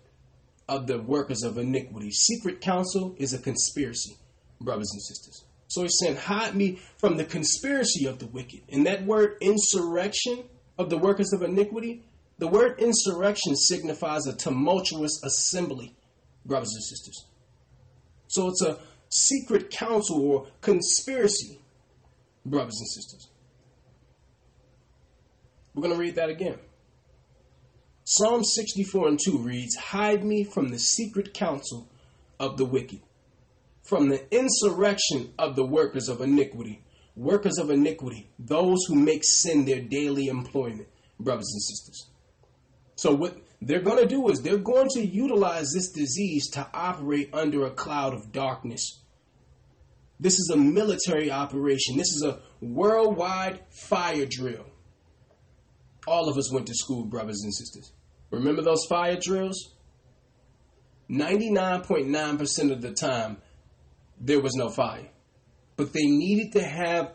of 0.69 0.87
the 0.87 0.99
workers 0.99 1.43
of 1.43 1.59
iniquity. 1.59 2.11
Secret 2.11 2.61
counsel 2.61 3.15
is 3.19 3.33
a 3.33 3.39
conspiracy, 3.39 4.17
brothers 4.61 4.91
and 4.93 5.03
sisters. 5.03 5.45
So 5.69 5.83
he's 5.83 5.99
saying, 6.01 6.17
hide 6.17 6.55
me 6.55 6.79
from 6.99 7.17
the 7.17 7.25
conspiracy 7.25 8.07
of 8.07 8.19
the 8.19 8.27
wicked. 8.27 8.63
And 8.69 8.87
that 8.87 9.05
word 9.05 9.37
insurrection 9.41 10.45
of 10.79 10.91
the 10.91 10.99
workers 10.99 11.33
of 11.33 11.43
iniquity, 11.43 12.03
the 12.39 12.49
word 12.49 12.79
insurrection 12.81 13.57
signifies 13.57 14.27
a 14.27 14.37
tumultuous 14.37 15.21
assembly, 15.23 15.95
brothers 16.45 16.73
and 16.75 16.85
sisters. 16.85 17.27
So 18.29 18.49
it's 18.49 18.63
a 18.63 18.79
secret 19.09 19.71
council 19.71 20.21
or 20.23 20.47
conspiracy, 20.61 21.61
brothers 22.45 22.79
and 22.79 22.89
sisters. 22.89 23.29
We're 25.75 25.83
going 25.83 25.95
to 25.95 26.01
read 26.01 26.17
that 26.17 26.31
again. 26.31 26.59
Psalm 28.05 28.45
64 28.45 29.09
and 29.09 29.21
2 29.23 29.39
reads, 29.39 29.75
Hide 29.77 30.25
me 30.25 30.45
from 30.45 30.69
the 30.69 30.79
secret 30.79 31.35
counsel 31.35 31.89
of 32.39 32.57
the 32.57 32.65
wicked 32.65 33.01
from 33.87 34.09
the 34.09 34.23
insurrection 34.35 35.33
of 35.39 35.55
the 35.55 35.65
workers 35.65 36.09
of 36.09 36.21
iniquity. 36.21 36.83
Workers 37.15 37.57
of 37.59 37.71
iniquity, 37.71 38.29
those 38.39 38.85
who 38.89 38.95
make 38.95 39.23
sin 39.25 39.65
their 39.65 39.81
daily 39.81 40.27
employment, 40.27 40.89
brothers 41.19 41.51
and 41.53 41.63
sisters. 41.63 42.11
So, 42.97 43.15
what 43.15 43.37
they're 43.61 43.83
going 43.83 44.03
to 44.03 44.09
do 44.09 44.29
is 44.29 44.41
they're 44.41 44.59
going 44.59 44.89
to 44.95 45.05
utilize 45.05 45.71
this 45.73 45.91
disease 45.91 46.49
to 46.51 46.67
operate 46.73 47.31
under 47.33 47.67
a 47.67 47.71
cloud 47.71 48.15
of 48.15 48.33
darkness. 48.33 49.01
This 50.19 50.35
is 50.35 50.51
a 50.53 50.57
military 50.57 51.31
operation, 51.31 51.99
this 51.99 52.09
is 52.09 52.25
a 52.25 52.41
worldwide 52.61 53.61
fire 53.71 54.27
drill. 54.29 54.65
All 56.07 56.29
of 56.29 56.39
us 56.39 56.53
went 56.53 56.67
to 56.69 56.75
school, 56.75 57.05
brothers 57.05 57.43
and 57.43 57.55
sisters. 57.55 57.93
Remember 58.31 58.63
those 58.63 58.85
fire 58.89 59.19
drills? 59.21 59.75
99.9% 61.11 62.73
of 62.73 62.81
the 62.81 62.93
time, 62.93 63.37
there 64.21 64.41
was 64.41 64.55
no 64.55 64.69
fire. 64.69 65.09
But 65.77 65.93
they 65.93 66.07
needed 66.07 66.53
to 66.53 66.65
have, 66.65 67.13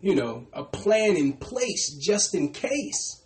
you 0.00 0.14
know, 0.14 0.48
a 0.52 0.64
plan 0.64 1.16
in 1.16 1.34
place 1.34 1.96
just 2.02 2.34
in 2.34 2.52
case. 2.52 3.22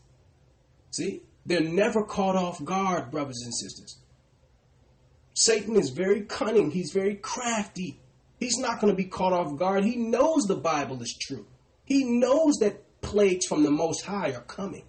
See? 0.90 1.22
They're 1.46 1.60
never 1.60 2.02
caught 2.04 2.36
off 2.36 2.64
guard, 2.64 3.10
brothers 3.10 3.42
and 3.44 3.54
sisters. 3.54 3.98
Satan 5.34 5.76
is 5.76 5.90
very 5.90 6.22
cunning, 6.22 6.70
he's 6.70 6.92
very 6.92 7.16
crafty. 7.16 8.00
He's 8.38 8.58
not 8.58 8.80
going 8.80 8.92
to 8.92 8.96
be 8.96 9.08
caught 9.08 9.32
off 9.32 9.56
guard. 9.58 9.84
He 9.84 9.96
knows 9.96 10.42
the 10.44 10.56
Bible 10.56 11.00
is 11.02 11.16
true. 11.20 11.46
He 11.84 12.04
knows 12.04 12.56
that 12.60 13.00
plagues 13.00 13.46
from 13.46 13.62
the 13.62 13.70
Most 13.70 14.04
High 14.04 14.32
are 14.32 14.42
coming, 14.42 14.84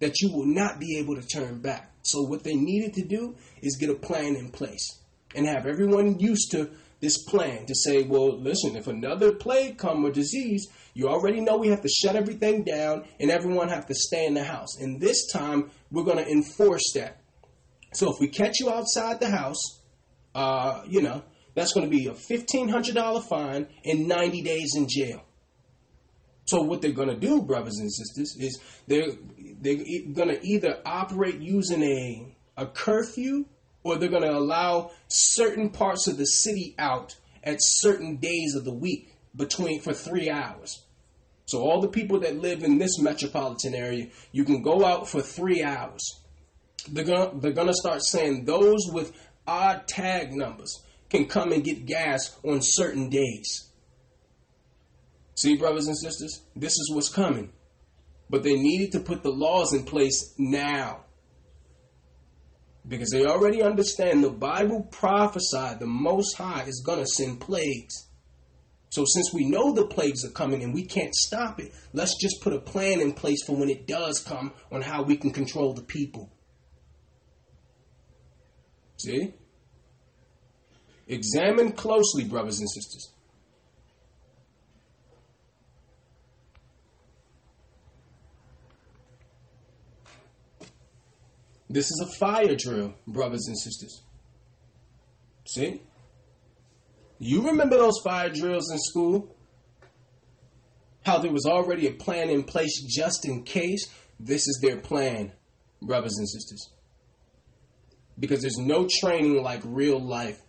that 0.00 0.20
you 0.20 0.32
will 0.32 0.46
not 0.46 0.78
be 0.78 0.98
able 0.98 1.16
to 1.16 1.26
turn 1.26 1.60
back. 1.60 1.92
So, 2.02 2.22
what 2.22 2.44
they 2.44 2.54
needed 2.54 2.94
to 2.94 3.04
do 3.04 3.36
is 3.60 3.76
get 3.76 3.90
a 3.90 3.94
plan 3.94 4.36
in 4.36 4.50
place 4.50 4.98
and 5.34 5.46
have 5.46 5.66
everyone 5.66 6.18
used 6.18 6.50
to 6.52 6.70
this 7.00 7.22
plan 7.24 7.66
to 7.66 7.74
say, 7.74 8.02
well, 8.02 8.38
listen, 8.38 8.76
if 8.76 8.86
another 8.86 9.32
plague 9.32 9.78
come 9.78 10.04
or 10.04 10.10
disease, 10.10 10.66
you 10.94 11.08
already 11.08 11.40
know 11.40 11.56
we 11.56 11.68
have 11.68 11.82
to 11.82 11.88
shut 11.88 12.16
everything 12.16 12.64
down 12.64 13.04
and 13.20 13.30
everyone 13.30 13.68
have 13.68 13.86
to 13.86 13.94
stay 13.94 14.26
in 14.26 14.34
the 14.34 14.42
house. 14.42 14.76
And 14.80 15.00
this 15.00 15.30
time, 15.32 15.70
we're 15.90 16.04
going 16.04 16.18
to 16.18 16.28
enforce 16.28 16.92
that. 16.94 17.20
So 17.92 18.12
if 18.12 18.20
we 18.20 18.28
catch 18.28 18.58
you 18.58 18.70
outside 18.70 19.20
the 19.20 19.30
house, 19.30 19.80
uh, 20.34 20.82
you 20.88 21.00
know, 21.00 21.22
that's 21.54 21.72
going 21.72 21.88
to 21.88 21.96
be 21.96 22.06
a 22.06 22.12
$1,500 22.12 23.28
fine 23.28 23.68
and 23.84 24.08
90 24.08 24.42
days 24.42 24.74
in 24.76 24.86
jail. 24.88 25.24
So 26.46 26.62
what 26.62 26.80
they're 26.80 26.92
going 26.92 27.10
to 27.10 27.16
do, 27.16 27.42
brothers 27.42 27.78
and 27.78 27.92
sisters, 27.92 28.34
is 28.40 28.58
they're 28.86 29.10
they're 29.60 29.76
going 30.12 30.28
to 30.28 30.40
either 30.42 30.80
operate 30.86 31.40
using 31.40 31.82
a 31.82 32.36
a 32.56 32.66
curfew 32.66 33.44
or 33.82 33.96
they're 33.96 34.08
going 34.08 34.22
to 34.22 34.36
allow 34.36 34.90
certain 35.08 35.70
parts 35.70 36.06
of 36.06 36.16
the 36.16 36.26
city 36.26 36.74
out 36.78 37.16
at 37.44 37.58
certain 37.60 38.16
days 38.16 38.54
of 38.54 38.64
the 38.64 38.74
week 38.74 39.14
between 39.34 39.80
for 39.80 39.92
three 39.92 40.28
hours. 40.30 40.82
So 41.46 41.60
all 41.60 41.80
the 41.80 41.88
people 41.88 42.20
that 42.20 42.36
live 42.36 42.62
in 42.62 42.78
this 42.78 42.98
metropolitan 42.98 43.74
area, 43.74 44.08
you 44.32 44.44
can 44.44 44.62
go 44.62 44.84
out 44.84 45.08
for 45.08 45.22
three 45.22 45.62
hours. 45.62 46.20
They're 46.90 47.04
gonna 47.04 47.30
they're 47.40 47.52
gonna 47.52 47.74
start 47.74 48.02
saying 48.02 48.44
those 48.44 48.86
with 48.92 49.12
odd 49.46 49.88
tag 49.88 50.34
numbers 50.34 50.82
can 51.08 51.26
come 51.26 51.52
and 51.52 51.64
get 51.64 51.86
gas 51.86 52.36
on 52.44 52.60
certain 52.60 53.08
days. 53.08 53.70
See, 55.36 55.56
brothers 55.56 55.86
and 55.86 55.96
sisters, 55.96 56.42
this 56.54 56.72
is 56.72 56.90
what's 56.92 57.08
coming. 57.08 57.52
But 58.28 58.42
they 58.42 58.54
needed 58.54 58.92
to 58.92 59.00
put 59.00 59.22
the 59.22 59.30
laws 59.30 59.72
in 59.72 59.84
place 59.84 60.34
now 60.36 61.04
because 62.88 63.10
they 63.10 63.26
already 63.26 63.62
understand 63.62 64.24
the 64.24 64.30
Bible 64.30 64.82
prophesied 64.90 65.78
the 65.78 65.86
Most 65.86 66.36
High 66.36 66.64
is 66.66 66.82
going 66.84 67.00
to 67.00 67.06
send 67.06 67.40
plagues. 67.40 68.06
So, 68.90 69.04
since 69.06 69.32
we 69.34 69.44
know 69.44 69.74
the 69.74 69.86
plagues 69.86 70.24
are 70.24 70.30
coming 70.30 70.62
and 70.62 70.72
we 70.72 70.86
can't 70.86 71.14
stop 71.14 71.60
it, 71.60 71.72
let's 71.92 72.18
just 72.18 72.40
put 72.40 72.54
a 72.54 72.60
plan 72.60 73.00
in 73.00 73.12
place 73.12 73.44
for 73.44 73.54
when 73.54 73.68
it 73.68 73.86
does 73.86 74.20
come 74.20 74.52
on 74.72 74.80
how 74.80 75.02
we 75.02 75.18
can 75.18 75.30
control 75.30 75.74
the 75.74 75.82
people. 75.82 76.32
See? 78.96 79.34
Examine 81.06 81.72
closely, 81.72 82.24
brothers 82.24 82.60
and 82.60 82.70
sisters. 82.70 83.12
This 91.70 91.86
is 91.90 92.00
a 92.00 92.18
fire 92.18 92.56
drill, 92.56 92.94
brothers 93.06 93.46
and 93.46 93.58
sisters. 93.58 94.02
See? 95.46 95.82
You 97.18 97.46
remember 97.46 97.76
those 97.76 98.00
fire 98.02 98.30
drills 98.30 98.70
in 98.72 98.78
school? 98.78 99.36
How 101.04 101.18
there 101.18 101.32
was 101.32 101.46
already 101.46 101.86
a 101.86 101.92
plan 101.92 102.30
in 102.30 102.44
place 102.44 102.82
just 102.82 103.26
in 103.26 103.42
case? 103.42 103.86
This 104.18 104.46
is 104.46 104.60
their 104.62 104.78
plan, 104.78 105.32
brothers 105.82 106.16
and 106.16 106.28
sisters. 106.28 106.70
Because 108.18 108.40
there's 108.40 108.58
no 108.58 108.88
training 109.00 109.42
like 109.42 109.60
real 109.64 110.00
life. 110.00 110.40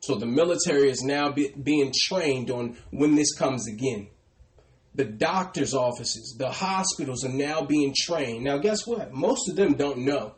So 0.00 0.16
the 0.16 0.26
military 0.26 0.90
is 0.90 1.02
now 1.02 1.30
be, 1.30 1.52
being 1.62 1.92
trained 1.94 2.50
on 2.50 2.76
when 2.90 3.14
this 3.14 3.34
comes 3.34 3.68
again. 3.68 4.08
The 4.94 5.04
doctor's 5.04 5.74
offices, 5.74 6.34
the 6.38 6.50
hospitals 6.50 7.24
are 7.24 7.32
now 7.32 7.62
being 7.62 7.94
trained. 7.96 8.44
Now, 8.44 8.58
guess 8.58 8.86
what? 8.86 9.12
Most 9.12 9.48
of 9.48 9.56
them 9.56 9.74
don't 9.74 9.98
know 9.98 10.34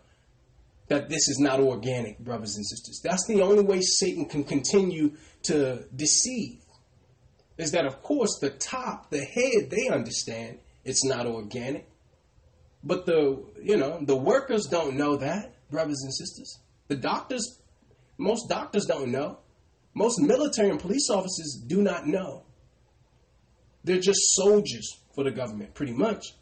that 0.89 1.09
this 1.09 1.29
is 1.29 1.39
not 1.41 1.61
organic, 1.61 2.19
brothers 2.19 2.57
and 2.57 2.67
sisters. 2.67 3.01
That's 3.03 3.27
the 3.27 3.41
only 3.43 3.65
way 3.65 3.81
Satan 3.81 4.27
can 4.27 4.45
continue 4.45 5.13
to 5.45 5.85
deceive. 5.95 6.59
Is 7.59 7.73
that, 7.73 7.87
of 7.87 8.03
course, 8.03 8.39
the 8.41 8.51
top, 8.51 9.11
the 9.11 9.25
head, 9.25 9.71
they 9.71 9.89
understand 9.89 10.59
it's 10.85 11.05
not 11.05 11.27
organic. 11.27 11.89
But 12.83 13.07
the, 13.07 13.45
you 13.63 13.77
know, 13.77 14.01
the 14.03 14.17
workers 14.17 14.67
don't 14.71 14.97
know 14.97 15.17
that. 15.17 15.55
brothers 15.71 16.03
and 16.03 16.13
sisters. 16.13 16.59
The 16.89 16.97
doctors, 16.97 17.61
most 18.19 18.49
doctors 18.49 18.85
don't 18.87 19.11
know. 19.11 19.39
Most 19.95 20.21
military 20.21 20.71
and 20.71 20.81
police 20.81 21.09
officers 21.11 21.63
do 21.67 21.83
not 21.83 22.07
know. 22.07 22.45
They're 23.85 24.01
just 24.01 24.35
soldiers 24.35 24.99
for 25.15 25.25
the 25.25 25.31
government, 25.31 25.75
pretty 25.75 25.93
much. 25.93 26.35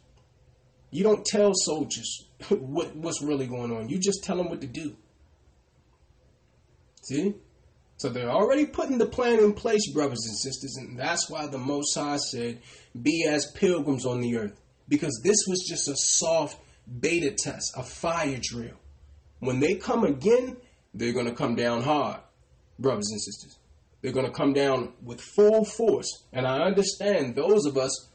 You 0.91 1.03
don't 1.03 1.25
tell 1.25 1.53
soldiers 1.53 2.27
what, 2.49 2.95
what's 2.95 3.21
really 3.21 3.47
going 3.47 3.71
on. 3.71 3.89
You 3.89 3.99
just 3.99 4.23
tell 4.23 4.37
them 4.37 4.49
what 4.49 4.61
to 4.61 4.67
do. 4.67 4.95
See? 7.03 7.35
So 7.97 8.09
they're 8.09 8.31
already 8.31 8.65
putting 8.65 8.97
the 8.97 9.05
plan 9.05 9.39
in 9.39 9.53
place, 9.53 9.91
brothers 9.91 10.25
and 10.25 10.37
sisters, 10.37 10.75
and 10.77 10.97
that's 10.97 11.29
why 11.29 11.47
the 11.47 11.59
Most 11.59 11.93
High 11.93 12.17
said, 12.17 12.59
Be 12.99 13.27
as 13.29 13.51
pilgrims 13.53 14.05
on 14.05 14.21
the 14.21 14.37
earth. 14.37 14.59
Because 14.87 15.21
this 15.23 15.37
was 15.47 15.65
just 15.69 15.87
a 15.87 15.95
soft 15.95 16.57
beta 16.99 17.31
test, 17.31 17.73
a 17.77 17.83
fire 17.83 18.39
drill. 18.41 18.77
When 19.39 19.59
they 19.59 19.75
come 19.75 20.03
again, 20.03 20.57
they're 20.93 21.13
going 21.13 21.27
to 21.27 21.35
come 21.35 21.55
down 21.55 21.83
hard, 21.83 22.21
brothers 22.79 23.09
and 23.11 23.21
sisters. 23.21 23.57
They're 24.01 24.11
going 24.11 24.25
to 24.25 24.31
come 24.31 24.53
down 24.53 24.93
with 25.03 25.21
full 25.21 25.63
force. 25.63 26.23
And 26.33 26.47
I 26.47 26.63
understand 26.63 27.35
those 27.35 27.65
of 27.65 27.77
us 27.77 28.09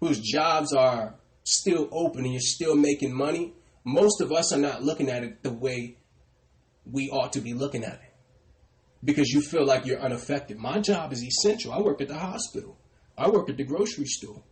whose 0.00 0.20
jobs 0.20 0.72
are 0.72 1.14
still 1.44 1.88
open 1.92 2.24
and 2.24 2.32
you're 2.32 2.40
still 2.40 2.74
making 2.74 3.14
money, 3.14 3.54
most 3.88 4.20
of 4.20 4.32
us 4.32 4.52
are 4.52 4.58
not 4.58 4.82
looking 4.82 5.08
at 5.08 5.24
it 5.24 5.42
the 5.42 5.52
way 5.52 5.96
we 6.84 7.08
ought 7.08 7.32
to 7.32 7.40
be 7.40 7.54
looking 7.54 7.84
at 7.84 7.94
it 7.94 8.14
because 9.02 9.30
you 9.30 9.40
feel 9.40 9.64
like 9.64 9.86
you're 9.86 10.00
unaffected. 10.00 10.58
My 10.58 10.78
job 10.80 11.12
is 11.12 11.24
essential. 11.24 11.72
I 11.72 11.80
work 11.80 12.00
at 12.00 12.08
the 12.08 12.18
hospital, 12.18 12.76
I 13.16 13.28
work 13.30 13.48
at 13.48 13.56
the 13.56 13.64
grocery 13.64 14.04
store. 14.04 14.42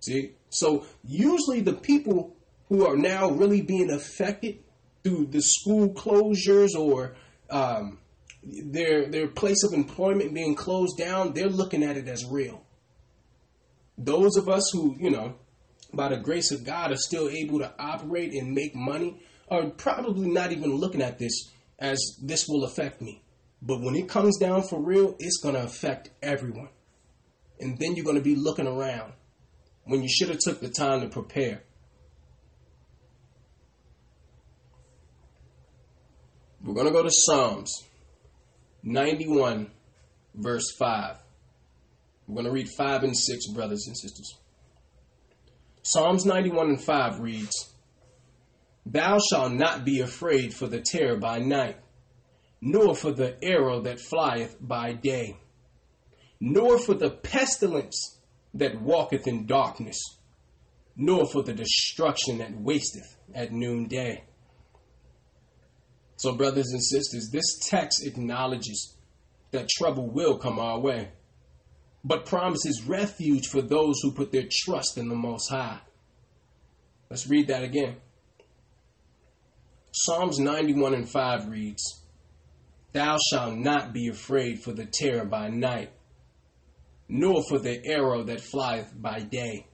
See? 0.00 0.34
So 0.50 0.86
usually 1.02 1.62
the 1.62 1.72
people 1.72 2.36
who 2.68 2.86
are 2.86 2.96
now 2.96 3.30
really 3.30 3.60
being 3.60 3.90
affected 3.90 4.58
through 5.02 5.26
the 5.26 5.42
school 5.42 5.88
closures 5.90 6.74
or 6.78 7.16
um, 7.50 7.98
their 8.44 9.08
their 9.08 9.26
place 9.26 9.64
of 9.64 9.72
employment 9.72 10.32
being 10.32 10.54
closed 10.54 10.96
down, 10.96 11.32
they're 11.32 11.48
looking 11.48 11.82
at 11.82 11.96
it 11.96 12.06
as 12.06 12.24
real. 12.24 12.62
Those 13.98 14.36
of 14.36 14.48
us 14.48 14.70
who, 14.72 14.94
you 14.98 15.10
know, 15.10 15.36
by 15.96 16.08
the 16.08 16.16
grace 16.18 16.52
of 16.52 16.64
God 16.64 16.92
are 16.92 16.96
still 16.96 17.28
able 17.28 17.58
to 17.58 17.72
operate 17.78 18.32
and 18.32 18.52
make 18.52 18.74
money 18.74 19.20
are 19.50 19.70
probably 19.70 20.28
not 20.28 20.52
even 20.52 20.74
looking 20.74 21.02
at 21.02 21.18
this 21.18 21.50
as 21.78 21.98
this 22.22 22.46
will 22.48 22.64
affect 22.64 23.00
me. 23.00 23.22
But 23.62 23.80
when 23.80 23.94
it 23.94 24.08
comes 24.08 24.38
down 24.38 24.62
for 24.62 24.80
real, 24.80 25.16
it's 25.18 25.40
going 25.42 25.54
to 25.54 25.62
affect 25.62 26.10
everyone. 26.22 26.68
And 27.58 27.78
then 27.78 27.96
you're 27.96 28.04
going 28.04 28.18
to 28.18 28.22
be 28.22 28.36
looking 28.36 28.66
around 28.66 29.12
when 29.84 30.02
you 30.02 30.08
should 30.08 30.28
have 30.28 30.38
took 30.38 30.60
the 30.60 30.68
time 30.68 31.00
to 31.00 31.08
prepare. 31.08 31.62
We're 36.62 36.74
going 36.74 36.86
to 36.86 36.92
go 36.92 37.02
to 37.02 37.10
Psalms 37.12 37.84
91, 38.82 39.70
verse 40.34 40.74
5. 40.78 41.16
We're 42.26 42.34
going 42.34 42.46
to 42.46 42.52
read 42.52 42.68
5 42.68 43.04
and 43.04 43.16
6, 43.16 43.46
brothers 43.48 43.84
and 43.86 43.96
sisters. 43.96 44.34
Psalms 45.88 46.26
91 46.26 46.70
and 46.70 46.82
5 46.82 47.20
reads, 47.20 47.72
Thou 48.86 49.20
shalt 49.20 49.52
not 49.52 49.84
be 49.84 50.00
afraid 50.00 50.52
for 50.52 50.66
the 50.66 50.80
terror 50.80 51.16
by 51.16 51.38
night, 51.38 51.76
nor 52.60 52.92
for 52.92 53.12
the 53.12 53.36
arrow 53.40 53.80
that 53.82 54.00
flieth 54.00 54.56
by 54.60 54.94
day, 54.94 55.36
nor 56.40 56.80
for 56.80 56.94
the 56.94 57.10
pestilence 57.10 58.18
that 58.52 58.82
walketh 58.82 59.28
in 59.28 59.46
darkness, 59.46 59.96
nor 60.96 61.24
for 61.24 61.44
the 61.44 61.54
destruction 61.54 62.38
that 62.38 62.60
wasteth 62.60 63.16
at 63.32 63.52
noonday. 63.52 64.24
So, 66.16 66.32
brothers 66.32 66.72
and 66.72 66.82
sisters, 66.82 67.30
this 67.32 67.60
text 67.70 68.04
acknowledges 68.04 68.96
that 69.52 69.68
trouble 69.68 70.10
will 70.10 70.36
come 70.36 70.58
our 70.58 70.80
way 70.80 71.12
but 72.06 72.24
promises 72.24 72.84
refuge 72.86 73.48
for 73.48 73.60
those 73.60 73.96
who 74.00 74.12
put 74.12 74.30
their 74.30 74.46
trust 74.48 74.96
in 74.96 75.08
the 75.08 75.14
Most 75.16 75.50
High. 75.50 75.80
Let's 77.10 77.28
read 77.28 77.48
that 77.48 77.64
again. 77.64 77.96
Psalms 79.90 80.38
91 80.38 80.94
and 80.94 81.10
5 81.10 81.48
reads, 81.48 82.04
Thou 82.92 83.18
shalt 83.28 83.56
not 83.56 83.92
be 83.92 84.06
afraid 84.06 84.62
for 84.62 84.72
the 84.72 84.86
terror 84.86 85.24
by 85.24 85.48
night, 85.48 85.90
nor 87.08 87.42
for 87.48 87.58
the 87.58 87.84
arrow 87.84 88.22
that 88.22 88.40
flieth 88.40 88.92
by 88.94 89.20
day, 89.20 89.66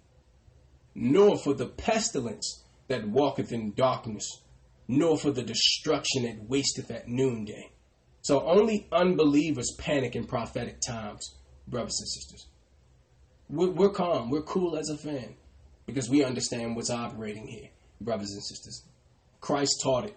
nor 0.95 1.37
for 1.37 1.53
the 1.53 1.67
pestilence 1.67 2.65
that 2.89 3.07
walketh 3.07 3.53
in 3.53 3.75
darkness, 3.75 4.43
nor 4.89 5.19
for 5.19 5.33
the 5.33 5.43
destruction 5.43 6.23
that 6.23 6.49
wasteth 6.49 6.91
at 6.91 7.09
noonday. 7.09 7.73
So 8.23 8.41
only 8.41 8.89
unbelievers 8.91 9.75
panic 9.79 10.17
in 10.17 10.27
prophetic 10.27 10.81
times 10.81 11.35
brothers 11.67 11.99
and 12.01 12.09
sisters. 12.09 12.47
We're, 13.49 13.71
we're 13.71 13.91
calm. 13.91 14.31
We're 14.31 14.43
cool 14.43 14.77
as 14.77 14.89
a 14.89 14.97
fan 14.97 15.35
because 15.87 16.09
we 16.09 16.25
understand 16.25 16.77
what's 16.77 16.91
operating 16.91 17.47
here, 17.47 17.69
brothers 18.01 18.33
and 18.33 18.43
sisters. 18.43 18.85
Christ 19.41 19.81
taught 19.83 20.07
it. 20.07 20.17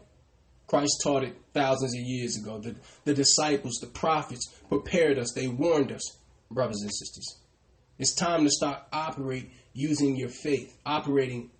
Christ 0.68 1.02
taught 1.04 1.24
it 1.24 1.36
thousands 1.54 1.94
of 1.94 2.02
years 2.02 2.38
ago. 2.38 2.60
The, 2.60 2.76
the 3.04 3.14
disciples, 3.14 3.76
the 3.82 3.88
prophets 3.88 4.48
prepared 4.70 5.20
us. 5.20 5.32
They 5.34 5.48
warned 5.48 5.92
us, 5.92 6.18
brothers 6.50 6.82
and 6.82 6.94
sisters. 6.94 7.40
It's 7.98 8.16
time 8.16 8.44
to 8.44 8.50
start 8.50 8.84
operate 8.92 9.52
using 9.74 10.16
your 10.16 10.30
faith, 10.30 10.78
operating, 10.86 11.52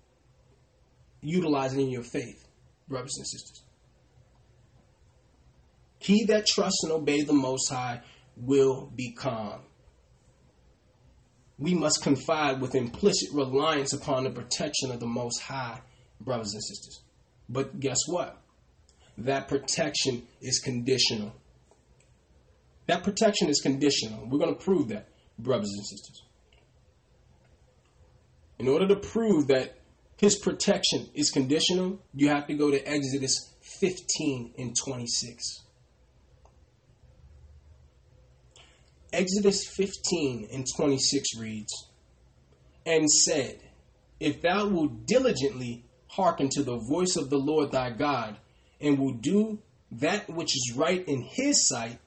utilizing 1.20 1.88
your 1.88 2.02
faith, 2.02 2.46
brothers 2.88 3.16
and 3.16 3.26
sisters. 3.26 3.62
He 5.98 6.24
that 6.24 6.46
trusts 6.46 6.84
and 6.84 6.92
obey 6.92 7.22
the 7.22 7.32
Most 7.32 7.68
High 7.68 8.02
will 8.36 8.92
be 8.94 9.12
calm 9.12 9.60
we 11.58 11.74
must 11.74 12.02
confide 12.02 12.60
with 12.60 12.74
implicit 12.74 13.30
reliance 13.32 13.92
upon 13.92 14.24
the 14.24 14.30
protection 14.30 14.90
of 14.90 15.00
the 15.00 15.06
Most 15.06 15.40
High, 15.40 15.80
brothers 16.20 16.52
and 16.52 16.62
sisters. 16.62 17.02
But 17.48 17.80
guess 17.80 17.98
what? 18.06 18.42
That 19.18 19.48
protection 19.48 20.26
is 20.42 20.58
conditional. 20.58 21.34
That 22.86 23.02
protection 23.02 23.48
is 23.48 23.60
conditional. 23.60 24.28
We're 24.28 24.38
going 24.38 24.54
to 24.54 24.64
prove 24.64 24.88
that, 24.88 25.08
brothers 25.38 25.72
and 25.72 25.86
sisters. 25.86 26.22
In 28.58 28.68
order 28.68 28.86
to 28.88 28.96
prove 28.96 29.48
that 29.48 29.78
his 30.18 30.36
protection 30.38 31.08
is 31.14 31.30
conditional, 31.30 32.00
you 32.14 32.28
have 32.28 32.46
to 32.46 32.54
go 32.54 32.70
to 32.70 32.88
Exodus 32.88 33.54
15 33.80 34.54
and 34.58 34.74
26. 34.84 35.65
Exodus 39.12 39.66
15 39.76 40.48
and 40.52 40.66
26 40.76 41.38
reads, 41.38 41.72
And 42.84 43.10
said, 43.10 43.60
If 44.20 44.42
thou 44.42 44.68
wilt 44.68 45.06
diligently 45.06 45.84
hearken 46.08 46.48
to 46.50 46.62
the 46.62 46.78
voice 46.78 47.16
of 47.16 47.30
the 47.30 47.38
Lord 47.38 47.72
thy 47.72 47.90
God, 47.90 48.36
and 48.80 48.98
will 48.98 49.14
do 49.14 49.58
that 49.92 50.28
which 50.28 50.56
is 50.56 50.74
right 50.76 51.06
in 51.06 51.22
his 51.22 51.68
sight, 51.68 51.98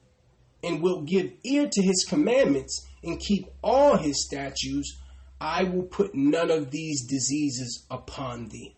and 0.63 0.81
wilt 0.81 1.05
give 1.05 1.31
ear 1.43 1.69
to 1.71 1.81
his 1.81 2.05
commandments, 2.07 2.85
and 3.03 3.19
keep 3.19 3.47
all 3.63 3.97
his 3.97 4.25
statutes, 4.25 4.97
I 5.39 5.63
will 5.63 5.83
put 5.83 6.13
none 6.13 6.51
of 6.51 6.69
these 6.69 7.05
diseases 7.05 7.85
upon 7.89 8.49
thee, 8.49 8.75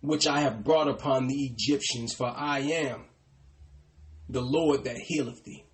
which 0.00 0.26
I 0.26 0.40
have 0.40 0.64
brought 0.64 0.88
upon 0.88 1.28
the 1.28 1.44
Egyptians, 1.44 2.12
for 2.12 2.26
I 2.26 2.60
am 2.60 3.04
the 4.28 4.42
Lord 4.42 4.84
that 4.84 4.96
healeth 4.96 5.44
thee. 5.44 5.64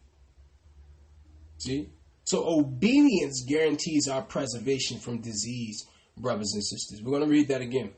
See? 1.58 1.90
So 2.24 2.44
obedience 2.46 3.44
guarantees 3.46 4.06
our 4.08 4.22
preservation 4.22 4.98
from 4.98 5.20
disease, 5.20 5.86
brothers 6.16 6.52
and 6.54 6.64
sisters. 6.64 7.02
We're 7.02 7.18
going 7.18 7.24
to 7.24 7.30
read 7.30 7.48
that 7.48 7.60
again. 7.60 7.92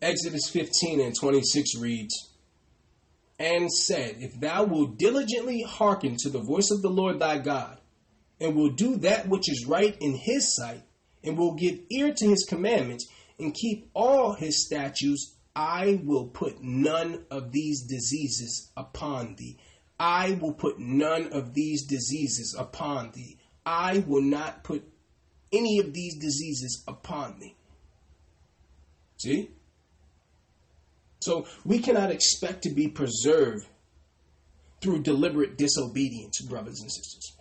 Exodus 0.00 0.48
15 0.48 1.00
and 1.00 1.14
26 1.14 1.78
reads, 1.78 2.30
And 3.38 3.70
said, 3.70 4.16
If 4.18 4.40
thou 4.40 4.64
wilt 4.64 4.98
diligently 4.98 5.62
hearken 5.62 6.16
to 6.20 6.30
the 6.30 6.42
voice 6.42 6.70
of 6.72 6.82
the 6.82 6.90
Lord 6.90 7.20
thy 7.20 7.38
God, 7.38 7.78
and 8.40 8.56
will 8.56 8.70
do 8.70 8.96
that 8.96 9.28
which 9.28 9.48
is 9.48 9.66
right 9.66 9.96
in 10.00 10.14
his 10.14 10.56
sight, 10.56 10.82
and 11.22 11.38
will 11.38 11.54
give 11.54 11.78
ear 11.90 12.12
to 12.12 12.26
his 12.26 12.44
commandments, 12.48 13.06
and 13.38 13.54
keep 13.54 13.90
all 13.94 14.32
his 14.32 14.66
statutes, 14.66 15.36
I 15.54 16.00
will 16.02 16.26
put 16.28 16.62
none 16.62 17.26
of 17.30 17.52
these 17.52 17.82
diseases 17.82 18.72
upon 18.76 19.36
thee 19.36 19.58
I 20.02 20.36
will 20.40 20.52
put 20.52 20.80
none 20.80 21.32
of 21.32 21.54
these 21.54 21.86
diseases 21.86 22.56
upon 22.58 23.12
thee. 23.12 23.38
I 23.64 24.02
will 24.04 24.20
not 24.20 24.64
put 24.64 24.82
any 25.52 25.78
of 25.78 25.94
these 25.94 26.16
diseases 26.16 26.82
upon 26.88 27.38
thee. 27.38 27.54
See? 29.18 29.50
So 31.20 31.46
we 31.64 31.78
cannot 31.78 32.10
expect 32.10 32.62
to 32.64 32.70
be 32.70 32.88
preserved 32.88 33.64
through 34.80 35.04
deliberate 35.04 35.56
disobedience, 35.56 36.40
brothers 36.40 36.80
and 36.80 36.90
sisters. 36.90 37.36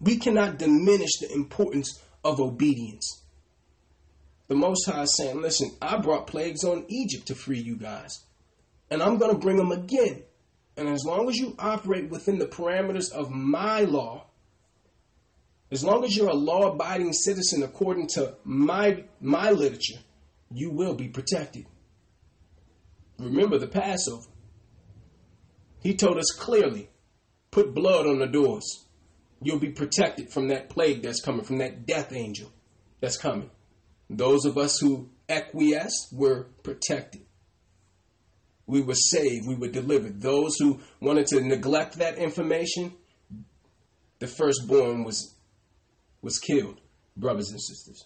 We 0.00 0.18
cannot 0.18 0.60
diminish 0.60 1.16
the 1.18 1.32
importance 1.32 2.00
of 2.22 2.38
obedience. 2.40 3.24
The 4.46 4.54
Most 4.54 4.86
High 4.86 5.02
is 5.02 5.16
saying, 5.16 5.42
listen, 5.42 5.72
I 5.82 5.96
brought 5.96 6.28
plagues 6.28 6.62
on 6.62 6.84
Egypt 6.86 7.26
to 7.26 7.34
free 7.34 7.58
you 7.58 7.74
guys. 7.74 8.20
And 8.88 9.02
I'm 9.02 9.18
going 9.18 9.32
to 9.32 9.40
bring 9.40 9.56
them 9.56 9.72
again. 9.72 10.22
And 10.76 10.88
as 10.88 11.04
long 11.04 11.28
as 11.28 11.36
you 11.36 11.54
operate 11.58 12.10
within 12.10 12.38
the 12.38 12.46
parameters 12.46 13.10
of 13.10 13.30
my 13.30 13.80
law, 13.80 14.26
as 15.70 15.82
long 15.82 16.04
as 16.04 16.16
you're 16.16 16.28
a 16.28 16.34
law 16.34 16.72
abiding 16.72 17.12
citizen 17.12 17.62
according 17.62 18.08
to 18.08 18.36
my, 18.44 19.04
my 19.20 19.50
literature, 19.50 19.98
you 20.52 20.70
will 20.70 20.94
be 20.94 21.08
protected. 21.08 21.66
Remember 23.18 23.58
the 23.58 23.66
Passover. 23.66 24.28
He 25.80 25.94
told 25.94 26.18
us 26.18 26.30
clearly 26.30 26.90
put 27.50 27.74
blood 27.74 28.06
on 28.06 28.18
the 28.18 28.26
doors. 28.26 28.86
You'll 29.42 29.58
be 29.58 29.70
protected 29.70 30.30
from 30.30 30.48
that 30.48 30.68
plague 30.68 31.02
that's 31.02 31.20
coming, 31.20 31.44
from 31.44 31.58
that 31.58 31.86
death 31.86 32.12
angel 32.12 32.52
that's 33.00 33.16
coming. 33.16 33.50
Those 34.08 34.44
of 34.44 34.56
us 34.56 34.78
who 34.78 35.10
acquiesce 35.28 36.08
were 36.12 36.44
protected. 36.62 37.25
We 38.66 38.82
were 38.82 38.94
saved, 38.94 39.46
we 39.46 39.54
were 39.54 39.68
delivered. 39.68 40.20
Those 40.20 40.56
who 40.58 40.80
wanted 41.00 41.26
to 41.28 41.40
neglect 41.40 41.98
that 41.98 42.18
information, 42.18 42.92
the 44.18 44.26
firstborn 44.26 45.04
was 45.04 45.34
was 46.22 46.38
killed, 46.38 46.80
brothers 47.16 47.50
and 47.50 47.60
sisters. 47.60 48.04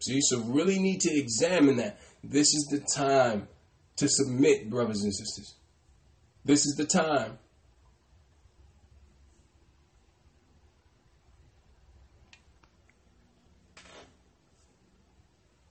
See, 0.00 0.20
so 0.20 0.40
really 0.40 0.78
need 0.78 1.00
to 1.00 1.16
examine 1.16 1.76
that. 1.76 1.98
This 2.24 2.48
is 2.48 2.68
the 2.70 2.84
time 2.94 3.48
to 3.96 4.08
submit, 4.08 4.68
brothers 4.68 5.02
and 5.02 5.14
sisters. 5.14 5.54
This 6.44 6.66
is 6.66 6.74
the 6.76 6.86
time. 6.86 7.38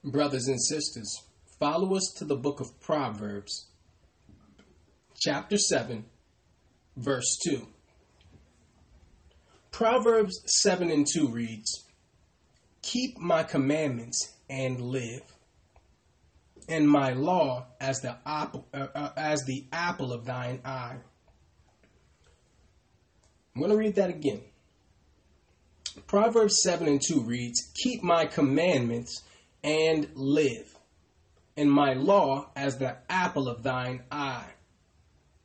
Brothers 0.03 0.47
and 0.47 0.59
sisters, 0.59 1.23
follow 1.61 1.95
us 1.95 2.11
to 2.17 2.25
the 2.25 2.35
book 2.35 2.59
of 2.59 2.81
Proverbs, 2.81 3.67
chapter 5.19 5.59
7, 5.59 6.03
verse 6.97 7.37
2. 7.47 7.67
Proverbs 9.69 10.41
7 10.47 10.89
and 10.89 11.05
2 11.05 11.27
reads, 11.27 11.85
Keep 12.81 13.19
my 13.19 13.43
commandments 13.43 14.33
and 14.49 14.81
live, 14.81 15.21
and 16.67 16.89
my 16.89 17.13
law 17.13 17.67
as 17.79 17.99
the 17.99 18.17
apple, 18.25 18.65
uh, 18.73 18.87
uh, 18.95 19.09
as 19.15 19.43
the 19.45 19.65
apple 19.71 20.13
of 20.13 20.25
thine 20.25 20.61
eye. 20.65 20.97
I'm 23.55 23.61
going 23.61 23.71
to 23.71 23.77
read 23.77 23.95
that 23.95 24.09
again. 24.09 24.41
Proverbs 26.07 26.63
7 26.63 26.87
and 26.87 26.99
2 26.99 27.21
reads, 27.21 27.71
Keep 27.75 28.01
my 28.01 28.25
commandments 28.25 29.21
and 29.63 30.07
live, 30.15 30.75
and 31.57 31.71
my 31.71 31.93
law 31.93 32.49
as 32.55 32.77
the 32.77 32.97
apple 33.09 33.47
of 33.47 33.63
thine 33.63 34.03
eye. 34.11 34.51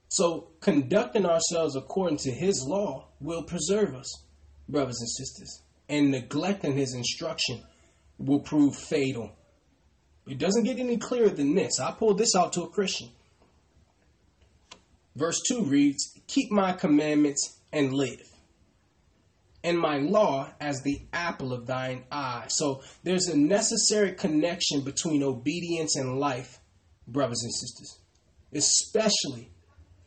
So, 0.09 0.49
conducting 0.61 1.27
ourselves 1.27 1.77
according 1.77 2.19
to 2.19 2.31
his 2.31 2.65
law 2.67 3.09
will 3.21 3.43
preserve 3.43 3.95
us, 3.95 4.25
brothers 4.69 5.01
and 5.01 5.11
sisters 5.11 5.63
and 5.89 6.11
neglecting 6.11 6.77
his 6.77 6.95
instruction 6.95 7.63
will 8.19 8.41
prove 8.41 8.77
fatal. 8.77 9.33
It 10.27 10.39
doesn't 10.39 10.65
get 10.65 10.79
any 10.79 10.97
clearer 10.97 11.29
than 11.29 11.55
this. 11.55 11.79
I 11.79 11.93
pulled 11.93 12.19
this 12.19 12.35
out 12.35 12.53
to 12.55 12.63
a 12.63 12.69
Christian. 12.69 13.11
Verse 15.15 15.41
2 15.49 15.63
reads, 15.63 16.19
Keep 16.27 16.51
my 16.51 16.73
commandments 16.73 17.59
and 17.73 17.93
live, 17.95 18.23
and 19.67 19.77
my 19.77 19.99
law 19.99 20.49
as 20.61 20.81
the 20.83 21.01
apple 21.13 21.53
of 21.53 21.67
thine 21.67 22.05
eye. 22.13 22.45
So 22.47 22.83
there's 23.03 23.27
a 23.27 23.37
necessary 23.37 24.13
connection 24.13 24.83
between 24.83 25.25
obedience 25.25 25.97
and 25.97 26.21
life, 26.21 26.61
brothers 27.09 27.43
and 27.43 27.53
sisters, 27.53 27.99
especially, 28.55 29.51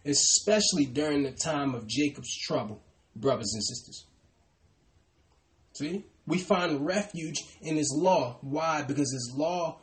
especially 0.06 0.86
during 0.86 1.24
the 1.24 1.34
time 1.34 1.76
of 1.76 1.88
Jacob's 1.88 2.34
trouble, 2.38 2.82
brothers 3.18 3.52
and 3.54 3.62
sisters. 3.62 4.06
See? 5.76 6.06
We 6.26 6.38
find 6.38 6.86
refuge 6.86 7.44
in 7.62 7.76
his 7.76 7.94
law. 7.94 8.38
Why? 8.40 8.84
Because 8.84 9.12
his 9.12 9.34
law 9.36 9.80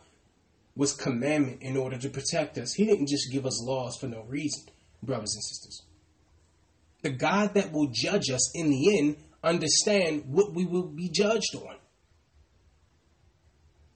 was 0.74 0.94
commandment 0.94 1.58
in 1.60 1.76
order 1.76 1.98
to 1.98 2.08
protect 2.08 2.56
us. 2.56 2.72
He 2.72 2.86
didn't 2.86 3.08
just 3.08 3.30
give 3.30 3.44
us 3.44 3.62
laws 3.62 3.98
for 3.98 4.06
no 4.06 4.22
reason, 4.22 4.70
brothers 5.02 5.34
and 5.34 5.44
sisters. 5.44 5.82
The 7.02 7.10
God 7.10 7.52
that 7.54 7.72
will 7.72 7.90
judge 7.92 8.30
us 8.30 8.50
in 8.54 8.70
the 8.70 8.98
end 8.98 9.16
understand 9.42 10.24
what 10.26 10.52
we 10.52 10.64
will 10.64 10.88
be 10.88 11.08
judged 11.08 11.54
on. 11.54 11.76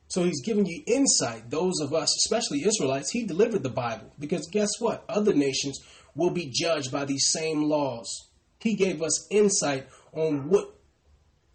So 0.09 0.25
he's 0.25 0.43
giving 0.43 0.67
you 0.67 0.83
insight. 0.87 1.51
Those 1.51 1.81
of 1.81 1.95
us, 1.95 2.15
especially 2.17 2.65
Israelites, 2.65 3.11
he 3.11 3.25
delivered 3.25 3.63
the 3.63 3.69
Bible. 3.69 4.13
Because 4.19 4.49
guess 4.49 4.71
what? 4.81 5.05
Other 5.09 5.33
nations 5.33 5.79
will 6.17 6.31
be 6.31 6.51
judged 6.53 6.91
by 6.91 7.05
these 7.05 7.31
same 7.31 7.63
laws. 7.65 8.29
He 8.59 8.75
gave 8.75 9.03
us 9.03 9.29
insight 9.31 9.87
on 10.13 10.49
what 10.49 10.75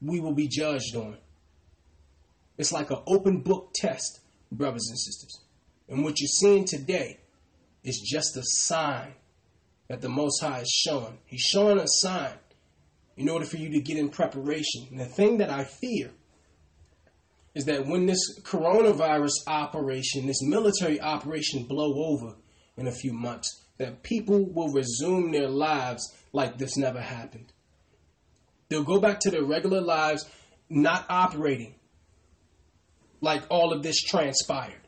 we 0.01 0.21
will 0.21 0.33
be 0.33 0.47
judged 0.47 0.95
on. 0.95 1.17
It's 2.57 2.71
like 2.71 2.91
an 2.91 2.99
open 3.05 3.41
book 3.41 3.71
test, 3.75 4.21
brothers 4.51 4.87
and 4.89 4.97
sisters. 4.97 5.41
And 5.89 6.03
what 6.03 6.19
you're 6.19 6.27
seeing 6.27 6.65
today 6.65 7.19
is 7.83 7.99
just 7.99 8.37
a 8.37 8.43
sign 8.43 9.13
that 9.89 10.01
the 10.01 10.09
Most 10.09 10.41
High 10.41 10.61
is 10.61 10.69
showing. 10.69 11.19
He's 11.25 11.41
showing 11.41 11.77
a 11.77 11.87
sign 11.87 12.33
in 13.17 13.29
order 13.29 13.45
for 13.45 13.57
you 13.57 13.69
to 13.71 13.79
get 13.79 13.97
in 13.97 14.09
preparation. 14.09 14.87
And 14.91 14.99
the 14.99 15.05
thing 15.05 15.37
that 15.37 15.49
I 15.49 15.63
fear 15.63 16.11
is 17.53 17.65
that 17.65 17.87
when 17.87 18.05
this 18.05 18.39
coronavirus 18.41 19.31
operation, 19.47 20.27
this 20.27 20.41
military 20.41 20.99
operation 20.99 21.63
blow 21.63 21.93
over 22.05 22.35
in 22.77 22.87
a 22.87 22.91
few 22.91 23.13
months, 23.13 23.63
that 23.77 24.03
people 24.03 24.45
will 24.53 24.71
resume 24.73 25.31
their 25.31 25.47
lives 25.47 26.13
like 26.33 26.57
this 26.57 26.77
never 26.77 26.99
happened. 26.99 27.51
They'll 28.69 28.83
go 28.83 28.99
back 28.99 29.19
to 29.21 29.31
their 29.31 29.43
regular 29.43 29.81
lives, 29.81 30.25
not 30.69 31.05
operating 31.09 31.75
like 33.21 33.43
all 33.49 33.73
of 33.73 33.83
this 33.83 34.01
transpired. 34.01 34.81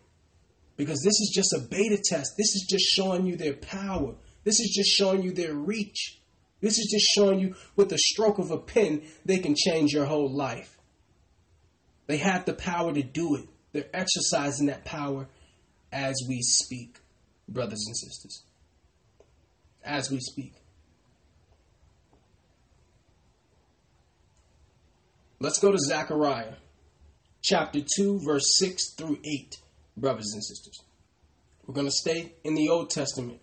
Because 0.75 1.01
this 1.03 1.19
is 1.19 1.31
just 1.33 1.53
a 1.53 1.67
beta 1.67 1.97
test. 2.03 2.33
This 2.37 2.55
is 2.55 2.67
just 2.69 2.85
showing 2.85 3.25
you 3.25 3.35
their 3.35 3.55
power. 3.55 4.15
This 4.43 4.59
is 4.59 4.73
just 4.75 4.91
showing 4.91 5.23
you 5.23 5.31
their 5.31 5.53
reach. 5.53 6.21
This 6.61 6.77
is 6.77 6.89
just 6.91 7.05
showing 7.15 7.39
you 7.39 7.55
with 7.75 7.89
the 7.89 7.97
stroke 7.97 8.39
of 8.39 8.51
a 8.51 8.57
pen, 8.57 9.03
they 9.25 9.37
can 9.37 9.55
change 9.55 9.93
your 9.93 10.05
whole 10.05 10.29
life. 10.29 10.77
They 12.07 12.17
have 12.17 12.45
the 12.45 12.53
power 12.53 12.93
to 12.93 13.03
do 13.03 13.35
it. 13.35 13.47
They're 13.73 13.89
exercising 13.93 14.67
that 14.67 14.85
power 14.85 15.27
as 15.91 16.15
we 16.27 16.41
speak, 16.41 16.97
brothers 17.47 17.83
and 17.85 17.95
sisters. 17.95 18.43
As 19.83 20.09
we 20.09 20.19
speak. 20.19 20.53
Let's 25.39 25.59
go 25.59 25.71
to 25.71 25.77
Zechariah 25.77 26.55
chapter 27.41 27.79
2, 27.95 28.21
verse 28.25 28.57
6 28.57 28.95
through 28.97 29.19
8, 29.23 29.57
brothers 29.95 30.31
and 30.33 30.43
sisters. 30.43 30.81
We're 31.65 31.75
going 31.75 31.87
to 31.87 31.91
stay 31.91 32.33
in 32.43 32.55
the 32.55 32.69
Old 32.69 32.89
Testament. 32.89 33.39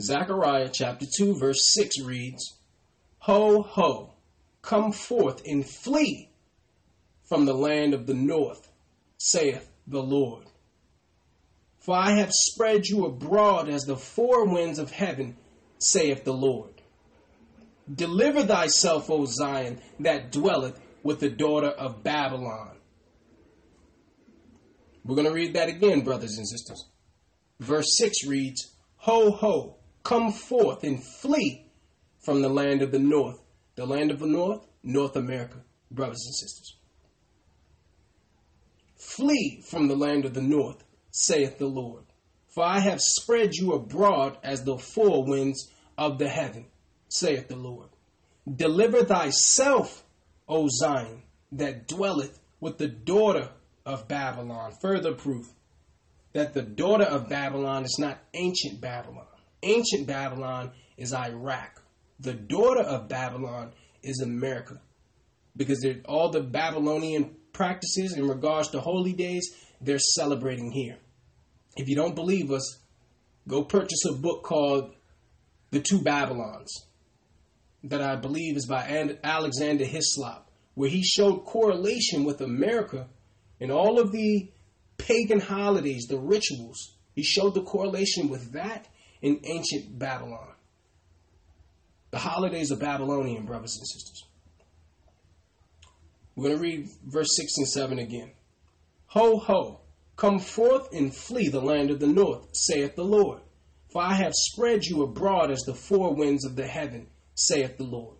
Zechariah 0.00 0.70
chapter 0.72 1.06
2, 1.06 1.38
verse 1.38 1.72
6 1.74 2.00
reads, 2.00 2.56
Ho, 3.18 3.62
ho, 3.62 4.14
come 4.62 4.92
forth 4.92 5.42
and 5.44 5.66
flee 5.66 6.30
from 7.24 7.44
the 7.44 7.54
land 7.54 7.92
of 7.92 8.06
the 8.06 8.14
north, 8.14 8.68
saith 9.18 9.70
the 9.86 10.02
Lord. 10.02 10.44
For 11.80 11.96
I 11.96 12.12
have 12.12 12.30
spread 12.32 12.86
you 12.86 13.04
abroad 13.04 13.68
as 13.68 13.82
the 13.82 13.96
four 13.96 14.46
winds 14.46 14.78
of 14.78 14.90
heaven, 14.90 15.36
saith 15.78 16.24
the 16.24 16.32
Lord. 16.32 16.80
Deliver 17.92 18.44
thyself, 18.44 19.10
O 19.10 19.24
Zion, 19.26 19.80
that 20.00 20.30
dwelleth 20.30 20.80
with 21.02 21.20
the 21.20 21.28
daughter 21.28 21.68
of 21.68 22.02
Babylon. 22.02 22.76
We're 25.04 25.16
going 25.16 25.26
to 25.26 25.34
read 25.34 25.54
that 25.54 25.68
again, 25.68 26.02
brothers 26.02 26.38
and 26.38 26.48
sisters. 26.48 26.86
Verse 27.58 27.96
6 27.98 28.26
reads, 28.26 28.72
Ho, 28.98 29.32
ho, 29.32 29.78
come 30.02 30.32
forth 30.32 30.84
and 30.84 31.02
flee 31.02 31.66
from 32.20 32.42
the 32.42 32.48
land 32.48 32.82
of 32.82 32.92
the 32.92 32.98
north. 32.98 33.40
The 33.74 33.86
land 33.86 34.10
of 34.10 34.18
the 34.18 34.26
north, 34.26 34.66
North 34.82 35.16
America, 35.16 35.58
brothers 35.90 36.22
and 36.26 36.34
sisters. 36.34 36.76
Flee 38.96 39.62
from 39.68 39.88
the 39.88 39.96
land 39.96 40.24
of 40.24 40.34
the 40.34 40.42
north, 40.42 40.84
saith 41.10 41.58
the 41.58 41.66
Lord. 41.66 42.04
For 42.48 42.64
I 42.64 42.80
have 42.80 43.00
spread 43.00 43.54
you 43.54 43.72
abroad 43.72 44.36
as 44.42 44.64
the 44.64 44.76
four 44.76 45.24
winds 45.24 45.70
of 45.96 46.18
the 46.18 46.28
heaven 46.28 46.66
saith 47.08 47.48
the 47.48 47.56
Lord. 47.56 47.88
Deliver 48.52 49.04
thyself, 49.04 50.04
O 50.48 50.68
Zion, 50.68 51.22
that 51.52 51.86
dwelleth 51.86 52.38
with 52.60 52.78
the 52.78 52.88
daughter 52.88 53.50
of 53.84 54.08
Babylon. 54.08 54.72
Further 54.80 55.14
proof 55.14 55.48
that 56.32 56.54
the 56.54 56.62
daughter 56.62 57.04
of 57.04 57.28
Babylon 57.28 57.84
is 57.84 57.96
not 57.98 58.18
ancient 58.34 58.80
Babylon. 58.80 59.26
Ancient 59.62 60.06
Babylon 60.06 60.72
is 60.96 61.12
Iraq. 61.12 61.82
The 62.20 62.34
daughter 62.34 62.82
of 62.82 63.08
Babylon 63.08 63.72
is 64.02 64.20
America. 64.20 64.80
Because 65.56 65.84
all 66.06 66.30
the 66.30 66.40
Babylonian 66.40 67.36
practices 67.52 68.16
in 68.16 68.26
regards 68.26 68.68
to 68.68 68.80
holy 68.80 69.12
days, 69.12 69.54
they're 69.80 69.98
celebrating 69.98 70.70
here. 70.70 70.98
If 71.76 71.88
you 71.88 71.96
don't 71.96 72.14
believe 72.14 72.50
us, 72.50 72.78
go 73.48 73.64
purchase 73.64 74.04
a 74.08 74.14
book 74.14 74.42
called 74.42 74.94
The 75.70 75.80
Two 75.80 76.00
Babylons 76.00 76.86
that 77.84 78.00
I 78.00 78.16
believe 78.16 78.56
is 78.56 78.66
by 78.66 79.16
Alexander 79.24 79.84
Hislop, 79.84 80.50
where 80.74 80.88
he 80.90 81.02
showed 81.02 81.44
correlation 81.44 82.24
with 82.24 82.40
America 82.40 83.08
and 83.60 83.70
all 83.70 83.98
of 83.98 84.12
the 84.12 84.50
pagan 84.98 85.40
holidays, 85.40 86.06
the 86.08 86.18
rituals. 86.18 86.96
He 87.14 87.22
showed 87.22 87.54
the 87.54 87.62
correlation 87.62 88.28
with 88.28 88.52
that 88.52 88.88
in 89.22 89.40
ancient 89.44 89.98
Babylon. 89.98 90.48
The 92.10 92.18
holidays 92.18 92.70
of 92.70 92.80
Babylonian, 92.80 93.46
brothers 93.46 93.78
and 93.78 93.86
sisters. 93.86 94.24
We're 96.34 96.48
going 96.48 96.56
to 96.56 96.62
read 96.62 96.88
verse 97.06 97.34
6 97.36 97.56
and 97.58 97.68
7 97.68 97.98
again. 97.98 98.32
Ho, 99.06 99.38
ho, 99.38 99.80
come 100.16 100.38
forth 100.38 100.92
and 100.92 101.14
flee 101.14 101.48
the 101.48 101.60
land 101.60 101.90
of 101.90 102.00
the 102.00 102.06
north, 102.06 102.48
saith 102.52 102.96
the 102.96 103.04
Lord. 103.04 103.40
For 103.92 104.02
I 104.02 104.14
have 104.14 104.32
spread 104.34 104.84
you 104.84 105.02
abroad 105.02 105.50
as 105.50 105.60
the 105.60 105.74
four 105.74 106.14
winds 106.14 106.44
of 106.44 106.56
the 106.56 106.66
heaven, 106.66 107.08
saith 107.34 107.76
the 107.76 107.84
Lord. 107.84 108.16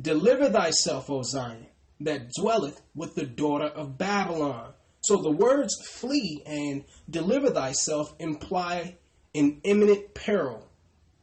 Deliver 0.00 0.50
thyself, 0.50 1.08
O 1.10 1.22
Zion, 1.22 1.66
that 2.00 2.32
dwelleth 2.32 2.82
with 2.94 3.14
the 3.14 3.26
daughter 3.26 3.66
of 3.66 3.98
Babylon. 3.98 4.72
So 5.00 5.16
the 5.16 5.30
words 5.30 5.74
flee 5.86 6.42
and 6.44 6.84
deliver 7.08 7.50
thyself 7.50 8.14
imply 8.18 8.96
an 9.34 9.60
imminent 9.64 10.14
peril 10.14 10.66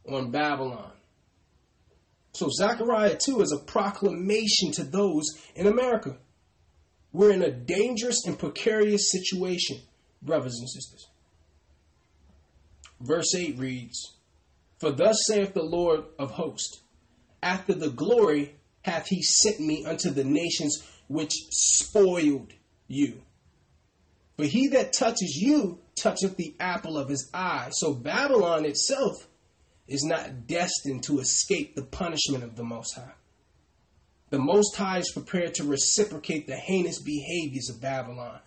on 0.07 0.31
Babylon. 0.31 0.91
So 2.33 2.49
Zechariah 2.49 3.17
2 3.17 3.41
is 3.41 3.51
a 3.51 3.63
proclamation 3.63 4.71
to 4.73 4.83
those 4.83 5.25
in 5.55 5.67
America. 5.67 6.17
We're 7.11 7.31
in 7.31 7.41
a 7.41 7.51
dangerous 7.51 8.25
and 8.25 8.37
precarious 8.37 9.11
situation, 9.11 9.77
brothers 10.21 10.57
and 10.59 10.69
sisters. 10.69 11.07
Verse 13.01 13.33
8 13.35 13.57
reads, 13.57 14.15
For 14.79 14.91
thus 14.91 15.17
saith 15.25 15.53
the 15.53 15.63
Lord 15.63 16.03
of 16.17 16.31
hosts, 16.31 16.81
after 17.41 17.73
the 17.73 17.89
glory 17.89 18.55
hath 18.81 19.07
he 19.07 19.21
sent 19.21 19.59
me 19.59 19.85
unto 19.85 20.09
the 20.09 20.23
nations 20.23 20.83
which 21.07 21.33
spoiled 21.51 22.53
you. 22.87 23.21
For 24.37 24.45
he 24.45 24.67
that 24.69 24.93
touches 24.93 25.35
you 25.35 25.79
toucheth 26.01 26.37
the 26.37 26.55
apple 26.59 26.97
of 26.97 27.09
his 27.09 27.29
eye. 27.33 27.69
So 27.71 27.93
Babylon 27.93 28.65
itself 28.65 29.27
is 29.87 30.03
not 30.03 30.47
destined 30.47 31.03
to 31.03 31.19
escape 31.19 31.75
the 31.75 31.83
punishment 31.83 32.43
of 32.43 32.55
the 32.55 32.63
Most 32.63 32.95
High. 32.95 33.13
The 34.29 34.39
Most 34.39 34.75
High 34.75 34.99
is 34.99 35.11
prepared 35.11 35.55
to 35.55 35.63
reciprocate 35.63 36.47
the 36.47 36.55
heinous 36.55 37.01
behaviors 37.01 37.69
of 37.69 37.81
Babylon, 37.81 38.39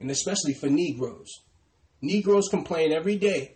and 0.00 0.10
especially 0.10 0.52
for 0.52 0.68
Negroes. 0.68 1.28
Negroes 2.02 2.48
complain 2.50 2.92
every 2.92 3.16
day 3.16 3.54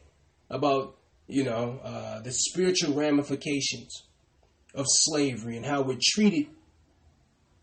about, 0.49 0.97
you 1.27 1.45
know, 1.45 1.81
uh, 1.85 2.21
the 2.21 2.33
spiritual 2.33 2.95
ramifications 2.95 4.05
of 4.75 4.87
slavery 4.89 5.57
and 5.57 5.67
how 5.67 5.83
we're 5.83 5.99
treated 6.01 6.47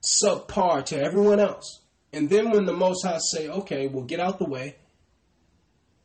subpar 0.04 0.86
to 0.86 1.02
everyone 1.02 1.40
else. 1.40 1.82
And 2.12 2.30
then 2.30 2.52
when 2.52 2.66
the 2.66 2.74
Most 2.74 3.06
High 3.06 3.20
say, 3.20 3.48
okay, 3.48 3.88
well, 3.88 4.04
get 4.04 4.20
out 4.20 4.38
the 4.38 4.46
way, 4.46 4.76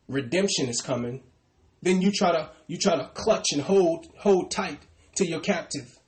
redemption 0.09 0.69
is 0.69 0.81
coming, 0.81 1.23
then 1.83 2.01
you 2.03 2.11
try 2.13 2.33
to 2.33 2.51
you 2.67 2.79
try 2.79 2.97
to 2.97 3.09
clutch 3.15 3.47
and 3.53 3.63
hold 3.63 4.07
hold 4.19 4.51
tight 4.51 4.81
to 5.17 5.27
your 5.27 5.41
captive. 5.41 5.99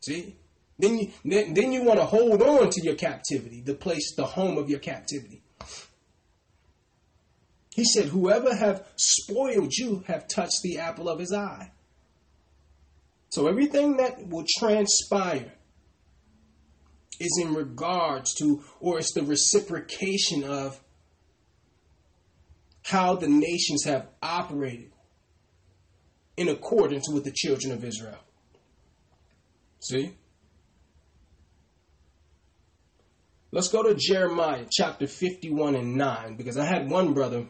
See? 0.00 0.36
Then 0.78 0.98
you 0.98 1.12
then, 1.24 1.54
then 1.54 1.72
you 1.72 1.84
want 1.84 2.00
to 2.00 2.06
hold 2.06 2.42
on 2.42 2.70
to 2.70 2.80
your 2.82 2.96
captivity, 2.96 3.60
the 3.60 3.74
place, 3.74 4.14
the 4.16 4.26
home 4.26 4.58
of 4.58 4.68
your 4.68 4.80
captivity. 4.80 5.42
He 7.74 7.84
said, 7.84 8.06
Whoever 8.06 8.54
have 8.54 8.86
spoiled 8.96 9.72
you 9.72 10.04
have 10.06 10.28
touched 10.28 10.60
the 10.62 10.78
apple 10.78 11.08
of 11.08 11.18
his 11.18 11.32
eye. 11.32 11.70
So 13.30 13.46
everything 13.46 13.96
that 13.96 14.28
will 14.28 14.44
transpire 14.58 15.52
is 17.18 17.40
in 17.40 17.54
regards 17.54 18.34
to, 18.34 18.62
or 18.80 18.98
it's 18.98 19.14
the 19.14 19.22
reciprocation 19.22 20.44
of 20.44 20.81
how 22.82 23.16
the 23.16 23.28
nations 23.28 23.84
have 23.84 24.08
operated 24.22 24.92
in 26.36 26.48
accordance 26.48 27.08
with 27.08 27.24
the 27.24 27.32
children 27.32 27.72
of 27.72 27.84
Israel. 27.84 28.18
See? 29.80 30.14
Let's 33.50 33.68
go 33.68 33.82
to 33.82 33.94
Jeremiah 33.94 34.64
chapter 34.70 35.06
51 35.06 35.74
and 35.74 35.96
9 35.96 36.36
because 36.36 36.56
I 36.56 36.64
had 36.64 36.90
one 36.90 37.12
brother 37.12 37.46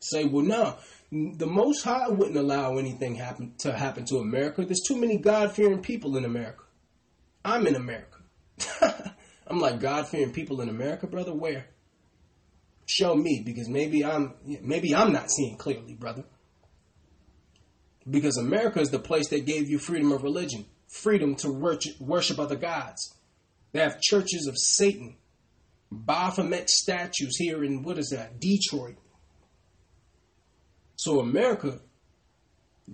say, 0.00 0.24
well, 0.24 0.44
no, 0.44 0.76
the 1.10 1.46
Most 1.46 1.84
High 1.84 2.08
wouldn't 2.08 2.36
allow 2.36 2.78
anything 2.78 3.14
happen 3.14 3.54
to 3.58 3.72
happen 3.72 4.04
to 4.06 4.16
America. 4.16 4.64
There's 4.64 4.82
too 4.86 4.96
many 4.96 5.18
God 5.18 5.52
fearing 5.52 5.82
people 5.82 6.16
in 6.16 6.24
America. 6.24 6.64
I'm 7.44 7.66
in 7.66 7.76
America. 7.76 8.18
I'm 9.46 9.60
like 9.60 9.80
God 9.80 10.08
fearing 10.08 10.32
people 10.32 10.60
in 10.60 10.68
America, 10.68 11.06
brother. 11.06 11.32
Where? 11.32 11.66
Show 12.98 13.14
me, 13.14 13.42
because 13.44 13.68
maybe 13.68 14.04
I'm 14.04 14.34
maybe 14.44 14.94
I'm 14.94 15.12
not 15.12 15.30
seeing 15.30 15.56
clearly, 15.56 15.94
brother. 15.94 16.24
Because 18.08 18.36
America 18.36 18.80
is 18.80 18.90
the 18.90 18.98
place 18.98 19.28
that 19.28 19.46
gave 19.46 19.68
you 19.68 19.78
freedom 19.78 20.12
of 20.12 20.22
religion, 20.22 20.66
freedom 20.88 21.34
to 21.36 21.50
worship 22.00 22.38
other 22.38 22.56
gods. 22.56 23.14
They 23.72 23.80
have 23.80 24.00
churches 24.00 24.46
of 24.46 24.56
Satan, 24.58 25.16
Baphomet 25.90 26.68
statues 26.68 27.36
here 27.38 27.64
in 27.64 27.82
what 27.82 27.98
is 27.98 28.10
that? 28.10 28.40
Detroit. 28.40 28.96
So 30.96 31.20
America, 31.20 31.80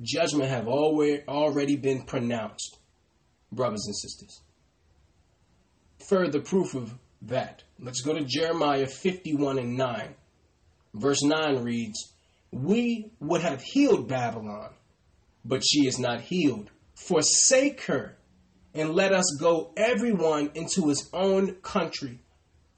judgment 0.03 0.51
have 0.51 0.69
always 0.69 1.23
already 1.27 1.77
been 1.77 2.03
pronounced, 2.03 2.79
brothers 3.51 3.85
and 3.87 3.97
sisters. 3.97 4.43
Further 6.09 6.41
proof 6.41 6.75
of 6.75 6.95
that. 7.23 7.64
Let's 7.79 8.01
go 8.03 8.15
to 8.15 8.25
Jeremiah 8.25 8.87
51 8.87 9.59
and 9.59 9.77
9. 9.77 10.15
Verse 10.95 11.23
9 11.23 11.63
reads, 11.63 12.13
We 12.53 13.11
would 13.21 13.41
have 13.41 13.63
healed 13.63 14.09
Babylon, 14.09 14.71
but 15.45 15.63
she 15.67 15.87
is 15.87 15.99
not 15.99 16.21
healed. 16.21 16.71
Forsake 16.95 17.83
her, 17.83 18.17
and 18.73 18.95
let 18.95 19.13
us 19.13 19.37
go 19.41 19.73
everyone 19.77 20.51
into 20.55 20.89
his 20.89 21.11
own 21.13 21.57
country. 21.57 22.21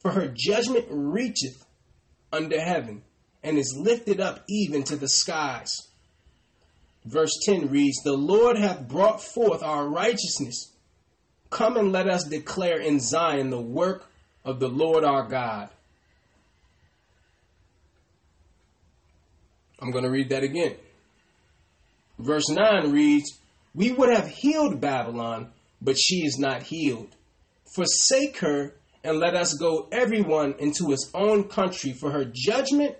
For 0.01 0.12
her 0.12 0.32
judgment 0.35 0.86
reacheth 0.90 1.64
under 2.32 2.60
heaven, 2.60 3.02
and 3.43 3.59
is 3.59 3.78
lifted 3.78 4.20
up 4.20 4.44
even 4.48 4.82
to 4.85 4.97
the 4.97 5.09
skies. 5.09 5.70
Verse 7.05 7.31
10 7.44 7.68
reads, 7.68 7.98
The 8.02 8.16
Lord 8.16 8.59
hath 8.59 8.89
brought 8.89 9.23
forth 9.23 9.62
our 9.62 9.89
righteousness. 9.89 10.73
Come 11.51 11.77
and 11.77 11.93
let 11.93 12.09
us 12.09 12.24
declare 12.24 12.81
in 12.81 12.98
Zion 12.98 13.51
the 13.51 13.60
work 13.60 14.10
of 14.47 14.60
the 14.60 14.68
Lord 14.68 15.05
our 15.05 15.24
God. 15.28 15.68
I'm 19.81 19.90
going 19.90 20.05
to 20.05 20.10
read 20.10 20.31
that 20.31 20.44
again. 20.44 20.77
Verse 22.18 22.48
9 22.48 22.93
reads, 22.93 23.39
We 23.74 23.93
would 23.93 24.09
have 24.09 24.28
healed 24.28 24.81
Babylon, 24.81 25.51
but 25.82 25.98
she 25.98 26.24
is 26.24 26.39
not 26.39 26.62
healed. 26.62 27.14
Forsake 27.74 28.39
her 28.39 28.74
and 29.05 29.18
let 29.18 29.35
us 29.35 29.55
go 29.55 29.89
everyone 29.93 30.55
into 30.59 30.90
his 30.90 31.10
own 31.12 31.48
country, 31.48 31.93
for 31.93 32.12
her 32.12 32.24
judgment 32.32 32.97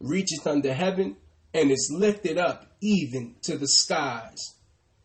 reacheth 0.00 0.46
unto 0.46 0.68
heaven 0.68 1.16
and 1.52 1.70
is 1.70 1.90
lifted 1.92 2.38
up 2.38 2.66
even 2.80 3.34
to 3.42 3.56
the 3.56 3.66
skies. 3.66 4.54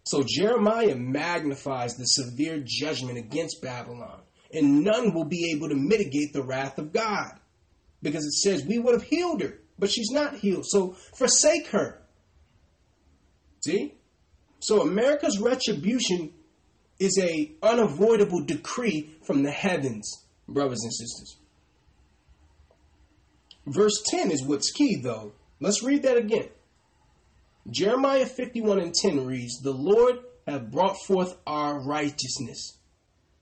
So 0.04 0.24
Jeremiah 0.28 0.96
magnifies 0.96 1.96
the 1.96 2.06
severe 2.06 2.62
judgment 2.64 3.18
against 3.18 3.62
Babylon 3.62 4.22
and 4.56 4.84
none 4.84 5.14
will 5.14 5.26
be 5.26 5.52
able 5.52 5.70
to 5.70 5.76
mitigate 5.76 6.34
the 6.34 6.44
wrath 6.44 6.78
of 6.78 6.94
God. 6.94 7.40
Because 8.02 8.26
it 8.26 8.34
says 8.34 8.66
we 8.66 8.80
would 8.80 8.94
have 8.94 9.04
healed 9.04 9.42
her, 9.42 9.60
but 9.80 9.90
she's 9.90 10.12
not 10.12 10.36
healed. 10.36 10.66
So 10.68 10.96
forsake 11.18 11.68
her. 11.68 12.02
See? 13.64 13.96
So 14.60 14.82
America's 14.82 15.40
retribution 15.40 16.32
is 17.00 17.18
a 17.22 17.52
unavoidable 17.62 18.44
decree 18.46 19.16
from 19.26 19.44
the 19.44 19.52
heavens, 19.52 20.26
brothers 20.48 20.82
and 20.84 20.94
sisters. 20.94 21.38
Verse 23.66 24.04
10 24.08 24.32
is 24.32 24.44
what's 24.44 24.72
key 24.72 25.02
though. 25.02 25.34
Let's 25.60 25.84
read 25.84 26.04
that 26.04 26.18
again. 26.18 26.50
Jeremiah 27.70 28.28
51 28.28 28.80
and 28.80 28.94
10 28.94 29.26
reads, 29.26 29.60
The 29.62 29.72
Lord 29.72 30.20
hath 30.46 30.70
brought 30.70 30.98
forth 31.08 31.36
our 31.48 31.80
righteousness. 31.80 32.78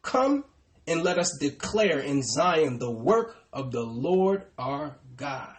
Come 0.01 0.45
and 0.87 1.03
let 1.03 1.17
us 1.17 1.37
declare 1.39 1.99
in 1.99 2.23
Zion 2.23 2.79
the 2.79 2.91
work 2.91 3.37
of 3.51 3.71
the 3.71 3.83
Lord 3.83 4.45
our 4.57 4.97
God. 5.15 5.55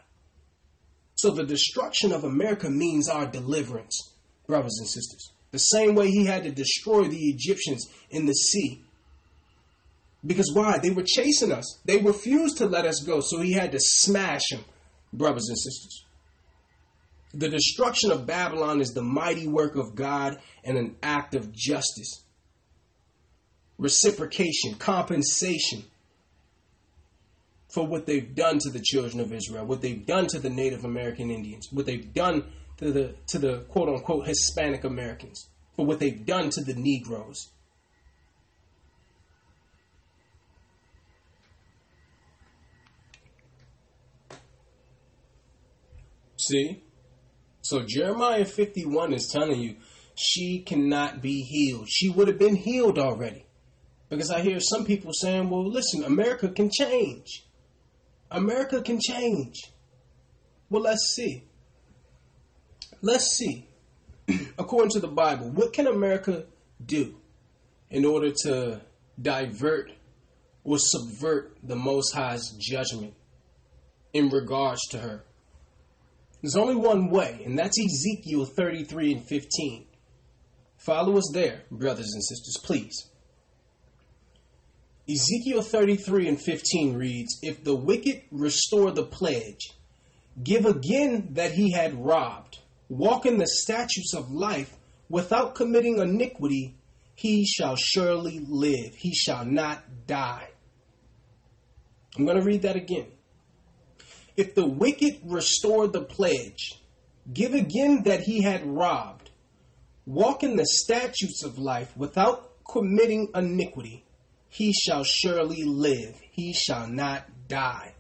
So 1.16 1.30
the 1.30 1.44
destruction 1.44 2.12
of 2.12 2.24
America 2.24 2.68
means 2.68 3.08
our 3.08 3.26
deliverance, 3.26 4.12
brothers 4.46 4.76
and 4.78 4.88
sisters. 4.88 5.32
The 5.52 5.58
same 5.58 5.94
way 5.94 6.10
he 6.10 6.26
had 6.26 6.42
to 6.44 6.50
destroy 6.50 7.04
the 7.04 7.28
Egyptians 7.28 7.86
in 8.10 8.26
the 8.26 8.34
sea. 8.34 8.82
Because 10.26 10.50
why? 10.52 10.78
They 10.78 10.90
were 10.90 11.04
chasing 11.06 11.52
us. 11.52 11.80
They 11.84 11.98
refused 11.98 12.58
to 12.58 12.66
let 12.66 12.86
us 12.86 13.02
go, 13.06 13.20
so 13.20 13.40
he 13.40 13.52
had 13.52 13.72
to 13.72 13.78
smash 13.80 14.48
them, 14.50 14.64
brothers 15.12 15.48
and 15.48 15.58
sisters. 15.58 16.04
The 17.32 17.48
destruction 17.48 18.10
of 18.10 18.26
Babylon 18.26 18.80
is 18.80 18.94
the 18.94 19.02
mighty 19.02 19.46
work 19.46 19.76
of 19.76 19.94
God 19.94 20.38
and 20.64 20.76
an 20.76 20.96
act 21.02 21.34
of 21.34 21.52
justice. 21.52 22.23
Reciprocation, 23.78 24.74
compensation 24.78 25.84
for 27.68 27.86
what 27.86 28.06
they've 28.06 28.34
done 28.34 28.58
to 28.60 28.70
the 28.70 28.80
children 28.80 29.20
of 29.20 29.32
Israel, 29.32 29.66
what 29.66 29.82
they've 29.82 30.06
done 30.06 30.28
to 30.28 30.38
the 30.38 30.50
Native 30.50 30.84
American 30.84 31.30
Indians, 31.30 31.68
what 31.72 31.86
they've 31.86 32.12
done 32.14 32.44
to 32.78 32.92
the 32.92 33.14
to 33.28 33.38
the 33.38 33.60
quote 33.68 33.88
unquote 33.88 34.26
Hispanic 34.26 34.84
Americans, 34.84 35.48
for 35.74 35.84
what 35.84 35.98
they've 35.98 36.24
done 36.24 36.50
to 36.50 36.62
the 36.62 36.74
Negroes. 36.74 37.50
See? 46.36 46.82
So 47.62 47.84
Jeremiah 47.86 48.44
51 48.44 49.14
is 49.14 49.28
telling 49.28 49.60
you 49.60 49.76
she 50.14 50.60
cannot 50.60 51.22
be 51.22 51.42
healed. 51.42 51.88
She 51.88 52.10
would 52.10 52.28
have 52.28 52.38
been 52.38 52.56
healed 52.56 52.98
already. 52.98 53.46
Because 54.08 54.30
I 54.30 54.40
hear 54.40 54.60
some 54.60 54.84
people 54.84 55.12
saying, 55.12 55.50
well, 55.50 55.68
listen, 55.68 56.04
America 56.04 56.48
can 56.48 56.70
change. 56.70 57.44
America 58.30 58.82
can 58.82 59.00
change. 59.00 59.54
Well, 60.70 60.82
let's 60.82 61.14
see. 61.14 61.44
Let's 63.00 63.36
see. 63.36 63.68
According 64.58 64.90
to 64.90 65.00
the 65.00 65.08
Bible, 65.08 65.50
what 65.50 65.72
can 65.72 65.86
America 65.86 66.44
do 66.84 67.16
in 67.90 68.04
order 68.04 68.32
to 68.44 68.80
divert 69.20 69.92
or 70.64 70.78
subvert 70.78 71.56
the 71.62 71.76
Most 71.76 72.14
High's 72.14 72.50
judgment 72.58 73.14
in 74.12 74.30
regards 74.30 74.80
to 74.90 74.98
her? 74.98 75.24
There's 76.42 76.56
only 76.56 76.76
one 76.76 77.08
way, 77.08 77.40
and 77.44 77.58
that's 77.58 77.78
Ezekiel 77.78 78.44
33 78.44 79.12
and 79.14 79.24
15. 79.24 79.86
Follow 80.76 81.16
us 81.16 81.30
there, 81.32 81.62
brothers 81.70 82.10
and 82.12 82.22
sisters, 82.22 82.58
please. 82.62 83.08
Ezekiel 85.08 85.60
33 85.60 86.28
and 86.28 86.40
15 86.40 86.94
reads 86.94 87.38
If 87.42 87.62
the 87.62 87.74
wicked 87.74 88.22
restore 88.30 88.90
the 88.90 89.04
pledge, 89.04 89.72
give 90.42 90.64
again 90.64 91.28
that 91.32 91.52
he 91.52 91.72
had 91.72 92.02
robbed, 92.02 92.60
walk 92.88 93.26
in 93.26 93.36
the 93.36 93.46
statutes 93.46 94.14
of 94.14 94.32
life 94.32 94.74
without 95.10 95.54
committing 95.54 95.98
iniquity, 95.98 96.74
he 97.14 97.44
shall 97.44 97.76
surely 97.76 98.40
live. 98.48 98.94
He 98.94 99.14
shall 99.14 99.44
not 99.44 100.06
die. 100.06 100.48
I'm 102.16 102.24
going 102.24 102.38
to 102.38 102.44
read 102.44 102.62
that 102.62 102.76
again. 102.76 103.08
If 104.36 104.54
the 104.54 104.66
wicked 104.66 105.20
restore 105.24 105.86
the 105.86 106.02
pledge, 106.02 106.80
give 107.32 107.52
again 107.52 108.04
that 108.04 108.20
he 108.20 108.42
had 108.42 108.66
robbed, 108.66 109.30
walk 110.06 110.42
in 110.42 110.56
the 110.56 110.66
statutes 110.66 111.44
of 111.44 111.58
life 111.58 111.94
without 111.96 112.64
committing 112.64 113.28
iniquity, 113.34 114.04
he 114.54 114.72
shall 114.72 115.02
surely 115.02 115.64
live, 115.64 116.14
he 116.30 116.52
shall 116.52 116.86
not 116.86 117.26
die. 117.48 117.92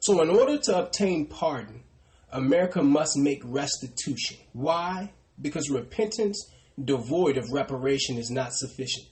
So, 0.00 0.20
in 0.20 0.28
order 0.28 0.58
to 0.58 0.78
obtain 0.80 1.26
pardon, 1.26 1.84
America 2.32 2.82
must 2.82 3.16
make 3.16 3.40
restitution. 3.44 4.38
Why? 4.52 5.12
Because 5.40 5.70
repentance 5.70 6.44
devoid 6.82 7.36
of 7.36 7.52
reparation 7.52 8.18
is 8.18 8.30
not 8.30 8.52
sufficient. 8.52 9.06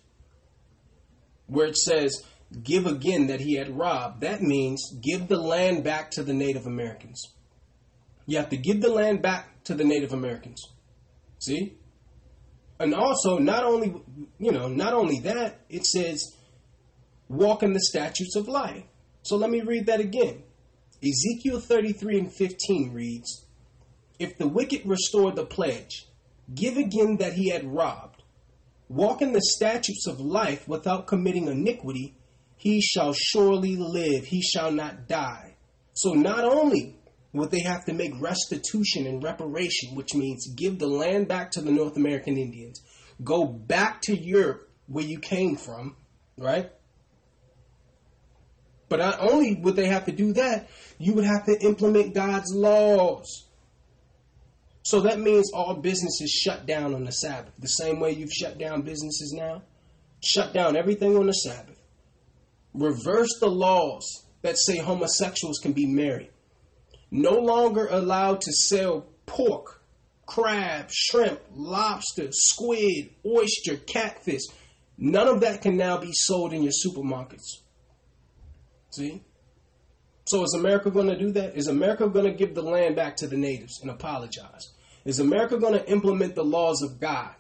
Where 1.47 1.69
it 1.69 1.77
says, 1.77 2.25
give 2.65 2.87
again 2.87 3.29
that 3.29 3.41
he 3.41 3.55
had 3.55 3.79
robbed, 3.79 4.23
that 4.23 4.43
means 4.43 4.83
give 5.01 5.29
the 5.29 5.41
land 5.41 5.85
back 5.85 6.11
to 6.13 6.25
the 6.25 6.35
Native 6.35 6.67
Americans. 6.67 7.23
You 8.27 8.39
have 8.39 8.51
to 8.51 8.57
give 8.57 8.81
the 8.81 8.91
land 8.91 9.23
back 9.23 9.63
to 9.65 9.75
the 9.75 9.85
Native 9.85 10.13
Americans. 10.13 10.61
See? 11.39 11.79
And 12.81 12.95
also, 12.95 13.39
not 13.39 13.65
only, 13.65 13.95
you 14.39 14.53
know, 14.53 14.69
not 14.69 14.95
only 14.95 15.21
that, 15.21 15.61
it 15.69 15.85
says, 15.85 16.23
walk 17.29 17.63
in 17.63 17.73
the 17.73 17.81
statutes 17.81 18.37
of 18.37 18.49
life. 18.49 18.85
So 19.23 19.37
let 19.37 19.51
me 19.51 19.61
read 19.61 19.87
that 19.87 20.01
again. 20.01 20.43
Ezekiel 21.03 21.61
33 21.61 22.19
and 22.19 22.33
15 22.33 22.93
reads, 22.93 23.45
If 24.19 24.39
the 24.39 24.49
wicked 24.49 24.83
restore 24.87 25.33
the 25.33 25.45
pledge, 25.45 26.07
give 26.55 26.77
again 26.77 27.17
that 27.19 27.35
he 27.35 27.51
had 27.51 27.65
robbed, 27.65 28.23
walk 28.89 29.23
in 29.23 29.33
the 29.33 29.43
statutes 29.43 30.07
of 30.07 30.21
life 30.21 30.67
without 30.67 31.07
committing 31.07 31.49
iniquity, 31.49 32.17
he 32.57 32.81
shall 32.81 33.13
surely 33.13 33.77
live, 33.77 34.25
he 34.25 34.43
shall 34.43 34.73
not 34.73 35.07
die. 35.07 35.57
So 35.95 36.15
not 36.15 36.45
only 36.45 36.98
would 37.33 37.51
they 37.51 37.61
have 37.61 37.85
to 37.85 37.93
make 37.93 38.13
restitution 38.21 39.07
and 39.07 39.23
reparation, 39.23 39.95
which 39.95 40.15
means 40.15 40.53
give 40.55 40.79
the 40.79 40.87
land 40.87 41.29
back 41.29 41.51
to 41.53 41.61
the 41.61 41.71
North 41.71 41.97
American 41.97 42.37
Indians, 42.37 42.81
go 43.23 43.47
back 43.47 44.01
to 44.03 44.17
Europe 44.17 44.69
where 44.87 45.05
you 45.05 45.19
came 45.19 45.57
from, 45.57 45.97
right? 46.39 46.71
But 48.89 49.01
not 49.01 49.21
only 49.21 49.57
would 49.57 49.77
they 49.77 49.87
have 49.87 50.07
to 50.07 50.13
do 50.13 50.33
that, 50.33 50.69
you 50.99 51.13
would 51.15 51.25
have 51.25 51.45
to 51.45 51.61
implement 51.61 52.15
God's 52.15 52.55
laws. 52.55 53.47
So 54.83 55.01
that 55.03 55.21
means 55.21 55.53
all 55.53 55.75
businesses 55.75 56.31
shut 56.31 56.65
down 56.65 56.95
on 56.95 57.05
the 57.05 57.13
Sabbath. 57.13 57.53
The 57.59 57.69
same 57.69 58.01
way 58.01 58.13
you've 58.13 58.33
shut 58.33 58.59
down 58.59 58.83
businesses 58.83 59.35
now. 59.37 59.63
Shut 60.25 60.55
down 60.55 60.77
everything 60.77 61.17
on 61.17 61.27
the 61.27 61.33
Sabbath 61.33 61.79
reverse 62.75 63.39
the 63.41 63.49
laws 63.49 64.27
that 64.43 64.57
say 64.59 64.79
homosexuals 64.79 65.59
can 65.59 65.73
be 65.73 65.87
married. 65.87 66.31
No 67.11 67.39
longer 67.39 67.89
allowed 67.91 68.41
to 68.43 68.53
sell 68.53 69.07
pork, 69.27 69.83
crab, 70.27 70.87
shrimp, 70.91 71.41
lobster, 71.55 72.29
squid, 72.31 73.11
oyster, 73.25 73.77
catfish. 73.77 74.43
None 74.99 75.29
of 75.29 75.41
that 75.41 75.63
can 75.63 75.77
now 75.77 75.99
be 75.99 76.13
sold 76.13 76.53
in 76.53 76.63
your 76.63 76.73
supermarkets. 76.73 77.63
See? 78.91 79.23
So 80.25 80.43
is 80.43 80.55
America 80.55 80.91
going 80.91 81.07
to 81.07 81.19
do 81.19 81.33
that? 81.33 81.57
Is 81.57 81.69
America 81.69 82.09
going 82.09 82.27
to 82.27 82.33
give 82.33 82.55
the 82.55 82.63
land 82.63 82.97
back 82.97 83.17
to 83.17 83.27
the 83.27 83.37
natives 83.37 83.81
and 83.81 83.91
apologize? 83.91 84.75
Is 85.07 85.21
America 85.21 85.57
going 85.57 85.73
to 85.73 85.91
implement 85.91 86.35
the 86.35 86.45
laws 86.45 86.83
of 86.83 87.01
God? 87.01 87.31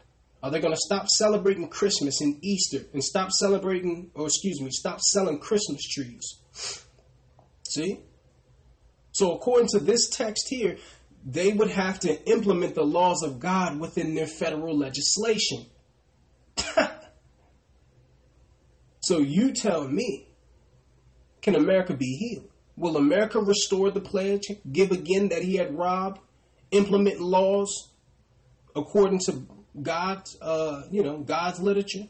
Are 0.42 0.50
they 0.50 0.60
going 0.60 0.72
to 0.72 0.80
stop 0.80 1.08
celebrating 1.08 1.68
Christmas 1.68 2.20
and 2.20 2.42
Easter 2.42 2.86
and 2.94 3.02
stop 3.02 3.30
celebrating, 3.32 4.10
or 4.14 4.26
excuse 4.26 4.60
me, 4.60 4.70
stop 4.70 5.00
selling 5.00 5.38
Christmas 5.40 5.82
trees? 5.82 6.36
See? 7.68 8.00
So, 9.18 9.32
according 9.32 9.66
to 9.70 9.80
this 9.80 10.08
text 10.08 10.46
here, 10.48 10.76
they 11.26 11.52
would 11.52 11.72
have 11.72 11.98
to 12.00 12.30
implement 12.30 12.76
the 12.76 12.84
laws 12.84 13.24
of 13.24 13.40
God 13.40 13.80
within 13.80 14.14
their 14.14 14.28
federal 14.28 14.78
legislation. 14.78 15.66
so, 19.00 19.18
you 19.18 19.52
tell 19.52 19.88
me, 19.88 20.28
can 21.42 21.56
America 21.56 21.94
be 21.94 22.16
healed? 22.16 22.48
Will 22.76 22.96
America 22.96 23.40
restore 23.40 23.90
the 23.90 24.00
pledge, 24.00 24.44
give 24.70 24.92
again 24.92 25.30
that 25.30 25.42
he 25.42 25.56
had 25.56 25.76
robbed, 25.76 26.20
implement 26.70 27.18
laws 27.18 27.90
according 28.76 29.18
to 29.26 29.48
God's, 29.82 30.40
uh, 30.40 30.82
you 30.92 31.02
know, 31.02 31.18
God's 31.18 31.58
literature? 31.58 32.06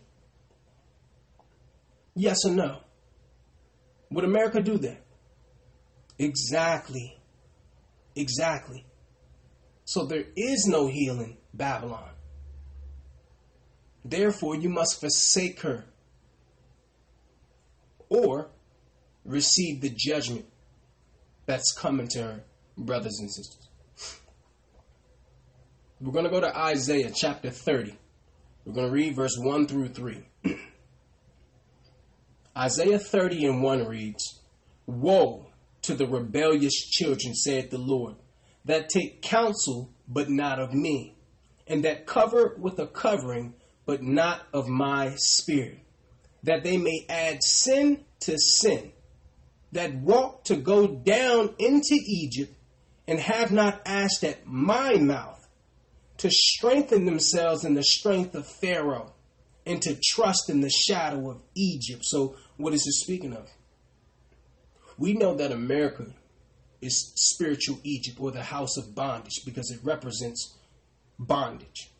Yes 2.14 2.44
or 2.44 2.52
no? 2.52 2.80
Would 4.10 4.24
America 4.24 4.60
do 4.60 4.76
that? 4.76 5.07
Exactly. 6.18 7.16
Exactly. 8.16 8.84
So 9.84 10.04
there 10.04 10.24
is 10.36 10.66
no 10.66 10.88
healing 10.88 11.38
Babylon. 11.54 12.10
Therefore, 14.04 14.56
you 14.56 14.68
must 14.68 15.00
forsake 15.00 15.60
her 15.60 15.84
or 18.08 18.50
receive 19.24 19.80
the 19.80 19.92
judgment 19.94 20.46
that's 21.46 21.72
coming 21.72 22.08
to 22.08 22.22
her, 22.22 22.44
brothers 22.76 23.18
and 23.20 23.30
sisters. 23.30 23.68
We're 26.00 26.12
going 26.12 26.24
to 26.24 26.30
go 26.30 26.40
to 26.40 26.56
Isaiah 26.56 27.10
chapter 27.14 27.50
30. 27.50 27.96
We're 28.64 28.72
going 28.72 28.86
to 28.86 28.92
read 28.92 29.16
verse 29.16 29.36
1 29.36 29.66
through 29.66 29.88
3. 29.88 30.24
Isaiah 32.56 32.98
30 32.98 33.46
and 33.46 33.62
1 33.62 33.86
reads, 33.86 34.40
Woe 34.86 35.47
to 35.89 35.94
the 35.94 36.06
rebellious 36.06 36.74
children, 36.74 37.35
saith 37.35 37.70
the 37.70 37.78
Lord, 37.78 38.16
that 38.66 38.90
take 38.90 39.23
counsel, 39.23 39.90
but 40.06 40.28
not 40.28 40.60
of 40.60 40.74
me, 40.74 41.16
and 41.66 41.82
that 41.82 42.05
cover 42.05 42.55
with 42.59 42.78
a 42.78 42.86
covering, 42.86 43.55
but 43.86 44.02
not 44.02 44.43
of 44.52 44.69
my 44.69 45.15
spirit, 45.16 45.78
that 46.43 46.62
they 46.62 46.77
may 46.77 47.06
add 47.09 47.43
sin 47.43 48.05
to 48.20 48.36
sin, 48.36 48.93
that 49.73 49.94
walk 49.94 50.44
to 50.44 50.56
go 50.56 50.86
down 50.86 51.55
into 51.59 51.94
Egypt, 51.94 52.55
and 53.06 53.19
have 53.19 53.51
not 53.51 53.81
asked 53.86 54.23
at 54.24 54.47
my 54.47 54.97
mouth 54.97 55.48
to 56.19 56.28
strengthen 56.31 57.06
themselves 57.06 57.65
in 57.65 57.73
the 57.73 57.82
strength 57.82 58.35
of 58.35 58.47
Pharaoh 58.47 59.15
and 59.65 59.81
to 59.81 59.98
trust 60.05 60.51
in 60.51 60.60
the 60.60 60.69
shadow 60.69 61.31
of 61.31 61.40
Egypt. 61.55 62.05
So, 62.05 62.36
what 62.59 62.74
is 62.74 62.86
it 62.86 62.93
speaking 62.93 63.32
of? 63.32 63.48
We 64.98 65.12
know 65.14 65.34
that 65.36 65.52
America 65.52 66.06
is 66.80 67.12
spiritual 67.16 67.78
Egypt 67.84 68.18
or 68.20 68.30
the 68.30 68.42
house 68.42 68.76
of 68.76 68.94
bondage 68.94 69.44
because 69.44 69.70
it 69.70 69.80
represents 69.82 70.56
bondage. 71.18 71.90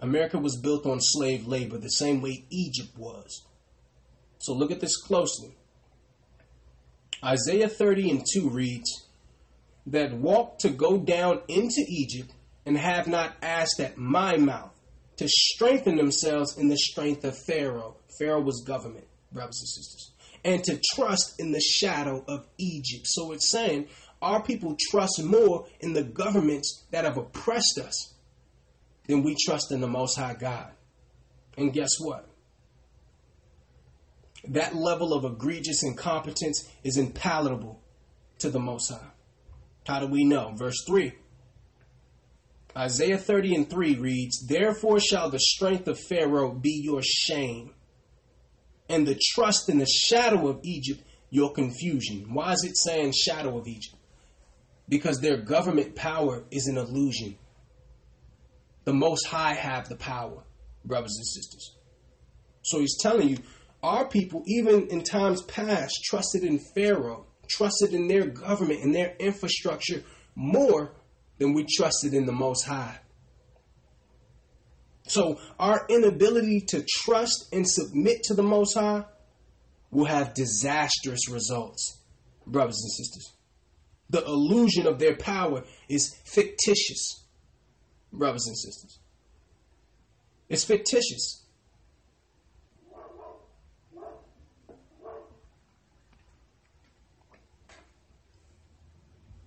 America 0.00 0.38
was 0.38 0.56
built 0.56 0.84
on 0.84 0.98
slave 1.00 1.46
labor 1.46 1.78
the 1.78 1.88
same 1.88 2.20
way 2.20 2.44
Egypt 2.50 2.96
was. 2.98 3.42
So 4.38 4.52
look 4.52 4.72
at 4.72 4.80
this 4.80 4.96
closely. 4.96 5.56
Isaiah 7.24 7.68
30 7.68 8.10
and 8.10 8.26
2 8.32 8.50
reads, 8.50 9.06
That 9.86 10.12
walk 10.12 10.58
to 10.60 10.70
go 10.70 10.98
down 10.98 11.42
into 11.46 11.84
Egypt 11.86 12.32
and 12.66 12.76
have 12.76 13.06
not 13.06 13.36
asked 13.42 13.78
at 13.78 13.96
my 13.96 14.36
mouth 14.36 14.72
to 15.18 15.28
strengthen 15.28 15.96
themselves 15.96 16.58
in 16.58 16.68
the 16.68 16.76
strength 16.76 17.24
of 17.24 17.38
Pharaoh. 17.38 17.96
Pharaoh 18.18 18.40
was 18.40 18.64
government, 18.66 19.06
brothers 19.30 19.60
and 19.60 19.68
sisters. 19.68 20.11
And 20.44 20.62
to 20.64 20.80
trust 20.94 21.38
in 21.38 21.52
the 21.52 21.60
shadow 21.60 22.24
of 22.26 22.46
Egypt. 22.58 23.06
So 23.06 23.32
it's 23.32 23.48
saying 23.48 23.88
our 24.20 24.42
people 24.42 24.76
trust 24.90 25.22
more 25.22 25.66
in 25.80 25.92
the 25.92 26.02
governments 26.02 26.84
that 26.90 27.04
have 27.04 27.16
oppressed 27.16 27.78
us 27.78 28.14
than 29.06 29.22
we 29.22 29.36
trust 29.46 29.72
in 29.72 29.80
the 29.80 29.88
Most 29.88 30.16
High 30.16 30.34
God. 30.34 30.72
And 31.56 31.72
guess 31.72 31.90
what? 31.98 32.28
That 34.48 34.74
level 34.74 35.12
of 35.12 35.24
egregious 35.24 35.84
incompetence 35.84 36.68
is 36.82 36.96
unpalatable 36.96 37.80
to 38.38 38.50
the 38.50 38.58
Most 38.58 38.90
High. 38.90 39.10
How 39.86 40.00
do 40.00 40.06
we 40.06 40.24
know? 40.24 40.54
Verse 40.56 40.84
3. 40.86 41.12
Isaiah 42.76 43.18
30 43.18 43.54
and 43.54 43.70
3 43.70 43.96
reads, 43.96 44.46
Therefore 44.46 44.98
shall 44.98 45.30
the 45.30 45.38
strength 45.38 45.88
of 45.88 46.00
Pharaoh 46.00 46.52
be 46.52 46.80
your 46.82 47.02
shame, 47.02 47.74
and 48.92 49.06
the 49.06 49.18
trust 49.34 49.68
in 49.70 49.78
the 49.78 49.86
shadow 49.86 50.48
of 50.48 50.60
Egypt 50.62 51.02
your 51.30 51.50
confusion. 51.50 52.26
Why 52.34 52.52
is 52.52 52.62
it 52.62 52.76
saying 52.76 53.12
shadow 53.12 53.58
of 53.58 53.66
Egypt? 53.66 53.96
Because 54.86 55.18
their 55.20 55.38
government 55.38 55.96
power 55.96 56.44
is 56.50 56.66
an 56.66 56.76
illusion. 56.76 57.38
The 58.84 58.92
Most 58.92 59.26
High 59.26 59.54
have 59.54 59.88
the 59.88 59.96
power, 59.96 60.44
brothers 60.84 61.16
and 61.16 61.26
sisters. 61.26 61.74
So 62.60 62.80
he's 62.80 62.98
telling 63.00 63.30
you, 63.30 63.38
our 63.82 64.06
people, 64.06 64.42
even 64.46 64.88
in 64.88 65.02
times 65.02 65.42
past, 65.42 66.04
trusted 66.04 66.44
in 66.44 66.60
Pharaoh, 66.74 67.24
trusted 67.48 67.94
in 67.94 68.08
their 68.08 68.26
government 68.26 68.84
and 68.84 68.94
their 68.94 69.16
infrastructure 69.18 70.04
more 70.34 70.92
than 71.38 71.54
we 71.54 71.64
trusted 71.64 72.12
in 72.12 72.26
the 72.26 72.32
Most 72.32 72.64
High. 72.64 72.98
So, 75.06 75.38
our 75.58 75.84
inability 75.88 76.60
to 76.68 76.84
trust 76.88 77.48
and 77.52 77.68
submit 77.68 78.22
to 78.24 78.34
the 78.34 78.42
Most 78.42 78.74
High 78.74 79.04
will 79.90 80.04
have 80.04 80.34
disastrous 80.34 81.28
results, 81.28 82.00
brothers 82.46 82.80
and 82.82 82.92
sisters. 82.92 83.32
The 84.10 84.24
illusion 84.24 84.86
of 84.86 84.98
their 84.98 85.16
power 85.16 85.64
is 85.88 86.14
fictitious, 86.24 87.24
brothers 88.12 88.46
and 88.46 88.56
sisters. 88.56 88.98
It's 90.48 90.64
fictitious. 90.64 91.42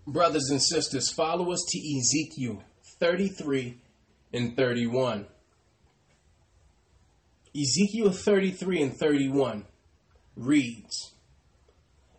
brothers 0.07 0.49
and 0.49 0.61
sisters, 0.61 1.11
follow 1.11 1.51
us 1.51 1.63
to 1.69 1.97
Ezekiel 1.97 2.63
33 2.99 3.77
and 4.33 4.55
31. 4.55 5.25
Ezekiel 7.55 8.11
33 8.11 8.81
and 8.81 8.97
31 8.97 9.65
reads, 10.35 11.13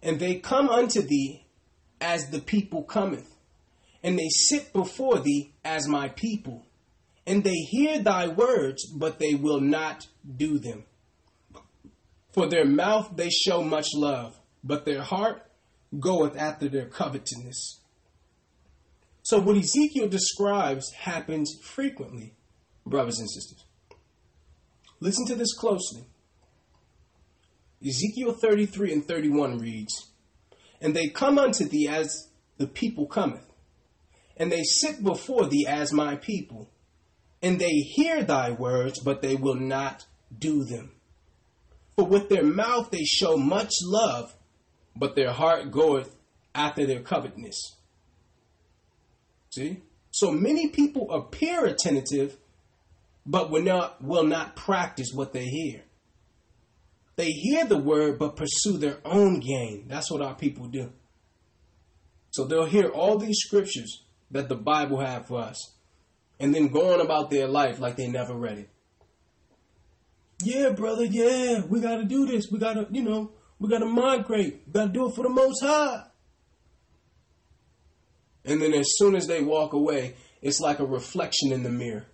And 0.02 0.18
they 0.18 0.36
come 0.36 0.70
unto 0.70 1.02
thee 1.02 1.44
as 2.00 2.30
the 2.30 2.40
people 2.40 2.82
cometh, 2.82 3.30
and 4.02 4.18
they 4.18 4.28
sit 4.30 4.72
before 4.72 5.18
thee 5.18 5.52
as 5.62 5.88
my 5.88 6.08
people, 6.08 6.64
and 7.26 7.44
they 7.44 7.56
hear 7.70 7.98
thy 7.98 8.28
words, 8.28 8.86
but 8.86 9.18
they 9.18 9.34
will 9.34 9.60
not 9.60 10.06
do 10.36 10.58
them. 10.58 10.84
For 12.32 12.48
their 12.48 12.66
mouth 12.66 13.12
they 13.16 13.28
show 13.28 13.62
much 13.62 13.88
love, 13.94 14.38
but 14.64 14.84
their 14.86 15.02
heart 15.02 15.42
goeth 15.98 16.36
after 16.36 16.68
their 16.68 16.86
covetousness. 16.86 17.80
So, 19.22 19.40
what 19.40 19.56
Ezekiel 19.56 20.08
describes 20.08 20.92
happens 20.92 21.58
frequently, 21.60 22.34
brothers 22.86 23.18
and 23.18 23.28
sisters. 23.28 23.65
Listen 25.00 25.26
to 25.26 25.34
this 25.34 25.54
closely. 25.54 26.06
Ezekiel 27.86 28.32
33 28.32 28.92
and 28.92 29.04
31 29.06 29.58
reads, 29.58 30.10
And 30.80 30.94
they 30.94 31.08
come 31.08 31.38
unto 31.38 31.64
thee 31.68 31.88
as 31.88 32.28
the 32.56 32.66
people 32.66 33.06
cometh, 33.06 33.46
and 34.36 34.50
they 34.50 34.62
sit 34.62 35.02
before 35.02 35.46
thee 35.46 35.66
as 35.68 35.92
my 35.92 36.16
people, 36.16 36.70
and 37.42 37.58
they 37.58 37.72
hear 37.72 38.22
thy 38.22 38.50
words, 38.50 38.98
but 39.00 39.20
they 39.20 39.36
will 39.36 39.54
not 39.54 40.06
do 40.36 40.64
them. 40.64 40.92
For 41.96 42.06
with 42.06 42.28
their 42.28 42.44
mouth 42.44 42.90
they 42.90 43.04
show 43.04 43.36
much 43.36 43.72
love, 43.82 44.34
but 44.94 45.14
their 45.14 45.32
heart 45.32 45.70
goeth 45.70 46.14
after 46.54 46.86
their 46.86 47.00
covetousness. 47.00 47.76
See? 49.50 49.82
So 50.10 50.30
many 50.30 50.68
people 50.68 51.10
appear 51.10 51.66
attentive, 51.66 52.38
but 53.26 53.50
will 53.50 53.62
not, 53.62 54.02
will 54.02 54.24
not 54.24 54.56
practice 54.56 55.10
what 55.12 55.32
they 55.32 55.44
hear. 55.44 55.82
They 57.16 57.30
hear 57.30 57.64
the 57.64 57.78
word, 57.78 58.18
but 58.18 58.36
pursue 58.36 58.78
their 58.78 58.98
own 59.04 59.40
gain. 59.40 59.86
That's 59.88 60.10
what 60.10 60.22
our 60.22 60.34
people 60.34 60.68
do. 60.68 60.92
So 62.30 62.44
they'll 62.44 62.66
hear 62.66 62.88
all 62.88 63.18
these 63.18 63.38
scriptures 63.38 64.04
that 64.30 64.48
the 64.48 64.56
Bible 64.56 65.00
have 65.00 65.26
for 65.26 65.40
us, 65.40 65.74
and 66.38 66.54
then 66.54 66.68
go 66.68 66.92
on 66.92 67.00
about 67.00 67.30
their 67.30 67.48
life 67.48 67.80
like 67.80 67.96
they 67.96 68.08
never 68.08 68.34
read 68.34 68.58
it. 68.58 68.70
Yeah, 70.42 70.70
brother, 70.70 71.04
yeah, 71.04 71.62
we 71.66 71.80
got 71.80 71.96
to 71.96 72.04
do 72.04 72.26
this. 72.26 72.50
We 72.50 72.58
got 72.58 72.74
to, 72.74 72.86
you 72.90 73.02
know, 73.02 73.32
we 73.58 73.70
got 73.70 73.78
to 73.78 73.86
migrate. 73.86 74.62
We 74.66 74.72
got 74.72 74.86
to 74.86 74.92
do 74.92 75.08
it 75.08 75.14
for 75.14 75.22
the 75.22 75.30
Most 75.30 75.62
High. 75.62 76.04
And 78.44 78.60
then 78.60 78.74
as 78.74 78.86
soon 78.96 79.16
as 79.16 79.26
they 79.26 79.42
walk 79.42 79.72
away, 79.72 80.16
it's 80.42 80.60
like 80.60 80.78
a 80.78 80.84
reflection 80.84 81.52
in 81.52 81.62
the 81.62 81.70
mirror. 81.70 82.06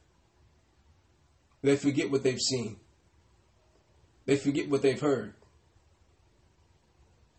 They 1.63 1.77
forget 1.77 2.11
what 2.11 2.23
they've 2.23 2.41
seen. 2.41 2.77
They 4.27 4.37
forget 4.37 4.69
what 4.69 4.83
they've 4.83 5.01
heard. 5.01 5.35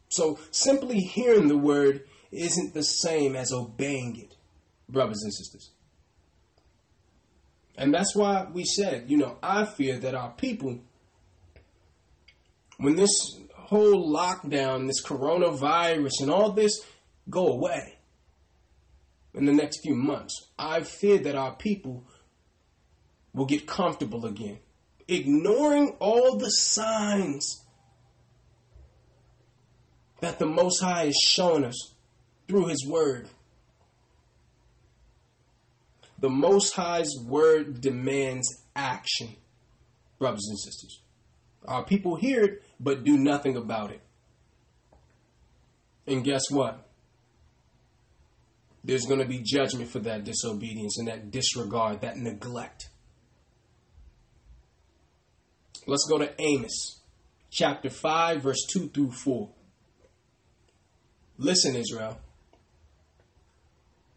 So 0.09 0.39
simply 0.51 0.99
hearing 0.99 1.47
the 1.47 1.57
word 1.57 2.03
isn't 2.31 2.73
the 2.73 2.83
same 2.83 3.35
as 3.35 3.51
obeying 3.51 4.19
it, 4.19 4.35
brothers 4.87 5.21
and 5.23 5.33
sisters. 5.33 5.71
And 7.77 7.93
that's 7.93 8.15
why 8.15 8.47
we 8.51 8.63
said, 8.63 9.05
you 9.09 9.17
know, 9.17 9.37
I 9.41 9.65
fear 9.65 9.97
that 9.99 10.13
our 10.13 10.31
people, 10.31 10.79
when 12.77 12.95
this 12.95 13.39
whole 13.55 14.13
lockdown, 14.13 14.87
this 14.87 15.03
coronavirus, 15.03 16.21
and 16.21 16.29
all 16.29 16.51
this 16.51 16.79
go 17.29 17.47
away 17.47 17.97
in 19.33 19.45
the 19.45 19.53
next 19.53 19.81
few 19.81 19.95
months, 19.95 20.49
I 20.59 20.81
fear 20.81 21.17
that 21.19 21.35
our 21.35 21.55
people 21.55 22.05
will 23.34 23.45
get 23.45 23.65
comfortable 23.68 24.26
again, 24.26 24.60
ignoring 25.07 25.95
all 25.99 26.38
the 26.38 26.49
signs 26.49 27.64
that 30.22 30.39
the 30.39 30.45
Most 30.45 30.80
High 30.80 31.05
has 31.05 31.15
shown 31.15 31.65
us 31.65 31.93
through 32.47 32.68
His 32.68 32.85
Word. 32.88 33.27
The 36.19 36.30
Most 36.30 36.73
High's 36.73 37.14
Word 37.26 37.81
demands 37.81 38.64
action, 38.76 39.35
brothers 40.19 40.47
and 40.47 40.60
sisters. 40.60 41.01
Our 41.65 41.84
people 41.84 42.15
hear 42.15 42.43
it, 42.43 42.64
but 42.80 43.03
do 43.03 43.18
nothing 43.18 43.57
about 43.57 43.91
it. 43.91 44.01
And 46.07 46.23
guess 46.23 46.43
what? 46.49 46.88
There's 48.84 49.05
going 49.05 49.19
to 49.19 49.27
be 49.27 49.41
judgment 49.41 49.89
for 49.89 49.99
that 49.99 50.26
disobedience 50.26 50.97
and 50.97 51.07
that 51.07 51.31
disregard, 51.31 52.01
that 52.01 52.18
neglect. 52.18 52.89
Let's 55.85 56.05
go 56.10 56.18
to 56.18 56.34
Amos 56.41 57.01
chapter 57.51 57.89
5, 57.89 58.41
verse 58.41 58.65
2 58.72 58.89
through 58.89 59.11
4. 59.11 59.49
Listen, 61.38 61.76
Israel. 61.76 62.19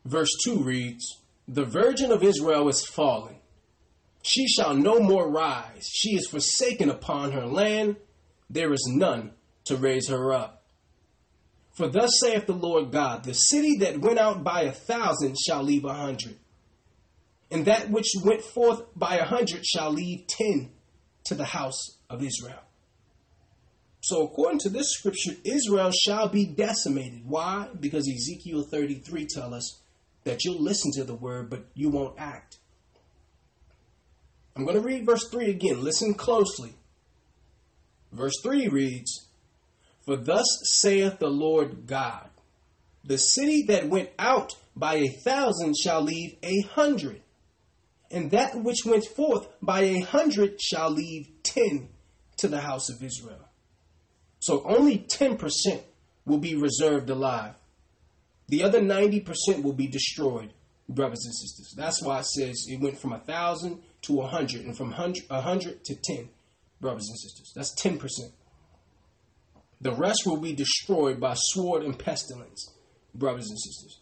Verse 0.04 0.30
2 0.44 0.62
reads 0.62 1.20
The 1.48 1.64
virgin 1.64 2.12
of 2.12 2.22
Israel 2.22 2.68
is 2.68 2.86
fallen. 2.86 3.36
She 4.22 4.46
shall 4.48 4.74
no 4.74 5.00
more 5.00 5.30
rise. 5.30 5.88
She 5.92 6.16
is 6.16 6.28
forsaken 6.28 6.90
upon 6.90 7.32
her 7.32 7.46
land. 7.46 7.96
There 8.48 8.72
is 8.72 8.88
none 8.92 9.32
to 9.64 9.76
raise 9.76 10.08
her 10.08 10.32
up. 10.32 10.64
For 11.72 11.88
thus 11.88 12.10
saith 12.20 12.46
the 12.46 12.54
Lord 12.54 12.90
God 12.90 13.24
The 13.24 13.34
city 13.34 13.76
that 13.78 14.00
went 14.00 14.18
out 14.18 14.42
by 14.42 14.62
a 14.62 14.72
thousand 14.72 15.36
shall 15.38 15.62
leave 15.62 15.84
a 15.84 15.92
hundred, 15.92 16.36
and 17.50 17.66
that 17.66 17.90
which 17.90 18.08
went 18.24 18.42
forth 18.42 18.82
by 18.96 19.16
a 19.16 19.24
hundred 19.24 19.66
shall 19.66 19.92
leave 19.92 20.26
ten, 20.26 20.70
to 21.26 21.34
the 21.34 21.44
house 21.44 21.96
of 22.08 22.22
Israel. 22.22 22.60
So, 24.00 24.22
according 24.22 24.60
to 24.60 24.68
this 24.68 24.92
scripture, 24.92 25.32
Israel 25.44 25.90
shall 25.90 26.28
be 26.28 26.46
decimated. 26.46 27.22
Why? 27.26 27.68
Because 27.78 28.08
Ezekiel 28.08 28.62
33 28.62 29.26
tells 29.26 29.52
us 29.52 29.80
that 30.24 30.44
you'll 30.44 30.62
listen 30.62 30.92
to 30.92 31.04
the 31.04 31.14
word, 31.14 31.50
but 31.50 31.66
you 31.74 31.88
won't 31.88 32.14
act. 32.18 32.58
I'm 34.54 34.64
going 34.64 34.76
to 34.76 34.82
read 34.82 35.04
verse 35.04 35.28
3 35.28 35.50
again. 35.50 35.82
Listen 35.82 36.14
closely. 36.14 36.74
Verse 38.12 38.34
3 38.42 38.68
reads, 38.68 39.26
For 40.04 40.16
thus 40.16 40.46
saith 40.62 41.18
the 41.18 41.28
Lord 41.28 41.86
God, 41.86 42.30
the 43.04 43.18
city 43.18 43.64
that 43.68 43.88
went 43.88 44.10
out 44.18 44.52
by 44.74 44.94
a 44.94 45.08
thousand 45.08 45.76
shall 45.76 46.02
leave 46.02 46.36
a 46.42 46.62
hundred, 46.62 47.20
and 48.10 48.30
that 48.30 48.56
which 48.56 48.84
went 48.84 49.04
forth 49.04 49.48
by 49.60 49.82
a 49.82 50.00
hundred 50.00 50.60
shall 50.60 50.90
leave 50.90 51.28
ten 51.42 51.88
to 52.38 52.48
the 52.48 52.60
house 52.60 52.88
of 52.88 53.02
Israel. 53.02 53.48
So 54.40 54.62
only 54.64 54.98
10% 54.98 55.82
will 56.24 56.38
be 56.38 56.54
reserved 56.54 57.10
alive. 57.10 57.54
The 58.48 58.62
other 58.62 58.80
90% 58.80 59.62
will 59.62 59.72
be 59.72 59.88
destroyed, 59.88 60.52
brothers 60.88 61.24
and 61.24 61.34
sisters. 61.34 61.74
That's 61.76 62.02
why 62.02 62.20
it 62.20 62.26
says 62.26 62.66
it 62.68 62.80
went 62.80 62.98
from 63.00 63.12
a 63.12 63.18
thousand 63.18 63.82
to 64.02 64.20
a 64.20 64.26
hundred, 64.26 64.64
and 64.64 64.76
from 64.76 64.92
a 64.92 65.40
hundred 65.40 65.84
to 65.84 65.96
ten, 65.96 66.28
brothers 66.80 67.08
and 67.08 67.18
sisters. 67.18 67.52
That's 67.56 67.74
10%. 67.80 68.30
The 69.80 69.92
rest 69.92 70.22
will 70.26 70.36
be 70.36 70.52
destroyed 70.52 71.18
by 71.18 71.34
sword 71.34 71.82
and 71.82 71.98
pestilence, 71.98 72.72
brothers 73.14 73.48
and 73.48 73.58
sisters. 73.58 74.00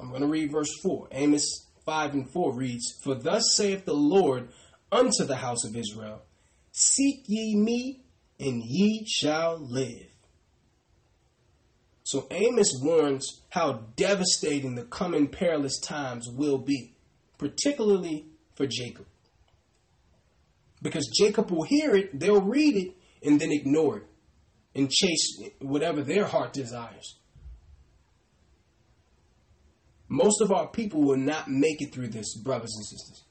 I'm 0.00 0.08
going 0.08 0.22
to 0.22 0.26
read 0.26 0.50
verse 0.50 0.72
4. 0.82 1.08
Amos 1.12 1.66
5 1.84 2.14
and 2.14 2.30
4 2.30 2.52
reads, 2.54 2.94
For 3.02 3.14
thus 3.14 3.54
saith 3.54 3.84
the 3.84 3.94
Lord 3.94 4.48
unto 4.90 5.24
the 5.24 5.36
house 5.36 5.64
of 5.64 5.76
Israel, 5.76 6.22
Seek 6.72 7.24
ye 7.26 7.56
me, 7.56 8.04
and 8.38 8.62
ye 8.64 9.06
shall 9.06 9.58
live. 9.58 10.08
So 12.04 12.26
Amos 12.30 12.70
warns 12.82 13.40
how 13.48 13.84
devastating 13.96 14.74
the 14.74 14.84
coming 14.84 15.28
perilous 15.28 15.78
times 15.80 16.28
will 16.28 16.58
be, 16.58 16.94
particularly 17.38 18.26
for 18.54 18.66
Jacob. 18.66 19.06
Because 20.82 21.10
Jacob 21.18 21.50
will 21.50 21.62
hear 21.62 21.94
it, 21.96 22.18
they'll 22.18 22.42
read 22.42 22.76
it, 22.76 22.94
and 23.26 23.40
then 23.40 23.52
ignore 23.52 23.98
it 23.98 24.06
and 24.74 24.90
chase 24.90 25.38
whatever 25.60 26.02
their 26.02 26.26
heart 26.26 26.52
desires. 26.52 27.16
Most 30.14 30.40
of 30.40 30.52
our 30.52 30.68
people 30.68 31.02
will 31.02 31.16
not 31.16 31.50
make 31.50 31.82
it 31.82 31.92
through 31.92 32.06
this, 32.06 32.36
brothers 32.36 32.72
and 32.76 32.86
sisters. 32.86 33.24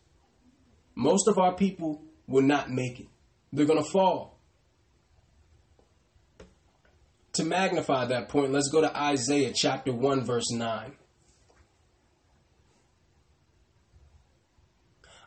Most 0.96 1.30
of 1.30 1.40
our 1.40 1.56
people 1.56 2.02
will 2.28 2.42
not 2.42 2.72
make 2.72 3.00
it. 3.00 3.08
They're 3.54 3.66
going 3.66 3.82
to 3.82 3.90
fall. 3.90 4.38
To 7.36 7.46
magnify 7.46 8.08
that 8.08 8.28
point, 8.28 8.52
let's 8.52 8.68
go 8.70 8.82
to 8.82 8.94
Isaiah 8.98 9.54
chapter 9.56 9.94
1, 9.94 10.26
verse 10.26 10.52
9. 10.52 10.94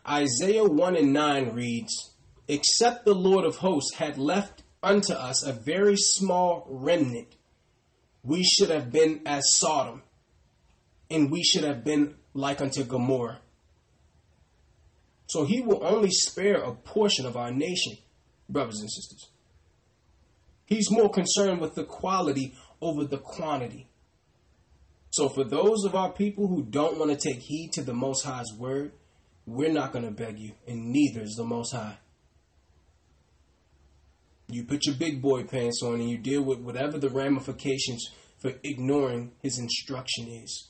Isaiah 0.07 0.65
1 0.65 0.97
and 0.97 1.15
9 1.15 1.55
reads, 1.55 2.13
Except 2.49 3.07
the 3.07 3.15
Lord 3.15 3.47
of 3.47 3.57
hosts 3.57 3.97
had 3.97 4.19
left 4.19 4.63
unto 4.83 5.15
us 5.15 5.43
a 5.43 5.55
very 5.55 5.97
small 5.97 6.67
remnant, 6.69 7.35
we 8.23 8.45
should 8.45 8.69
have 8.69 8.93
been 8.93 9.23
as 9.25 9.43
Sodom, 9.55 10.03
and 11.11 11.31
we 11.31 11.43
should 11.43 11.65
have 11.65 11.85
been 11.85 12.15
like 12.35 12.61
unto 12.61 12.85
Gomorrah. 12.85 13.41
So 15.29 15.45
he 15.45 15.61
will 15.61 15.85
only 15.85 16.11
spare 16.11 16.57
a 16.57 16.73
portion 16.73 17.27
of 17.27 17.37
our 17.37 17.51
nation, 17.51 17.99
brothers 18.49 18.81
and 18.81 18.91
sisters. 18.91 19.29
He's 20.67 20.91
more 20.91 21.11
concerned 21.11 21.61
with 21.61 21.75
the 21.75 21.85
quality 21.85 22.55
over 22.81 23.05
the 23.05 23.19
quantity. 23.19 23.89
So, 25.11 25.29
for 25.29 25.45
those 25.45 25.85
of 25.85 25.95
our 25.95 26.13
people 26.13 26.47
who 26.49 26.63
don't 26.63 26.99
want 26.99 27.11
to 27.11 27.17
take 27.17 27.41
heed 27.41 27.71
to 27.75 27.83
the 27.83 27.95
Most 27.95 28.25
High's 28.25 28.53
word, 28.59 28.93
we're 29.47 29.73
not 29.73 29.93
going 29.93 30.05
to 30.05 30.11
beg 30.11 30.39
you, 30.39 30.53
and 30.67 30.93
neither 30.93 31.23
is 31.23 31.37
the 31.37 31.45
Most 31.45 31.73
High. 31.73 31.99
You 34.49 34.65
put 34.65 34.87
your 34.87 34.95
big 34.95 35.23
boy 35.23 35.45
pants 35.45 35.81
on 35.83 35.95
and 35.95 36.09
you 36.09 36.19
deal 36.19 36.43
with 36.43 36.61
whatever 36.61 36.99
the 36.99 37.09
ramifications 37.09 38.09
for 38.39 38.53
ignoring 38.63 39.33
his 39.43 39.59
instruction 39.59 40.29
is. 40.29 40.69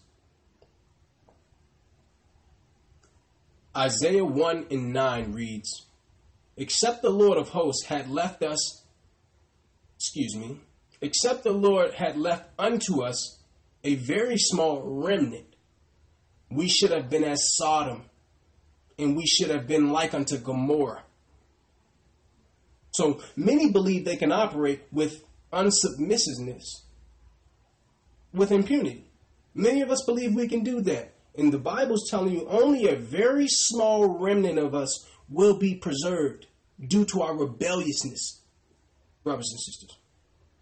Isaiah 3.77 4.25
1 4.25 4.67
and 4.71 4.93
9 4.93 5.33
reads, 5.33 5.87
Except 6.57 7.03
the 7.03 7.11
Lord 7.11 7.37
of 7.37 7.51
hosts 7.51 7.87
had 7.87 8.11
left 8.11 8.43
us 8.43 8.87
excuse 9.97 10.37
me, 10.37 10.61
except 11.01 11.43
the 11.43 11.53
Lord 11.53 11.95
had 11.95 12.17
left 12.17 12.51
unto 12.59 13.03
us 13.03 13.39
a 13.83 13.95
very 13.95 14.37
small 14.37 14.83
remnant, 14.83 15.57
we 16.51 16.69
should 16.69 16.91
have 16.91 17.11
been 17.11 17.25
as 17.25 17.57
Sodom, 17.57 18.05
and 18.99 19.17
we 19.17 19.27
should 19.27 19.51
have 19.51 19.67
been 19.67 19.91
like 19.91 20.15
unto 20.15 20.39
Gomorrah. 20.39 21.03
So 22.93 23.21
many 23.37 23.71
believe 23.71 24.05
they 24.05 24.17
can 24.17 24.33
operate 24.33 24.83
with 24.93 25.23
unsubmissiveness, 25.53 26.65
with 28.33 28.53
impunity. 28.53 29.11
Many 29.55 29.83
of 29.83 29.91
us 29.91 30.03
believe 30.05 30.35
we 30.35 30.49
can 30.49 30.63
do 30.63 30.81
that. 30.83 31.13
And 31.39 31.53
the 31.53 31.59
Bible's 31.59 32.09
telling 32.11 32.33
you 32.33 32.47
only 32.49 32.89
a 32.89 32.97
very 32.97 33.47
small 33.49 34.19
remnant 34.19 34.59
of 34.59 34.75
us 34.75 35.07
will 35.29 35.59
be 35.59 35.75
preserved 35.75 36.47
due 36.81 37.05
to 37.07 37.23
our 37.23 37.37
rebelliousness 37.37 38.41
brothers 39.27 39.51
and 39.51 39.61
sisters. 39.61 39.99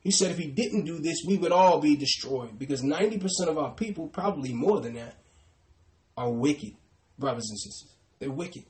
He 0.01 0.10
said 0.10 0.30
if 0.30 0.38
he 0.38 0.46
didn't 0.46 0.86
do 0.86 0.98
this, 0.98 1.18
we 1.26 1.36
would 1.36 1.52
all 1.52 1.80
be 1.80 1.96
destroyed 1.96 2.59
because 2.59 2.82
90% 2.82 3.22
of 3.46 3.59
our 3.59 3.72
people, 3.72 4.09
probably 4.09 4.55
more 4.55 4.80
than 4.80 4.94
that, 4.94 5.16
are 6.16 6.30
wicked, 6.30 6.74
brothers 7.18 7.48
and 7.51 7.59
sisters. 7.59 7.94
They're 8.18 8.30
wicked. 8.30 8.64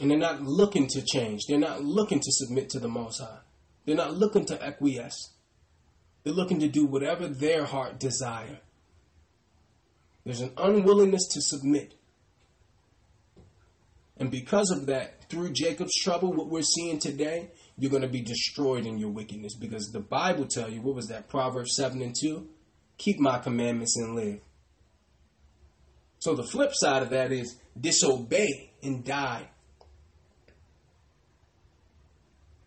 And 0.00 0.10
they're 0.10 0.18
not 0.18 0.42
looking 0.42 0.86
to 0.88 1.02
change. 1.02 1.42
They're 1.48 1.58
not 1.58 1.82
looking 1.82 2.20
to 2.20 2.30
submit 2.30 2.70
to 2.70 2.78
the 2.78 2.88
Most 2.88 3.20
High. 3.20 3.38
They're 3.84 3.96
not 3.96 4.14
looking 4.14 4.44
to 4.46 4.64
acquiesce. 4.64 5.32
They're 6.22 6.32
looking 6.32 6.60
to 6.60 6.68
do 6.68 6.86
whatever 6.86 7.26
their 7.26 7.64
heart 7.64 7.98
desire. 7.98 8.60
There's 10.28 10.42
an 10.42 10.52
unwillingness 10.58 11.26
to 11.28 11.40
submit. 11.40 11.94
And 14.18 14.30
because 14.30 14.70
of 14.70 14.84
that, 14.84 15.26
through 15.30 15.54
Jacob's 15.54 15.98
trouble, 16.02 16.34
what 16.34 16.50
we're 16.50 16.60
seeing 16.60 16.98
today 16.98 17.50
you're 17.78 17.90
going 17.90 18.02
to 18.02 18.08
be 18.08 18.20
destroyed 18.20 18.84
in 18.84 18.98
your 18.98 19.08
wickedness. 19.08 19.54
Because 19.54 19.90
the 19.90 20.00
Bible 20.00 20.44
tell 20.44 20.68
you 20.68 20.82
what 20.82 20.94
was 20.96 21.06
that 21.06 21.30
Proverbs 21.30 21.74
7 21.76 22.02
and 22.02 22.14
2 22.14 22.46
keep 22.98 23.18
my 23.18 23.38
commandments 23.38 23.96
and 23.96 24.14
live. 24.16 24.40
So 26.18 26.34
the 26.34 26.42
flip 26.42 26.72
side 26.74 27.02
of 27.02 27.08
that 27.08 27.32
is 27.32 27.58
disobey 27.80 28.74
and 28.82 29.02
die. 29.02 29.48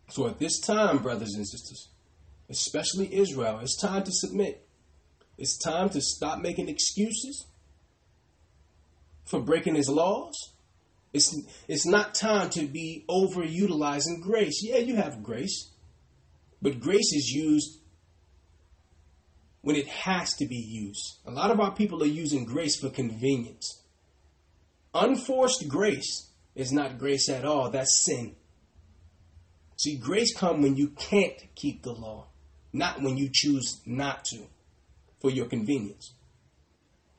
So 0.10 0.28
at 0.28 0.40
this 0.40 0.60
time 0.60 0.98
brothers 0.98 1.36
and 1.36 1.48
sisters 1.48 1.90
especially 2.50 3.14
Israel 3.14 3.60
it's 3.60 3.80
time 3.80 4.02
to 4.06 4.12
submit. 4.12 4.68
It's 5.38 5.60
time 5.60 5.90
to 5.90 6.02
stop 6.02 6.40
making 6.40 6.68
excuses 6.68 7.46
for 9.26 9.41
breaking 9.41 9.76
his 9.76 9.89
laws 9.89 10.52
it's, 11.14 11.35
it's 11.68 11.85
not 11.85 12.15
time 12.15 12.49
to 12.52 12.68
be 12.68 13.03
overutilizing 13.10 14.22
grace. 14.22 14.64
Yeah, 14.64 14.77
you 14.77 14.95
have 14.95 15.23
grace, 15.23 15.72
but 16.61 16.80
grace 16.80 17.14
is 17.14 17.30
used 17.30 17.80
when 19.61 19.76
it 19.76 19.88
has 19.88 20.34
to 20.35 20.45
be 20.48 20.56
used. 20.56 21.18
A 21.26 21.31
lot 21.31 21.52
of 21.52 21.60
our 21.60 21.72
people 21.72 22.02
are 22.02 22.07
using 22.07 22.45
grace 22.45 22.80
for 22.80 22.89
convenience. 22.89 23.81
Unforced 24.93 25.68
grace 25.68 26.30
is 26.56 26.72
not 26.72 26.98
grace 26.98 27.30
at 27.30 27.45
all, 27.45 27.69
that's 27.69 28.03
sin. 28.03 28.35
See, 29.77 29.98
grace 29.98 30.35
comes 30.35 30.64
when 30.64 30.76
you 30.76 30.89
can't 30.89 31.41
keep 31.56 31.84
the 31.84 31.91
law, 31.91 32.27
not 32.72 33.02
when 33.02 33.18
you 33.18 33.30
choose 33.31 33.81
not 33.85 34.26
to 34.26 34.43
for 35.19 35.30
your 35.30 35.48
convenience. 35.48 36.14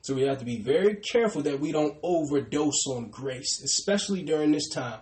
So 0.03 0.13
we 0.13 0.23
have 0.23 0.39
to 0.39 0.45
be 0.45 0.61
very 0.61 0.95
careful 0.95 1.43
that 1.43 1.61
we 1.61 1.71
don't 1.71 1.97
overdose 2.03 2.85
on 2.87 3.09
grace, 3.09 3.61
especially 3.63 4.21
during 4.21 4.51
this 4.51 4.67
time. 4.67 4.99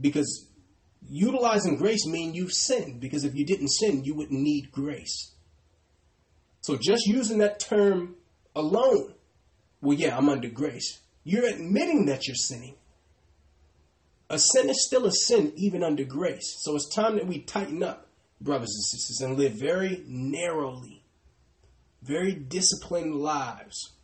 Because 0.00 0.46
utilizing 1.08 1.76
grace 1.76 2.06
means 2.06 2.36
you've 2.36 2.52
sinned. 2.52 3.00
Because 3.00 3.24
if 3.24 3.34
you 3.34 3.44
didn't 3.44 3.66
sin, 3.66 4.04
you 4.04 4.14
wouldn't 4.14 4.40
need 4.40 4.70
grace. 4.70 5.32
So 6.60 6.78
just 6.80 7.04
using 7.06 7.38
that 7.38 7.58
term 7.58 8.14
alone, 8.54 9.14
well, 9.80 9.98
yeah, 9.98 10.16
I'm 10.16 10.28
under 10.28 10.48
grace. 10.48 11.00
You're 11.24 11.48
admitting 11.48 12.06
that 12.06 12.28
you're 12.28 12.36
sinning. 12.36 12.76
A 14.30 14.38
sin 14.38 14.70
is 14.70 14.86
still 14.86 15.06
a 15.06 15.12
sin, 15.12 15.52
even 15.56 15.82
under 15.82 16.04
grace. 16.04 16.58
So 16.60 16.76
it's 16.76 16.94
time 16.94 17.16
that 17.16 17.26
we 17.26 17.40
tighten 17.40 17.82
up, 17.82 18.06
brothers 18.40 18.72
and 18.72 18.84
sisters, 18.84 19.20
and 19.20 19.36
live 19.36 19.54
very 19.54 20.04
narrowly, 20.06 21.02
very 22.02 22.34
disciplined 22.34 23.16
lives 23.16 23.94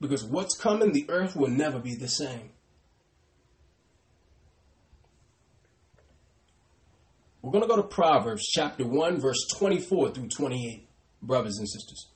Because 0.00 0.24
what's 0.24 0.56
coming, 0.56 0.92
the 0.92 1.06
earth 1.08 1.36
will 1.36 1.50
never 1.50 1.78
be 1.78 1.94
the 1.94 2.08
same. 2.08 2.50
We're 7.42 7.52
going 7.52 7.62
to 7.62 7.68
go 7.68 7.76
to 7.76 7.82
Proverbs 7.82 8.46
chapter 8.50 8.86
1, 8.86 9.20
verse 9.20 9.46
24 9.56 10.10
through 10.10 10.28
28, 10.28 10.88
brothers 11.22 11.58
and 11.58 11.68
sisters. 11.68 12.08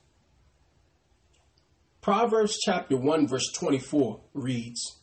Proverbs 2.01 2.57
chapter 2.63 2.97
1, 2.97 3.27
verse 3.27 3.51
24 3.51 4.21
reads, 4.33 4.99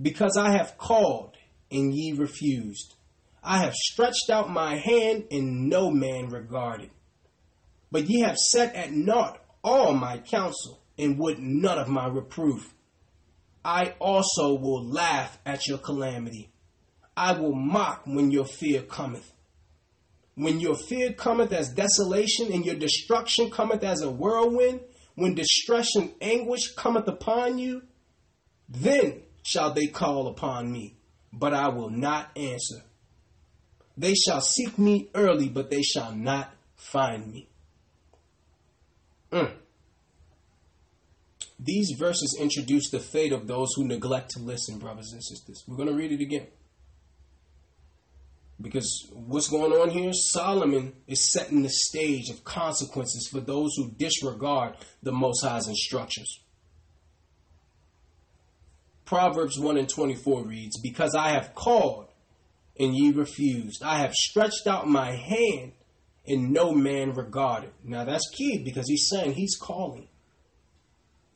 Because 0.00 0.36
I 0.36 0.50
have 0.50 0.78
called 0.78 1.36
and 1.70 1.92
ye 1.92 2.12
refused, 2.12 2.94
I 3.42 3.58
have 3.58 3.74
stretched 3.74 4.30
out 4.30 4.48
my 4.50 4.76
hand 4.76 5.24
and 5.30 5.68
no 5.68 5.90
man 5.90 6.28
regarded. 6.28 6.90
But 7.90 8.08
ye 8.08 8.20
have 8.20 8.36
set 8.36 8.74
at 8.74 8.92
naught 8.92 9.40
all 9.62 9.94
my 9.94 10.18
counsel 10.18 10.80
and 10.98 11.18
would 11.18 11.38
none 11.38 11.78
of 11.78 11.88
my 11.88 12.06
reproof. 12.06 12.74
I 13.64 13.94
also 13.98 14.54
will 14.54 14.84
laugh 14.84 15.38
at 15.44 15.66
your 15.66 15.78
calamity. 15.78 16.50
I 17.16 17.32
will 17.32 17.54
mock 17.54 18.02
when 18.06 18.30
your 18.30 18.44
fear 18.44 18.82
cometh. 18.82 19.32
When 20.34 20.60
your 20.60 20.76
fear 20.76 21.12
cometh 21.12 21.52
as 21.52 21.72
desolation 21.72 22.52
and 22.52 22.64
your 22.64 22.74
destruction 22.74 23.50
cometh 23.50 23.82
as 23.82 24.02
a 24.02 24.10
whirlwind, 24.10 24.80
when 25.14 25.34
distress 25.34 25.96
and 25.96 26.12
anguish 26.20 26.74
cometh 26.74 27.08
upon 27.08 27.58
you, 27.58 27.82
then 28.68 29.22
shall 29.42 29.72
they 29.72 29.86
call 29.86 30.28
upon 30.28 30.70
me, 30.70 30.96
but 31.32 31.54
I 31.54 31.68
will 31.68 31.90
not 31.90 32.30
answer. 32.36 32.82
They 33.96 34.14
shall 34.14 34.42
seek 34.42 34.78
me 34.78 35.08
early, 35.14 35.48
but 35.48 35.70
they 35.70 35.82
shall 35.82 36.12
not 36.12 36.52
find 36.74 37.32
me. 37.32 37.48
Mm. 39.32 39.52
These 41.58 41.96
verses 41.98 42.36
introduce 42.38 42.90
the 42.90 43.00
fate 43.00 43.32
of 43.32 43.46
those 43.46 43.68
who 43.74 43.86
neglect 43.86 44.30
to 44.32 44.40
listen, 44.40 44.78
brothers 44.78 45.12
and 45.12 45.24
sisters. 45.24 45.64
We're 45.66 45.76
going 45.76 45.88
to 45.88 45.94
read 45.94 46.12
it 46.12 46.20
again. 46.20 46.46
Because 48.60 49.10
what's 49.12 49.48
going 49.48 49.72
on 49.72 49.90
here? 49.90 50.12
Solomon 50.12 50.94
is 51.06 51.32
setting 51.32 51.62
the 51.62 51.70
stage 51.70 52.30
of 52.30 52.44
consequences 52.44 53.28
for 53.30 53.40
those 53.40 53.74
who 53.76 53.90
disregard 53.90 54.76
the 55.02 55.12
Most 55.12 55.44
High's 55.44 55.68
instructions. 55.68 56.40
Proverbs 59.04 59.58
1 59.58 59.76
and 59.76 59.88
24 59.88 60.42
reads, 60.44 60.80
Because 60.80 61.14
I 61.14 61.30
have 61.30 61.54
called 61.54 62.08
and 62.78 62.94
ye 62.94 63.12
refused, 63.12 63.82
I 63.82 63.98
have 64.00 64.12
stretched 64.14 64.66
out 64.66 64.88
my 64.88 65.12
hand 65.12 65.72
and 66.26 66.50
no 66.50 66.72
man 66.72 67.12
regarded. 67.12 67.70
Now 67.84 68.04
that's 68.04 68.28
key 68.30 68.62
because 68.64 68.88
he's 68.88 69.08
saying 69.08 69.34
he's 69.34 69.56
calling. 69.56 70.08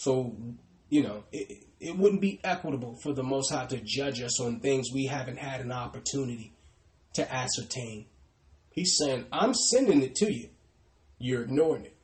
So, 0.01 0.35
you 0.89 1.02
know, 1.02 1.24
it, 1.31 1.66
it 1.78 1.94
wouldn't 1.94 2.22
be 2.22 2.40
equitable 2.43 2.97
for 3.02 3.12
the 3.12 3.22
Most 3.22 3.51
High 3.51 3.66
to 3.66 3.82
judge 3.85 4.22
us 4.22 4.40
on 4.40 4.59
things 4.59 4.86
we 4.94 5.05
haven't 5.05 5.39
had 5.39 5.60
an 5.60 5.70
opportunity 5.70 6.55
to 7.12 7.31
ascertain. 7.31 8.06
He's 8.70 8.97
saying, 8.97 9.27
I'm 9.31 9.52
sending 9.52 10.02
it 10.02 10.14
to 10.14 10.32
you. 10.32 10.48
You're 11.18 11.43
ignoring 11.43 11.85
it. 11.85 11.97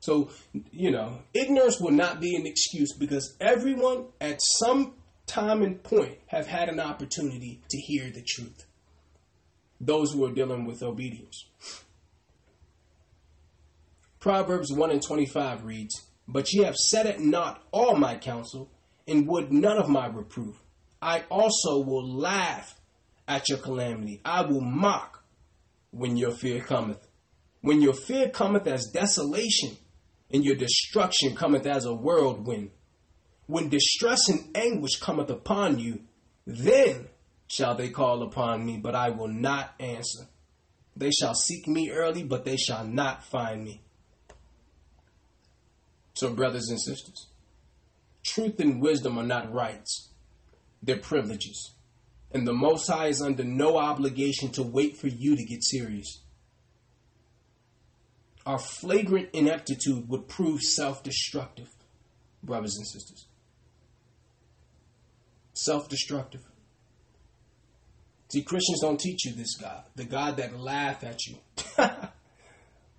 So, 0.00 0.28
you 0.72 0.90
know, 0.90 1.20
ignorance 1.32 1.80
will 1.80 1.92
not 1.92 2.20
be 2.20 2.36
an 2.36 2.44
excuse 2.44 2.94
because 2.98 3.34
everyone 3.40 4.08
at 4.20 4.38
some 4.42 4.92
time 5.26 5.62
and 5.62 5.82
point 5.82 6.18
have 6.26 6.46
had 6.46 6.68
an 6.68 6.80
opportunity 6.80 7.62
to 7.70 7.78
hear 7.78 8.10
the 8.10 8.22
truth. 8.28 8.66
Those 9.80 10.12
who 10.12 10.22
are 10.26 10.34
dealing 10.34 10.66
with 10.66 10.82
obedience. 10.82 11.46
Proverbs 14.20 14.70
1 14.70 14.90
and 14.90 15.02
25 15.02 15.64
reads, 15.64 16.11
But 16.28 16.52
ye 16.52 16.64
have 16.64 16.76
set 16.76 17.06
at 17.06 17.20
naught 17.20 17.62
all 17.72 17.96
my 17.96 18.16
counsel, 18.16 18.70
and 19.06 19.26
would 19.26 19.52
none 19.52 19.78
of 19.78 19.88
my 19.88 20.06
reproof. 20.06 20.62
I 21.00 21.24
also 21.30 21.80
will 21.80 22.08
laugh 22.08 22.80
at 23.26 23.48
your 23.48 23.58
calamity. 23.58 24.20
I 24.24 24.42
will 24.42 24.60
mock 24.60 25.24
when 25.90 26.16
your 26.16 26.30
fear 26.32 26.60
cometh. 26.60 27.06
When 27.60 27.82
your 27.82 27.94
fear 27.94 28.28
cometh 28.28 28.66
as 28.66 28.90
desolation, 28.92 29.76
and 30.32 30.44
your 30.44 30.56
destruction 30.56 31.34
cometh 31.34 31.66
as 31.66 31.84
a 31.84 31.94
whirlwind. 31.94 32.70
When 33.46 33.68
distress 33.68 34.28
and 34.28 34.56
anguish 34.56 34.98
cometh 34.98 35.30
upon 35.30 35.78
you, 35.78 36.00
then 36.46 37.08
shall 37.48 37.74
they 37.74 37.90
call 37.90 38.22
upon 38.22 38.64
me, 38.64 38.78
but 38.78 38.94
I 38.94 39.10
will 39.10 39.28
not 39.28 39.74
answer. 39.78 40.26
They 40.96 41.10
shall 41.10 41.34
seek 41.34 41.68
me 41.68 41.90
early, 41.90 42.22
but 42.22 42.44
they 42.44 42.56
shall 42.56 42.84
not 42.86 43.24
find 43.24 43.62
me. 43.62 43.82
So, 46.22 46.32
brothers 46.32 46.68
and 46.68 46.80
sisters, 46.80 47.26
truth 48.22 48.60
and 48.60 48.80
wisdom 48.80 49.18
are 49.18 49.24
not 49.24 49.52
rights, 49.52 50.10
they're 50.80 50.96
privileges. 50.96 51.74
And 52.30 52.46
the 52.46 52.52
Most 52.52 52.88
High 52.88 53.08
is 53.08 53.20
under 53.20 53.42
no 53.42 53.76
obligation 53.76 54.52
to 54.52 54.62
wait 54.62 54.96
for 54.96 55.08
you 55.08 55.34
to 55.34 55.44
get 55.44 55.64
serious. 55.64 56.22
Our 58.46 58.60
flagrant 58.60 59.30
ineptitude 59.32 60.08
would 60.08 60.28
prove 60.28 60.60
self 60.60 61.02
destructive, 61.02 61.70
brothers 62.40 62.76
and 62.76 62.86
sisters. 62.86 63.26
Self 65.54 65.88
destructive. 65.88 66.42
See, 68.30 68.44
Christians 68.44 68.78
don't 68.80 69.00
teach 69.00 69.24
you 69.24 69.32
this 69.32 69.56
God, 69.56 69.82
the 69.96 70.04
God 70.04 70.36
that 70.36 70.56
laugh 70.56 71.02
at 71.02 71.18
you, 71.26 71.38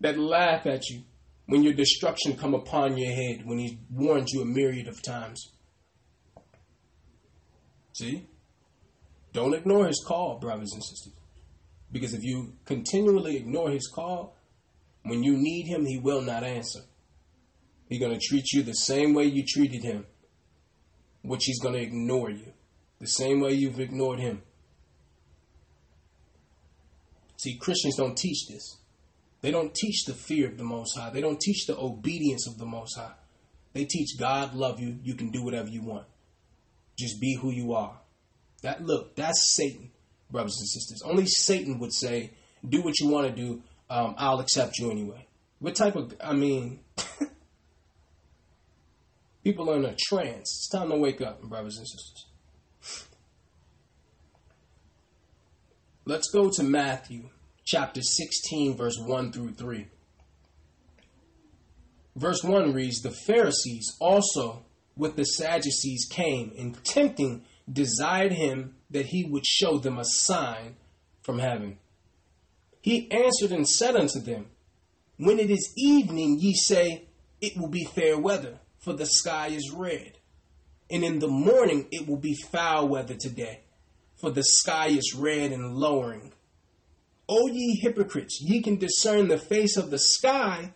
that 0.02 0.20
laugh 0.20 0.66
at 0.66 0.90
you 0.90 1.04
when 1.46 1.64
your 1.64 1.74
destruction 1.74 2.36
come 2.36 2.54
upon 2.54 2.98
your 2.98 3.14
head, 3.14 3.46
when 3.46 3.60
He 3.60 3.80
warned 3.90 4.30
you 4.30 4.42
a 4.42 4.46
myriad 4.46 4.88
of 4.88 5.02
times. 5.02 5.54
See? 7.94 8.28
Don't 9.34 9.54
ignore 9.54 9.88
his 9.88 10.04
call, 10.08 10.40
brothers 10.40 10.72
and 10.74 10.84
sisters. 10.84 11.14
Because 11.92 12.14
if 12.14 12.24
you 12.24 12.54
continually 12.66 13.36
ignore 13.36 13.70
his 13.70 13.88
call, 13.94 14.38
when 15.04 15.24
you 15.24 15.36
need 15.36 15.68
him, 15.68 15.86
he 15.86 16.00
will 16.00 16.22
not 16.22 16.44
answer. 16.44 16.82
He's 17.90 18.00
going 18.00 18.18
to 18.18 18.28
treat 18.28 18.46
you 18.54 18.64
the 18.64 18.74
same 18.74 19.14
way 19.14 19.26
you 19.26 19.44
treated 19.46 19.84
him, 19.84 20.06
which 21.24 21.46
he's 21.46 21.60
going 21.60 21.76
to 21.76 21.82
ignore 21.82 22.30
you. 22.30 22.54
The 23.00 23.08
same 23.08 23.42
way 23.42 23.54
you've 23.54 23.80
ignored 23.80 24.20
him. 24.20 24.42
See, 27.38 27.58
Christians 27.58 27.98
don't 27.98 28.18
teach 28.18 28.48
this. 28.48 28.78
They 29.44 29.52
don't 29.52 29.76
teach 29.76 30.06
the 30.06 30.14
fear 30.14 30.48
of 30.48 30.58
the 30.58 30.64
Most 30.64 30.98
High. 30.98 31.10
They 31.10 31.20
don't 31.20 31.40
teach 31.40 31.68
the 31.68 31.78
obedience 31.78 32.48
of 32.48 32.58
the 32.58 32.66
Most 32.66 32.98
High. 32.98 33.12
They 33.74 33.84
teach 33.84 34.18
God 34.18 34.56
love 34.56 34.80
you. 34.80 34.98
You 35.04 35.16
can 35.16 35.32
do 35.32 35.44
whatever 35.44 35.68
you 35.68 35.84
want. 35.84 36.06
Just 36.98 37.20
be 37.20 37.36
who 37.36 37.52
you 37.52 37.74
are. 37.74 38.00
That 38.62 38.86
look, 38.86 39.18
that's 39.18 39.54
Satan, 39.56 39.92
brothers 40.32 40.58
and 40.60 40.70
sisters. 40.70 41.02
Only 41.04 41.26
Satan 41.26 41.78
would 41.80 41.94
say, 41.94 42.32
"Do 42.68 42.82
what 42.84 42.98
you 43.02 43.10
want 43.10 43.28
to 43.28 43.36
do. 43.36 43.62
Um, 43.90 44.16
I'll 44.18 44.40
accept 44.40 44.80
you 44.80 44.90
anyway." 44.90 45.28
What 45.60 45.76
type 45.76 45.98
of? 45.98 46.16
I 46.24 46.32
mean, 46.32 46.80
people 49.44 49.70
are 49.70 49.76
in 49.76 49.84
a 49.84 49.96
trance. 50.08 50.40
It's 50.40 50.70
time 50.70 50.90
to 50.90 50.98
wake 50.98 51.20
up, 51.20 51.42
brothers 51.42 51.78
and 51.78 51.88
sisters. 51.88 52.28
Let's 56.06 56.30
go 56.30 56.50
to 56.50 56.64
Matthew 56.64 57.30
chapter 57.64 58.02
16, 58.02 58.76
verse 58.76 58.98
1 59.00 59.32
through 59.32 59.54
3. 59.54 59.88
Verse 62.16 62.44
1 62.44 62.74
reads 62.74 63.02
The 63.02 63.12
Pharisees 63.12 63.96
also 64.00 64.64
with 64.96 65.16
the 65.16 65.24
Sadducees 65.24 66.08
came, 66.10 66.54
and 66.58 66.82
tempting 66.84 67.44
desired 67.72 68.34
him 68.34 68.76
that 68.90 69.08
he 69.08 69.24
would 69.24 69.46
show 69.46 69.78
them 69.78 69.98
a 69.98 70.06
sign 70.06 70.76
from 71.22 71.40
heaven. 71.40 71.80
He 72.82 73.10
answered 73.12 73.52
and 73.52 73.68
said 73.68 73.96
unto 73.96 74.20
them, 74.20 74.48
When 75.18 75.40
it 75.40 75.50
is 75.50 75.74
evening, 75.78 76.38
ye 76.40 76.54
say, 76.54 77.06
It 77.42 77.58
will 77.58 77.70
be 77.70 77.86
fair 77.86 78.18
weather, 78.18 78.60
for 78.80 78.94
the 78.94 79.06
sky 79.06 79.48
is 79.48 79.72
red. 79.72 80.18
And 80.92 81.04
in 81.04 81.20
the 81.20 81.30
morning, 81.30 81.88
it 81.92 82.08
will 82.08 82.18
be 82.18 82.36
foul 82.36 82.90
weather 82.90 83.16
today, 83.16 83.62
for 84.16 84.30
the 84.30 84.44
sky 84.44 84.88
is 84.88 85.16
red 85.16 85.52
and 85.52 85.76
lowering. 85.76 86.34
O 87.30 87.48
ye 87.48 87.80
hypocrites, 87.82 88.40
ye 88.42 88.62
can 88.62 88.78
discern 88.78 89.28
the 89.28 89.38
face 89.38 89.78
of 89.78 89.92
the 89.92 90.00
sky, 90.00 90.74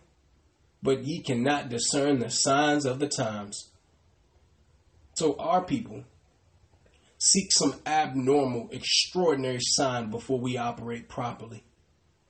but 0.82 1.04
ye 1.04 1.22
cannot 1.22 1.68
discern 1.68 2.18
the 2.18 2.30
signs 2.30 2.86
of 2.86 2.98
the 2.98 3.08
times. 3.08 3.70
So 5.14 5.36
our 5.38 5.64
people 5.64 6.04
seek 7.18 7.52
some 7.52 7.74
abnormal, 7.84 8.68
extraordinary 8.70 9.58
sign 9.60 10.10
before 10.10 10.40
we 10.40 10.56
operate 10.56 11.08
properly, 11.08 11.64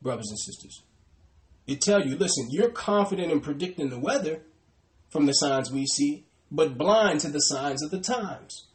brothers 0.00 0.30
and 0.30 0.38
sisters. 0.38 0.82
It 1.66 1.82
tell 1.82 2.04
you, 2.06 2.16
listen, 2.16 2.48
you're 2.50 2.70
confident 2.70 3.30
in 3.30 3.40
predicting 3.40 3.90
the 3.90 3.98
weather 3.98 4.42
from 5.10 5.26
the 5.26 5.34
signs 5.34 5.70
we 5.70 5.86
see, 5.86 6.24
but 6.50 6.78
blind 6.78 7.20
to 7.20 7.28
the 7.28 7.40
signs 7.40 7.84
of 7.84 7.90
the 7.90 8.00
times. 8.00 8.68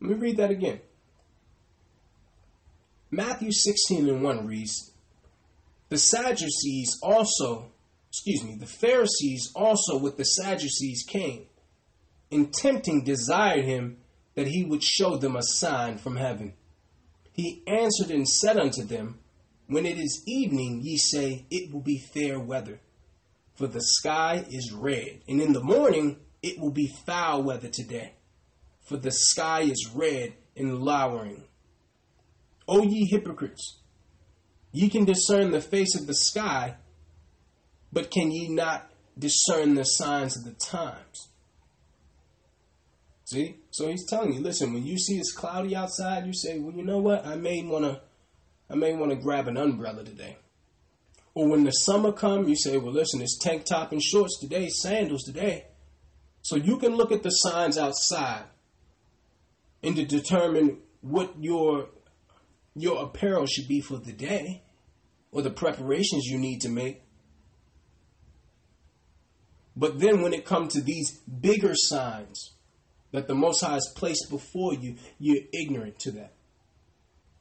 Let 0.00 0.10
me 0.10 0.16
read 0.16 0.36
that 0.36 0.50
again. 0.50 0.80
Matthew 3.12 3.52
16 3.52 4.08
and 4.08 4.22
1 4.22 4.46
reads, 4.46 4.90
The 5.90 5.98
Sadducees 5.98 6.98
also 7.02 7.72
excuse 8.12 8.44
me, 8.44 8.54
the 8.54 8.66
Pharisees 8.66 9.50
also 9.56 9.96
with 9.96 10.18
the 10.18 10.24
Sadducees 10.24 11.02
came, 11.08 11.46
and 12.30 12.52
tempting 12.52 13.04
desired 13.04 13.64
him 13.64 13.96
that 14.34 14.48
he 14.48 14.64
would 14.64 14.82
show 14.82 15.16
them 15.16 15.34
a 15.34 15.42
sign 15.42 15.96
from 15.96 16.16
heaven. 16.16 16.52
He 17.32 17.62
answered 17.66 18.10
and 18.10 18.28
said 18.28 18.58
unto 18.58 18.84
them, 18.84 19.20
When 19.66 19.86
it 19.86 19.96
is 19.96 20.22
evening, 20.26 20.82
ye 20.82 20.98
say, 20.98 21.46
It 21.50 21.72
will 21.72 21.80
be 21.80 22.04
fair 22.12 22.38
weather, 22.38 22.80
for 23.54 23.66
the 23.66 23.80
sky 23.80 24.44
is 24.50 24.72
red, 24.72 25.22
and 25.26 25.40
in 25.40 25.54
the 25.54 25.64
morning 25.64 26.18
it 26.42 26.58
will 26.58 26.70
be 26.70 26.94
foul 27.06 27.42
weather 27.42 27.68
today, 27.68 28.12
for 28.82 28.98
the 28.98 29.10
sky 29.10 29.62
is 29.62 29.90
red 29.94 30.34
and 30.54 30.80
lowering. 30.80 31.44
O 32.72 32.82
ye 32.82 33.06
hypocrites, 33.06 33.80
ye 34.72 34.88
can 34.88 35.04
discern 35.04 35.50
the 35.50 35.60
face 35.60 35.94
of 35.94 36.06
the 36.06 36.14
sky, 36.14 36.76
but 37.92 38.10
can 38.10 38.30
ye 38.30 38.48
not 38.48 38.90
discern 39.18 39.74
the 39.74 39.84
signs 39.84 40.38
of 40.38 40.44
the 40.44 40.52
times? 40.52 41.28
See? 43.26 43.56
So 43.70 43.88
he's 43.88 44.08
telling 44.08 44.32
you, 44.32 44.40
listen, 44.40 44.72
when 44.72 44.86
you 44.86 44.96
see 44.96 45.18
it's 45.18 45.34
cloudy 45.34 45.76
outside, 45.76 46.26
you 46.26 46.32
say, 46.32 46.58
well, 46.58 46.74
you 46.74 46.82
know 46.82 46.96
what? 46.96 47.26
I 47.26 47.36
may 47.36 47.62
want 47.62 47.84
to 47.84 48.00
I 48.70 48.74
may 48.74 48.94
want 48.94 49.10
to 49.10 49.16
grab 49.16 49.48
an 49.48 49.58
umbrella 49.58 50.02
today. 50.02 50.38
Or 51.34 51.48
when 51.48 51.64
the 51.64 51.72
summer 51.72 52.10
come, 52.10 52.48
you 52.48 52.56
say, 52.56 52.78
well, 52.78 52.92
listen, 52.92 53.20
it's 53.20 53.38
tank 53.38 53.66
top 53.66 53.92
and 53.92 54.02
shorts 54.02 54.38
today, 54.40 54.70
sandals 54.70 55.24
today. 55.24 55.66
So 56.40 56.56
you 56.56 56.78
can 56.78 56.96
look 56.96 57.12
at 57.12 57.22
the 57.22 57.28
signs 57.28 57.76
outside 57.76 58.44
and 59.82 59.94
to 59.96 60.06
determine 60.06 60.78
what 61.02 61.34
your 61.38 61.88
your 62.74 63.02
apparel 63.02 63.46
should 63.46 63.68
be 63.68 63.80
for 63.80 63.98
the 63.98 64.12
day 64.12 64.62
or 65.30 65.42
the 65.42 65.50
preparations 65.50 66.26
you 66.26 66.38
need 66.38 66.60
to 66.60 66.68
make. 66.68 67.02
But 69.76 69.98
then 69.98 70.20
when 70.22 70.34
it 70.34 70.44
comes 70.44 70.74
to 70.74 70.82
these 70.82 71.20
bigger 71.20 71.72
signs 71.74 72.52
that 73.12 73.26
the 73.26 73.34
Most 73.34 73.62
High 73.62 73.74
has 73.74 73.92
placed 73.96 74.28
before 74.30 74.74
you, 74.74 74.96
you're 75.18 75.44
ignorant 75.52 75.98
to 76.00 76.12
that. 76.12 76.32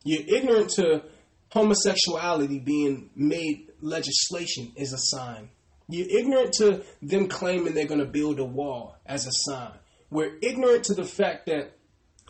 You're 0.04 0.24
ignorant 0.28 0.70
to 0.72 1.04
homosexuality 1.50 2.60
being 2.60 3.10
made 3.16 3.72
legislation 3.82 4.72
is 4.76 4.94
a 4.94 4.98
sign. 4.98 5.50
You're 5.90 6.08
ignorant 6.10 6.54
to 6.54 6.84
them 7.02 7.28
claiming 7.28 7.74
they're 7.74 7.86
going 7.86 8.00
to 8.00 8.06
build 8.06 8.40
a 8.40 8.46
wall 8.46 8.98
as 9.06 9.28
a 9.28 9.32
sign. 9.32 9.74
We're 10.10 10.38
ignorant 10.42 10.86
to 10.86 10.94
the 10.94 11.04
fact 11.04 11.48
that 11.48 11.74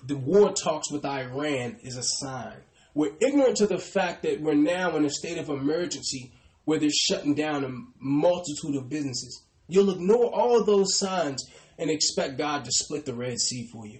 the 0.03 0.17
war 0.17 0.51
talks 0.51 0.91
with 0.91 1.05
Iran 1.05 1.77
is 1.83 1.97
a 1.97 2.03
sign. 2.03 2.57
We're 2.93 3.13
ignorant 3.21 3.57
to 3.57 3.67
the 3.67 3.77
fact 3.77 4.23
that 4.23 4.41
we're 4.41 4.53
now 4.53 4.95
in 4.95 5.05
a 5.05 5.09
state 5.09 5.37
of 5.37 5.49
emergency 5.49 6.31
where 6.65 6.79
they're 6.79 6.89
shutting 6.89 7.35
down 7.35 7.63
a 7.63 7.71
multitude 7.99 8.75
of 8.75 8.89
businesses. 8.89 9.43
You'll 9.67 9.91
ignore 9.91 10.33
all 10.33 10.63
those 10.63 10.97
signs 10.97 11.49
and 11.77 11.89
expect 11.89 12.37
God 12.37 12.65
to 12.65 12.71
split 12.71 13.05
the 13.05 13.13
Red 13.13 13.39
Sea 13.39 13.67
for 13.71 13.87
you. 13.87 13.99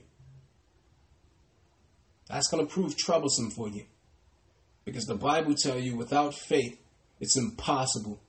That's 2.28 2.48
going 2.50 2.66
to 2.66 2.72
prove 2.72 2.98
troublesome 2.98 3.52
for 3.52 3.70
you. 3.70 3.86
Because 4.86 5.06
the 5.06 5.16
Bible 5.16 5.56
tells 5.56 5.84
you 5.84 5.96
without 5.96 6.34
faith, 6.34 6.80
it's 7.20 7.38
impossible 7.38 8.22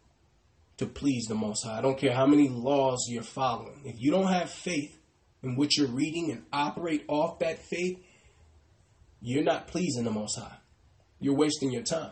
to 0.77 0.87
please 0.87 1.27
the 1.27 1.35
Most 1.35 1.65
High. 1.65 1.79
I 1.79 1.83
don't 1.83 1.99
care 1.99 2.13
how 2.13 2.27
many 2.27 2.49
laws 2.49 3.07
you're 3.09 3.23
following. 3.23 3.81
If 3.85 3.97
you 3.99 4.11
don't 4.11 4.33
have 4.33 4.51
faith 4.51 4.99
in 5.43 5.57
what 5.57 5.77
you're 5.77 5.89
reading 5.89 6.31
and 6.31 6.45
operate 6.53 7.05
off 7.09 7.39
that 7.41 7.59
faith, 7.59 8.03
you're 9.23 9.45
not 9.45 9.69
pleasing 9.69 10.05
the 10.05 10.11
Most 10.11 10.39
High. 10.39 10.57
You're 11.21 11.37
wasting 11.37 11.71
your 11.71 11.83
time. 11.83 12.11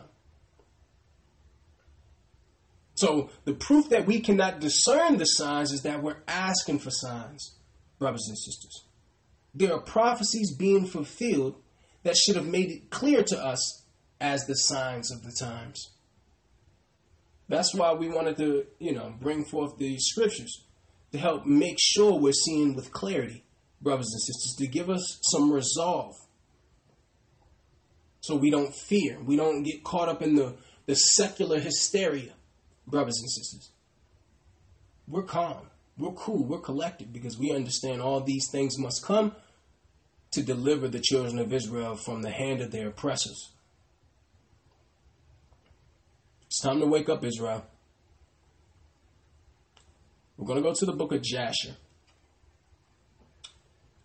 So 2.95 3.29
the 3.45 3.53
proof 3.53 3.89
that 3.89 4.05
we 4.05 4.19
cannot 4.19 4.59
discern 4.59 5.17
the 5.17 5.25
signs 5.25 5.71
is 5.71 5.81
that 5.81 6.01
we're 6.01 6.21
asking 6.27 6.79
for 6.79 6.91
signs, 6.91 7.55
brothers 7.99 8.25
and 8.27 8.37
sisters. 8.37 8.85
There 9.53 9.73
are 9.73 9.81
prophecies 9.81 10.55
being 10.55 10.85
fulfilled 10.85 11.55
that 12.03 12.15
should 12.15 12.35
have 12.35 12.47
made 12.47 12.71
it 12.71 12.89
clear 12.89 13.23
to 13.23 13.37
us 13.37 13.83
as 14.19 14.45
the 14.45 14.53
signs 14.53 15.11
of 15.11 15.23
the 15.23 15.35
times. 15.37 15.89
That's 17.49 17.75
why 17.75 17.93
we 17.93 18.07
wanted 18.07 18.37
to, 18.37 18.65
you 18.79 18.93
know, 18.93 19.13
bring 19.19 19.43
forth 19.43 19.77
the 19.77 19.97
scriptures 19.97 20.63
to 21.11 21.17
help 21.17 21.45
make 21.45 21.77
sure 21.79 22.17
we're 22.17 22.31
seeing 22.31 22.75
with 22.75 22.93
clarity, 22.93 23.43
brothers 23.81 24.09
and 24.13 24.21
sisters, 24.21 24.55
to 24.59 24.67
give 24.67 24.89
us 24.89 25.19
some 25.23 25.51
resolve. 25.51 26.15
So 28.21 28.35
we 28.35 28.51
don't 28.51 28.73
fear. 28.73 29.19
We 29.19 29.35
don't 29.35 29.63
get 29.63 29.83
caught 29.83 30.07
up 30.07 30.21
in 30.21 30.35
the, 30.35 30.55
the 30.85 30.95
secular 30.95 31.59
hysteria, 31.59 32.33
brothers 32.87 33.19
and 33.19 33.29
sisters. 33.29 33.71
We're 35.07 35.23
calm. 35.23 35.67
We're 35.97 36.13
cool. 36.13 36.45
We're 36.45 36.59
collected 36.59 37.11
because 37.11 37.37
we 37.37 37.51
understand 37.51 38.01
all 38.01 38.21
these 38.21 38.47
things 38.51 38.77
must 38.79 39.03
come 39.03 39.35
to 40.31 40.41
deliver 40.41 40.87
the 40.87 40.99
children 40.99 41.39
of 41.39 41.51
Israel 41.51 41.95
from 41.95 42.21
the 42.21 42.29
hand 42.29 42.61
of 42.61 42.71
their 42.71 42.87
oppressors. 42.87 43.51
It's 46.45 46.61
time 46.61 46.79
to 46.79 46.85
wake 46.85 47.09
up, 47.09 47.23
Israel. 47.25 47.65
We're 50.37 50.47
going 50.47 50.61
to 50.61 50.63
go 50.63 50.73
to 50.73 50.85
the 50.85 50.93
book 50.93 51.11
of 51.11 51.21
Jasher, 51.21 51.75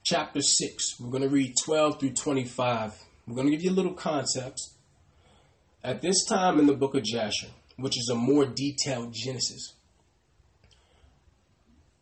chapter 0.02 0.40
6. 0.40 1.00
We're 1.00 1.10
going 1.10 1.22
to 1.22 1.28
read 1.28 1.54
12 1.64 2.00
through 2.00 2.12
25. 2.12 3.05
We're 3.26 3.34
going 3.34 3.48
to 3.48 3.52
give 3.52 3.62
you 3.62 3.70
a 3.70 3.74
little 3.74 3.94
context. 3.94 4.74
At 5.82 6.00
this 6.00 6.24
time 6.28 6.58
in 6.58 6.66
the 6.66 6.74
book 6.74 6.94
of 6.94 7.02
Jasher, 7.02 7.48
which 7.76 7.98
is 7.98 8.08
a 8.12 8.14
more 8.14 8.46
detailed 8.46 9.14
Genesis, 9.14 9.74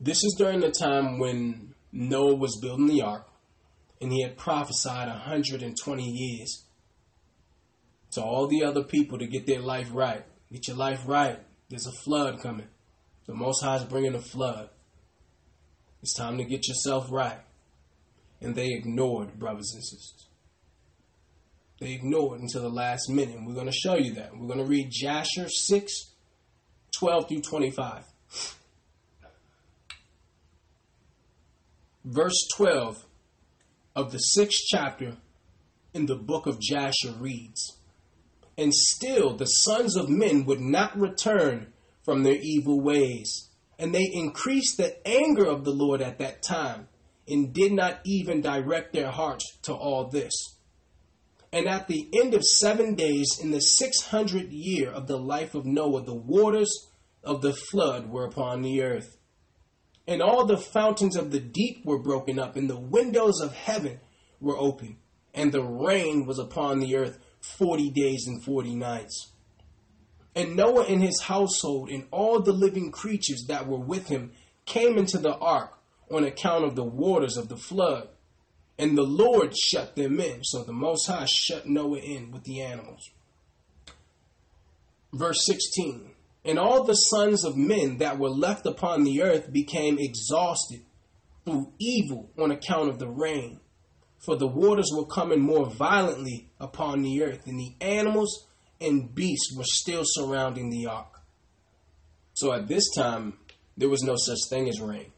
this 0.00 0.22
is 0.22 0.34
during 0.36 0.60
the 0.60 0.70
time 0.70 1.18
when 1.18 1.74
Noah 1.92 2.34
was 2.34 2.58
building 2.60 2.86
the 2.86 3.02
ark 3.02 3.26
and 4.00 4.12
he 4.12 4.22
had 4.22 4.36
prophesied 4.36 5.08
120 5.08 6.02
years 6.02 6.64
to 8.12 8.22
all 8.22 8.46
the 8.46 8.64
other 8.64 8.82
people 8.82 9.18
to 9.18 9.26
get 9.26 9.46
their 9.46 9.60
life 9.60 9.88
right. 9.92 10.24
Get 10.52 10.68
your 10.68 10.76
life 10.76 11.00
right. 11.06 11.38
There's 11.70 11.86
a 11.86 12.02
flood 12.04 12.42
coming. 12.42 12.68
The 13.26 13.34
Most 13.34 13.62
High 13.62 13.76
is 13.76 13.84
bringing 13.84 14.14
a 14.14 14.20
flood. 14.20 14.68
It's 16.02 16.14
time 16.14 16.36
to 16.36 16.44
get 16.44 16.68
yourself 16.68 17.10
right. 17.10 17.38
And 18.42 18.54
they 18.54 18.72
ignored, 18.72 19.38
brothers 19.38 19.72
and 19.74 19.82
sisters. 19.82 20.28
They 21.84 21.92
ignored 21.92 22.40
until 22.40 22.62
the 22.62 22.70
last 22.70 23.10
minute. 23.10 23.36
And 23.36 23.46
we're 23.46 23.52
going 23.52 23.66
to 23.66 23.72
show 23.72 23.96
you 23.96 24.14
that. 24.14 24.34
We're 24.34 24.46
going 24.46 24.58
to 24.58 24.64
read 24.64 24.88
Jasher 24.90 25.50
6, 25.50 25.92
12 26.98 27.28
through 27.28 27.42
25. 27.42 28.04
Verse 32.06 32.48
12 32.56 33.04
of 33.94 34.12
the 34.12 34.18
sixth 34.18 34.62
chapter 34.66 35.18
in 35.92 36.06
the 36.06 36.16
book 36.16 36.46
of 36.46 36.58
Jasher 36.58 37.12
reads 37.18 37.76
and 38.56 38.72
still 38.72 39.36
the 39.36 39.44
sons 39.44 39.94
of 39.94 40.08
men 40.08 40.46
would 40.46 40.60
not 40.60 40.98
return 40.98 41.72
from 42.02 42.22
their 42.22 42.38
evil 42.40 42.80
ways. 42.80 43.50
And 43.78 43.94
they 43.94 44.08
increased 44.10 44.78
the 44.78 45.06
anger 45.06 45.44
of 45.44 45.64
the 45.64 45.72
Lord 45.72 46.00
at 46.00 46.18
that 46.18 46.42
time, 46.42 46.88
and 47.28 47.52
did 47.52 47.72
not 47.72 48.00
even 48.04 48.40
direct 48.40 48.94
their 48.94 49.10
hearts 49.10 49.58
to 49.62 49.74
all 49.74 50.08
this. 50.08 50.53
And 51.54 51.68
at 51.68 51.86
the 51.86 52.08
end 52.20 52.34
of 52.34 52.42
seven 52.42 52.96
days, 52.96 53.38
in 53.40 53.52
the 53.52 53.60
six 53.60 54.00
hundredth 54.08 54.50
year 54.50 54.90
of 54.90 55.06
the 55.06 55.16
life 55.16 55.54
of 55.54 55.64
Noah, 55.64 56.02
the 56.02 56.12
waters 56.12 56.88
of 57.22 57.42
the 57.42 57.52
flood 57.52 58.10
were 58.10 58.24
upon 58.24 58.62
the 58.62 58.82
earth. 58.82 59.18
And 60.04 60.20
all 60.20 60.46
the 60.46 60.58
fountains 60.58 61.14
of 61.14 61.30
the 61.30 61.38
deep 61.38 61.86
were 61.86 62.00
broken 62.00 62.40
up, 62.40 62.56
and 62.56 62.68
the 62.68 62.80
windows 62.80 63.40
of 63.40 63.54
heaven 63.54 64.00
were 64.40 64.58
open, 64.58 64.96
and 65.32 65.52
the 65.52 65.62
rain 65.62 66.26
was 66.26 66.40
upon 66.40 66.80
the 66.80 66.96
earth 66.96 67.20
40 67.40 67.88
days 67.90 68.26
and 68.26 68.42
40 68.42 68.74
nights. 68.74 69.30
And 70.34 70.56
Noah 70.56 70.86
and 70.86 71.00
his 71.00 71.20
household 71.20 71.88
and 71.88 72.08
all 72.10 72.40
the 72.40 72.52
living 72.52 72.90
creatures 72.90 73.44
that 73.46 73.68
were 73.68 73.78
with 73.78 74.08
him 74.08 74.32
came 74.66 74.98
into 74.98 75.18
the 75.18 75.36
ark 75.36 75.78
on 76.10 76.24
account 76.24 76.64
of 76.64 76.74
the 76.74 76.82
waters 76.82 77.36
of 77.36 77.48
the 77.48 77.56
flood. 77.56 78.08
And 78.78 78.98
the 78.98 79.02
Lord 79.02 79.56
shut 79.56 79.94
them 79.94 80.18
in. 80.18 80.42
So 80.44 80.64
the 80.64 80.72
Most 80.72 81.06
High 81.06 81.26
shut 81.26 81.66
Noah 81.66 81.98
in 81.98 82.30
with 82.30 82.44
the 82.44 82.60
animals. 82.60 83.10
Verse 85.12 85.46
16 85.46 86.10
And 86.44 86.58
all 86.58 86.84
the 86.84 86.94
sons 86.94 87.44
of 87.44 87.56
men 87.56 87.98
that 87.98 88.18
were 88.18 88.30
left 88.30 88.66
upon 88.66 89.04
the 89.04 89.22
earth 89.22 89.52
became 89.52 89.98
exhausted 89.98 90.80
through 91.44 91.72
evil 91.78 92.30
on 92.38 92.50
account 92.50 92.88
of 92.88 92.98
the 92.98 93.08
rain 93.08 93.60
for 94.24 94.36
the 94.36 94.46
waters 94.46 94.90
were 94.94 95.04
coming 95.04 95.40
more 95.40 95.66
violently 95.66 96.48
upon 96.58 97.02
the 97.02 97.22
earth, 97.22 97.46
and 97.46 97.58
the 97.58 97.74
animals 97.80 98.46
and 98.80 99.14
beasts 99.14 99.54
were 99.54 99.64
still 99.64 100.02
surrounding 100.04 100.70
the 100.70 100.86
ark. 100.86 101.20
So 102.32 102.52
at 102.52 102.66
this 102.66 102.90
time, 102.96 103.38
there 103.76 103.88
was 103.88 104.02
no 104.02 104.14
such 104.16 104.38
thing 104.48 104.68
as 104.68 104.80
rain. 104.80 105.12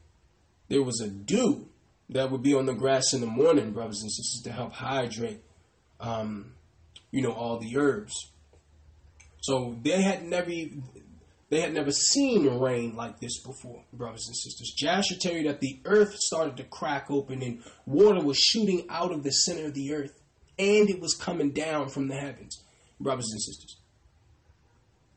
There 0.68 0.82
was 0.82 1.00
a 1.00 1.08
dew 1.08 1.68
that 2.10 2.30
would 2.30 2.42
be 2.42 2.54
on 2.54 2.66
the 2.66 2.74
grass 2.74 3.12
in 3.12 3.20
the 3.20 3.26
morning, 3.26 3.72
brothers 3.72 4.02
and 4.02 4.10
sisters, 4.10 4.42
to 4.44 4.52
help 4.52 4.72
hydrate, 4.72 5.42
um, 6.00 6.52
you 7.10 7.22
know, 7.22 7.32
all 7.32 7.58
the 7.58 7.76
herbs. 7.76 8.30
So 9.40 9.76
they 9.82 10.02
had 10.02 10.24
never, 10.24 10.50
They 11.48 11.60
had 11.60 11.72
never 11.72 11.92
seen 11.92 12.58
rain 12.58 12.96
like 12.96 13.20
this 13.20 13.40
before, 13.40 13.84
brothers 13.92 14.26
and 14.26 14.36
sisters. 14.36 14.74
Tell 15.20 15.32
you 15.32 15.44
that 15.44 15.60
the 15.60 15.80
earth 15.84 16.14
started 16.14 16.56
to 16.56 16.64
crack 16.64 17.06
open 17.10 17.42
and 17.42 17.62
water 17.86 18.20
was 18.20 18.38
shooting 18.38 18.86
out 18.90 19.12
of 19.12 19.22
the 19.22 19.30
center 19.30 19.66
of 19.66 19.74
the 19.74 19.94
earth, 19.94 20.20
and 20.58 20.90
it 20.90 21.00
was 21.00 21.14
coming 21.14 21.52
down 21.52 21.88
from 21.88 22.08
the 22.08 22.16
heavens, 22.16 22.64
brothers 22.98 23.30
and 23.30 23.40
sisters. 23.40 23.76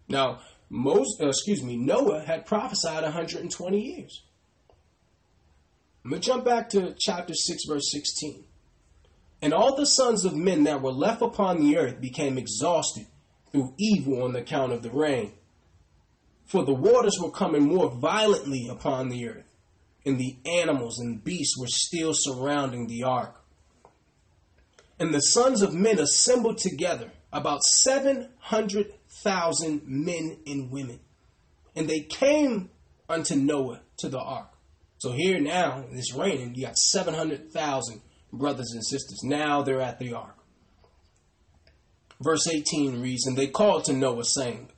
Now, 0.07 0.41
Moses, 0.70 1.18
uh, 1.22 1.30
excuse 1.30 1.64
me, 1.64 1.78
Noah 1.78 2.24
had 2.24 2.45
prophesied 2.45 3.03
120 3.03 3.80
years. 3.80 4.24
I'm 6.03 6.11
going 6.11 6.21
to 6.21 6.27
jump 6.27 6.45
back 6.45 6.69
to 6.69 6.95
chapter 6.97 7.34
6, 7.34 7.63
verse 7.67 7.91
16. 7.91 8.45
And 9.41 9.53
all 9.53 9.76
the 9.76 9.85
sons 9.85 10.26
of 10.26 10.35
men 10.35 10.63
that 10.63 10.81
were 10.81 10.91
left 10.91 11.21
upon 11.21 11.61
the 11.61 11.77
earth 11.77 12.01
became 12.01 12.38
exhausted 12.38 13.05
through 13.51 13.73
evil 13.77 14.23
on 14.23 14.35
account 14.35 14.73
of 14.73 14.81
the 14.81 14.91
rain. 14.91 15.34
For 16.45 16.65
the 16.65 16.73
waters 16.73 17.17
were 17.21 17.31
coming 17.31 17.63
more 17.63 17.89
violently 17.89 18.67
upon 18.69 19.09
the 19.09 19.30
earth, 19.30 19.55
and 20.05 20.17
the 20.17 20.38
animals 20.45 20.99
and 20.99 21.23
beasts 21.23 21.57
were 21.57 21.67
still 21.67 22.13
surrounding 22.13 22.88
the 22.88 23.03
ark. 23.03 23.35
And 24.97 25.13
the 25.13 25.21
sons 25.21 25.61
of 25.61 25.73
men 25.73 25.99
assembled 25.99 26.57
together, 26.57 27.11
about 27.31 27.63
700,000 27.63 29.84
men 29.85 30.38
and 30.47 30.71
women. 30.71 30.99
And 31.76 31.88
they 31.88 32.01
came 32.01 32.71
unto 33.07 33.35
Noah 33.35 33.81
to 33.97 34.09
the 34.09 34.19
ark. 34.19 34.49
So 34.99 35.13
here 35.13 35.39
now, 35.39 35.85
it's 35.91 36.13
raining, 36.13 36.55
you 36.55 36.65
got 36.65 36.77
700,000 36.77 38.01
brothers 38.34 38.71
and 38.73 38.85
sisters. 38.85 39.21
Now 39.23 39.61
they're 39.61 39.81
at 39.81 39.97
the 39.97 40.13
ark. 40.13 40.35
Verse 42.21 42.47
18 42.47 43.01
reads, 43.01 43.26
And 43.26 43.38
they 43.38 43.47
called 43.47 43.85
to 43.85 43.93
Noah, 43.93 44.26
saying, 44.26 44.71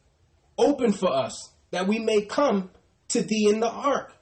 Open 0.59 0.93
for 0.93 1.11
us, 1.11 1.51
that 1.71 1.87
we 1.87 1.97
may 1.97 2.21
come 2.21 2.69
to 3.09 3.23
thee 3.23 3.49
in 3.49 3.61
the 3.61 3.69
ark. 3.69 4.13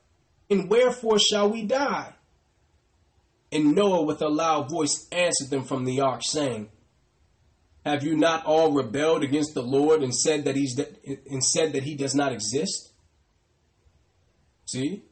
And 0.50 0.70
wherefore 0.70 1.20
shall 1.20 1.50
we 1.52 1.64
die? 1.64 2.14
And 3.52 3.76
Noah 3.76 4.04
with 4.04 4.22
a 4.22 4.30
loud 4.30 4.70
voice 4.70 5.08
answered 5.12 5.50
them 5.50 5.66
from 5.66 5.84
the 5.84 6.00
ark, 6.00 6.22
saying, 6.24 6.70
Have 7.86 8.04
you 8.04 8.16
not 8.16 8.46
all 8.46 8.72
rebelled 8.72 9.24
against 9.24 9.54
the 9.54 9.64
Lord 9.64 10.02
and 10.02 10.16
said 10.16 10.46
that 10.46 10.56
he's 10.56 10.80
and 11.06 11.44
said 11.44 11.74
that 11.74 11.84
he 11.84 11.96
does 11.96 12.16
not 12.16 12.32
exist? 12.32 12.94
See? 14.66 15.04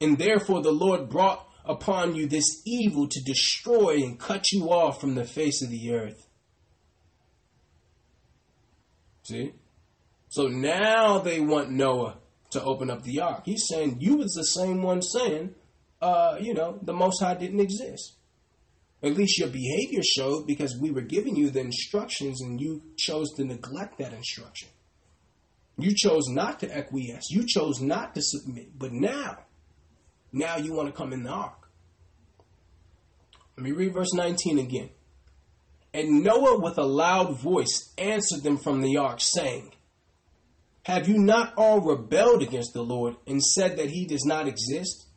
And 0.00 0.18
therefore 0.18 0.62
the 0.62 0.72
Lord 0.72 1.08
brought 1.08 1.46
upon 1.64 2.14
you 2.14 2.26
this 2.26 2.62
evil 2.66 3.06
to 3.08 3.22
destroy 3.22 3.96
and 3.96 4.18
cut 4.18 4.50
you 4.52 4.70
off 4.70 5.00
from 5.00 5.14
the 5.14 5.24
face 5.24 5.62
of 5.62 5.70
the 5.70 5.94
earth. 5.94 6.26
See? 9.22 9.52
So 10.28 10.46
now 10.46 11.18
they 11.18 11.40
want 11.40 11.70
Noah 11.70 12.18
to 12.50 12.62
open 12.62 12.90
up 12.90 13.02
the 13.02 13.20
ark. 13.20 13.42
He's 13.44 13.66
saying 13.68 13.98
you 14.00 14.16
was 14.16 14.32
the 14.32 14.44
same 14.44 14.82
one 14.82 15.02
saying, 15.02 15.54
uh, 16.00 16.38
you 16.40 16.54
know, 16.54 16.78
the 16.82 16.92
Most 16.92 17.20
High 17.20 17.34
didn't 17.34 17.60
exist. 17.60 18.14
At 19.02 19.14
least 19.14 19.38
your 19.38 19.48
behavior 19.48 20.02
showed 20.02 20.46
because 20.46 20.76
we 20.78 20.90
were 20.90 21.00
giving 21.00 21.36
you 21.36 21.50
the 21.50 21.60
instructions 21.60 22.42
and 22.42 22.60
you 22.60 22.82
chose 22.96 23.32
to 23.34 23.44
neglect 23.44 23.98
that 23.98 24.12
instruction. 24.12 24.68
You 25.78 25.94
chose 25.96 26.28
not 26.28 26.60
to 26.60 26.76
acquiesce. 26.76 27.30
You 27.30 27.46
chose 27.46 27.80
not 27.80 28.14
to 28.14 28.22
submit. 28.22 28.78
But 28.78 28.92
now, 28.92 29.38
now 30.32 30.56
you 30.56 30.72
want 30.72 30.88
to 30.88 30.94
come 30.94 31.12
in 31.12 31.22
the 31.22 31.30
ark. 31.30 31.68
Let 33.56 33.64
me 33.64 33.72
read 33.72 33.92
verse 33.92 34.14
19 34.14 34.58
again. 34.58 34.90
And 35.92 36.22
Noah 36.22 36.60
with 36.60 36.78
a 36.78 36.84
loud 36.84 37.38
voice 37.38 37.92
answered 37.98 38.42
them 38.42 38.56
from 38.56 38.80
the 38.80 38.96
ark, 38.96 39.18
saying, 39.20 39.72
Have 40.84 41.08
you 41.08 41.18
not 41.18 41.52
all 41.56 41.80
rebelled 41.80 42.42
against 42.42 42.72
the 42.72 42.82
Lord 42.82 43.16
and 43.26 43.42
said 43.42 43.76
that 43.76 43.90
he 43.90 44.06
does 44.06 44.24
not 44.24 44.46
exist? 44.46 45.08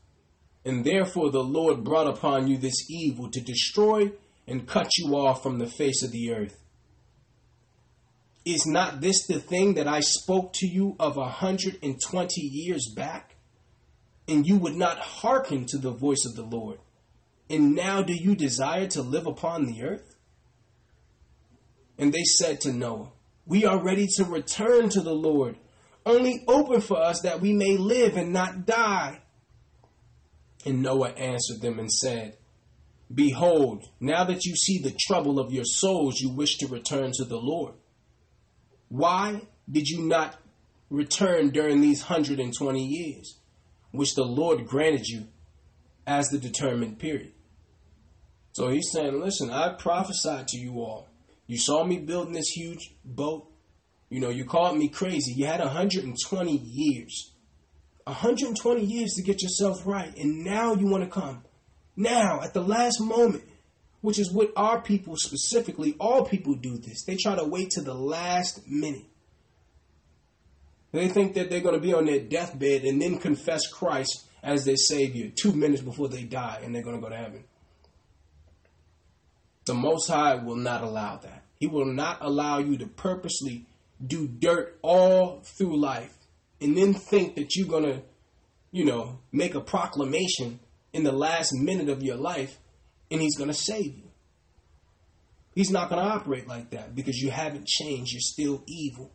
And 0.65 0.83
therefore 0.83 1.29
the 1.29 1.43
Lord 1.43 1.83
brought 1.83 2.07
upon 2.07 2.47
you 2.47 2.57
this 2.57 2.89
evil 2.89 3.29
to 3.31 3.41
destroy 3.41 4.11
and 4.47 4.67
cut 4.67 4.89
you 4.97 5.15
off 5.15 5.43
from 5.43 5.59
the 5.59 5.67
face 5.67 6.03
of 6.03 6.11
the 6.11 6.33
earth. 6.33 6.59
Is 8.45 8.65
not 8.65 8.99
this 8.99 9.25
the 9.25 9.39
thing 9.39 9.75
that 9.75 9.87
I 9.87 10.01
spoke 10.01 10.51
to 10.55 10.67
you 10.67 10.95
of 10.99 11.17
a 11.17 11.29
hundred 11.29 11.79
and 11.81 11.99
twenty 12.01 12.41
years 12.41 12.91
back? 12.93 13.32
And 14.27 14.47
you 14.47 14.57
would 14.57 14.75
not 14.75 14.99
hearken 14.99 15.65
to 15.67 15.77
the 15.77 15.91
voice 15.91 16.25
of 16.25 16.35
the 16.35 16.43
Lord. 16.43 16.79
And 17.49 17.75
now 17.75 18.01
do 18.01 18.13
you 18.13 18.35
desire 18.35 18.87
to 18.87 19.01
live 19.01 19.27
upon 19.27 19.65
the 19.65 19.83
earth? 19.83 20.15
And 21.97 22.13
they 22.13 22.23
said 22.23 22.61
to 22.61 22.73
Noah, 22.73 23.11
We 23.45 23.65
are 23.65 23.83
ready 23.83 24.07
to 24.15 24.23
return 24.23 24.89
to 24.89 25.01
the 25.01 25.13
Lord. 25.13 25.57
Only 26.05 26.43
open 26.47 26.81
for 26.81 26.99
us 26.99 27.21
that 27.21 27.41
we 27.41 27.53
may 27.53 27.77
live 27.77 28.17
and 28.17 28.33
not 28.33 28.65
die. 28.65 29.21
And 30.65 30.81
Noah 30.81 31.09
answered 31.11 31.61
them 31.61 31.79
and 31.79 31.91
said, 31.91 32.37
Behold, 33.13 33.83
now 33.99 34.23
that 34.23 34.45
you 34.45 34.55
see 34.55 34.79
the 34.79 34.95
trouble 35.07 35.39
of 35.39 35.51
your 35.51 35.65
souls, 35.65 36.19
you 36.19 36.29
wish 36.29 36.57
to 36.57 36.67
return 36.67 37.11
to 37.15 37.25
the 37.25 37.37
Lord. 37.37 37.75
Why 38.89 39.41
did 39.69 39.87
you 39.87 40.03
not 40.03 40.37
return 40.89 41.49
during 41.49 41.81
these 41.81 42.01
120 42.01 42.85
years, 42.85 43.39
which 43.93 44.15
the 44.15 44.25
Lord 44.25 44.67
granted 44.67 45.07
you 45.07 45.27
as 46.05 46.27
the 46.27 46.37
determined 46.37 46.99
period? 46.99 47.31
So 48.51 48.67
he's 48.69 48.91
saying, 48.91 49.21
Listen, 49.21 49.49
I 49.49 49.69
prophesied 49.69 50.49
to 50.49 50.57
you 50.57 50.81
all 50.81 51.07
you 51.47 51.57
saw 51.57 51.83
me 51.83 51.99
building 51.99 52.33
this 52.33 52.49
huge 52.49 52.95
boat. 53.03 53.49
You 54.09 54.19
know, 54.19 54.29
you 54.29 54.45
called 54.45 54.77
me 54.77 54.87
crazy. 54.87 55.33
You 55.33 55.45
had 55.45 55.59
120 55.59 56.51
years. 56.51 57.31
120 58.05 58.81
years 58.83 59.13
to 59.15 59.23
get 59.23 59.41
yourself 59.41 59.85
right. 59.85 60.15
And 60.17 60.43
now 60.43 60.73
you 60.73 60.87
want 60.87 61.03
to 61.03 61.09
come. 61.09 61.43
Now, 61.95 62.41
at 62.41 62.53
the 62.53 62.61
last 62.61 62.99
moment, 63.01 63.43
which 64.01 64.19
is 64.19 64.31
what 64.31 64.51
our 64.55 64.81
people 64.81 65.15
specifically, 65.17 65.95
all 65.99 66.25
people 66.25 66.55
do 66.55 66.77
this. 66.77 67.03
They 67.05 67.15
try 67.15 67.35
to 67.35 67.45
wait 67.45 67.71
to 67.71 67.81
the 67.81 67.93
last 67.93 68.67
minute. 68.67 69.05
They 70.93 71.07
think 71.07 71.33
that 71.33 71.49
they're 71.49 71.59
going 71.59 71.75
to 71.75 71.81
be 71.81 71.93
on 71.93 72.05
their 72.05 72.19
deathbed 72.19 72.83
and 72.83 73.01
then 73.01 73.17
confess 73.17 73.67
Christ 73.67 74.25
as 74.43 74.63
their 74.63 74.77
Savior 74.77 75.31
two 75.35 75.51
minutes 75.51 75.81
before 75.81 76.07
they 76.07 76.23
die 76.23 76.61
and 76.63 76.73
they're 76.73 76.83
going 76.83 76.95
to 76.95 77.01
go 77.01 77.09
to 77.09 77.17
heaven. 77.17 77.43
The 79.65 79.73
Most 79.73 80.07
High 80.07 80.35
will 80.35 80.55
not 80.55 80.83
allow 80.83 81.17
that. 81.17 81.43
He 81.59 81.65
will 81.65 81.85
not 81.85 82.19
allow 82.21 82.59
you 82.59 82.77
to 82.77 82.85
purposely 82.85 83.65
do 84.05 84.27
dirt 84.27 84.77
all 84.83 85.41
through 85.41 85.81
life 85.81 86.15
and 86.61 86.77
then 86.77 86.93
think 86.93 87.35
that 87.35 87.55
you're 87.55 87.67
going 87.67 87.85
to, 87.85 88.01
you 88.71 88.85
know, 88.85 89.19
make 89.31 89.55
a 89.55 89.61
proclamation 89.61 90.59
in 90.91 91.03
the 91.03 91.11
last 91.11 91.53
minute 91.53 91.89
of 91.89 92.03
your 92.03 92.17
life 92.17 92.59
and 93.09 93.19
He's 93.19 93.37
going 93.37 93.49
to 93.49 93.55
save 93.55 93.97
you. 93.97 94.11
He's 95.55 95.71
not 95.71 95.89
going 95.89 96.03
to 96.03 96.11
operate 96.11 96.47
like 96.47 96.69
that 96.71 96.93
because 96.93 97.17
you 97.17 97.31
haven't 97.31 97.65
changed. 97.65 98.11
You're 98.11 98.21
still 98.21 98.63
evil. 98.67 99.11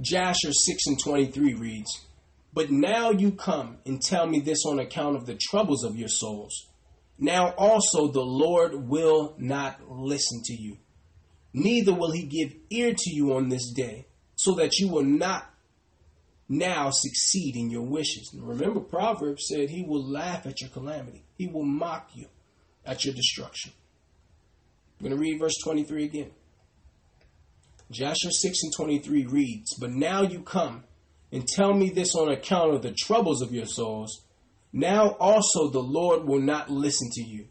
Jasher 0.00 0.52
6 0.52 0.86
and 0.86 0.98
23 1.02 1.54
reads, 1.54 2.06
but 2.52 2.70
now 2.70 3.10
you 3.10 3.32
come 3.32 3.78
and 3.86 4.00
tell 4.00 4.26
me 4.26 4.40
this 4.40 4.64
on 4.66 4.78
account 4.78 5.16
of 5.16 5.26
the 5.26 5.38
troubles 5.50 5.84
of 5.84 5.96
your 5.96 6.08
souls. 6.08 6.66
Now 7.18 7.50
also 7.50 8.08
the 8.08 8.20
Lord 8.20 8.88
will 8.88 9.34
not 9.38 9.80
listen 9.88 10.42
to 10.44 10.54
you, 10.54 10.78
neither 11.52 11.94
will 11.94 12.12
he 12.12 12.24
give 12.24 12.54
ear 12.70 12.94
to 12.96 13.10
you 13.10 13.34
on 13.34 13.48
this 13.48 13.72
day, 13.72 14.06
so 14.36 14.54
that 14.54 14.78
you 14.78 14.88
will 14.88 15.04
not 15.04 15.46
now 16.48 16.90
succeed 16.90 17.56
in 17.56 17.70
your 17.70 17.82
wishes. 17.82 18.30
And 18.32 18.46
remember, 18.46 18.80
Proverbs 18.80 19.46
said 19.48 19.70
he 19.70 19.84
will 19.84 20.04
laugh 20.04 20.46
at 20.46 20.60
your 20.60 20.70
calamity, 20.70 21.24
he 21.36 21.46
will 21.46 21.64
mock 21.64 22.10
you 22.14 22.26
at 22.84 23.04
your 23.04 23.14
destruction. 23.14 23.72
I'm 24.98 25.06
going 25.06 25.16
to 25.16 25.20
read 25.20 25.38
verse 25.38 25.56
23 25.62 26.04
again. 26.04 26.30
Jasher 27.90 28.30
6 28.30 28.62
and 28.62 28.72
23 28.76 29.26
reads, 29.26 29.74
But 29.74 29.90
now 29.90 30.22
you 30.22 30.42
come 30.42 30.84
and 31.32 31.46
tell 31.46 31.74
me 31.74 31.90
this 31.90 32.14
on 32.14 32.30
account 32.30 32.74
of 32.74 32.82
the 32.82 32.92
troubles 32.92 33.42
of 33.42 33.52
your 33.52 33.66
souls. 33.66 34.24
Now 34.72 35.16
also 35.18 35.68
the 35.68 35.82
Lord 35.82 36.24
will 36.24 36.40
not 36.40 36.70
listen 36.70 37.08
to 37.14 37.22
you, 37.22 37.48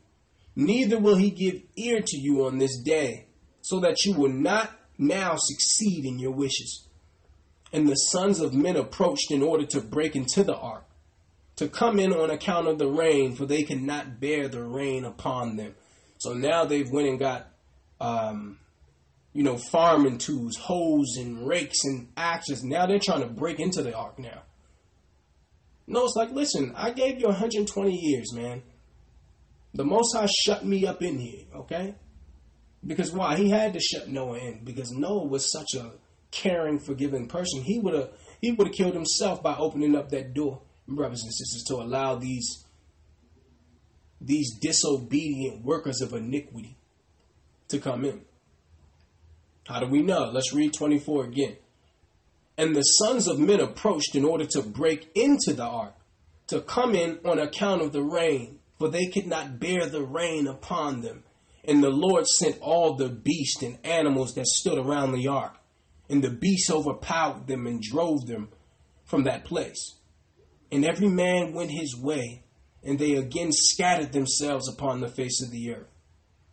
neither 0.56 0.98
will 0.98 1.18
he 1.18 1.32
give 1.32 1.62
ear 1.76 2.02
to 2.06 2.18
you 2.18 2.46
on 2.46 2.58
this 2.58 2.78
day, 2.80 3.28
so 3.62 3.80
that 3.82 4.06
you 4.06 4.14
will 4.14 4.32
not 4.32 4.72
now 4.98 5.36
succeed 5.38 6.06
in 6.06 6.20
your 6.20 6.32
wishes. 6.32 6.88
And 7.72 7.88
the 7.88 7.96
sons 7.96 8.40
of 8.40 8.54
men 8.54 8.78
approached 8.78 9.32
in 9.32 9.44
order 9.44 9.66
to 9.68 9.82
break 9.82 10.16
into 10.16 10.44
the 10.44 10.56
ark, 10.56 10.86
to 11.58 11.68
come 11.68 12.00
in 12.00 12.14
on 12.14 12.32
account 12.32 12.68
of 12.68 12.80
the 12.80 12.88
rain, 12.88 13.36
for 13.36 13.46
they 13.46 13.64
could 13.64 13.82
not 13.82 14.20
bear 14.20 14.48
the 14.48 14.64
rain 14.64 15.04
upon 15.04 15.58
them. 15.58 15.76
So 16.18 16.34
now 16.34 16.66
they've 16.66 16.90
went 16.90 17.10
and 17.10 17.20
got 17.20 17.48
um, 18.02 18.58
you 19.34 19.44
know, 19.44 19.58
farming 19.58 20.18
tools, 20.18 20.56
hoes 20.58 21.18
and 21.18 21.48
rakes 21.48 21.84
and 21.84 22.10
axes. 22.18 22.64
Now 22.64 22.86
they're 22.86 23.00
trying 23.00 23.22
to 23.22 23.28
break 23.28 23.60
into 23.60 23.82
the 23.82 23.96
ark 23.96 24.20
now. 24.20 24.44
No, 25.88 26.06
it's 26.06 26.16
like, 26.16 26.32
listen, 26.32 26.74
I 26.76 26.92
gave 26.92 27.20
you 27.20 27.28
120 27.28 27.92
years, 27.92 28.34
man. 28.34 28.62
The 29.74 29.86
Most 29.86 30.16
High 30.16 30.28
shut 30.46 30.66
me 30.66 30.86
up 30.86 31.02
in 31.02 31.18
here, 31.18 31.46
okay? 31.56 31.96
Because 32.86 33.12
why? 33.12 33.36
He 33.38 33.50
had 33.50 33.74
to 33.74 33.80
shut 33.80 34.08
Noah 34.08 34.38
in 34.38 34.64
because 34.64 34.92
Noah 34.92 35.26
was 35.26 35.52
such 35.52 35.74
a 35.76 35.92
caring, 36.32 36.80
forgiving 36.80 37.28
person. 37.28 37.62
He 37.64 37.80
would 37.80 37.94
have 37.94 38.10
he 38.42 38.52
would 38.52 38.68
have 38.68 38.76
killed 38.76 38.94
himself 38.94 39.44
by 39.44 39.56
opening 39.56 39.96
up 39.96 40.10
that 40.10 40.34
door, 40.34 40.62
brothers 40.88 41.22
and 41.24 41.34
sisters, 41.34 41.64
to 41.68 41.76
allow 41.76 42.16
these 42.16 42.66
these 44.22 44.58
disobedient 44.60 45.64
workers 45.64 46.02
of 46.02 46.14
iniquity 46.14 46.78
to 47.70 47.80
come 47.80 48.06
in. 48.06 48.22
How 49.70 49.80
do 49.80 49.86
we 49.86 50.02
know? 50.02 50.32
Let's 50.34 50.52
read 50.52 50.74
24 50.74 51.26
again. 51.26 51.56
And 52.58 52.76
the 52.76 52.82
sons 52.82 53.28
of 53.28 53.38
men 53.38 53.60
approached 53.60 54.16
in 54.16 54.26
order 54.26 54.46
to 54.48 54.64
break 54.64 55.12
into 55.14 55.54
the 55.54 55.64
ark, 55.64 55.94
to 56.48 56.62
come 56.62 56.96
in 56.96 57.20
on 57.24 57.38
account 57.38 57.84
of 57.84 57.92
the 57.92 58.02
rain, 58.02 58.58
for 58.80 58.90
they 58.90 59.06
could 59.06 59.28
not 59.28 59.60
bear 59.60 59.86
the 59.86 60.02
rain 60.02 60.48
upon 60.48 61.02
them. 61.02 61.24
And 61.64 61.84
the 61.84 61.92
Lord 61.92 62.26
sent 62.26 62.60
all 62.62 62.96
the 62.96 63.10
beasts 63.10 63.62
and 63.62 63.78
animals 63.84 64.34
that 64.34 64.48
stood 64.48 64.80
around 64.80 65.12
the 65.12 65.28
ark, 65.28 65.56
and 66.10 66.24
the 66.24 66.32
beasts 66.32 66.72
overpowered 66.72 67.46
them 67.46 67.68
and 67.68 67.80
drove 67.80 68.26
them 68.26 68.50
from 69.06 69.26
that 69.26 69.46
place. 69.46 69.98
And 70.72 70.84
every 70.84 71.10
man 71.10 71.54
went 71.54 71.70
his 71.70 71.96
way, 71.96 72.44
and 72.84 72.98
they 72.98 73.14
again 73.14 73.52
scattered 73.52 74.14
themselves 74.14 74.68
upon 74.68 75.00
the 75.00 75.10
face 75.10 75.44
of 75.44 75.52
the 75.52 75.76
earth. 75.76 75.90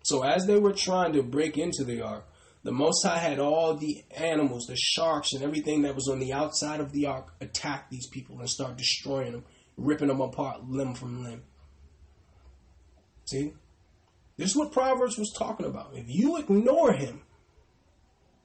So 0.04 0.22
as 0.22 0.46
they 0.46 0.58
were 0.58 0.74
trying 0.74 1.14
to 1.14 1.22
break 1.22 1.56
into 1.56 1.82
the 1.82 2.02
ark, 2.02 2.26
the 2.66 2.72
Most 2.72 3.04
High 3.04 3.18
had 3.18 3.38
all 3.38 3.76
the 3.76 4.02
animals, 4.16 4.66
the 4.66 4.74
sharks, 4.76 5.32
and 5.32 5.44
everything 5.44 5.82
that 5.82 5.94
was 5.94 6.08
on 6.08 6.18
the 6.18 6.32
outside 6.32 6.80
of 6.80 6.90
the 6.90 7.06
ark 7.06 7.32
attack 7.40 7.88
these 7.88 8.08
people 8.08 8.40
and 8.40 8.50
start 8.50 8.76
destroying 8.76 9.30
them, 9.30 9.44
ripping 9.76 10.08
them 10.08 10.20
apart 10.20 10.68
limb 10.68 10.94
from 10.94 11.22
limb. 11.22 11.44
See? 13.26 13.52
This 14.36 14.50
is 14.50 14.56
what 14.56 14.72
Proverbs 14.72 15.16
was 15.16 15.32
talking 15.38 15.64
about. 15.64 15.92
If 15.94 16.06
you 16.08 16.38
ignore 16.38 16.92
him, 16.92 17.22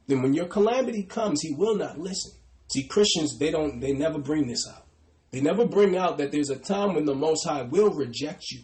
then 0.05 0.21
when 0.21 0.35
your 0.35 0.45
calamity 0.45 1.01
comes, 1.01 1.41
he 1.41 1.55
will 1.55 1.75
not 1.75 1.97
listen. 1.97 2.33
See, 2.71 2.83
Christians, 2.83 3.39
they 3.39 3.49
don't 3.49 3.79
they 3.79 3.91
never 3.91 4.19
bring 4.19 4.45
this 4.45 4.67
out. 4.69 4.85
They 5.31 5.41
never 5.41 5.65
bring 5.65 5.97
out 5.97 6.19
that 6.19 6.31
there's 6.31 6.51
a 6.51 6.59
time 6.59 6.93
when 6.93 7.05
the 7.05 7.15
Most 7.15 7.43
High 7.43 7.63
will 7.63 7.91
reject 7.91 8.51
you 8.51 8.61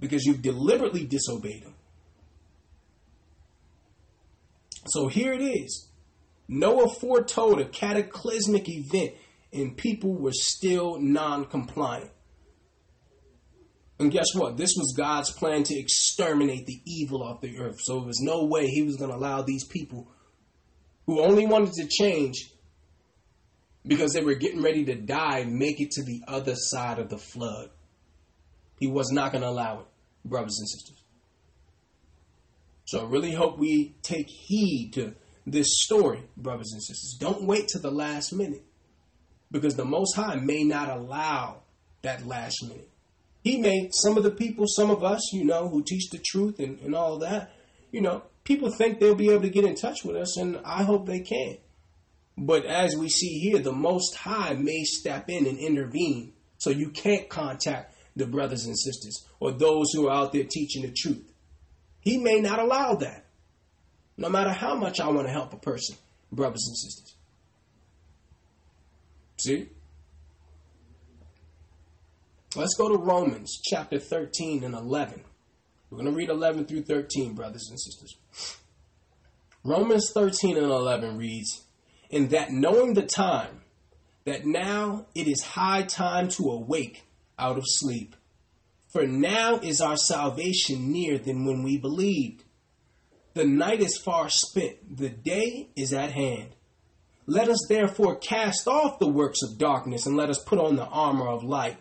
because 0.00 0.24
you've 0.24 0.40
deliberately 0.40 1.04
disobeyed 1.04 1.64
him. 1.64 1.74
So 4.88 5.08
here 5.08 5.32
it 5.32 5.42
is. 5.42 5.88
Noah 6.48 6.88
foretold 6.88 7.60
a 7.60 7.66
cataclysmic 7.66 8.68
event, 8.68 9.12
and 9.52 9.76
people 9.76 10.14
were 10.14 10.32
still 10.32 10.98
non 10.98 11.44
compliant. 11.44 12.10
And 13.98 14.12
guess 14.12 14.28
what? 14.34 14.56
This 14.56 14.74
was 14.76 14.94
God's 14.96 15.30
plan 15.30 15.64
to 15.64 15.78
exterminate 15.78 16.66
the 16.66 16.80
evil 16.86 17.22
off 17.22 17.40
the 17.40 17.58
earth. 17.58 17.80
So 17.80 17.98
there 17.98 18.06
was 18.06 18.20
no 18.20 18.44
way 18.44 18.66
he 18.66 18.82
was 18.82 18.96
going 18.96 19.10
to 19.10 19.16
allow 19.16 19.42
these 19.42 19.64
people 19.64 20.08
who 21.06 21.20
only 21.20 21.46
wanted 21.46 21.72
to 21.74 21.88
change 21.88 22.52
because 23.84 24.12
they 24.12 24.22
were 24.22 24.34
getting 24.34 24.62
ready 24.62 24.84
to 24.84 24.94
die 24.94 25.44
make 25.44 25.80
it 25.80 25.90
to 25.92 26.04
the 26.04 26.22
other 26.28 26.54
side 26.54 26.98
of 26.98 27.08
the 27.08 27.18
flood. 27.18 27.70
He 28.78 28.86
was 28.86 29.10
not 29.10 29.32
going 29.32 29.42
to 29.42 29.48
allow 29.48 29.80
it, 29.80 29.86
brothers 30.24 30.58
and 30.60 30.68
sisters. 30.68 30.97
So 32.88 33.00
I 33.00 33.04
really 33.04 33.32
hope 33.32 33.58
we 33.58 33.96
take 34.00 34.30
heed 34.30 34.92
to 34.94 35.14
this 35.46 35.66
story, 35.84 36.22
brothers 36.38 36.72
and 36.72 36.82
sisters. 36.82 37.18
Don't 37.20 37.44
wait 37.44 37.68
to 37.68 37.78
the 37.78 37.90
last 37.90 38.32
minute 38.32 38.64
because 39.50 39.76
the 39.76 39.84
Most 39.84 40.16
High 40.16 40.36
may 40.36 40.64
not 40.64 40.88
allow 40.88 41.64
that 42.00 42.26
last 42.26 42.62
minute. 42.62 42.88
He 43.42 43.58
may, 43.58 43.90
some 43.92 44.16
of 44.16 44.22
the 44.22 44.30
people, 44.30 44.64
some 44.66 44.90
of 44.90 45.04
us, 45.04 45.34
you 45.34 45.44
know, 45.44 45.68
who 45.68 45.82
teach 45.82 46.08
the 46.08 46.18
truth 46.30 46.60
and, 46.60 46.80
and 46.80 46.94
all 46.94 47.18
that, 47.18 47.52
you 47.92 48.00
know, 48.00 48.22
people 48.44 48.70
think 48.70 49.00
they'll 49.00 49.14
be 49.14 49.28
able 49.28 49.42
to 49.42 49.50
get 49.50 49.66
in 49.66 49.74
touch 49.74 50.02
with 50.02 50.16
us, 50.16 50.38
and 50.38 50.58
I 50.64 50.84
hope 50.84 51.04
they 51.04 51.20
can. 51.20 51.58
But 52.38 52.64
as 52.64 52.96
we 52.96 53.10
see 53.10 53.38
here, 53.38 53.58
the 53.58 53.70
Most 53.70 54.16
High 54.16 54.54
may 54.54 54.84
step 54.84 55.28
in 55.28 55.46
and 55.46 55.58
intervene 55.58 56.32
so 56.56 56.70
you 56.70 56.88
can't 56.88 57.28
contact 57.28 57.94
the 58.16 58.24
brothers 58.24 58.64
and 58.64 58.78
sisters 58.78 59.26
or 59.40 59.52
those 59.52 59.92
who 59.92 60.08
are 60.08 60.14
out 60.14 60.32
there 60.32 60.44
teaching 60.44 60.84
the 60.84 60.94
truth. 60.96 61.27
He 62.00 62.18
may 62.18 62.40
not 62.40 62.58
allow 62.58 62.94
that. 62.96 63.24
No 64.16 64.28
matter 64.28 64.50
how 64.50 64.74
much 64.74 65.00
I 65.00 65.08
want 65.08 65.26
to 65.26 65.32
help 65.32 65.52
a 65.52 65.58
person, 65.58 65.96
brothers 66.32 66.64
and 66.66 66.76
sisters. 66.76 67.14
See? 69.38 69.68
Let's 72.56 72.74
go 72.76 72.88
to 72.88 72.96
Romans 72.96 73.60
chapter 73.62 73.98
13 73.98 74.64
and 74.64 74.74
11. 74.74 75.22
We're 75.90 75.98
going 75.98 76.10
to 76.10 76.16
read 76.16 76.30
11 76.30 76.66
through 76.66 76.82
13, 76.82 77.34
brothers 77.34 77.68
and 77.70 77.78
sisters. 77.78 78.16
Romans 79.64 80.10
13 80.12 80.56
and 80.56 80.66
11 80.66 81.16
reads, 81.16 81.64
In 82.10 82.28
that 82.28 82.50
knowing 82.50 82.94
the 82.94 83.06
time, 83.06 83.62
that 84.24 84.44
now 84.44 85.06
it 85.14 85.28
is 85.28 85.42
high 85.42 85.82
time 85.82 86.28
to 86.28 86.50
awake 86.50 87.04
out 87.38 87.56
of 87.56 87.64
sleep. 87.66 88.16
For 88.98 89.06
now 89.06 89.60
is 89.60 89.80
our 89.80 89.96
salvation 89.96 90.90
nearer 90.90 91.18
than 91.18 91.44
when 91.44 91.62
we 91.62 91.78
believed. 91.78 92.42
The 93.34 93.44
night 93.44 93.78
is 93.78 93.96
far 93.96 94.28
spent, 94.28 94.96
the 94.96 95.08
day 95.08 95.68
is 95.76 95.92
at 95.92 96.10
hand. 96.10 96.48
Let 97.24 97.48
us 97.48 97.64
therefore 97.68 98.16
cast 98.16 98.66
off 98.66 98.98
the 98.98 99.06
works 99.06 99.38
of 99.44 99.56
darkness 99.56 100.04
and 100.04 100.16
let 100.16 100.30
us 100.30 100.42
put 100.42 100.58
on 100.58 100.74
the 100.74 100.86
armor 100.86 101.28
of 101.28 101.44
light. 101.44 101.76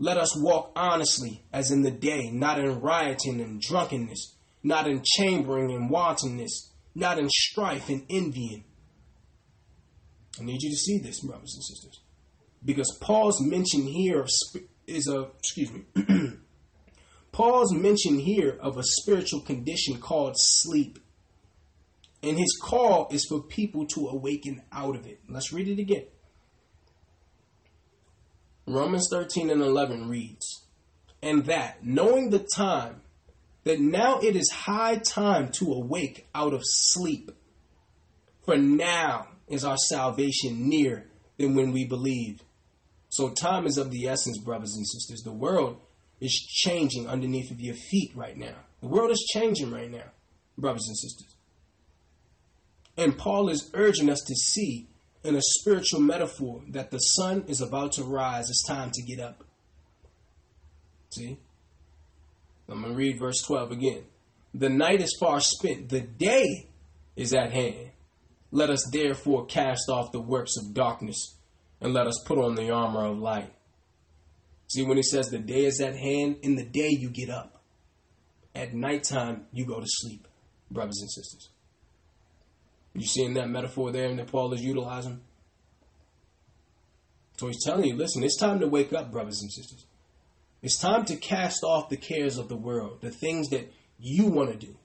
Let 0.00 0.16
us 0.16 0.36
walk 0.36 0.72
honestly 0.74 1.44
as 1.52 1.70
in 1.70 1.82
the 1.82 1.92
day, 1.92 2.30
not 2.32 2.58
in 2.58 2.80
rioting 2.80 3.40
and 3.40 3.60
drunkenness, 3.60 4.34
not 4.64 4.88
in 4.88 5.04
chambering 5.04 5.70
and 5.70 5.88
wantonness, 5.88 6.72
not 6.96 7.20
in 7.20 7.30
strife 7.30 7.88
and 7.90 8.04
envying. 8.10 8.64
I 10.40 10.42
need 10.42 10.62
you 10.62 10.70
to 10.70 10.76
see 10.76 10.98
this, 10.98 11.20
brothers 11.20 11.54
and 11.54 11.64
sisters, 11.64 12.00
because 12.64 12.98
Paul's 13.00 13.40
mention 13.40 13.82
here 13.82 14.20
of 14.20 14.30
is 14.86 15.08
a 15.08 15.28
excuse 15.38 15.70
me. 15.72 15.84
Paul's 17.32 17.74
mention 17.74 18.18
here 18.18 18.56
of 18.60 18.78
a 18.78 18.82
spiritual 18.82 19.40
condition 19.40 19.98
called 19.98 20.34
sleep. 20.36 20.98
And 22.22 22.38
his 22.38 22.58
call 22.62 23.08
is 23.10 23.26
for 23.28 23.42
people 23.42 23.86
to 23.88 24.08
awaken 24.08 24.62
out 24.72 24.96
of 24.96 25.06
it. 25.06 25.20
Let's 25.28 25.52
read 25.52 25.68
it 25.68 25.78
again. 25.78 26.06
Romans 28.66 29.08
13 29.10 29.50
and 29.50 29.60
11 29.60 30.08
reads, 30.08 30.64
And 31.22 31.44
that, 31.44 31.84
knowing 31.84 32.30
the 32.30 32.44
time, 32.54 33.02
that 33.64 33.80
now 33.80 34.18
it 34.20 34.34
is 34.34 34.50
high 34.50 34.96
time 34.96 35.50
to 35.58 35.72
awake 35.72 36.26
out 36.34 36.54
of 36.54 36.62
sleep. 36.64 37.30
For 38.44 38.56
now 38.56 39.28
is 39.46 39.64
our 39.64 39.76
salvation 39.88 40.68
nearer 40.68 41.04
than 41.36 41.54
when 41.54 41.72
we 41.72 41.84
believed. 41.84 42.42
So 43.16 43.30
time 43.30 43.66
is 43.66 43.78
of 43.78 43.90
the 43.90 44.08
essence, 44.08 44.36
brothers 44.36 44.74
and 44.76 44.86
sisters. 44.86 45.22
The 45.22 45.32
world 45.32 45.78
is 46.20 46.34
changing 46.34 47.08
underneath 47.08 47.50
of 47.50 47.62
your 47.62 47.74
feet 47.74 48.12
right 48.14 48.36
now. 48.36 48.56
The 48.82 48.88
world 48.88 49.10
is 49.10 49.26
changing 49.32 49.70
right 49.70 49.90
now, 49.90 50.10
brothers 50.58 50.86
and 50.86 50.98
sisters. 50.98 51.34
And 52.94 53.16
Paul 53.16 53.48
is 53.48 53.70
urging 53.72 54.10
us 54.10 54.20
to 54.20 54.34
see 54.34 54.88
in 55.24 55.34
a 55.34 55.40
spiritual 55.40 56.00
metaphor 56.00 56.60
that 56.68 56.90
the 56.90 56.98
sun 56.98 57.44
is 57.48 57.62
about 57.62 57.92
to 57.92 58.04
rise. 58.04 58.50
It's 58.50 58.66
time 58.66 58.90
to 58.92 59.02
get 59.02 59.18
up. 59.18 59.42
See? 61.08 61.38
I'm 62.68 62.82
going 62.82 62.92
to 62.92 62.98
read 62.98 63.18
verse 63.18 63.40
12 63.46 63.72
again. 63.72 64.04
The 64.52 64.68
night 64.68 65.00
is 65.00 65.16
far 65.18 65.40
spent, 65.40 65.88
the 65.88 66.02
day 66.02 66.68
is 67.16 67.32
at 67.32 67.50
hand. 67.50 67.92
Let 68.50 68.68
us 68.68 68.86
therefore 68.92 69.46
cast 69.46 69.88
off 69.88 70.12
the 70.12 70.20
works 70.20 70.52
of 70.58 70.74
darkness 70.74 71.36
and 71.80 71.92
let 71.92 72.06
us 72.06 72.22
put 72.24 72.38
on 72.38 72.54
the 72.54 72.70
armor 72.70 73.04
of 73.04 73.18
light. 73.18 73.52
See, 74.68 74.82
when 74.82 74.96
he 74.96 75.02
says 75.02 75.28
the 75.28 75.38
day 75.38 75.64
is 75.64 75.80
at 75.80 75.96
hand, 75.96 76.38
in 76.42 76.56
the 76.56 76.64
day 76.64 76.88
you 76.88 77.08
get 77.08 77.30
up. 77.30 77.62
At 78.54 78.74
nighttime, 78.74 79.46
you 79.52 79.66
go 79.66 79.80
to 79.80 79.86
sleep, 79.86 80.26
brothers 80.70 80.98
and 81.00 81.10
sisters. 81.10 81.50
You 82.94 83.06
seeing 83.06 83.34
that 83.34 83.50
metaphor 83.50 83.92
there 83.92 84.12
that 84.14 84.28
Paul 84.28 84.54
is 84.54 84.62
utilizing? 84.62 85.20
So 87.36 87.48
he's 87.48 87.62
telling 87.62 87.84
you, 87.84 87.94
listen, 87.94 88.24
it's 88.24 88.38
time 88.38 88.60
to 88.60 88.66
wake 88.66 88.94
up, 88.94 89.12
brothers 89.12 89.42
and 89.42 89.52
sisters. 89.52 89.84
It's 90.62 90.78
time 90.78 91.04
to 91.04 91.16
cast 91.16 91.62
off 91.62 91.90
the 91.90 91.98
cares 91.98 92.38
of 92.38 92.48
the 92.48 92.56
world, 92.56 93.02
the 93.02 93.10
things 93.10 93.50
that 93.50 93.70
you 93.98 94.26
want 94.26 94.50
to 94.50 94.66
do, 94.66 94.78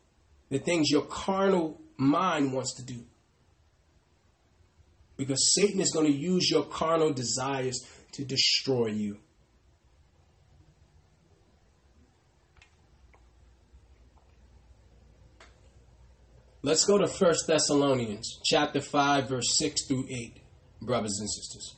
the 0.49 0.59
things 0.59 0.89
your 0.89 1.03
carnal 1.03 1.79
mind 1.97 2.53
wants 2.53 2.75
to 2.75 2.83
do 2.83 3.05
because 5.21 5.53
Satan 5.53 5.79
is 5.79 5.91
going 5.91 6.07
to 6.07 6.11
use 6.11 6.49
your 6.49 6.63
carnal 6.63 7.13
desires 7.13 7.85
to 8.13 8.25
destroy 8.25 8.87
you. 8.87 9.17
Let's 16.63 16.85
go 16.85 16.97
to 16.97 17.05
1 17.05 17.33
Thessalonians 17.47 18.39
chapter 18.43 18.81
5 18.81 19.29
verse 19.29 19.57
6 19.59 19.85
through 19.87 20.07
8, 20.09 20.41
brothers 20.81 21.19
and 21.19 21.29
sisters. 21.29 21.75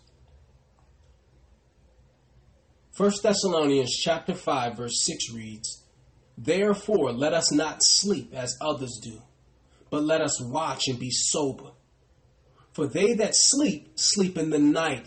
1 2.95 3.11
Thessalonians 3.21 3.91
chapter 3.91 4.35
5 4.35 4.77
verse 4.77 5.03
6 5.05 5.33
reads, 5.33 5.83
Therefore, 6.37 7.11
let 7.11 7.33
us 7.33 7.51
not 7.51 7.79
sleep 7.81 8.33
as 8.33 8.57
others 8.61 9.01
do, 9.03 9.21
but 9.89 10.03
let 10.03 10.21
us 10.21 10.41
watch 10.41 10.87
and 10.87 10.97
be 10.97 11.11
sober. 11.11 11.71
For 12.73 12.87
they 12.87 13.13
that 13.13 13.35
sleep, 13.35 13.91
sleep 13.95 14.37
in 14.37 14.49
the 14.49 14.59
night, 14.59 15.05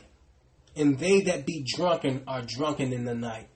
and 0.77 0.99
they 0.99 1.23
that 1.23 1.47
be 1.47 1.65
drunken 1.77 2.23
are 2.27 2.43
drunken 2.43 2.93
in 2.93 3.05
the 3.05 3.15
night. 3.15 3.49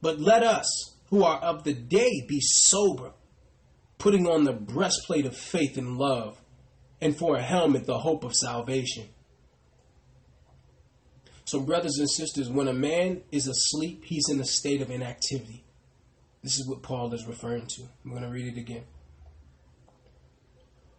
But 0.00 0.20
let 0.20 0.42
us, 0.42 0.94
who 1.10 1.24
are 1.24 1.38
of 1.38 1.64
the 1.64 1.74
day, 1.74 2.24
be 2.28 2.38
sober, 2.40 3.12
putting 3.98 4.26
on 4.26 4.44
the 4.44 4.52
breastplate 4.52 5.26
of 5.26 5.36
faith 5.36 5.76
and 5.76 5.98
love, 5.98 6.40
and 7.00 7.16
for 7.16 7.36
a 7.36 7.42
helmet 7.42 7.86
the 7.86 7.98
hope 7.98 8.24
of 8.24 8.34
salvation. 8.34 9.08
So, 11.44 11.58
brothers 11.58 11.98
and 11.98 12.08
sisters, 12.08 12.48
when 12.48 12.68
a 12.68 12.72
man 12.72 13.22
is 13.32 13.48
asleep, 13.48 14.04
he's 14.04 14.28
in 14.30 14.38
a 14.40 14.44
state 14.44 14.82
of 14.82 14.90
inactivity. 14.90 15.64
This 16.44 16.58
is 16.58 16.68
what 16.68 16.82
Paul 16.82 17.12
is 17.12 17.26
referring 17.26 17.66
to. 17.66 17.82
I'm 18.04 18.12
going 18.12 18.22
to 18.22 18.28
read 18.28 18.56
it 18.56 18.58
again. 18.58 18.84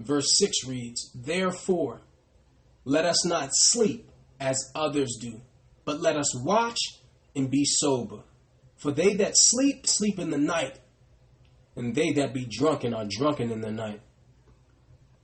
Verse 0.04 0.38
6 0.38 0.68
reads, 0.68 1.12
Therefore, 1.14 2.02
let 2.86 3.06
us 3.06 3.26
not 3.26 3.50
sleep 3.54 4.10
as 4.40 4.72
others 4.76 5.18
do, 5.20 5.42
but 5.86 6.02
let 6.02 6.18
us 6.18 6.36
watch 6.36 6.80
and 7.36 7.50
be 7.50 7.64
sober. 7.66 8.24
For 8.78 8.92
they 8.92 9.14
that 9.16 9.34
sleep, 9.36 9.86
sleep 9.86 10.20
in 10.20 10.32
the 10.32 10.38
night, 10.38 10.80
and 11.76 11.96
they 11.96 12.12
that 12.14 12.34
be 12.34 12.46
drunken 12.46 12.94
are 12.94 13.06
drunken 13.08 13.52
in 13.52 13.62
the 13.62 13.72
night. 13.72 14.02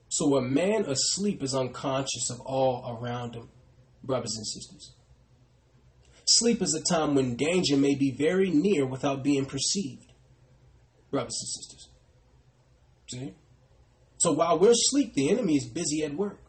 So 0.10 0.38
a 0.38 0.42
man 0.42 0.86
asleep 0.86 1.44
is 1.44 1.54
unconscious 1.54 2.30
of 2.30 2.40
all 2.42 2.98
around 3.02 3.36
him, 3.36 3.50
brothers 4.04 4.36
and 4.38 4.48
sisters. 4.48 4.94
Sleep 6.26 6.62
is 6.62 6.74
a 6.76 6.94
time 6.94 7.16
when 7.16 7.36
danger 7.36 7.78
may 7.78 7.96
be 7.96 8.12
very 8.12 8.50
near 8.50 8.86
without 8.86 9.24
being 9.24 9.46
perceived 9.46 10.08
brothers 11.12 11.38
and 11.42 11.50
sisters. 11.50 11.90
See? 13.10 13.34
So 14.28 14.34
while 14.34 14.60
we're 14.60 14.72
asleep, 14.72 15.14
the 15.14 15.30
enemy 15.30 15.56
is 15.56 15.70
busy 15.70 16.04
at 16.04 16.14
work. 16.14 16.42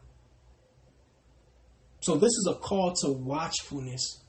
So 2.01 2.15
this 2.15 2.31
is 2.31 2.49
a 2.51 2.55
call 2.55 2.93
to 3.03 3.09
watchfulness, 3.09 4.21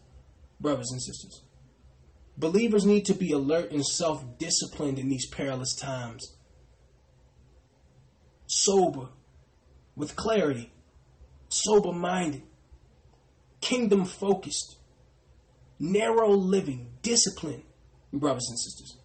brothers 0.61 0.89
and 0.93 1.03
sisters. 1.03 1.43
Believers 2.39 2.87
need 2.87 3.07
to 3.07 3.13
be 3.13 3.33
alert 3.33 3.73
and 3.73 3.85
self 3.85 4.39
disciplined 4.39 5.01
in 5.01 5.09
these 5.09 5.27
perilous 5.27 5.75
times. 5.75 6.37
Sober, 8.47 9.09
with 9.97 10.15
clarity, 10.15 10.73
sober 11.49 11.91
minded, 11.91 12.43
kingdom 13.61 14.05
focused, 14.05 14.77
narrow 15.81 16.31
living, 16.31 16.93
discipline, 17.03 17.65
brothers 18.13 18.47
and 18.49 18.61
sisters 18.61 19.00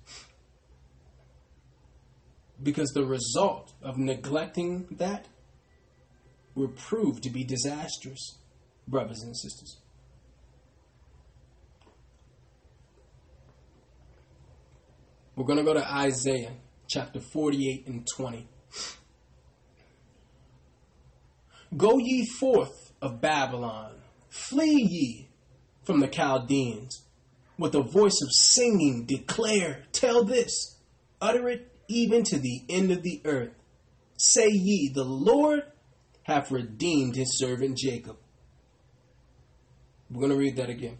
because 2.61 2.89
the 2.91 3.05
result 3.05 3.73
of 3.81 3.97
neglecting 3.97 4.87
that 4.91 5.27
will 6.55 6.69
prove 6.69 7.21
to 7.21 7.29
be 7.29 7.43
disastrous, 7.43 8.37
brothers 8.87 9.21
and 9.21 9.35
sisters. 9.35 9.77
We're 15.35 15.45
going 15.45 15.59
to 15.59 15.65
go 15.65 15.73
to 15.73 15.85
Isaiah 15.85 16.53
chapter 16.87 17.19
48 17.19 17.87
and 17.87 18.07
20. 18.15 18.47
Go 21.75 21.97
ye 21.97 22.25
forth 22.39 22.93
of 23.01 23.19
Babylon, 23.19 23.95
flee 24.29 24.87
ye 24.89 25.29
from 25.83 25.99
the 25.99 26.07
Chaldeans. 26.07 27.01
With 27.57 27.75
a 27.75 27.81
voice 27.81 28.19
of 28.21 28.29
singing, 28.31 29.05
declare, 29.05 29.83
tell 29.91 30.23
this, 30.23 30.77
utter 31.21 31.47
it 31.49 31.74
even 31.87 32.23
to 32.23 32.39
the 32.39 32.63
end 32.69 32.91
of 32.91 33.03
the 33.03 33.21
earth. 33.25 33.53
Say 34.17 34.49
ye, 34.49 34.91
the 34.93 35.03
Lord 35.03 35.63
hath 36.23 36.51
redeemed 36.51 37.15
his 37.15 37.37
servant 37.37 37.77
Jacob. 37.77 38.17
We're 40.09 40.21
going 40.21 40.31
to 40.31 40.37
read 40.37 40.57
that 40.57 40.69
again. 40.69 40.97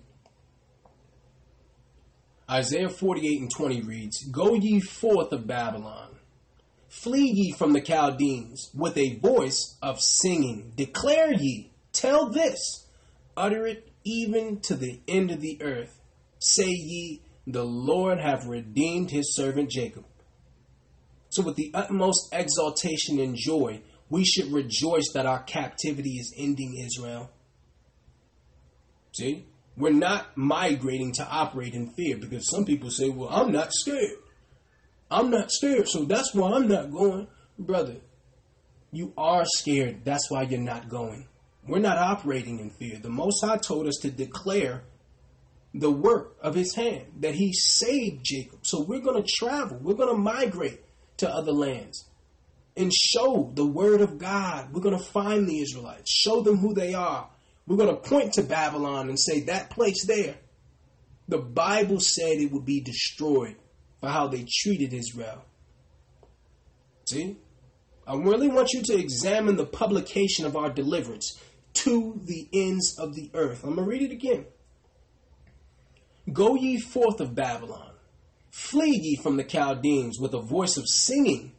Isaiah 2.50 2.90
48 2.90 3.42
and 3.42 3.52
20 3.52 3.82
reads 3.82 4.24
Go 4.26 4.54
ye 4.54 4.80
forth 4.80 5.32
of 5.32 5.48
Babylon, 5.48 6.16
flee 6.90 7.32
ye 7.34 7.52
from 7.52 7.74
the 7.74 7.82
Chaldeans, 7.82 8.70
with 8.76 8.98
a 8.98 9.18
voice 9.20 9.78
of 9.82 10.00
singing. 10.00 10.74
Declare 10.76 11.34
ye, 11.34 11.72
tell 11.92 12.30
this, 12.30 12.86
utter 13.36 13.66
it 13.66 13.90
even 14.04 14.60
to 14.62 14.76
the 14.76 15.00
end 15.08 15.32
of 15.32 15.42
the 15.42 15.58
earth. 15.62 16.00
Say 16.40 16.70
ye, 16.70 17.22
The 17.48 17.64
Lord 17.64 18.20
hath 18.20 18.46
redeemed 18.46 19.10
his 19.10 19.36
servant 19.36 19.72
Jacob. 19.72 20.06
So, 21.36 21.44
with 21.44 21.58
the 21.58 21.72
utmost 21.74 22.30
exaltation 22.32 23.20
and 23.20 23.36
joy, 23.36 23.82
we 24.10 24.24
should 24.24 24.54
rejoice 24.54 25.12
that 25.14 25.26
our 25.26 25.44
captivity 25.44 26.12
is 26.12 26.34
ending, 26.38 26.78
Israel. 26.78 27.30
See? 29.12 29.46
We're 29.76 29.92
not 29.92 30.38
migrating 30.38 31.12
to 31.16 31.28
operate 31.28 31.74
in 31.74 31.90
fear 31.90 32.16
because 32.16 32.50
some 32.50 32.64
people 32.64 32.90
say, 32.90 33.10
well, 33.10 33.28
I'm 33.28 33.52
not 33.52 33.74
scared. 33.74 34.20
I'm 35.12 35.30
not 35.30 35.52
scared, 35.52 35.90
so 35.90 36.06
that's 36.06 36.34
why 36.34 36.54
I'm 36.54 36.70
not 36.70 36.94
going. 36.94 37.28
Brother, 37.60 37.98
you 38.94 39.12
are 39.18 39.44
scared. 39.44 40.06
That's 40.06 40.32
why 40.32 40.44
you're 40.44 40.62
not 40.62 40.88
going. 40.88 41.28
We're 41.68 41.80
not 41.80 41.98
operating 41.98 42.60
in 42.60 42.70
fear. 42.70 42.98
The 42.98 43.10
Most 43.10 43.44
High 43.44 43.58
told 43.58 43.88
us 43.88 43.98
to 44.04 44.10
declare 44.10 44.84
the 45.74 45.92
work 45.92 46.38
of 46.42 46.56
his 46.56 46.74
hand, 46.76 47.08
that 47.20 47.36
he 47.36 47.52
saved 47.52 48.24
Jacob. 48.24 48.60
So 48.62 48.86
we're 48.88 49.02
going 49.02 49.22
to 49.22 49.30
travel, 49.38 49.78
we're 49.82 49.96
going 49.96 50.16
to 50.16 50.22
migrate 50.22 50.80
to 51.18 51.30
other 51.30 51.52
lands 51.52 52.06
and 52.78 52.92
show 52.94 53.52
the 53.54 53.66
word 53.66 54.02
of 54.02 54.18
God. 54.18 54.74
We're 54.74 54.82
going 54.82 54.98
to 54.98 55.04
find 55.04 55.48
the 55.48 55.62
Israelites, 55.62 56.12
show 56.12 56.42
them 56.42 56.58
who 56.58 56.74
they 56.74 56.94
are. 56.94 57.30
We're 57.68 57.78
going 57.78 57.90
to 57.96 58.10
point 58.10 58.34
to 58.34 58.44
Babylon 58.44 59.10
and 59.10 59.20
say, 59.20 59.42
that 59.42 59.70
place 59.70 60.06
there. 60.06 60.36
The 61.28 61.40
Bible 61.40 62.00
said 62.00 62.38
it 62.38 62.52
would 62.52 62.66
be 62.66 62.82
destroyed 62.82 63.56
for 64.00 64.10
how 64.10 64.28
they 64.28 64.46
treated 64.48 64.94
Israel. 64.94 65.44
See? 67.06 67.38
I 68.08 68.16
really 68.16 68.48
want 68.48 68.74
you 68.74 68.84
to 68.84 68.98
examine 68.98 69.56
the 69.56 69.66
publication 69.66 70.46
of 70.46 70.56
our 70.56 70.70
deliverance 70.70 71.40
to 71.74 72.20
the 72.24 72.48
ends 72.54 72.98
of 73.00 73.16
the 73.16 73.32
earth. 73.34 73.64
I'm 73.64 73.76
going 73.76 73.86
to 73.86 73.90
read 73.90 74.04
it 74.04 74.12
again. 74.12 74.46
Go 76.32 76.56
ye 76.56 76.80
forth 76.80 77.20
of 77.20 77.34
Babylon 77.34 77.95
Flee 78.56 78.98
ye 79.04 79.16
from 79.18 79.36
the 79.36 79.44
Chaldeans 79.44 80.18
with 80.18 80.34
a 80.34 80.40
voice 80.40 80.78
of 80.78 80.88
singing. 80.88 81.52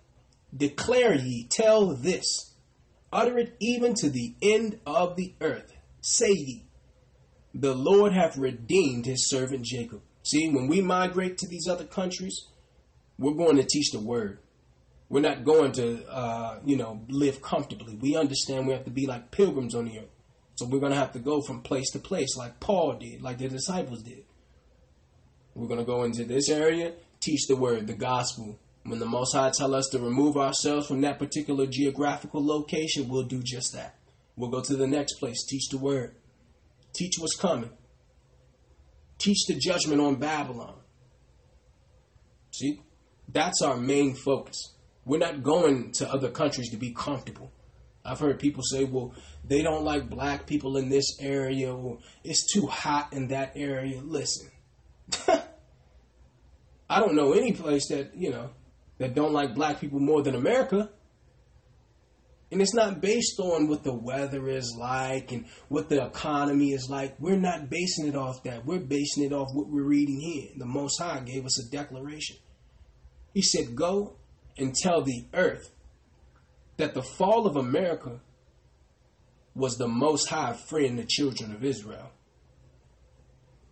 Declare 0.56 1.16
ye, 1.16 1.46
tell 1.46 1.94
this. 1.94 2.54
Utter 3.12 3.36
it 3.36 3.54
even 3.60 3.92
to 3.96 4.08
the 4.08 4.34
end 4.40 4.80
of 4.86 5.14
the 5.14 5.34
earth. 5.42 5.74
Say 6.00 6.30
ye, 6.30 6.64
the 7.52 7.74
Lord 7.74 8.14
hath 8.14 8.38
redeemed 8.38 9.04
his 9.04 9.28
servant 9.28 9.66
Jacob. 9.66 10.00
See, 10.22 10.48
when 10.48 10.68
we 10.68 10.80
migrate 10.80 11.36
to 11.36 11.46
these 11.46 11.68
other 11.68 11.84
countries, 11.84 12.46
we're 13.18 13.34
going 13.34 13.56
to 13.56 13.62
teach 13.62 13.92
the 13.92 14.00
word. 14.00 14.38
We're 15.10 15.20
not 15.20 15.44
going 15.44 15.72
to, 15.72 16.02
uh, 16.08 16.60
you 16.64 16.78
know, 16.78 17.04
live 17.10 17.42
comfortably. 17.42 17.98
We 18.00 18.16
understand 18.16 18.66
we 18.66 18.72
have 18.72 18.86
to 18.86 18.90
be 18.90 19.06
like 19.06 19.30
pilgrims 19.30 19.74
on 19.74 19.84
the 19.84 19.98
earth. 19.98 20.14
So 20.54 20.64
we're 20.64 20.80
going 20.80 20.92
to 20.92 20.98
have 20.98 21.12
to 21.12 21.18
go 21.18 21.42
from 21.42 21.60
place 21.60 21.90
to 21.90 21.98
place 21.98 22.38
like 22.38 22.58
Paul 22.58 22.96
did, 22.98 23.20
like 23.20 23.36
the 23.36 23.48
disciples 23.48 24.02
did. 24.02 24.24
We're 25.56 25.68
going 25.68 25.80
to 25.80 25.86
go 25.86 26.04
into 26.04 26.24
this 26.24 26.50
area, 26.50 26.92
teach 27.18 27.46
the 27.46 27.56
word, 27.56 27.86
the 27.86 27.94
gospel. 27.94 28.58
When 28.82 28.98
the 28.98 29.06
Most 29.06 29.32
High 29.32 29.50
tell 29.56 29.74
us 29.74 29.88
to 29.90 29.98
remove 29.98 30.36
ourselves 30.36 30.86
from 30.86 31.00
that 31.00 31.18
particular 31.18 31.66
geographical 31.66 32.44
location, 32.44 33.08
we'll 33.08 33.22
do 33.22 33.42
just 33.42 33.72
that. 33.72 33.96
We'll 34.36 34.50
go 34.50 34.60
to 34.60 34.76
the 34.76 34.86
next 34.86 35.14
place, 35.14 35.46
teach 35.46 35.70
the 35.70 35.78
word, 35.78 36.14
teach 36.92 37.14
what's 37.18 37.34
coming, 37.34 37.70
teach 39.18 39.46
the 39.48 39.54
judgment 39.54 40.02
on 40.02 40.16
Babylon. 40.16 40.74
See, 42.52 42.82
that's 43.26 43.62
our 43.62 43.78
main 43.78 44.14
focus. 44.14 44.74
We're 45.06 45.18
not 45.18 45.42
going 45.42 45.92
to 45.92 46.12
other 46.12 46.30
countries 46.30 46.70
to 46.70 46.76
be 46.76 46.92
comfortable. 46.92 47.50
I've 48.04 48.20
heard 48.20 48.38
people 48.38 48.62
say, 48.62 48.84
well, 48.84 49.14
they 49.42 49.62
don't 49.62 49.84
like 49.84 50.10
black 50.10 50.46
people 50.46 50.76
in 50.76 50.90
this 50.90 51.16
area, 51.18 51.74
or 51.74 51.98
it's 52.22 52.52
too 52.52 52.66
hot 52.66 53.14
in 53.14 53.28
that 53.28 53.52
area. 53.56 54.00
Listen, 54.02 54.50
I 56.88 57.00
don't 57.00 57.16
know 57.16 57.32
any 57.32 57.52
place 57.52 57.88
that, 57.88 58.16
you 58.16 58.30
know, 58.30 58.50
that 58.98 59.14
don't 59.14 59.32
like 59.32 59.54
black 59.54 59.80
people 59.80 60.00
more 60.00 60.22
than 60.22 60.34
America. 60.34 60.90
And 62.50 62.62
it's 62.62 62.74
not 62.74 63.00
based 63.00 63.40
on 63.40 63.68
what 63.68 63.82
the 63.82 63.92
weather 63.92 64.48
is 64.48 64.76
like 64.78 65.32
and 65.32 65.46
what 65.68 65.88
the 65.88 66.04
economy 66.04 66.72
is 66.72 66.88
like. 66.88 67.16
We're 67.18 67.36
not 67.36 67.68
basing 67.68 68.06
it 68.06 68.14
off 68.14 68.44
that. 68.44 68.64
We're 68.64 68.78
basing 68.78 69.24
it 69.24 69.32
off 69.32 69.48
what 69.52 69.68
we're 69.68 69.82
reading 69.82 70.20
here. 70.20 70.50
The 70.56 70.64
Most 70.66 71.00
High 71.00 71.20
gave 71.20 71.44
us 71.44 71.58
a 71.58 71.68
declaration. 71.68 72.36
He 73.34 73.42
said, 73.42 73.74
Go 73.74 74.16
and 74.56 74.74
tell 74.74 75.02
the 75.02 75.26
earth 75.34 75.70
that 76.76 76.94
the 76.94 77.02
fall 77.02 77.46
of 77.46 77.56
America 77.56 78.20
was 79.54 79.76
the 79.76 79.88
Most 79.88 80.28
High 80.28 80.52
freeing 80.52 80.96
the 80.96 81.04
children 81.04 81.52
of 81.52 81.64
Israel. 81.64 82.12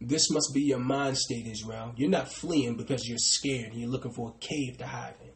This 0.07 0.31
must 0.31 0.53
be 0.53 0.61
your 0.61 0.79
mind 0.79 1.17
state, 1.17 1.47
Israel. 1.47 1.95
You're 1.97 2.11
not 2.11 2.31
fleeing 2.31 2.77
because 2.77 3.09
you're 3.09 3.17
scared 3.19 3.73
and 3.73 3.81
you're 3.81 3.91
looking 3.91 4.13
for 4.13 4.35
a 4.35 4.39
cave 4.39 4.77
to 4.79 4.87
hide 4.87 5.15
in. 5.23 5.31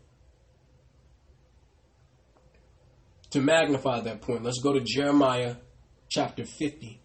To 3.31 3.40
magnify 3.40 4.01
that 4.01 4.20
point, 4.20 4.45
let's 4.45 4.61
go 4.61 4.74
to 4.74 4.81
Jeremiah 4.81 5.57
chapter 6.11 6.45
50, 6.45 7.01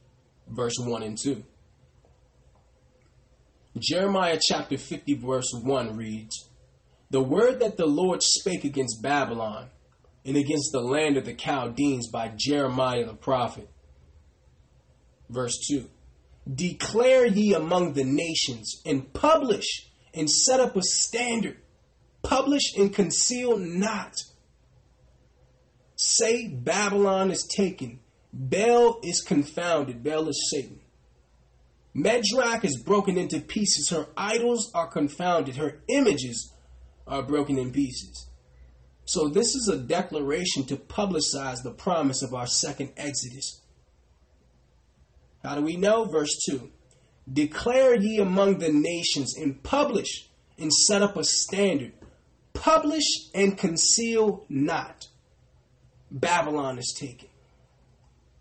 verse 0.49 0.75
1 0.77 1.03
and 1.03 1.17
2. 1.17 1.43
Jeremiah 3.79 4.39
chapter 4.41 4.77
50, 4.77 5.15
verse 5.15 5.51
1 5.53 5.95
reads 5.95 6.49
The 7.11 7.23
word 7.23 7.61
that 7.61 7.77
the 7.77 7.87
Lord 7.87 8.21
spake 8.21 8.65
against 8.65 9.01
Babylon 9.01 9.69
and 10.25 10.35
against 10.35 10.71
the 10.73 10.81
land 10.81 11.15
of 11.15 11.25
the 11.25 11.33
Chaldeans 11.33 12.09
by 12.09 12.33
Jeremiah 12.35 13.05
the 13.05 13.13
prophet. 13.13 13.69
Verse 15.29 15.57
2 15.69 15.89
Declare 16.51 17.27
ye 17.27 17.53
among 17.53 17.93
the 17.93 18.03
nations, 18.03 18.81
and 18.85 19.13
publish 19.13 19.65
and 20.13 20.29
set 20.29 20.59
up 20.59 20.75
a 20.75 20.81
standard. 20.81 21.57
Publish 22.21 22.75
and 22.77 22.93
conceal 22.93 23.57
not. 23.57 24.13
Say 25.95 26.47
Babylon 26.47 27.31
is 27.31 27.45
taken. 27.45 27.99
Bel 28.31 28.99
is 29.03 29.21
confounded. 29.21 30.03
Bel 30.03 30.27
is 30.27 30.49
Satan. 30.51 30.79
Merodach 31.95 32.65
is 32.65 32.81
broken 32.81 33.17
into 33.17 33.39
pieces. 33.39 33.89
Her 33.89 34.07
idols 34.17 34.71
are 34.73 34.87
confounded. 34.87 35.57
Her 35.57 35.81
images 35.87 36.51
are 37.05 37.21
broken 37.21 37.57
in 37.57 37.71
pieces. 37.71 38.27
So, 39.05 39.27
this 39.27 39.53
is 39.53 39.67
a 39.67 39.77
declaration 39.77 40.65
to 40.65 40.77
publicize 40.77 41.61
the 41.61 41.73
promise 41.77 42.23
of 42.23 42.33
our 42.33 42.47
second 42.47 42.93
Exodus. 42.97 43.61
How 45.43 45.55
do 45.55 45.61
we 45.61 45.75
know? 45.75 46.05
Verse 46.05 46.35
2 46.49 46.71
Declare 47.31 47.95
ye 47.95 48.19
among 48.19 48.59
the 48.59 48.71
nations 48.71 49.35
and 49.37 49.61
publish 49.63 50.27
and 50.57 50.71
set 50.71 51.01
up 51.01 51.17
a 51.17 51.23
standard. 51.23 51.93
Publish 52.53 53.03
and 53.33 53.57
conceal 53.57 54.45
not. 54.49 55.07
Babylon 56.11 56.77
is 56.77 56.95
taken. 56.97 57.29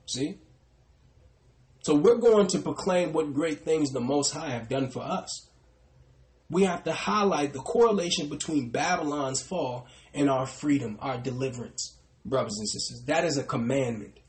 See? 0.07 0.39
So 1.85 1.95
we're 1.95 2.19
going 2.19 2.47
to 2.49 2.59
proclaim 2.59 3.13
what 3.13 3.33
great 3.35 3.65
things 3.65 3.91
the 3.91 4.01
Most 4.01 4.33
High 4.33 4.51
have 4.51 4.69
done 4.69 4.91
for 4.91 5.03
us. 5.03 5.49
We 6.51 6.65
have 6.65 6.85
to 6.85 6.93
highlight 6.93 7.55
the 7.55 7.61
correlation 7.61 8.29
between 8.29 8.71
Babylon's 8.71 9.41
fall 9.41 9.87
and 10.13 10.29
our 10.29 10.47
freedom, 10.47 10.99
our 11.01 11.19
deliverance, 11.19 11.97
brothers 12.27 12.59
and 12.59 12.69
sisters. 12.69 13.03
That 13.07 13.25
is 13.25 13.39
a 13.39 13.43
commandment. 13.43 14.21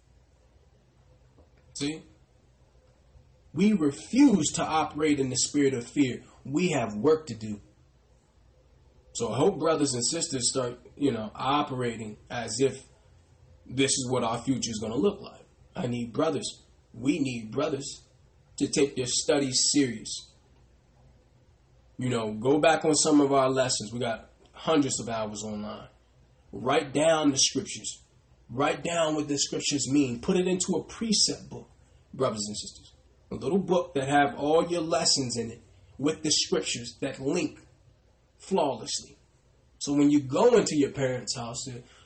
See? 1.73 2.03
We 3.53 3.73
refuse 3.73 4.51
to 4.53 4.63
operate 4.63 5.19
in 5.19 5.29
the 5.29 5.37
spirit 5.37 5.73
of 5.73 5.87
fear. 5.87 6.21
We 6.43 6.71
have 6.71 6.95
work 6.95 7.27
to 7.27 7.35
do. 7.35 7.61
So 9.13 9.31
I 9.31 9.37
hope 9.37 9.59
brothers 9.59 9.93
and 9.93 10.03
sisters 10.05 10.49
start, 10.49 10.79
you 10.97 11.11
know, 11.11 11.31
operating 11.35 12.17
as 12.31 12.59
if 12.59 12.81
this 13.65 13.91
is 13.91 14.07
what 14.09 14.23
our 14.23 14.39
future 14.39 14.71
is 14.71 14.79
going 14.79 14.91
to 14.91 14.97
look 14.97 15.21
like. 15.21 15.45
I 15.75 15.87
need 15.87 16.13
brothers 16.13 16.63
we 16.93 17.19
need 17.19 17.51
brothers 17.51 18.03
to 18.57 18.67
take 18.67 18.95
their 18.95 19.07
studies 19.07 19.69
serious. 19.71 20.29
You 21.97 22.09
know, 22.09 22.33
go 22.33 22.59
back 22.59 22.85
on 22.85 22.95
some 22.95 23.21
of 23.21 23.33
our 23.33 23.49
lessons. 23.49 23.91
We 23.91 23.99
got 23.99 24.29
hundreds 24.51 24.99
of 24.99 25.09
hours 25.09 25.43
online. 25.43 25.87
Write 26.51 26.93
down 26.93 27.31
the 27.31 27.37
scriptures. 27.37 28.03
Write 28.49 28.83
down 28.83 29.15
what 29.15 29.27
the 29.27 29.37
scriptures 29.37 29.89
mean. 29.91 30.19
Put 30.19 30.37
it 30.37 30.47
into 30.47 30.73
a 30.73 30.83
precept 30.83 31.49
book, 31.49 31.69
brothers 32.13 32.45
and 32.47 32.57
sisters. 32.57 32.92
A 33.33 33.35
little 33.35 33.59
book 33.59 33.93
that 33.95 34.07
have 34.07 34.35
all 34.35 34.67
your 34.67 34.81
lessons 34.81 35.37
in 35.37 35.51
it 35.51 35.61
with 35.97 36.23
the 36.23 36.31
scriptures 36.31 36.97
that 37.01 37.19
link 37.19 37.59
flawlessly. 38.37 39.17
So 39.79 39.93
when 39.93 40.09
you 40.09 40.21
go 40.21 40.55
into 40.55 40.75
your 40.75 40.91
parents' 40.91 41.35
house, 41.35 41.65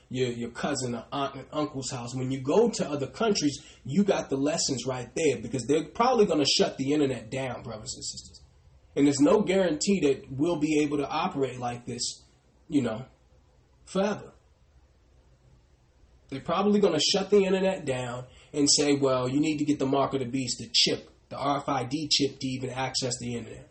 your, 0.09 0.29
your 0.29 0.49
cousin 0.49 0.95
or 0.95 1.05
aunt 1.11 1.35
and 1.35 1.45
uncle's 1.51 1.91
house. 1.91 2.15
When 2.15 2.31
you 2.31 2.41
go 2.41 2.69
to 2.69 2.89
other 2.89 3.07
countries, 3.07 3.59
you 3.83 4.03
got 4.03 4.29
the 4.29 4.37
lessons 4.37 4.85
right 4.85 5.09
there 5.15 5.37
because 5.41 5.65
they're 5.65 5.85
probably 5.85 6.25
going 6.25 6.39
to 6.39 6.45
shut 6.45 6.77
the 6.77 6.93
internet 6.93 7.29
down, 7.29 7.63
brothers 7.63 7.93
and 7.95 8.05
sisters. 8.05 8.41
And 8.95 9.05
there's 9.05 9.19
no 9.19 9.41
guarantee 9.41 9.99
that 10.01 10.25
we'll 10.31 10.59
be 10.59 10.79
able 10.81 10.97
to 10.97 11.07
operate 11.07 11.59
like 11.59 11.85
this, 11.85 12.23
you 12.67 12.81
know, 12.81 13.05
forever. 13.85 14.33
They're 16.29 16.41
probably 16.41 16.79
going 16.79 16.93
to 16.93 16.99
shut 16.99 17.29
the 17.29 17.45
internet 17.45 17.85
down 17.85 18.25
and 18.53 18.69
say, 18.69 18.95
well, 18.95 19.29
you 19.29 19.39
need 19.39 19.57
to 19.59 19.65
get 19.65 19.79
the 19.79 19.85
mark 19.85 20.13
of 20.13 20.19
the 20.19 20.25
beast, 20.25 20.57
the 20.59 20.69
chip, 20.73 21.09
the 21.29 21.35
RFID 21.35 22.09
chip 22.11 22.39
to 22.39 22.47
even 22.47 22.69
access 22.69 23.13
the 23.19 23.35
internet. 23.35 23.69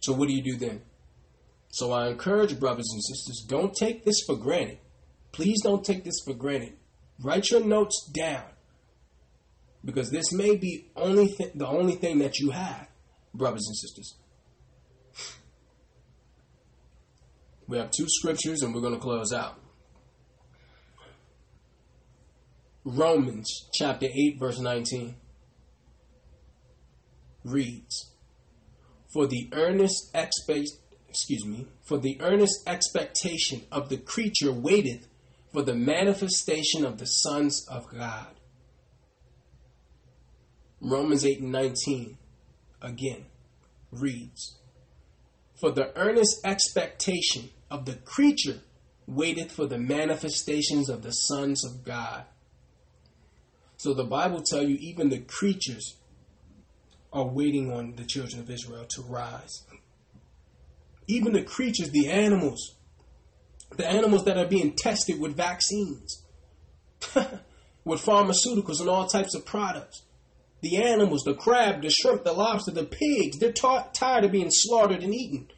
So 0.00 0.12
what 0.12 0.28
do 0.28 0.34
you 0.34 0.42
do 0.42 0.56
then? 0.56 0.82
So 1.70 1.92
I 1.92 2.08
encourage 2.08 2.58
brothers 2.58 2.88
and 2.92 3.02
sisters, 3.02 3.44
don't 3.48 3.74
take 3.74 4.04
this 4.04 4.20
for 4.26 4.36
granted. 4.36 4.78
Please 5.32 5.62
don't 5.62 5.84
take 5.84 6.04
this 6.04 6.20
for 6.24 6.34
granted. 6.34 6.74
Write 7.22 7.50
your 7.50 7.64
notes 7.64 8.10
down. 8.14 8.44
Because 9.84 10.10
this 10.10 10.32
may 10.32 10.56
be 10.56 10.90
only 10.94 11.28
th- 11.28 11.52
the 11.54 11.66
only 11.66 11.94
thing 11.94 12.18
that 12.18 12.38
you 12.38 12.50
have, 12.50 12.88
brothers 13.34 13.66
and 13.66 13.76
sisters. 13.76 14.16
We 17.66 17.78
have 17.78 17.90
two 17.90 18.06
scriptures 18.08 18.62
and 18.62 18.74
we're 18.74 18.80
going 18.80 18.94
to 18.94 19.00
close 19.00 19.32
out. 19.32 19.58
Romans 22.84 23.68
chapter 23.72 24.06
8, 24.06 24.38
verse 24.38 24.58
19 24.58 25.16
reads 27.44 28.10
For 29.12 29.26
the 29.26 29.48
earnest 29.52 30.10
expectation 30.14 30.78
excuse 31.12 31.44
me, 31.44 31.66
for 31.82 31.98
the 31.98 32.18
earnest 32.22 32.66
expectation 32.66 33.60
of 33.70 33.90
the 33.90 33.98
creature 33.98 34.50
waiteth 34.50 35.06
for 35.52 35.60
the 35.60 35.74
manifestation 35.74 36.86
of 36.86 36.96
the 36.96 37.04
sons 37.04 37.66
of 37.68 37.86
God. 37.90 38.28
Romans 40.80 41.26
8 41.26 41.40
and 41.40 41.52
19 41.52 42.16
again 42.80 43.26
reads, 43.90 44.56
For 45.60 45.70
the 45.70 45.94
earnest 45.98 46.40
expectation 46.46 47.50
of 47.70 47.84
the 47.84 47.96
creature 47.96 48.60
waiteth 49.06 49.52
for 49.52 49.66
the 49.66 49.78
manifestations 49.78 50.88
of 50.88 51.02
the 51.02 51.12
sons 51.12 51.62
of 51.62 51.84
God. 51.84 52.24
So 53.76 53.92
the 53.92 54.04
Bible 54.04 54.42
tell 54.42 54.62
you 54.62 54.76
even 54.80 55.10
the 55.10 55.20
creatures 55.20 55.96
are 57.12 57.26
waiting 57.26 57.72
on 57.72 57.94
the 57.96 58.04
children 58.04 58.40
of 58.40 58.50
Israel 58.50 58.84
to 58.90 59.02
rise 59.02 59.64
even 61.06 61.32
the 61.32 61.42
creatures, 61.42 61.90
the 61.90 62.08
animals, 62.08 62.74
the 63.76 63.86
animals 63.86 64.24
that 64.24 64.36
are 64.36 64.46
being 64.46 64.74
tested 64.76 65.20
with 65.20 65.36
vaccines, 65.36 66.24
with 67.84 68.04
pharmaceuticals 68.04 68.80
and 68.80 68.88
all 68.88 69.06
types 69.06 69.34
of 69.34 69.44
products. 69.44 70.02
The 70.60 70.76
animals, 70.76 71.22
the 71.24 71.34
crab, 71.34 71.82
the 71.82 71.90
shrimp, 71.90 72.22
the 72.24 72.32
lobster, 72.32 72.70
the 72.70 72.84
pigs, 72.84 73.38
they're 73.38 73.52
tired 73.52 74.24
of 74.24 74.30
being 74.30 74.50
slaughtered 74.50 75.02
and 75.02 75.12
eaten. 75.12 75.48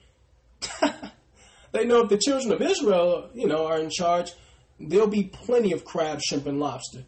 they 1.72 1.85
know 1.85 2.01
if 2.01 2.09
the 2.09 2.16
children 2.16 2.52
of 2.52 2.62
Israel, 2.62 3.28
you 3.35 3.47
know, 3.47 3.66
are 3.66 3.78
in 3.78 3.90
charge, 3.90 4.32
there'll 4.81 5.06
be 5.06 5.24
plenty 5.24 5.72
of 5.72 5.85
crab, 5.85 6.20
shrimp, 6.26 6.47
and 6.47 6.59
lobster. 6.59 7.05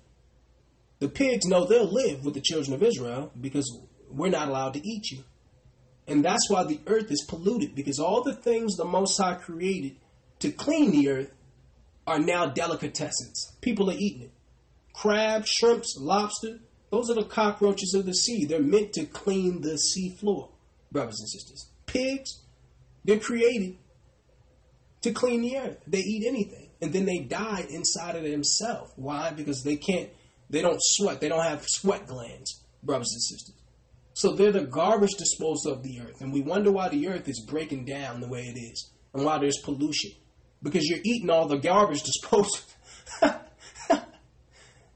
The 0.99 1.09
pigs 1.09 1.47
know 1.47 1.65
they'll 1.65 1.91
live 1.91 2.25
with 2.25 2.35
the 2.35 2.41
children 2.43 2.75
of 2.75 2.83
Israel 2.83 3.33
because 3.41 3.81
we're 4.11 4.31
not 4.31 4.49
allowed 4.49 4.75
to 4.75 4.87
eat 4.87 5.11
you. 5.11 5.25
And 6.09 6.25
that's 6.25 6.49
why 6.49 6.65
the 6.65 6.81
earth 6.87 7.11
is 7.11 7.25
polluted, 7.29 7.75
because 7.75 7.99
all 7.99 8.23
the 8.23 8.35
things 8.35 8.77
the 8.77 8.85
Most 8.85 9.19
High 9.19 9.35
created 9.35 9.97
to 10.39 10.53
clean 10.53 10.93
the 10.93 11.09
earth 11.09 11.33
are 12.07 12.19
now 12.19 12.49
delicatessens. 12.49 13.53
People 13.61 13.91
are 13.91 13.97
eating 13.99 14.23
it. 14.23 14.33
Crab, 14.93 15.45
shrimps, 15.47 15.97
lobster, 15.99 16.61
those 16.91 17.11
are 17.11 17.15
the 17.15 17.25
cockroaches 17.25 17.95
of 17.95 18.07
the 18.07 18.15
sea. 18.15 18.45
They're 18.45 18.63
meant 18.63 18.93
to 18.95 19.07
clean 19.07 19.61
the 19.61 19.77
sea 19.77 20.11
floor, 20.11 20.51
brothers 20.93 21.19
and 21.19 21.29
sisters. 21.29 21.69
Pigs, 21.87 22.43
they're 23.05 23.19
created 23.19 23.77
to 25.03 25.13
clean 25.13 25.43
the 25.43 25.59
earth. 25.59 25.79
They 25.87 25.99
eat 25.99 26.25
anything. 26.27 26.71
And 26.81 26.93
then 26.93 27.07
they 27.07 27.19
die 27.19 27.67
inside 27.71 28.17
of 28.17 28.23
themselves. 28.23 28.93
Why? 28.97 29.31
Because 29.31 29.63
they 29.63 29.77
can't, 29.77 30.11
they 30.49 30.63
don't 30.63 30.79
sweat. 30.81 31.21
They 31.21 31.29
don't 31.29 31.43
have 31.43 31.65
sweat 31.67 32.07
glands, 32.07 32.63
brothers 32.83 33.13
and 33.13 33.23
sisters. 33.23 33.56
So 34.17 34.33
they're 34.33 34.51
the 34.51 34.65
garbage 34.65 35.13
disposal 35.19 35.75
of 35.75 35.83
the 35.83 36.01
earth. 36.01 36.23
And 36.23 36.33
we 36.33 36.41
wonder 36.41 36.73
why 36.73 36.89
the 36.89 37.07
earth 37.07 37.29
is 37.29 37.45
breaking 37.47 37.85
down 37.85 38.23
the 38.23 38.29
way 38.29 38.45
it 38.45 38.59
is 38.59 38.91
and 39.13 39.23
why 39.23 39.37
there's 39.37 39.61
pollution. 39.63 40.13
Because 40.63 40.87
you're 40.87 41.03
eating 41.05 41.29
all 41.29 41.47
the 41.47 41.59
garbage 41.59 42.03
disposals. 42.25 42.65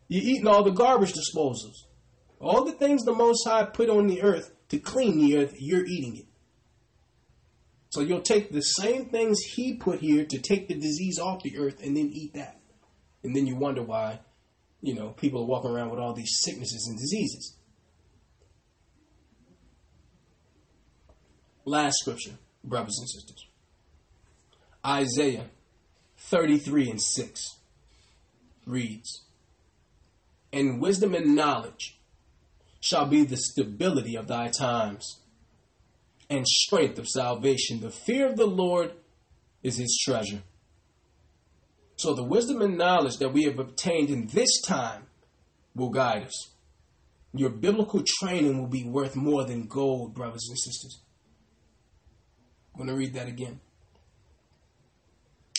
you're 0.08 0.24
eating 0.24 0.46
all 0.46 0.62
the 0.62 0.70
garbage 0.70 1.12
disposals. 1.12 1.74
All 2.40 2.64
the 2.64 2.72
things 2.72 3.04
the 3.04 3.12
Most 3.12 3.46
High 3.46 3.64
put 3.64 3.90
on 3.90 4.06
the 4.06 4.22
earth 4.22 4.54
to 4.70 4.78
clean 4.78 5.18
the 5.18 5.36
earth, 5.36 5.54
you're 5.58 5.84
eating 5.84 6.16
it. 6.16 6.26
So 7.90 8.00
you'll 8.00 8.22
take 8.22 8.50
the 8.50 8.62
same 8.62 9.10
things 9.10 9.38
He 9.40 9.74
put 9.74 10.00
here 10.00 10.24
to 10.24 10.38
take 10.38 10.68
the 10.68 10.76
disease 10.76 11.18
off 11.18 11.42
the 11.42 11.58
earth 11.58 11.82
and 11.84 11.94
then 11.94 12.10
eat 12.10 12.32
that. 12.32 12.58
And 13.22 13.36
then 13.36 13.46
you 13.46 13.56
wonder 13.56 13.82
why, 13.82 14.20
you 14.80 14.94
know, 14.94 15.10
people 15.10 15.42
are 15.42 15.46
walking 15.46 15.72
around 15.72 15.90
with 15.90 16.00
all 16.00 16.14
these 16.14 16.38
sicknesses 16.40 16.86
and 16.88 16.98
diseases. 16.98 17.58
Last 21.64 21.96
scripture, 22.00 22.32
brothers 22.64 22.96
and 22.98 23.08
sisters. 23.08 23.46
Isaiah 24.84 25.46
33 26.18 26.90
and 26.90 27.02
6 27.02 27.56
reads, 28.66 29.22
And 30.52 30.80
wisdom 30.80 31.14
and 31.14 31.34
knowledge 31.34 31.98
shall 32.80 33.06
be 33.06 33.24
the 33.24 33.36
stability 33.36 34.16
of 34.16 34.26
thy 34.26 34.48
times, 34.48 35.20
and 36.30 36.46
strength 36.46 36.98
of 36.98 37.08
salvation. 37.08 37.80
The 37.80 37.90
fear 37.90 38.28
of 38.28 38.36
the 38.36 38.46
Lord 38.46 38.92
is 39.62 39.76
his 39.76 40.00
treasure. 40.02 40.42
So 41.96 42.14
the 42.14 42.24
wisdom 42.24 42.62
and 42.62 42.78
knowledge 42.78 43.18
that 43.18 43.32
we 43.32 43.44
have 43.44 43.58
obtained 43.58 44.08
in 44.08 44.28
this 44.28 44.62
time 44.62 45.02
will 45.74 45.90
guide 45.90 46.24
us. 46.24 46.50
Your 47.34 47.50
biblical 47.50 48.02
training 48.06 48.58
will 48.58 48.68
be 48.68 48.84
worth 48.84 49.16
more 49.16 49.44
than 49.44 49.66
gold, 49.66 50.14
brothers 50.14 50.46
and 50.48 50.58
sisters. 50.58 51.00
I'm 52.74 52.78
going 52.78 52.88
to 52.88 52.94
read 52.94 53.14
that 53.14 53.28
again. 53.28 53.60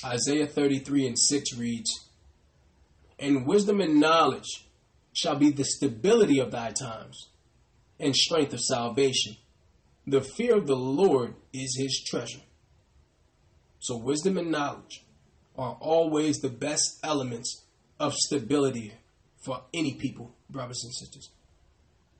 Isaiah 0.03 0.47
33 0.47 1.07
and 1.07 1.19
6 1.19 1.57
reads, 1.57 2.07
And 3.19 3.45
wisdom 3.45 3.81
and 3.81 3.99
knowledge 3.99 4.65
shall 5.13 5.35
be 5.35 5.51
the 5.51 5.63
stability 5.63 6.39
of 6.39 6.51
thy 6.51 6.71
times, 6.71 7.29
and 7.99 8.15
strength 8.15 8.53
of 8.53 8.61
salvation. 8.61 9.35
The 10.07 10.21
fear 10.21 10.57
of 10.57 10.65
the 10.65 10.75
Lord 10.75 11.35
is 11.53 11.77
his 11.77 12.03
treasure. 12.07 12.41
So, 13.79 13.97
wisdom 13.97 14.37
and 14.37 14.51
knowledge 14.51 15.05
are 15.57 15.77
always 15.79 16.39
the 16.39 16.49
best 16.49 16.99
elements 17.03 17.65
of 17.99 18.13
stability 18.13 18.93
for 19.43 19.61
any 19.73 19.93
people, 19.95 20.33
brothers 20.49 20.83
and 20.83 20.93
sisters. 20.93 21.29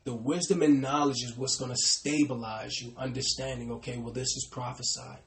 The 0.03 0.15
wisdom 0.15 0.61
and 0.61 0.81
knowledge 0.81 1.23
is 1.23 1.37
what's 1.37 1.57
going 1.57 1.71
to 1.71 1.77
stabilize 1.77 2.79
you, 2.81 2.93
understanding, 2.97 3.71
okay, 3.73 3.97
well, 3.97 4.13
this 4.13 4.35
is 4.35 4.49
prophesied. 4.51 5.19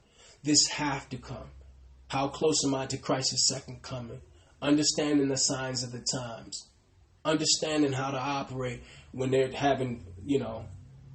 This 0.43 0.67
have 0.67 1.07
to 1.09 1.17
come. 1.17 1.49
How 2.07 2.27
close 2.27 2.63
am 2.65 2.75
I 2.75 2.85
to 2.87 2.97
Christ's 2.97 3.47
second 3.47 3.81
coming? 3.81 4.21
Understanding 4.61 5.29
the 5.29 5.37
signs 5.37 5.83
of 5.83 5.91
the 5.91 6.05
times. 6.13 6.67
Understanding 7.23 7.93
how 7.93 8.11
to 8.11 8.17
operate 8.17 8.83
when 9.11 9.31
they're 9.31 9.51
having, 9.51 10.05
you 10.25 10.39
know, 10.39 10.65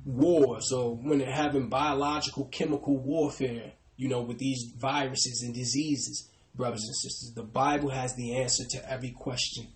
wars 0.04 0.72
or 0.72 0.96
when 0.96 1.18
they're 1.18 1.30
having 1.30 1.68
biological, 1.68 2.46
chemical 2.46 2.96
warfare, 2.96 3.72
you 3.96 4.08
know, 4.08 4.22
with 4.22 4.38
these 4.38 4.72
viruses 4.78 5.42
and 5.44 5.54
diseases 5.54 6.30
brothers 6.54 6.84
and 6.84 6.96
sisters. 6.96 7.32
The 7.34 7.42
Bible 7.42 7.90
has 7.90 8.14
the 8.16 8.36
answer 8.36 8.64
to 8.70 8.90
every 8.90 9.10
question 9.10 9.68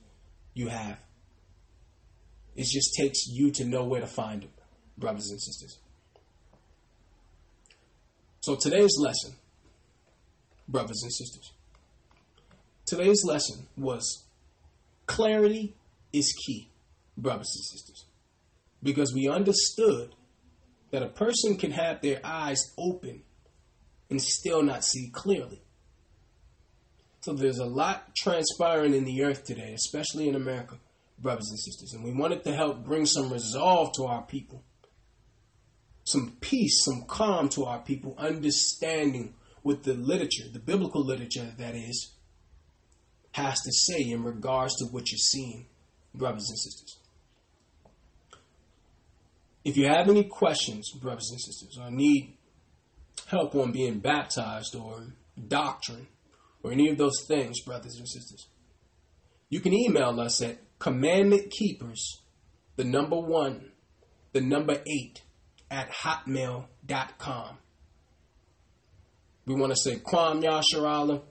you 0.53 0.69
have. 0.69 0.99
It 2.57 2.67
just 2.67 2.95
takes 2.95 3.27
you 3.27 3.51
to 3.53 3.65
know 3.65 3.85
where 3.85 4.01
to 4.01 4.07
find 4.07 4.43
them, 4.43 4.51
brothers 4.97 5.31
and 5.31 5.41
sisters. 5.41 5.79
So 8.41 8.57
today's 8.57 8.97
lesson, 8.99 9.37
brothers 10.69 11.01
and 11.03 11.13
sisters, 11.13 11.53
today's 12.87 13.25
lesson 13.25 13.67
was 13.77 14.25
clarity 15.07 15.75
is 16.13 16.33
key, 16.47 16.69
brothers 17.17 17.53
and 17.57 17.65
sisters, 17.65 18.05
because 18.83 19.13
we 19.15 19.29
understood 19.29 20.15
that 20.91 21.03
a 21.03 21.09
person 21.09 21.57
can 21.57 21.73
have 21.73 22.03
their 22.03 22.21
eyes 22.23 22.73
open 22.79 23.23
and 24.11 24.23
still 24.23 24.63
not 24.63 24.85
see 24.85 25.11
clearly. 25.13 25.61
So 27.23 27.33
there's 27.33 27.59
a 27.59 27.65
lot 27.65 28.15
transpiring 28.15 28.95
in 28.95 29.05
the 29.05 29.25
earth 29.25 29.45
today, 29.45 29.73
especially 29.73 30.29
in 30.29 30.35
America, 30.35 30.77
brothers 31.19 31.49
and 31.51 31.59
sisters. 31.59 31.93
And 31.93 32.05
we 32.05 32.13
wanted 32.13 32.45
to 32.45 32.55
help 32.55 32.85
bring 32.85 33.07
some 33.07 33.33
resolve 33.33 33.93
to 33.97 34.05
our 34.05 34.23
people, 34.23 34.63
some 36.05 36.37
peace, 36.41 36.85
some 36.85 37.05
calm 37.07 37.49
to 37.51 37.65
our 37.65 37.81
people, 37.81 38.15
understanding 38.19 39.35
what 39.63 39.83
the 39.83 39.95
literature, 39.95 40.45
the 40.53 40.59
biblical 40.59 41.05
literature 41.05 41.53
that 41.59 41.75
is, 41.75 42.15
has 43.33 43.61
to 43.63 43.73
say 43.73 44.11
in 44.11 44.23
regards 44.23 44.77
to 44.77 44.85
what 44.87 45.11
you're 45.11 45.19
seeing, 45.19 45.67
brothers 46.15 46.49
and 46.49 46.59
sisters. 46.59 46.99
If 49.65 49.79
you 49.79 49.89
have 49.89 50.09
any 50.09 50.25
questions, 50.25 50.91
brothers 50.93 51.31
and 51.31 51.41
sisters, 51.41 51.79
or 51.81 51.91
need 51.91 52.37
help 53.27 53.55
on 53.55 53.73
being 53.73 53.99
baptized 53.99 54.77
or 54.77 55.07
doctrine, 55.49 56.07
or 56.63 56.71
any 56.71 56.91
of 56.91 56.99
those 56.99 57.25
things, 57.27 57.61
brothers 57.63 57.97
and 57.99 58.09
sisters, 58.09 58.47
you 59.49 59.61
can 59.61 59.73
email 59.73 60.21
us 60.21 60.43
at 60.43 60.59
commandment 60.79 61.51
keepers, 61.51 62.21
the 62.77 62.85
number 62.85 63.19
one, 63.19 63.73
the 64.33 64.41
number 64.41 64.83
eight, 64.87 65.23
at 65.71 65.91
hotmail.com. 65.91 67.59
We 69.47 69.55
want 69.55 69.73
to 69.73 69.77
say, 69.77 69.97
Kwam 69.97 70.43
Yasharala, 70.43 71.23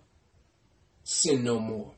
sin 1.03 1.43
no 1.43 1.59
more. 1.59 1.93